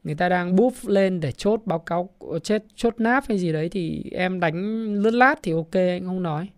người 0.05 0.15
ta 0.15 0.29
đang 0.29 0.57
búp 0.57 0.73
lên 0.87 1.21
để 1.21 1.33
chốt 1.33 1.61
báo 1.65 1.79
cáo 1.79 2.11
chết 2.43 2.65
chốt 2.77 2.95
náp 2.99 3.25
hay 3.29 3.39
gì 3.39 3.53
đấy 3.53 3.69
thì 3.69 4.05
em 4.13 4.41
đánh 4.41 4.85
lướt 4.95 5.15
lát 5.15 5.35
thì 5.43 5.53
ok 5.53 5.75
anh 5.75 6.07
không 6.07 6.23
nói. 6.23 6.49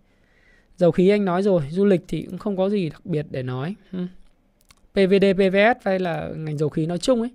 Dầu 0.76 0.90
khí 0.90 1.08
anh 1.08 1.24
nói 1.24 1.42
rồi 1.42 1.62
du 1.70 1.84
lịch 1.84 2.00
thì 2.08 2.22
cũng 2.22 2.38
không 2.38 2.56
có 2.56 2.68
gì 2.68 2.88
đặc 2.88 3.06
biệt 3.06 3.26
để 3.30 3.42
nói. 3.42 3.74
PVD 4.92 5.24
PVS 5.34 5.84
hay 5.86 5.98
là 5.98 6.28
ngành 6.36 6.58
dầu 6.58 6.68
khí 6.68 6.86
nói 6.86 6.98
chung 6.98 7.20
ấy 7.20 7.30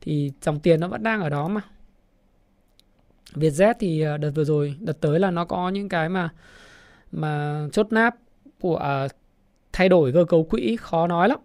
thì 0.00 0.32
dòng 0.42 0.60
tiền 0.60 0.80
nó 0.80 0.88
vẫn 0.88 1.02
đang 1.02 1.20
ở 1.20 1.28
đó 1.28 1.48
mà 1.48 1.60
Vietjet 3.34 3.74
thì 3.78 4.00
ờ, 4.00 4.16
đợt 4.16 4.30
vừa 4.30 4.44
rồi 4.44 4.76
đợt 4.80 5.00
tới 5.00 5.20
là 5.20 5.30
nó 5.30 5.44
có 5.44 5.68
những 5.68 5.88
cái 5.88 6.08
mà 6.08 6.28
mà 7.12 7.64
chốt 7.72 7.86
náp 7.90 8.16
của 8.60 9.04
uh, 9.06 9.10
thay 9.72 9.88
đổi 9.88 10.12
cơ 10.12 10.24
cấu 10.24 10.44
quỹ 10.44 10.76
khó 10.80 11.06
nói 11.06 11.28
lắm. 11.28 11.38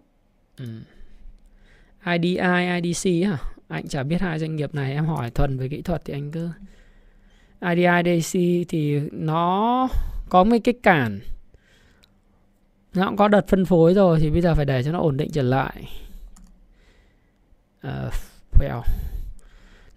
Ừ. 0.58 0.64
IDI, 2.06 2.38
IDC 2.82 3.28
hả? 3.28 3.38
Anh 3.68 3.88
chả 3.88 4.02
biết 4.02 4.20
hai 4.20 4.38
doanh 4.38 4.56
nghiệp 4.56 4.74
này 4.74 4.92
em 4.92 5.06
hỏi 5.06 5.30
thuần 5.30 5.58
về 5.58 5.68
kỹ 5.68 5.82
thuật 5.82 6.02
thì 6.04 6.14
anh 6.14 6.30
cứ 6.30 6.50
IDI, 7.60 7.86
IDC 8.04 8.32
thì 8.68 9.00
nó 9.12 9.88
có 10.28 10.44
mấy 10.44 10.60
cái 10.60 10.74
cản 10.82 11.20
nó 12.94 13.06
cũng 13.06 13.16
có 13.16 13.28
đợt 13.28 13.48
phân 13.48 13.64
phối 13.64 13.94
rồi 13.94 14.20
thì 14.20 14.30
bây 14.30 14.40
giờ 14.40 14.54
phải 14.54 14.64
để 14.64 14.82
cho 14.82 14.92
nó 14.92 15.00
ổn 15.00 15.16
định 15.16 15.30
trở 15.32 15.42
lại. 15.42 15.88
Ờ, 17.80 18.06
uh, 18.06 18.60
well. 18.60 18.82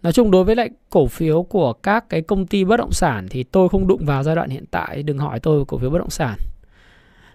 Nói 0.03 0.13
chung 0.13 0.31
đối 0.31 0.43
với 0.43 0.55
lại 0.55 0.69
cổ 0.89 1.07
phiếu 1.07 1.43
của 1.43 1.73
các 1.73 2.09
cái 2.09 2.21
công 2.21 2.47
ty 2.47 2.63
bất 2.63 2.77
động 2.77 2.91
sản 2.91 3.27
thì 3.29 3.43
tôi 3.43 3.69
không 3.69 3.87
đụng 3.87 4.05
vào 4.05 4.23
giai 4.23 4.35
đoạn 4.35 4.49
hiện 4.49 4.65
tại, 4.71 5.03
đừng 5.03 5.17
hỏi 5.17 5.39
tôi 5.39 5.59
về 5.59 5.65
cổ 5.67 5.77
phiếu 5.77 5.89
bất 5.89 5.99
động 5.99 6.09
sản. 6.09 6.37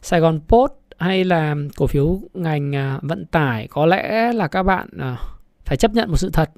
Sài 0.02 0.20
Gòn 0.20 0.40
Post 0.48 0.72
hay 0.98 1.24
là 1.24 1.54
cổ 1.76 1.86
phiếu 1.86 2.20
ngành 2.34 2.76
à, 2.76 2.98
vận 3.02 3.26
tải 3.26 3.68
có 3.70 3.86
lẽ 3.86 4.32
là 4.32 4.48
các 4.48 4.62
bạn 4.62 4.88
à, 5.00 5.16
phải 5.64 5.76
chấp 5.76 5.94
nhận 5.94 6.10
một 6.10 6.16
sự 6.16 6.30
thật. 6.32 6.50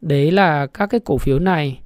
Đấy 0.00 0.30
là 0.30 0.66
các 0.66 0.86
cái 0.86 1.00
cổ 1.04 1.18
phiếu 1.18 1.38
này 1.38 1.80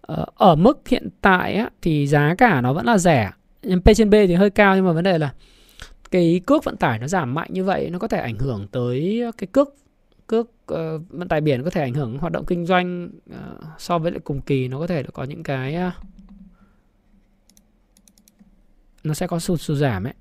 ờ, 0.00 0.26
ở 0.34 0.54
mức 0.54 0.88
hiện 0.88 1.08
tại 1.20 1.64
thì 1.82 2.06
giá 2.06 2.34
cả 2.38 2.60
nó 2.60 2.72
vẫn 2.72 2.86
là 2.86 2.98
rẻ. 2.98 3.30
Nhưng 3.62 3.80
P 3.80 3.84
trên 3.96 4.10
B 4.10 4.12
thì 4.12 4.34
hơi 4.34 4.50
cao 4.50 4.76
nhưng 4.76 4.86
mà 4.86 4.92
vấn 4.92 5.04
đề 5.04 5.18
là 5.18 5.32
cái 6.16 6.40
cước 6.46 6.64
vận 6.64 6.76
tải 6.76 6.98
nó 6.98 7.08
giảm 7.08 7.34
mạnh 7.34 7.48
như 7.52 7.64
vậy 7.64 7.90
nó 7.90 7.98
có 7.98 8.08
thể 8.08 8.18
ảnh 8.18 8.38
hưởng 8.38 8.68
tới 8.68 9.22
cái 9.38 9.46
cước 9.52 9.76
cước 10.26 10.46
uh, 10.46 10.76
vận 11.08 11.28
tải 11.28 11.40
biển 11.40 11.64
có 11.64 11.70
thể 11.70 11.80
ảnh 11.80 11.94
hưởng 11.94 12.18
hoạt 12.18 12.32
động 12.32 12.44
kinh 12.46 12.66
doanh 12.66 13.10
uh, 13.30 13.64
so 13.78 13.98
với 13.98 14.12
lại 14.12 14.20
cùng 14.24 14.40
kỳ 14.40 14.68
nó 14.68 14.78
có 14.78 14.86
thể 14.86 15.02
có 15.02 15.24
những 15.24 15.42
cái 15.42 15.76
uh, 15.88 15.92
nó 19.04 19.14
sẽ 19.14 19.26
có 19.26 19.38
sụt 19.38 19.60
sụt 19.60 19.78
giảm 19.78 20.04
ấy 20.04 20.14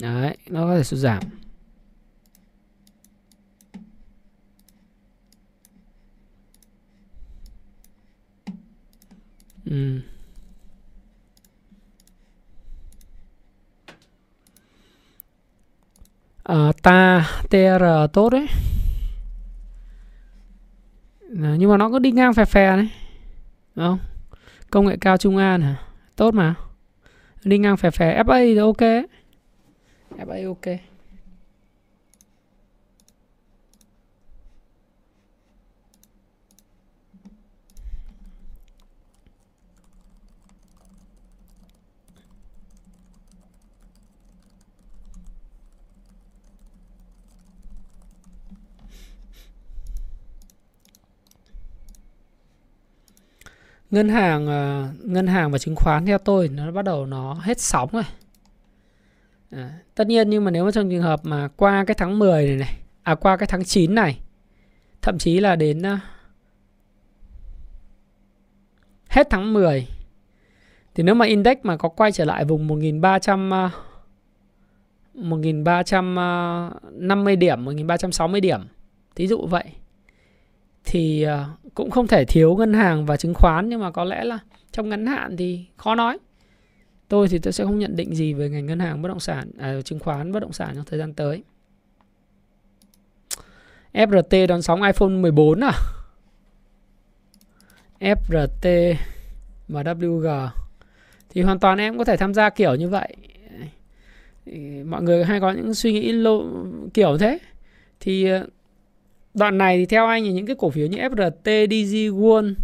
Đấy, 0.00 0.36
nó 0.46 0.66
có 0.66 0.76
thể 0.76 0.84
sụt 0.84 0.98
giảm. 0.98 1.41
Ừ. 9.72 10.00
À, 16.44 16.72
ta 16.82 17.28
TR 17.50 17.84
tốt 18.12 18.30
đấy. 18.30 18.46
À, 21.42 21.54
nhưng 21.58 21.70
mà 21.70 21.76
nó 21.76 21.90
cứ 21.90 21.98
đi 21.98 22.12
ngang 22.12 22.34
phè 22.34 22.44
phè 22.44 22.76
đấy. 22.76 22.88
Đúng 23.74 23.86
không? 23.86 23.98
Công 24.70 24.86
nghệ 24.86 24.96
cao 25.00 25.16
Trung 25.16 25.36
An 25.36 25.62
hả? 25.62 25.76
Tốt 26.16 26.34
mà. 26.34 26.54
Đi 27.44 27.58
ngang 27.58 27.76
phè 27.76 27.90
phè. 27.90 28.22
FA 28.22 28.44
thì 28.44 28.56
ok 28.56 29.06
FA 30.18 30.48
ok. 30.48 30.91
Ngân 53.92 54.08
hàng 54.08 54.46
ờ, 54.46 54.88
ngân 55.04 55.26
hàng 55.26 55.50
và 55.50 55.58
chứng 55.58 55.76
khoán 55.76 56.06
theo 56.06 56.18
tôi 56.18 56.48
nó 56.48 56.70
bắt 56.70 56.84
đầu 56.84 57.06
nó 57.06 57.34
hết 57.34 57.60
sóng 57.60 57.88
rồi. 57.92 58.02
À, 59.50 59.78
tất 59.94 60.06
nhiên 60.06 60.30
nhưng 60.30 60.44
mà 60.44 60.50
nếu 60.50 60.64
mà 60.64 60.70
trong 60.70 60.90
trường 60.90 61.02
hợp 61.02 61.20
mà 61.24 61.48
qua 61.56 61.84
cái 61.84 61.94
tháng 61.98 62.18
10 62.18 62.46
này 62.46 62.56
này 62.56 62.78
à 63.02 63.14
qua 63.14 63.36
cái 63.36 63.46
tháng 63.46 63.64
9 63.64 63.94
này 63.94 64.18
thậm 65.02 65.18
chí 65.18 65.40
là 65.40 65.56
đến 65.56 65.82
ờ, 65.82 65.98
hết 69.08 69.26
tháng 69.30 69.52
10 69.52 69.88
thì 70.94 71.02
nếu 71.02 71.14
mà 71.14 71.26
index 71.26 71.58
mà 71.62 71.76
có 71.76 71.88
quay 71.88 72.12
trở 72.12 72.24
lại 72.24 72.44
vùng 72.44 72.68
1300 72.68 73.50
1350 75.14 77.36
điểm 77.36 77.64
1360 77.64 78.40
điểm 78.40 78.60
thí 79.16 79.26
dụ 79.26 79.46
vậy 79.46 79.64
thì 80.84 81.26
cũng 81.74 81.90
không 81.90 82.06
thể 82.06 82.24
thiếu 82.24 82.56
ngân 82.56 82.74
hàng 82.74 83.06
và 83.06 83.16
chứng 83.16 83.34
khoán 83.34 83.68
nhưng 83.68 83.80
mà 83.80 83.90
có 83.90 84.04
lẽ 84.04 84.24
là 84.24 84.38
trong 84.72 84.88
ngắn 84.88 85.06
hạn 85.06 85.36
thì 85.36 85.64
khó 85.76 85.94
nói. 85.94 86.18
Tôi 87.08 87.28
thì 87.28 87.38
tôi 87.38 87.52
sẽ 87.52 87.64
không 87.64 87.78
nhận 87.78 87.96
định 87.96 88.14
gì 88.14 88.34
về 88.34 88.48
ngành 88.48 88.66
ngân 88.66 88.78
hàng 88.78 89.02
bất 89.02 89.08
động 89.08 89.20
sản 89.20 89.50
à, 89.58 89.80
chứng 89.84 89.98
khoán 89.98 90.32
bất 90.32 90.40
động 90.40 90.52
sản 90.52 90.72
trong 90.74 90.84
thời 90.84 90.98
gian 90.98 91.14
tới. 91.14 91.42
FRT 93.92 94.46
đón 94.46 94.62
sóng 94.62 94.82
iPhone 94.82 95.08
14 95.08 95.60
à? 95.60 95.72
FRT 98.00 98.94
và 99.68 99.82
WG 99.82 100.48
thì 101.30 101.42
hoàn 101.42 101.58
toàn 101.58 101.78
em 101.78 101.98
có 101.98 102.04
thể 102.04 102.16
tham 102.16 102.34
gia 102.34 102.50
kiểu 102.50 102.74
như 102.74 102.88
vậy. 102.88 103.16
Mọi 104.84 105.02
người 105.02 105.24
hay 105.24 105.40
có 105.40 105.50
những 105.50 105.74
suy 105.74 105.92
nghĩ 105.92 106.12
lô, 106.12 106.44
kiểu 106.94 107.18
thế. 107.18 107.38
Thì 108.00 108.30
ờ, 108.30 108.46
đoạn 109.34 109.58
này 109.58 109.78
thì 109.78 109.86
theo 109.86 110.06
anh 110.06 110.24
thì 110.24 110.32
những 110.32 110.46
cái 110.46 110.56
cổ 110.58 110.70
phiếu 110.70 110.86
như 110.86 110.98
FRT, 110.98 111.66
DG 111.66 112.22
World 112.22 112.54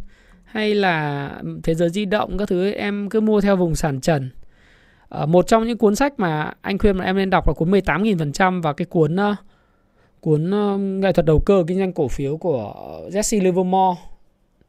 hay 0.45 0.75
là 0.75 1.29
ừ, 1.43 1.61
thế 1.63 1.75
giới 1.75 1.91
di 1.91 2.05
động 2.05 2.39
các 2.39 2.49
thứ 2.49 2.71
em 2.73 3.09
cứ 3.11 3.21
mua 3.21 3.41
theo 3.41 3.57
vùng 3.57 3.75
sàn 3.75 4.01
trần. 4.01 4.31
À, 5.09 5.27
một 5.27 5.47
trong 5.47 5.67
những 5.67 5.79
cuốn 5.79 5.95
sách 5.95 6.21
mà 6.21 6.53
anh 6.61 6.79
khuyên 6.79 6.97
mà 6.97 7.05
em 7.05 7.17
nên 7.17 7.31
đọc 7.31 7.49
là 7.49 7.55
cuốn 7.55 7.71
18.000% 7.71 8.63
và 8.63 8.73
cái 8.73 8.87
cuốn 8.87 9.17
uh, 9.17 9.37
cuốn 10.21 10.51
uh, 10.51 10.81
nghệ 11.03 11.13
thuật 11.13 11.27
đầu 11.27 11.41
cơ 11.47 11.65
kinh 11.67 11.79
doanh 11.79 11.93
cổ 11.93 12.09
phiếu 12.09 12.37
của 12.37 12.75
Jesse 13.13 13.43
Livermore 13.43 14.01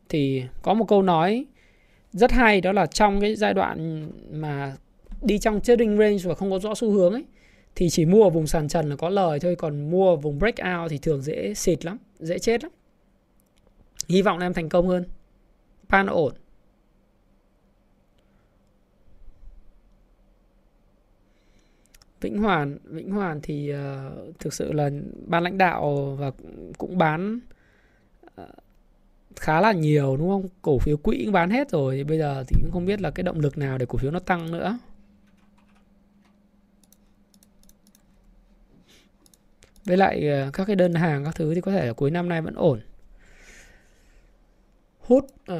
thì 0.09 0.43
có 0.61 0.73
một 0.73 0.85
câu 0.87 1.01
nói 1.01 1.45
rất 2.11 2.31
hay 2.31 2.61
đó 2.61 2.71
là 2.71 2.85
trong 2.85 3.21
cái 3.21 3.35
giai 3.35 3.53
đoạn 3.53 4.05
mà 4.31 4.75
đi 5.21 5.39
trong 5.39 5.61
trading 5.61 5.97
range 5.97 6.17
và 6.23 6.33
không 6.33 6.51
có 6.51 6.59
rõ 6.59 6.75
xu 6.75 6.91
hướng 6.91 7.13
ấy 7.13 7.25
thì 7.75 7.89
chỉ 7.89 8.05
mua 8.05 8.23
ở 8.23 8.29
vùng 8.29 8.47
sàn 8.47 8.67
trần 8.67 8.89
là 8.89 8.95
có 8.95 9.09
lời 9.09 9.39
thôi 9.39 9.55
còn 9.55 9.89
mua 9.91 10.09
ở 10.09 10.15
vùng 10.15 10.39
breakout 10.39 10.91
thì 10.91 10.97
thường 10.97 11.21
dễ 11.21 11.53
xịt 11.53 11.85
lắm 11.85 11.97
dễ 12.19 12.39
chết 12.39 12.63
lắm. 12.63 12.71
Hy 14.09 14.21
vọng 14.21 14.37
là 14.37 14.45
em 14.45 14.53
thành 14.53 14.69
công 14.69 14.87
hơn. 14.87 15.03
Pan 15.89 16.07
ổn. 16.07 16.33
Vĩnh 22.21 22.37
Hoàn 22.37 22.77
Vĩnh 22.83 23.11
Hoàn 23.11 23.41
thì 23.41 23.73
uh, 23.73 24.39
thực 24.39 24.53
sự 24.53 24.73
là 24.73 24.89
ban 25.25 25.43
lãnh 25.43 25.57
đạo 25.57 26.15
và 26.19 26.31
cũng 26.77 26.97
bán 26.97 27.39
uh, 28.41 28.47
khá 29.35 29.61
là 29.61 29.71
nhiều 29.71 30.17
đúng 30.17 30.29
không? 30.29 30.47
Cổ 30.61 30.79
phiếu 30.79 30.97
quỹ 30.97 31.21
cũng 31.25 31.33
bán 31.33 31.49
hết 31.49 31.69
rồi 31.69 31.95
thì 31.95 32.03
bây 32.03 32.17
giờ 32.17 32.43
thì 32.47 32.55
cũng 32.61 32.71
không 32.71 32.85
biết 32.85 33.01
là 33.01 33.11
cái 33.11 33.23
động 33.23 33.39
lực 33.39 33.57
nào 33.57 33.77
để 33.77 33.85
cổ 33.85 33.97
phiếu 33.97 34.11
nó 34.11 34.19
tăng 34.19 34.51
nữa. 34.51 34.77
Với 39.89 39.97
lại 39.97 40.27
ờ, 40.27 40.49
các 40.53 40.65
cái 40.65 40.75
đơn 40.75 40.93
hàng 40.93 41.25
các 41.25 41.35
thứ 41.35 41.55
thì 41.55 41.61
có 41.61 41.71
thể 41.71 41.87
là 41.87 41.93
cuối 41.93 42.11
năm 42.11 42.29
nay 42.29 42.41
vẫn 42.41 42.55
ổn. 42.55 42.81
Hút 44.99 45.25
uh, 45.51 45.57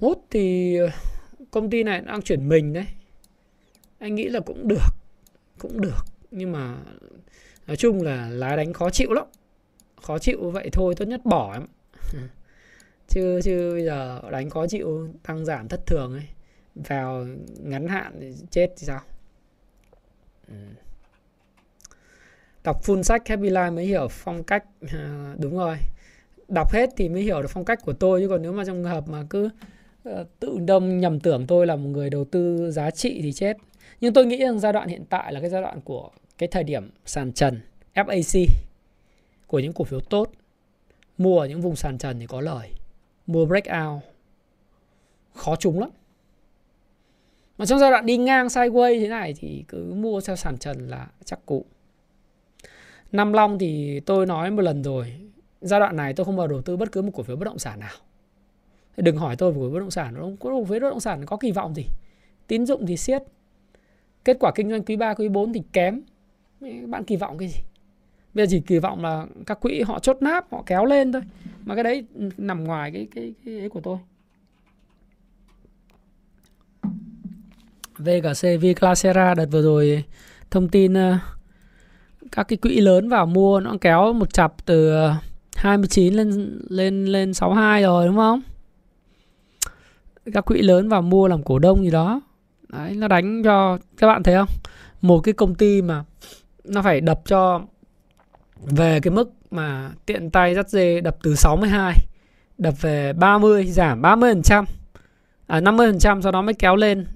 hút 0.00 0.26
thì 0.30 0.76
ờ, 0.76 0.90
công 1.50 1.70
ty 1.70 1.82
này 1.82 2.00
đang 2.00 2.22
chuyển 2.22 2.48
mình 2.48 2.72
đấy. 2.72 2.86
Anh 3.98 4.14
nghĩ 4.14 4.28
là 4.28 4.40
cũng 4.40 4.68
được 4.68 4.86
cũng 5.58 5.80
được. 5.80 6.04
Nhưng 6.30 6.52
mà 6.52 6.76
nói 7.66 7.76
chung 7.76 8.02
là 8.02 8.28
lá 8.28 8.56
đánh 8.56 8.72
khó 8.72 8.90
chịu 8.90 9.12
lắm. 9.12 9.26
Khó 10.02 10.18
chịu 10.18 10.50
vậy 10.50 10.68
thôi 10.72 10.94
tốt 10.96 11.04
nhất 11.04 11.20
bỏ 11.24 11.52
em. 11.52 11.66
Chứ 13.08 13.40
chứ 13.44 13.70
bây 13.72 13.84
giờ 13.84 14.22
đánh 14.30 14.50
khó 14.50 14.66
chịu 14.66 15.08
tăng 15.22 15.44
giảm 15.44 15.68
thất 15.68 15.86
thường 15.86 16.12
ấy. 16.12 16.26
Vào 16.74 17.26
ngắn 17.58 17.88
hạn 17.88 18.16
thì 18.20 18.32
chết 18.50 18.74
thì 18.76 18.86
sao? 18.86 19.00
Ừ 20.48 20.54
đọc 22.64 22.82
full 22.82 23.02
sách 23.02 23.28
Happy 23.28 23.50
Life 23.50 23.74
mới 23.74 23.84
hiểu 23.84 24.08
phong 24.10 24.44
cách 24.44 24.64
à, 24.92 25.34
đúng 25.38 25.58
rồi. 25.58 25.76
Đọc 26.48 26.72
hết 26.72 26.90
thì 26.96 27.08
mới 27.08 27.22
hiểu 27.22 27.42
được 27.42 27.48
phong 27.50 27.64
cách 27.64 27.78
của 27.82 27.92
tôi 27.92 28.20
chứ 28.20 28.28
còn 28.28 28.42
nếu 28.42 28.52
mà 28.52 28.64
trong 28.64 28.84
hợp 28.84 29.08
mà 29.08 29.24
cứ 29.30 29.50
uh, 30.08 30.26
tự 30.40 30.58
đông 30.58 31.00
nhầm 31.00 31.20
tưởng 31.20 31.46
tôi 31.46 31.66
là 31.66 31.76
một 31.76 31.88
người 31.88 32.10
đầu 32.10 32.24
tư 32.24 32.70
giá 32.70 32.90
trị 32.90 33.20
thì 33.22 33.32
chết. 33.32 33.56
Nhưng 34.00 34.14
tôi 34.14 34.26
nghĩ 34.26 34.38
rằng 34.38 34.60
giai 34.60 34.72
đoạn 34.72 34.88
hiện 34.88 35.04
tại 35.10 35.32
là 35.32 35.40
cái 35.40 35.50
giai 35.50 35.62
đoạn 35.62 35.80
của 35.80 36.10
cái 36.38 36.48
thời 36.48 36.64
điểm 36.64 36.90
sàn 37.04 37.32
trần 37.32 37.60
FAC 37.94 38.46
của 39.46 39.58
những 39.58 39.72
cổ 39.72 39.84
phiếu 39.84 40.00
tốt. 40.00 40.30
Mua 41.18 41.40
ở 41.40 41.46
những 41.46 41.60
vùng 41.60 41.76
sàn 41.76 41.98
trần 41.98 42.20
thì 42.20 42.26
có 42.26 42.40
lời. 42.40 42.70
Mua 43.26 43.46
breakout 43.46 44.02
khó 45.34 45.56
trúng 45.56 45.80
lắm. 45.80 45.90
Mà 47.58 47.66
trong 47.66 47.78
giai 47.78 47.90
đoạn 47.90 48.06
đi 48.06 48.16
ngang 48.16 48.46
sideways 48.46 49.00
thế 49.00 49.08
này 49.08 49.34
thì 49.36 49.64
cứ 49.68 49.94
mua 49.94 50.20
theo 50.20 50.36
sàn 50.36 50.58
trần 50.58 50.88
là 50.88 51.06
chắc 51.24 51.46
cụ 51.46 51.64
Nam 53.12 53.32
Long 53.32 53.58
thì 53.58 54.00
tôi 54.00 54.26
nói 54.26 54.50
một 54.50 54.62
lần 54.62 54.82
rồi 54.82 55.14
giai 55.60 55.80
đoạn 55.80 55.96
này 55.96 56.12
tôi 56.12 56.24
không 56.24 56.36
vào 56.36 56.48
đầu 56.48 56.62
tư 56.62 56.76
bất 56.76 56.92
cứ 56.92 57.02
một 57.02 57.10
cổ 57.14 57.22
phiếu 57.22 57.36
bất 57.36 57.44
động 57.44 57.58
sản 57.58 57.80
nào. 57.80 57.94
Đừng 58.96 59.16
hỏi 59.16 59.36
tôi 59.36 59.52
về 59.52 59.58
cổ 59.58 59.62
phiếu 59.62 59.70
bất 59.70 59.80
động 59.80 59.90
sản 59.90 60.36
cổ 60.40 60.64
phiếu 60.64 60.80
bất 60.80 60.90
động 60.90 61.00
sản 61.00 61.26
có 61.26 61.36
kỳ 61.36 61.52
vọng 61.52 61.74
gì. 61.74 61.84
Tín 62.46 62.66
dụng 62.66 62.86
thì 62.86 62.96
siết 62.96 63.22
kết 64.24 64.36
quả 64.40 64.52
kinh 64.54 64.70
doanh 64.70 64.84
quý 64.84 64.96
3, 64.96 65.14
quý 65.14 65.28
4 65.28 65.52
thì 65.52 65.62
kém. 65.72 66.00
Bạn 66.86 67.04
kỳ 67.04 67.16
vọng 67.16 67.38
cái 67.38 67.48
gì? 67.48 67.60
Bây 68.34 68.46
giờ 68.46 68.50
chỉ 68.50 68.60
kỳ 68.60 68.78
vọng 68.78 69.02
là 69.02 69.26
các 69.46 69.60
quỹ 69.60 69.82
họ 69.82 69.98
chốt 69.98 70.16
náp 70.20 70.52
họ 70.52 70.62
kéo 70.66 70.84
lên 70.84 71.12
thôi. 71.12 71.22
Mà 71.64 71.74
cái 71.74 71.84
đấy 71.84 72.04
nằm 72.36 72.64
ngoài 72.64 72.90
cái 72.90 73.08
cái 73.14 73.34
cái 73.44 73.58
ấy 73.58 73.68
của 73.68 73.80
tôi. 73.80 73.98
VGC 77.98 78.60
Viclacera 78.60 79.34
đợt 79.34 79.46
vừa 79.50 79.62
rồi 79.62 80.04
thông 80.50 80.68
tin 80.68 80.92
uh, 80.92 81.14
các 82.32 82.48
cái 82.48 82.56
quỹ 82.56 82.80
lớn 82.80 83.08
vào 83.08 83.26
mua 83.26 83.60
nó 83.60 83.74
kéo 83.80 84.12
một 84.12 84.32
chập 84.32 84.54
từ 84.64 84.94
ờ, 84.94 85.14
29 85.56 86.14
lên 86.14 86.58
lên 86.68 87.04
lên 87.04 87.34
62 87.34 87.82
rồi 87.82 88.06
đúng 88.06 88.16
không? 88.16 88.42
Các 90.32 90.44
quỹ 90.44 90.62
lớn 90.62 90.88
vào 90.88 91.02
mua 91.02 91.28
làm 91.28 91.42
cổ 91.42 91.58
đông 91.58 91.82
gì 91.84 91.90
đó. 91.90 92.20
Đấy, 92.68 92.94
nó 92.94 93.08
đánh 93.08 93.42
cho 93.42 93.78
các 93.96 94.06
bạn 94.06 94.22
thấy 94.22 94.34
không? 94.34 94.48
Một 95.00 95.20
cái 95.20 95.34
công 95.34 95.54
ty 95.54 95.82
mà 95.82 96.04
nó 96.64 96.82
phải 96.82 97.00
đập 97.00 97.20
cho 97.24 97.60
về 98.66 99.00
cái 99.00 99.10
mức 99.10 99.32
mà 99.50 99.90
tiện 100.06 100.30
tay 100.30 100.54
dắt 100.54 100.68
dê 100.68 101.00
đập 101.00 101.16
từ 101.22 101.34
62 101.34 101.96
đập 102.58 102.74
về 102.80 103.12
30 103.12 103.66
giảm 103.66 104.02
30% 104.02 104.64
à 105.46 105.60
50% 105.60 106.20
sau 106.22 106.32
đó 106.32 106.42
mới 106.42 106.54
kéo 106.54 106.76
lên 106.76 107.06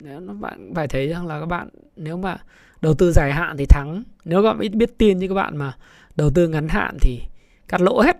nếu 0.00 0.20
bạn 0.40 0.72
phải 0.74 0.88
thấy 0.88 1.08
rằng 1.08 1.26
là 1.26 1.40
các 1.40 1.46
bạn 1.46 1.68
nếu 1.96 2.16
mà 2.16 2.38
đầu 2.80 2.94
tư 2.94 3.12
dài 3.12 3.32
hạn 3.32 3.56
thì 3.56 3.66
thắng. 3.66 4.02
Nếu 4.24 4.42
các 4.42 4.48
bạn 4.48 4.58
biết, 4.58 4.74
biết 4.74 4.98
tin 4.98 5.18
như 5.18 5.28
các 5.28 5.34
bạn 5.34 5.56
mà 5.56 5.76
đầu 6.16 6.30
tư 6.34 6.48
ngắn 6.48 6.68
hạn 6.68 6.96
thì 7.00 7.20
cắt 7.68 7.80
lỗ 7.80 8.00
hết. 8.00 8.16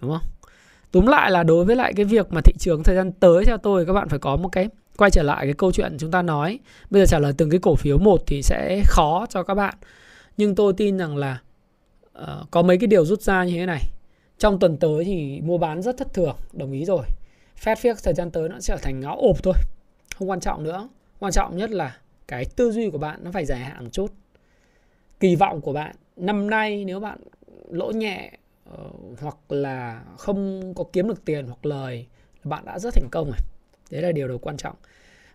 Đúng 0.00 0.10
không? 0.10 0.28
Túm 0.90 1.06
lại 1.06 1.30
là 1.30 1.42
đối 1.42 1.64
với 1.64 1.76
lại 1.76 1.92
cái 1.96 2.04
việc 2.04 2.32
mà 2.32 2.40
thị 2.40 2.52
trường 2.58 2.82
thời 2.82 2.96
gian 2.96 3.12
tới 3.12 3.44
theo 3.44 3.58
tôi 3.58 3.86
các 3.86 3.92
bạn 3.92 4.08
phải 4.08 4.18
có 4.18 4.36
một 4.36 4.48
cái 4.48 4.68
quay 4.96 5.10
trở 5.10 5.22
lại 5.22 5.46
cái 5.46 5.54
câu 5.54 5.72
chuyện 5.72 5.96
chúng 5.98 6.10
ta 6.10 6.22
nói. 6.22 6.58
Bây 6.90 7.02
giờ 7.02 7.06
trả 7.06 7.18
lời 7.18 7.32
từng 7.36 7.50
cái 7.50 7.60
cổ 7.62 7.74
phiếu 7.74 7.98
một 7.98 8.22
thì 8.26 8.42
sẽ 8.42 8.82
khó 8.86 9.26
cho 9.30 9.42
các 9.42 9.54
bạn. 9.54 9.74
Nhưng 10.36 10.54
tôi 10.54 10.72
tin 10.76 10.98
rằng 10.98 11.16
là 11.16 11.40
uh, 12.22 12.50
có 12.50 12.62
mấy 12.62 12.78
cái 12.78 12.86
điều 12.86 13.04
rút 13.04 13.22
ra 13.22 13.44
như 13.44 13.52
thế 13.52 13.66
này. 13.66 13.82
Trong 14.38 14.58
tuần 14.58 14.76
tới 14.76 15.04
thì 15.04 15.40
mua 15.40 15.58
bán 15.58 15.82
rất 15.82 15.96
thất 15.98 16.14
thường 16.14 16.36
đồng 16.52 16.72
ý 16.72 16.84
rồi. 16.84 17.04
Fed 17.64 17.74
Fix 17.74 17.94
thời 18.04 18.14
gian 18.14 18.30
tới 18.30 18.48
nó 18.48 18.60
sẽ 18.60 18.74
trở 18.74 18.76
thành 18.82 19.00
ngáo 19.00 19.16
ộp 19.16 19.42
thôi. 19.42 19.54
Không 20.18 20.30
quan 20.30 20.40
trọng 20.40 20.64
nữa. 20.64 20.88
Quan 21.18 21.32
trọng 21.32 21.56
nhất 21.56 21.70
là 21.70 21.96
cái 22.28 22.44
tư 22.56 22.72
duy 22.72 22.90
của 22.90 22.98
bạn 22.98 23.24
nó 23.24 23.30
phải 23.30 23.44
dài 23.44 23.58
hạn 23.58 23.84
một 23.84 23.90
chút. 23.92 24.12
Kỳ 25.20 25.36
vọng 25.36 25.60
của 25.60 25.72
bạn 25.72 25.96
năm 26.16 26.50
nay 26.50 26.84
nếu 26.84 27.00
bạn 27.00 27.18
lỗ 27.70 27.90
nhẹ 27.90 28.32
uh, 28.74 29.20
hoặc 29.20 29.36
là 29.48 30.02
không 30.18 30.72
có 30.74 30.84
kiếm 30.92 31.08
được 31.08 31.24
tiền 31.24 31.46
hoặc 31.46 31.66
lời 31.66 32.06
bạn 32.44 32.64
đã 32.64 32.78
rất 32.78 32.94
thành 32.94 33.08
công 33.10 33.26
rồi. 33.26 33.38
Đấy 33.90 34.02
là 34.02 34.12
điều 34.12 34.28
đầu 34.28 34.38
quan 34.38 34.56
trọng. 34.56 34.76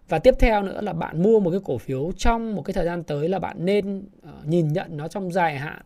Và 0.09 0.19
tiếp 0.19 0.35
theo 0.39 0.63
nữa 0.63 0.81
là 0.81 0.93
bạn 0.93 1.23
mua 1.23 1.39
một 1.39 1.51
cái 1.51 1.59
cổ 1.65 1.77
phiếu 1.77 2.11
trong 2.17 2.55
một 2.55 2.61
cái 2.61 2.73
thời 2.73 2.85
gian 2.85 3.03
tới 3.03 3.29
là 3.29 3.39
bạn 3.39 3.65
nên 3.65 3.97
uh, 3.99 4.47
nhìn 4.47 4.67
nhận 4.67 4.97
nó 4.97 5.07
trong 5.07 5.31
dài 5.31 5.59
hạn 5.59 5.81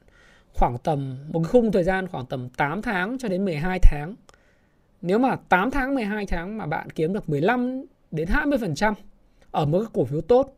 khoảng 0.53 0.77
tầm 0.77 1.17
một 1.31 1.39
cái 1.43 1.49
khung 1.51 1.71
thời 1.71 1.84
gian 1.84 2.07
khoảng 2.07 2.25
tầm 2.25 2.49
8 2.49 2.81
tháng 2.81 3.17
cho 3.17 3.27
đến 3.27 3.45
12 3.45 3.80
tháng. 3.81 4.15
Nếu 5.01 5.19
mà 5.19 5.35
8 5.49 5.71
tháng 5.71 5.95
12 5.95 6.25
tháng 6.25 6.57
mà 6.57 6.65
bạn 6.65 6.89
kiếm 6.89 7.13
được 7.13 7.30
15 7.30 7.85
đến 8.11 8.27
20% 8.30 8.93
ở 9.51 9.65
một 9.65 9.80
cái 9.80 9.88
cổ 9.93 10.05
phiếu 10.05 10.21
tốt 10.21 10.55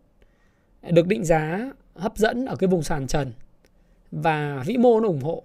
được 0.92 1.08
định 1.08 1.24
giá 1.24 1.72
hấp 1.96 2.18
dẫn 2.18 2.46
ở 2.46 2.56
cái 2.56 2.68
vùng 2.68 2.84
sàn 2.84 3.08
trần 3.08 3.32
và 4.12 4.64
vĩ 4.66 4.78
mô 4.78 5.00
nó 5.00 5.08
ủng 5.08 5.22
hộ 5.22 5.44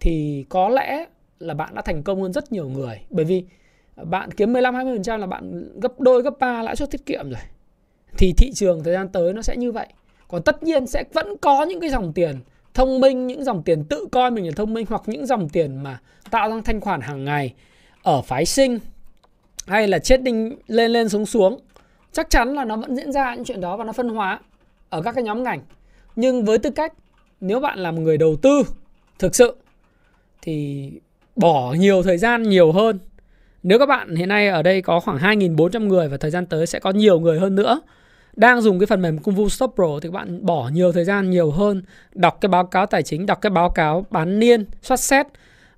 thì 0.00 0.44
có 0.48 0.68
lẽ 0.68 1.04
là 1.38 1.54
bạn 1.54 1.74
đã 1.74 1.82
thành 1.82 2.02
công 2.02 2.22
hơn 2.22 2.32
rất 2.32 2.52
nhiều 2.52 2.68
người 2.68 3.00
bởi 3.10 3.24
vì 3.24 3.44
bạn 3.96 4.30
kiếm 4.30 4.52
15 4.52 4.74
20% 4.74 5.18
là 5.18 5.26
bạn 5.26 5.70
gấp 5.80 6.00
đôi 6.00 6.22
gấp 6.22 6.34
ba 6.40 6.62
lãi 6.62 6.76
suất 6.76 6.90
tiết 6.90 7.06
kiệm 7.06 7.30
rồi. 7.30 7.40
Thì 8.18 8.32
thị 8.36 8.52
trường 8.54 8.84
thời 8.84 8.94
gian 8.94 9.08
tới 9.08 9.32
nó 9.32 9.42
sẽ 9.42 9.56
như 9.56 9.72
vậy. 9.72 9.86
Còn 10.28 10.42
tất 10.42 10.62
nhiên 10.62 10.86
sẽ 10.86 11.04
vẫn 11.12 11.36
có 11.36 11.62
những 11.64 11.80
cái 11.80 11.90
dòng 11.90 12.12
tiền 12.12 12.36
thông 12.74 13.00
minh, 13.00 13.26
những 13.26 13.44
dòng 13.44 13.62
tiền 13.62 13.84
tự 13.84 14.06
coi 14.12 14.30
mình 14.30 14.46
là 14.46 14.52
thông 14.56 14.74
minh 14.74 14.86
hoặc 14.88 15.02
những 15.06 15.26
dòng 15.26 15.48
tiền 15.48 15.82
mà 15.82 16.00
tạo 16.30 16.50
ra 16.50 16.60
thanh 16.64 16.80
khoản 16.80 17.00
hàng 17.00 17.24
ngày 17.24 17.54
ở 18.02 18.22
phái 18.22 18.44
sinh 18.44 18.78
hay 19.66 19.88
là 19.88 19.98
chết 19.98 20.22
đinh 20.22 20.56
lên 20.66 20.90
lên 20.90 21.08
xuống 21.08 21.26
xuống 21.26 21.58
chắc 22.12 22.30
chắn 22.30 22.54
là 22.54 22.64
nó 22.64 22.76
vẫn 22.76 22.96
diễn 22.96 23.12
ra 23.12 23.34
những 23.34 23.44
chuyện 23.44 23.60
đó 23.60 23.76
và 23.76 23.84
nó 23.84 23.92
phân 23.92 24.08
hóa 24.08 24.40
ở 24.92 25.02
các 25.02 25.14
cái 25.14 25.24
nhóm 25.24 25.42
ngành 25.42 25.60
nhưng 26.16 26.44
với 26.44 26.58
tư 26.58 26.70
cách 26.70 26.92
nếu 27.40 27.60
bạn 27.60 27.78
là 27.78 27.90
một 27.90 28.00
người 28.00 28.18
đầu 28.18 28.36
tư 28.42 28.62
thực 29.18 29.34
sự 29.34 29.56
thì 30.42 30.90
bỏ 31.36 31.74
nhiều 31.78 32.02
thời 32.02 32.18
gian 32.18 32.42
nhiều 32.42 32.72
hơn 32.72 32.98
nếu 33.62 33.78
các 33.78 33.86
bạn 33.86 34.14
hiện 34.16 34.28
nay 34.28 34.48
ở 34.48 34.62
đây 34.62 34.82
có 34.82 35.00
khoảng 35.00 35.18
2.400 35.18 35.86
người 35.86 36.08
và 36.08 36.16
thời 36.16 36.30
gian 36.30 36.46
tới 36.46 36.66
sẽ 36.66 36.78
có 36.78 36.90
nhiều 36.90 37.20
người 37.20 37.38
hơn 37.38 37.54
nữa 37.54 37.80
đang 38.36 38.60
dùng 38.60 38.78
cái 38.78 38.86
phần 38.86 39.02
mềm 39.02 39.18
Kung 39.18 39.34
Fu 39.34 39.48
Stop 39.48 39.72
Pro 39.74 39.98
thì 40.02 40.08
các 40.08 40.12
bạn 40.12 40.46
bỏ 40.46 40.70
nhiều 40.72 40.92
thời 40.92 41.04
gian 41.04 41.30
nhiều 41.30 41.50
hơn 41.50 41.82
đọc 42.14 42.38
cái 42.40 42.48
báo 42.48 42.64
cáo 42.64 42.86
tài 42.86 43.02
chính, 43.02 43.26
đọc 43.26 43.40
cái 43.40 43.50
báo 43.50 43.70
cáo 43.70 44.06
bán 44.10 44.38
niên, 44.38 44.64
soát 44.82 44.96
xét, 44.96 45.26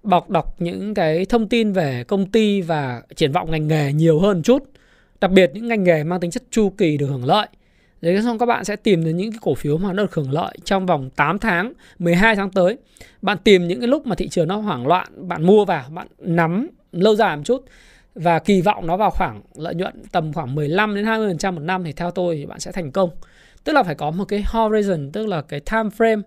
bọc 0.02 0.30
đọc 0.30 0.54
những 0.58 0.94
cái 0.94 1.24
thông 1.24 1.48
tin 1.48 1.72
về 1.72 2.04
công 2.04 2.30
ty 2.30 2.60
và 2.60 3.02
triển 3.16 3.32
vọng 3.32 3.50
ngành 3.50 3.68
nghề 3.68 3.92
nhiều 3.92 4.20
hơn 4.20 4.42
chút. 4.42 4.70
Đặc 5.20 5.30
biệt 5.30 5.50
những 5.54 5.68
ngành 5.68 5.84
nghề 5.84 6.04
mang 6.04 6.20
tính 6.20 6.30
chất 6.30 6.42
chu 6.50 6.70
kỳ 6.70 6.96
được 6.96 7.06
hưởng 7.06 7.24
lợi. 7.24 7.46
Đấy 8.04 8.22
xong 8.22 8.38
các 8.38 8.46
bạn 8.46 8.64
sẽ 8.64 8.76
tìm 8.76 9.04
đến 9.04 9.16
những 9.16 9.30
cái 9.30 9.38
cổ 9.42 9.54
phiếu 9.54 9.78
mà 9.78 9.92
nó 9.92 10.02
được 10.02 10.14
hưởng 10.14 10.32
lợi 10.32 10.58
trong 10.64 10.86
vòng 10.86 11.10
8 11.10 11.38
tháng, 11.38 11.72
12 11.98 12.36
tháng 12.36 12.50
tới. 12.50 12.76
Bạn 13.22 13.38
tìm 13.44 13.68
những 13.68 13.80
cái 13.80 13.88
lúc 13.88 14.06
mà 14.06 14.14
thị 14.14 14.28
trường 14.28 14.48
nó 14.48 14.56
hoảng 14.56 14.86
loạn, 14.86 15.28
bạn 15.28 15.46
mua 15.46 15.64
vào, 15.64 15.84
bạn 15.90 16.06
nắm 16.18 16.68
lâu 16.92 17.16
dài 17.16 17.36
một 17.36 17.42
chút 17.44 17.64
và 18.14 18.38
kỳ 18.38 18.60
vọng 18.60 18.86
nó 18.86 18.96
vào 18.96 19.10
khoảng 19.10 19.42
lợi 19.54 19.74
nhuận 19.74 20.02
tầm 20.12 20.32
khoảng 20.32 20.54
15 20.54 20.94
đến 20.94 21.04
20% 21.04 21.52
một 21.54 21.60
năm 21.60 21.84
thì 21.84 21.92
theo 21.92 22.10
tôi 22.10 22.36
thì 22.36 22.46
bạn 22.46 22.60
sẽ 22.60 22.72
thành 22.72 22.92
công. 22.92 23.10
Tức 23.64 23.72
là 23.72 23.82
phải 23.82 23.94
có 23.94 24.10
một 24.10 24.24
cái 24.24 24.44
horizon, 24.46 25.10
tức 25.12 25.26
là 25.26 25.42
cái 25.42 25.60
time 25.60 25.88
frame, 25.98 26.22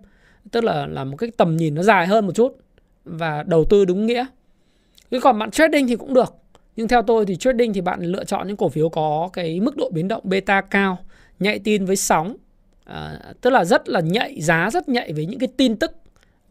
tức 0.50 0.64
là 0.64 0.86
là 0.86 1.04
một 1.04 1.16
cái 1.16 1.30
tầm 1.36 1.56
nhìn 1.56 1.74
nó 1.74 1.82
dài 1.82 2.06
hơn 2.06 2.26
một 2.26 2.32
chút 2.34 2.56
và 3.04 3.42
đầu 3.46 3.64
tư 3.64 3.84
đúng 3.84 4.06
nghĩa. 4.06 4.26
Cái 5.10 5.20
còn 5.20 5.38
bạn 5.38 5.50
trading 5.50 5.88
thì 5.88 5.96
cũng 5.96 6.14
được. 6.14 6.34
Nhưng 6.76 6.88
theo 6.88 7.02
tôi 7.02 7.26
thì 7.26 7.36
trading 7.36 7.72
thì 7.72 7.80
bạn 7.80 8.02
lựa 8.02 8.24
chọn 8.24 8.48
những 8.48 8.56
cổ 8.56 8.68
phiếu 8.68 8.88
có 8.88 9.30
cái 9.32 9.60
mức 9.60 9.76
độ 9.76 9.90
biến 9.94 10.08
động 10.08 10.22
beta 10.24 10.60
cao, 10.60 10.98
nhạy 11.38 11.58
tin 11.58 11.84
với 11.84 11.96
sóng, 11.96 12.36
à, 12.84 13.18
tức 13.40 13.50
là 13.50 13.64
rất 13.64 13.88
là 13.88 14.00
nhạy 14.00 14.40
giá 14.40 14.70
rất 14.70 14.88
nhạy 14.88 15.12
với 15.12 15.26
những 15.26 15.38
cái 15.38 15.48
tin 15.56 15.76
tức 15.76 15.92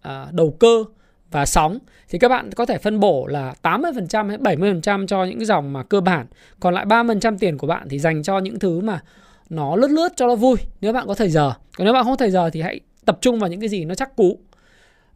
à, 0.02 0.28
đầu 0.32 0.52
cơ 0.60 0.84
và 1.32 1.46
sóng 1.46 1.80
thì 2.10 2.20
các 2.20 2.30
bạn 2.30 2.52
có 2.52 2.66
thể 2.66 2.78
phân 2.78 3.00
bổ 3.00 3.28
là 3.28 3.54
80% 3.64 4.28
hay 4.28 4.38
70% 4.38 5.08
cho 5.08 5.24
những 5.24 5.40
cái 5.40 5.46
dòng 5.46 5.74
mà 5.74 5.84
cơ 5.84 6.02
bản. 6.02 6.26
Còn 6.60 6.74
lại 6.74 6.86
30% 6.86 7.38
tiền 7.38 7.58
của 7.58 7.68
bạn 7.68 7.88
thì 7.90 8.00
dành 8.00 8.24
cho 8.24 8.40
những 8.40 8.60
thứ 8.60 8.80
mà 8.80 9.02
nó 9.50 9.76
lướt 9.76 9.88
lướt 9.92 10.10
cho 10.16 10.28
nó 10.28 10.36
vui 10.36 10.56
nếu 10.82 10.94
bạn 10.94 11.08
có 11.08 11.14
thời 11.14 11.30
giờ. 11.30 11.54
Còn 11.78 11.86
nếu 11.86 11.94
bạn 11.94 12.04
không 12.04 12.12
có 12.12 12.18
thời 12.18 12.32
giờ 12.32 12.50
thì 12.50 12.62
hãy 12.62 12.80
tập 13.06 13.18
trung 13.22 13.40
vào 13.40 13.50
những 13.50 13.60
cái 13.60 13.70
gì 13.70 13.86
nó 13.86 13.96
chắc 13.96 14.16
cú. 14.16 14.40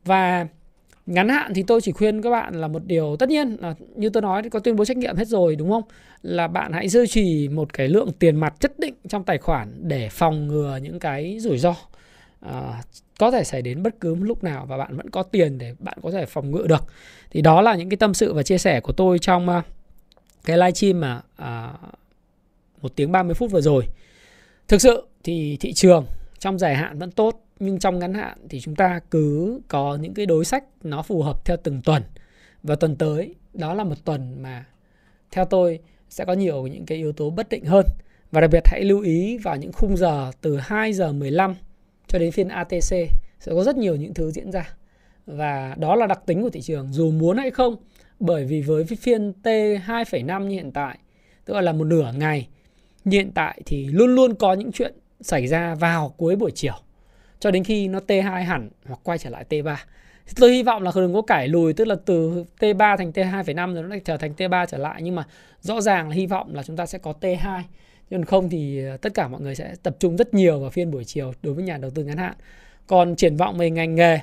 Và 0.06 0.48
ngắn 1.06 1.30
hạn 1.30 1.54
thì 1.54 1.64
tôi 1.68 1.82
chỉ 1.82 1.92
khuyên 1.92 2.22
các 2.22 2.30
bạn 2.30 2.62
là 2.62 2.68
một 2.68 2.86
điều 2.86 3.16
tất 3.20 3.30
nhiên 3.30 3.58
là 3.60 3.74
như 3.96 4.10
tôi 4.10 4.22
nói 4.22 4.50
có 4.50 4.60
tuyên 4.60 4.76
bố 4.76 4.86
trách 4.86 4.98
nhiệm 4.98 5.16
hết 5.16 5.28
rồi 5.28 5.56
đúng 5.56 5.70
không? 5.70 5.84
Là 6.24 6.48
bạn 6.48 6.74
hãy 6.74 6.90
duy 6.90 7.08
trì 7.08 7.48
một 7.48 7.74
cái 7.74 7.88
lượng 7.88 8.12
tiền 8.20 8.36
mặt 8.36 8.54
chất 8.60 8.80
định 8.80 8.94
trong 9.10 9.24
tài 9.24 9.38
khoản 9.38 9.88
để 9.88 10.10
phòng 10.10 10.48
ngừa 10.48 10.80
những 10.82 11.00
cái 11.00 11.38
rủi 11.40 11.58
ro. 11.58 11.76
À, 12.40 12.82
có 13.20 13.32
thể 13.32 13.44
xảy 13.44 13.62
đến 13.62 13.84
bất 13.84 14.00
cứ 14.00 14.16
lúc 14.16 14.44
nào 14.44 14.66
và 14.66 14.78
bạn 14.78 14.98
vẫn 14.98 15.10
có 15.10 15.24
tiền 15.24 15.58
để 15.58 15.76
bạn 15.80 15.98
có 16.02 16.12
thể 16.12 16.26
phòng 16.26 16.52
ngự 16.52 16.66
được. 16.68 16.84
Thì 17.32 17.42
đó 17.42 17.62
là 17.62 17.76
những 17.76 17.90
cái 17.90 17.98
tâm 17.98 18.14
sự 18.14 18.34
và 18.34 18.44
chia 18.44 18.58
sẻ 18.58 18.80
của 18.80 18.94
tôi 18.94 19.20
trong 19.20 19.50
uh, 19.50 19.64
cái 20.46 20.58
livestream 20.58 21.00
mà 21.00 21.22
à, 21.36 21.74
một 22.82 22.96
tiếng 22.96 23.12
30 23.12 23.34
phút 23.34 23.52
vừa 23.52 23.62
rồi. 23.62 23.84
Thực 24.68 24.82
sự 24.82 25.08
thì 25.24 25.58
thị 25.60 25.74
trường 25.74 26.06
trong 26.40 26.60
dài 26.60 26.76
hạn 26.76 27.00
vẫn 27.00 27.12
tốt 27.12 27.44
nhưng 27.62 27.80
trong 27.80 28.00
ngắn 28.00 28.14
hạn 28.14 28.38
thì 28.50 28.60
chúng 28.60 28.76
ta 28.76 29.00
cứ 29.12 29.60
có 29.68 29.98
những 30.02 30.14
cái 30.14 30.26
đối 30.26 30.46
sách 30.46 30.64
nó 30.84 31.02
phù 31.02 31.22
hợp 31.22 31.46
theo 31.46 31.58
từng 31.64 31.82
tuần. 31.82 32.04
Và 32.64 32.76
tuần 32.76 32.96
tới 32.96 33.36
đó 33.54 33.74
là 33.74 33.84
một 33.84 33.96
tuần 34.06 34.42
mà 34.42 34.66
theo 35.32 35.46
tôi 35.46 35.80
sẽ 36.10 36.26
có 36.26 36.34
nhiều 36.34 36.68
những 36.68 36.86
cái 36.86 36.98
yếu 36.98 37.12
tố 37.12 37.30
bất 37.30 37.50
định 37.50 37.66
hơn. 37.66 37.86
Và 38.32 38.42
đặc 38.42 38.50
biệt 38.54 38.64
hãy 38.66 38.84
lưu 38.84 39.02
ý 39.02 39.38
vào 39.38 39.58
những 39.58 39.72
khung 39.74 39.98
giờ 39.98 40.32
từ 40.42 40.58
2 40.58 40.94
giờ 40.94 41.14
15 41.14 41.56
cho 42.08 42.20
đến 42.20 42.32
phiên 42.32 42.48
ATC 42.48 42.90
sẽ 43.40 43.52
có 43.52 43.64
rất 43.64 43.78
nhiều 43.78 43.96
những 43.96 44.14
thứ 44.14 44.32
diễn 44.32 44.52
ra. 44.52 44.76
Và 45.26 45.76
đó 45.78 45.96
là 45.96 46.08
đặc 46.08 46.22
tính 46.26 46.42
của 46.42 46.50
thị 46.50 46.62
trường 46.62 46.94
dù 46.94 47.12
muốn 47.12 47.38
hay 47.38 47.52
không. 47.52 47.76
Bởi 48.20 48.46
vì 48.46 48.62
với 48.62 48.84
phiên 48.84 49.34
T2,5 49.44 50.48
như 50.48 50.56
hiện 50.56 50.72
tại 50.72 50.98
tức 51.46 51.54
là 51.62 51.74
một 51.74 51.84
nửa 51.84 52.14
ngày 52.18 52.48
như 53.04 53.18
hiện 53.18 53.32
tại 53.32 53.62
thì 53.66 53.86
luôn 53.86 54.16
luôn 54.16 54.36
có 54.36 54.54
những 54.54 54.72
chuyện 54.72 54.94
xảy 55.22 55.48
ra 55.48 55.76
vào 55.76 56.14
cuối 56.18 56.36
buổi 56.36 56.52
chiều 56.52 56.74
cho 57.42 57.52
đến 57.52 57.64
khi 57.64 57.88
nó 57.88 58.00
T2 58.08 58.44
hẳn 58.44 58.70
hoặc 58.86 59.00
quay 59.04 59.18
trở 59.18 59.30
lại 59.30 59.46
T3 59.50 59.76
tôi 60.36 60.52
hy 60.52 60.64
vọng 60.64 60.84
là 60.84 60.92
đừng 60.96 61.14
có 61.14 61.22
cải 61.22 61.48
lùi 61.48 61.74
tức 61.74 61.88
là 61.88 61.96
từ 62.06 62.46
T3 62.60 62.98
thành 62.98 63.12
T2,5 63.12 63.74
rồi 63.74 63.84
nó 63.84 63.90
lại 63.90 64.02
trở 64.06 64.18
thành 64.18 64.34
T3 64.38 64.66
trở 64.66 64.78
lại. 64.78 65.02
Nhưng 65.02 65.16
mà 65.16 65.24
rõ 65.62 65.82
ràng 65.82 66.10
là 66.10 66.16
hy 66.16 66.26
vọng 66.26 66.56
là 66.56 66.64
chúng 66.64 66.76
ta 66.76 66.86
sẽ 66.86 66.98
có 66.98 67.14
T2 67.22 67.62
Nhưng 68.10 68.24
không 68.24 68.50
thì 68.50 68.86
à, 68.86 68.98
tất 68.98 69.14
cả 69.14 69.28
mọi 69.28 69.42
người 69.42 69.56
sẽ 69.56 69.76
tập 69.84 69.96
trung 70.00 70.18
rất 70.18 70.34
nhiều 70.34 70.60
vào 70.60 70.70
phiên 70.70 70.92
buổi 70.92 71.06
chiều 71.06 71.34
đối 71.44 71.54
với 71.54 71.64
nhà 71.64 71.78
đầu 71.78 71.92
tư 71.92 72.04
ngắn 72.04 72.18
hạn. 72.18 72.34
Còn 72.88 73.16
triển 73.16 73.38
vọng 73.38 73.58
về 73.58 73.70
ngành 73.70 73.96
nghề 73.96 74.20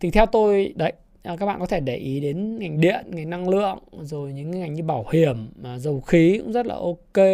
thì 0.00 0.10
theo 0.10 0.26
tôi 0.26 0.72
đấy 0.76 0.92
à, 1.22 1.36
các 1.40 1.46
bạn 1.46 1.60
có 1.60 1.66
thể 1.66 1.80
để 1.80 1.96
ý 1.96 2.20
đến 2.20 2.58
ngành 2.58 2.80
điện 2.80 3.04
ngành 3.08 3.30
năng 3.30 3.48
lượng 3.48 3.78
rồi 4.00 4.32
những 4.32 4.60
ngành 4.60 4.74
như 4.74 4.82
bảo 4.82 5.06
hiểm 5.12 5.48
à, 5.64 5.78
dầu 5.78 6.00
khí 6.00 6.38
cũng 6.42 6.52
rất 6.52 6.66
là 6.66 6.74
ok 6.74 7.24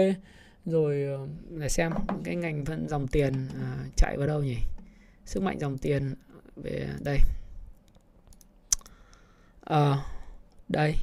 rồi 0.70 1.04
ờ, 1.04 1.26
để 1.58 1.68
xem 1.68 1.92
cái 2.24 2.36
ngành 2.36 2.64
phân 2.64 2.88
dòng 2.88 3.08
tiền 3.08 3.48
à, 3.60 3.76
chạy 3.96 4.16
vào 4.16 4.26
đâu 4.26 4.42
nhỉ? 4.42 4.56
Sức 5.24 5.42
mạnh 5.42 5.58
dòng 5.58 5.78
tiền 5.78 6.14
về 6.56 6.88
đây. 7.00 7.18
À, 9.64 10.04
đây. 10.68 10.94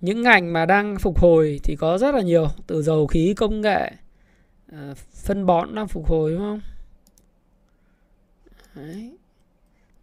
Những 0.00 0.22
ngành 0.22 0.52
mà 0.52 0.66
đang 0.66 0.98
phục 0.98 1.20
hồi 1.20 1.60
thì 1.64 1.76
có 1.76 1.98
rất 1.98 2.14
là 2.14 2.20
nhiều 2.20 2.48
từ 2.66 2.82
dầu 2.82 3.06
khí 3.06 3.34
công 3.36 3.60
nghệ 3.60 3.90
à, 4.72 4.94
phân 5.12 5.46
bón 5.46 5.74
đang 5.74 5.88
phục 5.88 6.06
hồi 6.06 6.32
đúng 6.32 6.40
không? 6.40 6.60
Đấy. 8.74 9.16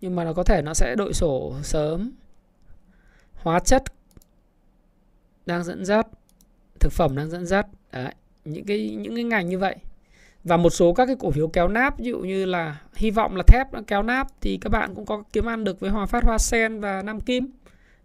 nhưng 0.02 0.15
mà 0.15 0.23
nó 0.23 0.34
có 0.34 0.44
thể 0.44 0.61
nó 0.61 0.73
sẽ 0.73 0.95
đội 0.98 1.14
sổ 1.14 1.56
sớm. 1.64 2.11
Hóa 3.34 3.60
chất 3.60 3.84
đang 5.45 5.64
dẫn 5.64 5.85
dắt 5.85 6.07
thực 6.80 6.91
phẩm 6.94 7.15
đang 7.15 7.30
dẫn 7.30 7.45
dắt. 7.45 7.68
Đấy 7.91 8.14
những 8.49 8.65
cái 8.65 8.90
những 8.90 9.15
cái 9.15 9.24
ngành 9.24 9.49
như 9.49 9.60
vậy. 9.60 9.76
Và 10.44 10.57
một 10.57 10.69
số 10.69 10.94
các 10.94 11.06
cái 11.06 11.15
cổ 11.19 11.32
phiếu 11.32 11.48
kéo 11.48 11.68
náp, 11.68 11.99
ví 11.99 12.06
dụ 12.06 12.19
như 12.19 12.45
là 12.45 12.82
hy 12.95 13.11
vọng 13.11 13.36
là 13.36 13.44
thép 13.48 13.74
nó 13.74 13.82
kéo 13.88 14.03
náp 14.03 14.28
thì 14.41 14.57
các 14.61 14.69
bạn 14.69 14.95
cũng 14.95 15.06
có 15.06 15.24
kiếm 15.34 15.45
ăn 15.45 15.64
được 15.64 15.80
với 15.80 15.90
Hòa 15.90 16.06
Phát, 16.06 16.24
Hoa 16.24 16.38
Sen 16.38 16.80
và 16.80 17.02
Nam 17.02 17.22
Kim. 17.22 17.52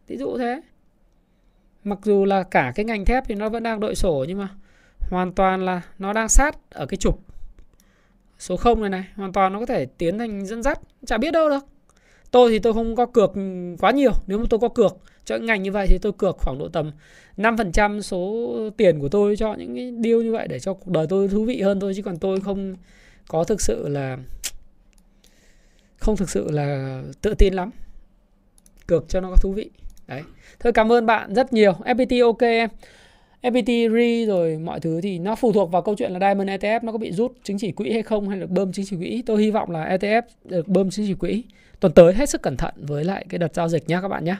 Ví 0.08 0.16
dụ 0.16 0.38
thế. 0.38 0.60
Mặc 1.84 1.98
dù 2.02 2.24
là 2.24 2.42
cả 2.42 2.72
cái 2.74 2.84
ngành 2.84 3.04
thép 3.04 3.24
thì 3.28 3.34
nó 3.34 3.48
vẫn 3.48 3.62
đang 3.62 3.80
đội 3.80 3.94
sổ 3.94 4.24
nhưng 4.28 4.38
mà 4.38 4.48
hoàn 5.10 5.32
toàn 5.32 5.64
là 5.64 5.82
nó 5.98 6.12
đang 6.12 6.28
sát 6.28 6.70
ở 6.70 6.86
cái 6.86 6.96
trục 6.96 7.20
số 8.38 8.56
0 8.56 8.80
này 8.80 8.90
này. 8.90 9.04
Hoàn 9.16 9.32
toàn 9.32 9.52
nó 9.52 9.58
có 9.58 9.66
thể 9.66 9.86
tiến 9.86 10.18
thành 10.18 10.46
dẫn 10.46 10.62
dắt. 10.62 10.80
Chả 11.06 11.18
biết 11.18 11.30
đâu 11.30 11.48
được. 11.48 11.66
Tôi 12.30 12.50
thì 12.50 12.58
tôi 12.58 12.72
không 12.72 12.96
có 12.96 13.06
cược 13.06 13.32
quá 13.80 13.90
nhiều. 13.90 14.12
Nếu 14.26 14.38
mà 14.38 14.44
tôi 14.50 14.60
có 14.60 14.68
cược 14.68 14.96
cho 15.24 15.36
những 15.36 15.46
ngành 15.46 15.62
như 15.62 15.72
vậy 15.72 15.86
thì 15.90 15.98
tôi 15.98 16.12
cược 16.12 16.38
khoảng 16.38 16.58
độ 16.58 16.68
tầm 16.68 16.90
5% 17.36 18.00
số 18.00 18.70
tiền 18.76 19.00
của 19.00 19.08
tôi 19.08 19.36
cho 19.36 19.54
những 19.54 19.74
cái 19.74 19.92
deal 20.04 20.22
như 20.22 20.32
vậy 20.32 20.48
để 20.48 20.60
cho 20.60 20.74
cuộc 20.74 20.90
đời 20.90 21.06
tôi 21.08 21.28
thú 21.28 21.44
vị 21.44 21.60
hơn 21.60 21.80
thôi, 21.80 21.92
chứ 21.96 22.02
còn 22.02 22.16
tôi 22.16 22.40
không 22.40 22.76
có 23.28 23.44
thực 23.44 23.60
sự 23.60 23.88
là, 23.88 24.18
không 25.96 26.16
thực 26.16 26.30
sự 26.30 26.50
là 26.50 27.02
tự 27.22 27.34
tin 27.34 27.54
lắm 27.54 27.70
cược 28.86 29.08
cho 29.08 29.20
nó 29.20 29.30
có 29.30 29.36
thú 29.36 29.52
vị 29.52 29.70
đấy 30.06 30.22
thôi, 30.60 30.72
cảm 30.72 30.92
ơn 30.92 31.06
bạn 31.06 31.34
rất 31.34 31.52
nhiều 31.52 31.72
FPT 31.72 32.26
ok 32.26 32.40
em 32.40 32.70
FPT 33.42 33.92
RE 33.94 34.26
rồi 34.26 34.58
mọi 34.58 34.80
thứ 34.80 35.00
thì 35.00 35.18
nó 35.18 35.34
phụ 35.34 35.52
thuộc 35.52 35.70
vào 35.70 35.82
câu 35.82 35.94
chuyện 35.98 36.12
là 36.12 36.18
Diamond 36.20 36.50
ETF 36.50 36.80
nó 36.82 36.92
có 36.92 36.98
bị 36.98 37.12
rút 37.12 37.32
chứng 37.44 37.58
chỉ 37.58 37.72
quỹ 37.72 37.92
hay 37.92 38.02
không, 38.02 38.28
hay 38.28 38.38
là 38.38 38.46
bơm 38.46 38.72
chứng 38.72 38.86
chỉ 38.88 38.96
quỹ. 38.96 39.22
Tôi 39.26 39.42
hy 39.42 39.50
vọng 39.50 39.70
là 39.70 39.96
ETF 39.96 40.22
được 40.44 40.68
bơm 40.68 40.90
chứng 40.90 41.06
chỉ 41.06 41.14
quỹ. 41.14 41.44
Tuần 41.80 41.92
tới 41.92 42.14
hết 42.14 42.28
sức 42.28 42.42
cẩn 42.42 42.56
thận 42.56 42.74
với 42.76 43.04
lại 43.04 43.26
cái 43.28 43.38
đợt 43.38 43.54
giao 43.54 43.68
dịch 43.68 43.88
nhá 43.88 44.00
các 44.00 44.08
bạn 44.08 44.24
nhé. 44.24 44.36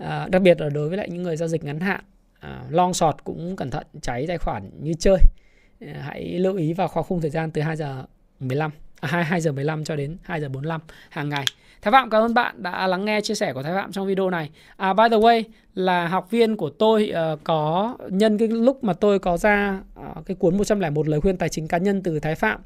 À, 0.00 0.28
đặc 0.30 0.42
biệt 0.42 0.60
là 0.60 0.68
đối 0.68 0.88
với 0.88 0.98
lại 0.98 1.08
những 1.10 1.22
người 1.22 1.36
giao 1.36 1.48
dịch 1.48 1.64
ngắn 1.64 1.80
hạn. 1.80 2.00
À, 2.40 2.62
long 2.70 2.94
short 2.94 3.16
cũng 3.24 3.56
cẩn 3.56 3.70
thận 3.70 3.86
cháy 4.02 4.24
tài 4.28 4.38
khoản 4.38 4.70
như 4.80 4.94
chơi. 4.98 5.18
À, 5.80 6.02
hãy 6.02 6.24
lưu 6.24 6.56
ý 6.56 6.72
vào 6.72 6.88
khoảng 6.88 7.06
khung 7.06 7.20
thời 7.20 7.30
gian 7.30 7.50
từ 7.50 7.62
2 7.62 7.76
giờ 7.76 8.04
15 8.40 8.70
à, 9.00 9.08
2, 9.08 9.24
2 9.24 9.40
giờ 9.40 9.52
15 9.52 9.84
cho 9.84 9.96
đến 9.96 10.16
2 10.22 10.40
giờ 10.40 10.48
45 10.48 10.80
hàng 11.10 11.28
ngày. 11.28 11.44
Thái 11.82 11.92
Phạm 11.92 12.10
cảm 12.10 12.22
ơn 12.22 12.34
bạn 12.34 12.62
đã 12.62 12.86
lắng 12.86 13.04
nghe 13.04 13.20
chia 13.20 13.34
sẻ 13.34 13.52
của 13.52 13.62
Thái 13.62 13.74
Phạm 13.74 13.92
trong 13.92 14.06
video 14.06 14.30
này. 14.30 14.50
À, 14.76 14.92
by 14.92 15.04
the 15.10 15.16
way 15.16 15.42
là 15.74 16.08
học 16.08 16.30
viên 16.30 16.56
của 16.56 16.70
tôi 16.70 17.12
uh, 17.32 17.40
có 17.44 17.96
nhân 18.08 18.38
cái 18.38 18.48
lúc 18.48 18.84
mà 18.84 18.92
tôi 18.92 19.18
có 19.18 19.36
ra 19.36 19.80
uh, 20.00 20.26
cái 20.26 20.34
cuốn 20.34 20.56
101 20.56 21.08
lời 21.08 21.20
khuyên 21.20 21.36
tài 21.36 21.48
chính 21.48 21.68
cá 21.68 21.78
nhân 21.78 22.02
từ 22.02 22.20
Thái 22.20 22.34
Phạm 22.34 22.60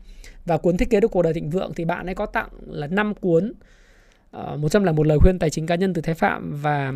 và 0.44 0.58
cuốn 0.58 0.76
thiết 0.76 0.90
kế 0.90 1.00
được 1.00 1.10
cuộc 1.10 1.22
đời 1.22 1.34
thịnh 1.34 1.50
vượng 1.50 1.74
thì 1.74 1.84
bạn 1.84 2.06
ấy 2.06 2.14
có 2.14 2.26
tặng 2.26 2.48
là 2.66 2.86
5 2.86 3.14
cuốn 3.14 3.52
uh, 4.36 4.58
101 4.58 5.06
lời 5.06 5.18
khuyên 5.18 5.38
tài 5.38 5.50
chính 5.50 5.66
cá 5.66 5.74
nhân 5.74 5.94
từ 5.94 6.02
Thái 6.02 6.14
Phạm 6.14 6.60
và 6.62 6.92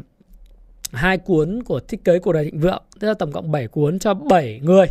hai 0.93 1.19
cuốn 1.19 1.63
của 1.63 1.81
thiết 1.81 2.05
kế 2.05 2.19
cuộc 2.19 2.33
đời 2.33 2.45
thịnh 2.45 2.61
vượng, 2.61 2.83
tức 3.01 3.09
là 3.09 3.15
tổng 3.15 3.33
cộng 3.33 3.53
7 3.53 3.69
cuốn 3.69 3.99
cho 3.99 4.15
7 4.15 4.61
người 4.63 4.87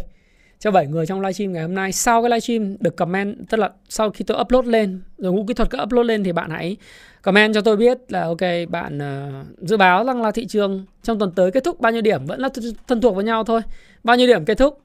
cho 0.59 0.71
7 0.71 0.87
người 0.87 1.05
trong 1.05 1.21
livestream 1.21 1.53
ngày 1.53 1.61
hôm 1.61 1.75
nay. 1.75 1.91
Sau 1.91 2.21
cái 2.21 2.29
livestream 2.29 2.75
được 2.79 2.95
comment, 2.95 3.49
tức 3.49 3.57
là 3.57 3.69
sau 3.89 4.09
khi 4.09 4.23
tôi 4.23 4.37
upload 4.41 4.65
lên, 4.65 5.01
rồi 5.17 5.33
ngũ 5.33 5.45
kỹ 5.47 5.53
thuật 5.53 5.69
có 5.69 5.83
upload 5.83 6.07
lên 6.07 6.23
thì 6.23 6.31
bạn 6.31 6.49
hãy 6.49 6.77
comment 7.21 7.53
cho 7.53 7.61
tôi 7.61 7.77
biết 7.77 8.11
là 8.11 8.23
ok 8.23 8.41
bạn 8.69 8.97
uh, 8.97 9.59
dự 9.59 9.77
báo 9.77 10.03
rằng 10.03 10.21
là 10.21 10.31
thị 10.31 10.45
trường 10.45 10.85
trong 11.03 11.19
tuần 11.19 11.31
tới 11.31 11.51
kết 11.51 11.63
thúc 11.63 11.79
bao 11.79 11.91
nhiêu 11.91 12.01
điểm 12.01 12.25
vẫn 12.25 12.39
là 12.39 12.49
thân 12.87 13.01
thuộc 13.01 13.15
với 13.15 13.23
nhau 13.23 13.43
thôi. 13.43 13.61
Bao 14.03 14.15
nhiêu 14.15 14.27
điểm 14.27 14.45
kết 14.45 14.57
thúc? 14.57 14.81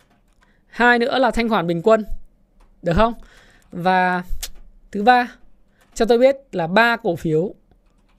Hai 0.66 0.98
nữa 0.98 1.18
là 1.18 1.30
thanh 1.30 1.48
khoản 1.48 1.66
bình 1.66 1.82
quân. 1.82 2.04
Được 2.82 2.92
không? 2.96 3.14
Và 3.72 4.22
thứ 4.92 5.02
ba 5.02 5.32
cho 5.94 6.04
tôi 6.04 6.18
biết 6.18 6.36
là 6.52 6.66
ba 6.66 6.96
cổ 6.96 7.16
phiếu 7.16 7.54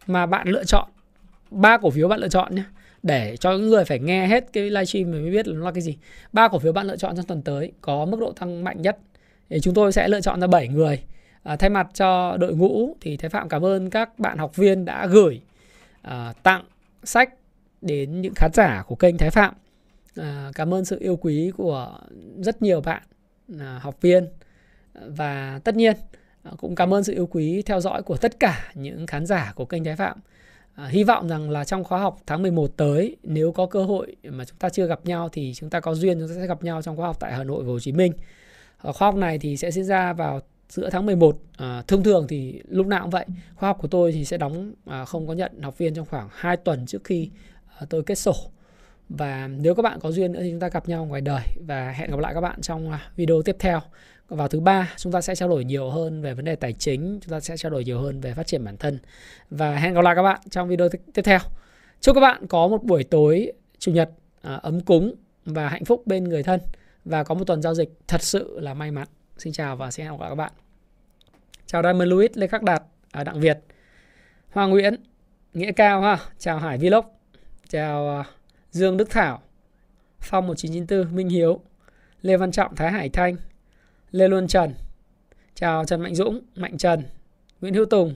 mà 0.08 0.26
bạn 0.26 0.48
lựa 0.48 0.64
chọn. 0.64 0.90
Ba 1.52 1.78
cổ 1.78 1.90
phiếu 1.90 2.08
bạn 2.08 2.20
lựa 2.20 2.28
chọn 2.28 2.56
nhé 2.56 2.64
để 3.04 3.38
cho 3.38 3.52
những 3.52 3.70
người 3.70 3.86
phải 3.86 4.00
nghe 4.00 4.28
hết 4.28 4.54
cái 4.54 4.64
livestream 4.70 5.12
mới 5.12 5.32
biết 5.32 5.48
là 5.48 5.56
nó 5.56 5.66
là 5.66 5.72
cái 5.72 5.82
gì. 5.82 5.98
Ba 6.34 6.48
cổ 6.48 6.60
phiếu 6.60 6.74
bạn 6.74 6.88
lựa 6.88 6.98
chọn 6.98 7.16
trong 7.16 7.26
tuần 7.26 7.42
tới 7.42 7.72
có 7.82 8.06
mức 8.06 8.20
độ 8.20 8.32
tăng 8.32 8.64
mạnh 8.64 8.82
nhất. 8.82 8.98
Thì 9.50 9.60
chúng 9.60 9.74
tôi 9.74 9.92
sẽ 9.92 10.08
lựa 10.08 10.22
chọn 10.22 10.42
ra 10.42 10.48
7 10.48 10.68
người. 10.68 11.04
À, 11.44 11.56
thay 11.56 11.70
mặt 11.70 11.88
cho 11.94 12.38
đội 12.38 12.56
ngũ 12.56 12.96
thì 13.02 13.18
Thái 13.18 13.30
Phạm 13.30 13.50
cảm 13.50 13.66
ơn 13.66 13.90
các 13.90 14.20
bạn 14.20 14.38
học 14.38 14.56
viên 14.56 14.86
đã 14.86 15.08
gửi 15.08 15.42
à, 16.02 16.34
tặng 16.44 16.64
sách 17.04 17.30
đến 17.82 18.22
những 18.22 18.34
khán 18.36 18.52
giả 18.54 18.84
của 18.88 18.96
kênh 18.96 19.18
Thái 19.18 19.30
Phạm. 19.30 19.54
À, 20.16 20.52
cảm 20.56 20.74
ơn 20.74 20.86
sự 20.86 21.00
yêu 21.00 21.16
quý 21.16 21.52
của 21.58 22.00
rất 22.38 22.62
nhiều 22.62 22.82
bạn 22.82 23.04
à, 23.60 23.80
học 23.82 24.02
viên 24.02 24.28
và 24.94 25.60
tất 25.64 25.76
nhiên 25.76 25.96
à, 26.44 26.52
cũng 26.58 26.76
cảm 26.76 26.94
ơn 26.94 27.04
sự 27.04 27.14
yêu 27.14 27.28
quý 27.28 27.62
theo 27.62 27.80
dõi 27.80 28.04
của 28.04 28.18
tất 28.18 28.40
cả 28.40 28.72
những 28.74 29.08
khán 29.08 29.26
giả 29.26 29.54
của 29.56 29.66
kênh 29.66 29.84
Thái 29.84 29.96
Phạm. 29.96 30.18
À, 30.76 30.88
hy 30.88 31.04
vọng 31.04 31.28
rằng 31.28 31.50
là 31.50 31.64
trong 31.64 31.84
khóa 31.84 32.00
học 32.00 32.18
tháng 32.26 32.42
11 32.42 32.78
tới 32.78 33.16
nếu 33.24 33.52
có 33.52 33.66
cơ 33.66 33.84
hội 33.84 34.16
mà 34.24 34.46
chúng 34.46 34.58
ta 34.58 34.70
chưa 34.70 34.86
gặp 34.86 35.06
nhau 35.06 35.30
thì 35.32 35.54
chúng 35.56 35.70
ta 35.70 35.80
có 35.80 35.96
duyên 35.96 36.20
chúng 36.20 36.28
ta 36.28 36.36
sẽ 36.36 36.48
gặp 36.48 36.64
nhau 36.64 36.82
trong 36.82 36.98
khóa 36.98 37.08
học 37.08 37.18
tại 37.20 37.34
Hà 37.34 37.44
Nội 37.44 37.64
và 37.64 37.72
Hồ 37.72 37.80
Chí 37.80 37.92
Minh. 37.92 38.14
À, 38.78 38.92
khóa 38.92 39.08
học 39.08 39.16
này 39.16 39.40
thì 39.40 39.58
sẽ 39.58 39.72
diễn 39.72 39.86
ra 39.86 40.14
vào 40.14 40.40
giữa 40.70 40.90
tháng 40.90 41.06
11. 41.06 41.38
À, 41.58 41.66
ờ, 41.66 41.84
thông 41.88 42.04
thường 42.04 42.26
thì 42.30 42.62
lúc 42.68 42.88
nào 42.88 43.02
cũng 43.02 43.10
vậy. 43.10 43.26
Khóa 43.56 43.70
học 43.70 43.78
của 43.82 43.88
tôi 43.88 44.12
thì 44.12 44.26
sẽ 44.26 44.38
đóng 44.38 44.74
à, 44.86 45.06
không 45.06 45.28
có 45.28 45.34
nhận 45.34 45.62
học 45.62 45.78
viên 45.78 45.94
trong 45.94 46.06
khoảng 46.06 46.30
2 46.32 46.58
tuần 46.58 46.86
trước 46.86 47.04
khi 47.04 47.30
à, 47.80 47.86
tôi 47.90 48.04
kết 48.04 48.16
sổ. 48.16 48.36
Và 49.18 49.48
nếu 49.48 49.76
các 49.76 49.82
bạn 49.82 50.00
có 50.00 50.12
duyên 50.12 50.32
nữa 50.32 50.40
thì 50.44 50.52
chúng 50.52 50.60
ta 50.60 50.70
gặp 50.70 50.88
nhau 50.88 51.06
ngoài 51.06 51.22
đời. 51.22 51.42
Và 51.68 51.92
hẹn 51.92 52.12
gặp 52.12 52.20
lại 52.20 52.34
các 52.34 52.42
bạn 52.42 52.62
trong 52.62 52.92
à, 52.92 53.00
video 53.16 53.42
tiếp 53.42 53.56
theo. 53.60 53.82
Vào 54.28 54.48
thứ 54.48 54.60
ba 54.60 54.94
chúng 54.98 55.12
ta 55.12 55.22
sẽ 55.22 55.36
trao 55.36 55.50
đổi 55.50 55.64
nhiều 55.64 55.90
hơn 55.90 56.22
về 56.22 56.34
vấn 56.34 56.46
đề 56.46 56.56
tài 56.56 56.74
chính. 56.74 57.20
Chúng 57.22 57.32
ta 57.32 57.40
sẽ 57.40 57.58
trao 57.58 57.70
đổi 57.70 57.84
nhiều 57.84 58.00
hơn 58.00 58.22
về 58.22 58.34
phát 58.34 58.48
triển 58.48 58.64
bản 58.64 58.78
thân. 58.78 59.00
Và 59.50 59.76
hẹn 59.76 59.94
gặp 59.94 60.02
lại 60.02 60.16
các 60.16 60.24
bạn 60.24 60.40
trong 60.50 60.68
video 60.68 60.90
tiếp 61.14 61.22
theo. 61.22 61.40
Chúc 62.02 62.16
các 62.16 62.22
bạn 62.22 62.48
có 62.48 62.68
một 62.68 62.84
buổi 62.84 63.04
tối 63.04 63.52
chủ 63.80 63.92
nhật 63.92 64.10
à, 64.42 64.56
ấm 64.56 64.82
cúng 64.82 65.16
và 65.46 65.70
hạnh 65.70 65.86
phúc 65.86 66.04
bên 66.06 66.24
người 66.24 66.44
thân. 66.44 66.60
Và 67.06 67.24
có 67.24 67.36
một 67.36 67.44
tuần 67.48 67.62
giao 67.62 67.74
dịch 67.74 67.90
thật 68.08 68.22
sự 68.22 68.60
là 68.60 68.74
may 68.74 68.92
mắn. 68.92 69.08
Xin 69.38 69.54
chào 69.54 69.76
và 69.76 69.92
xin 69.92 70.06
hẹn 70.06 70.14
gặp 70.14 70.22
lại 70.22 70.32
các 70.32 70.36
bạn. 70.36 70.52
Chào 71.66 71.84
Diamond 71.84 72.10
Louis 72.10 72.32
Lê 72.34 72.48
Khắc 72.48 72.64
Đạt 72.64 72.84
ở 73.12 73.24
Đặng 73.24 73.40
Việt. 73.40 73.60
Hoàng 74.50 74.70
Nguyễn 74.70 74.96
Nghĩa 75.54 75.72
Cao 75.72 76.02
ha. 76.02 76.18
Chào 76.40 76.60
Hải 76.60 76.78
Vlog. 76.78 77.06
Chào 77.70 78.20
uh, 78.20 78.43
Dương 78.74 78.98
Đức 78.98 79.10
Thảo 79.10 79.42
Phong 80.20 80.48
1994 80.48 81.16
Minh 81.16 81.30
Hiếu 81.30 81.62
Lê 82.22 82.38
Văn 82.38 82.52
Trọng 82.52 82.76
Thái 82.76 82.92
Hải 82.92 83.10
Thanh 83.10 83.36
Lê 84.12 84.28
Luân 84.28 84.48
Trần. 84.48 84.74
Chào 85.56 85.86
Trần 85.86 86.02
Mạnh 86.02 86.16
Dũng, 86.16 86.42
Mạnh 86.56 86.78
Trần, 86.78 87.04
Nguyễn 87.62 87.74
Hữu 87.74 87.86
Tùng, 87.86 88.16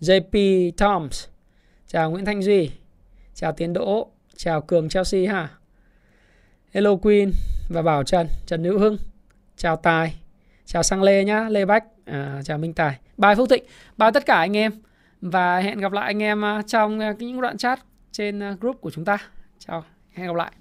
JP 0.00 0.70
Toms. 0.76 1.26
Chào 1.86 2.10
Nguyễn 2.10 2.24
Thanh 2.24 2.42
Duy. 2.42 2.70
Chào 3.34 3.52
Tiến 3.52 3.72
Đỗ, 3.72 4.10
chào 4.36 4.60
Cường 4.60 4.88
Chelsea 4.88 5.32
ha. 5.32 5.48
Hello 6.72 6.96
Queen 6.96 7.30
và 7.68 7.82
Bảo 7.82 8.04
Trần, 8.04 8.26
Trần 8.46 8.64
Hữu 8.64 8.78
Hưng. 8.78 8.96
Chào 9.56 9.76
Tài. 9.76 10.20
Chào 10.66 10.82
Sang 10.82 11.02
Lê 11.02 11.24
nhá, 11.24 11.48
Lê 11.48 11.64
Bách. 11.64 11.84
À, 12.04 12.40
chào 12.44 12.58
Minh 12.58 12.74
Tài. 12.74 12.98
Bài 13.16 13.36
Phúc 13.36 13.48
Thịnh. 13.50 13.64
Bài 13.96 14.10
tất 14.14 14.26
cả 14.26 14.36
anh 14.36 14.56
em. 14.56 14.72
Và 15.20 15.58
hẹn 15.58 15.78
gặp 15.78 15.92
lại 15.92 16.06
anh 16.06 16.22
em 16.22 16.44
à, 16.44 16.62
trong 16.66 17.00
à, 17.00 17.14
những 17.18 17.40
đoạn 17.40 17.58
chat 17.58 17.80
trên 18.12 18.42
à, 18.42 18.56
group 18.60 18.80
của 18.80 18.90
chúng 18.90 19.04
ta. 19.04 19.18
Chào, 19.66 19.84
hẹn 20.12 20.26
gặp 20.26 20.36
lại. 20.36 20.52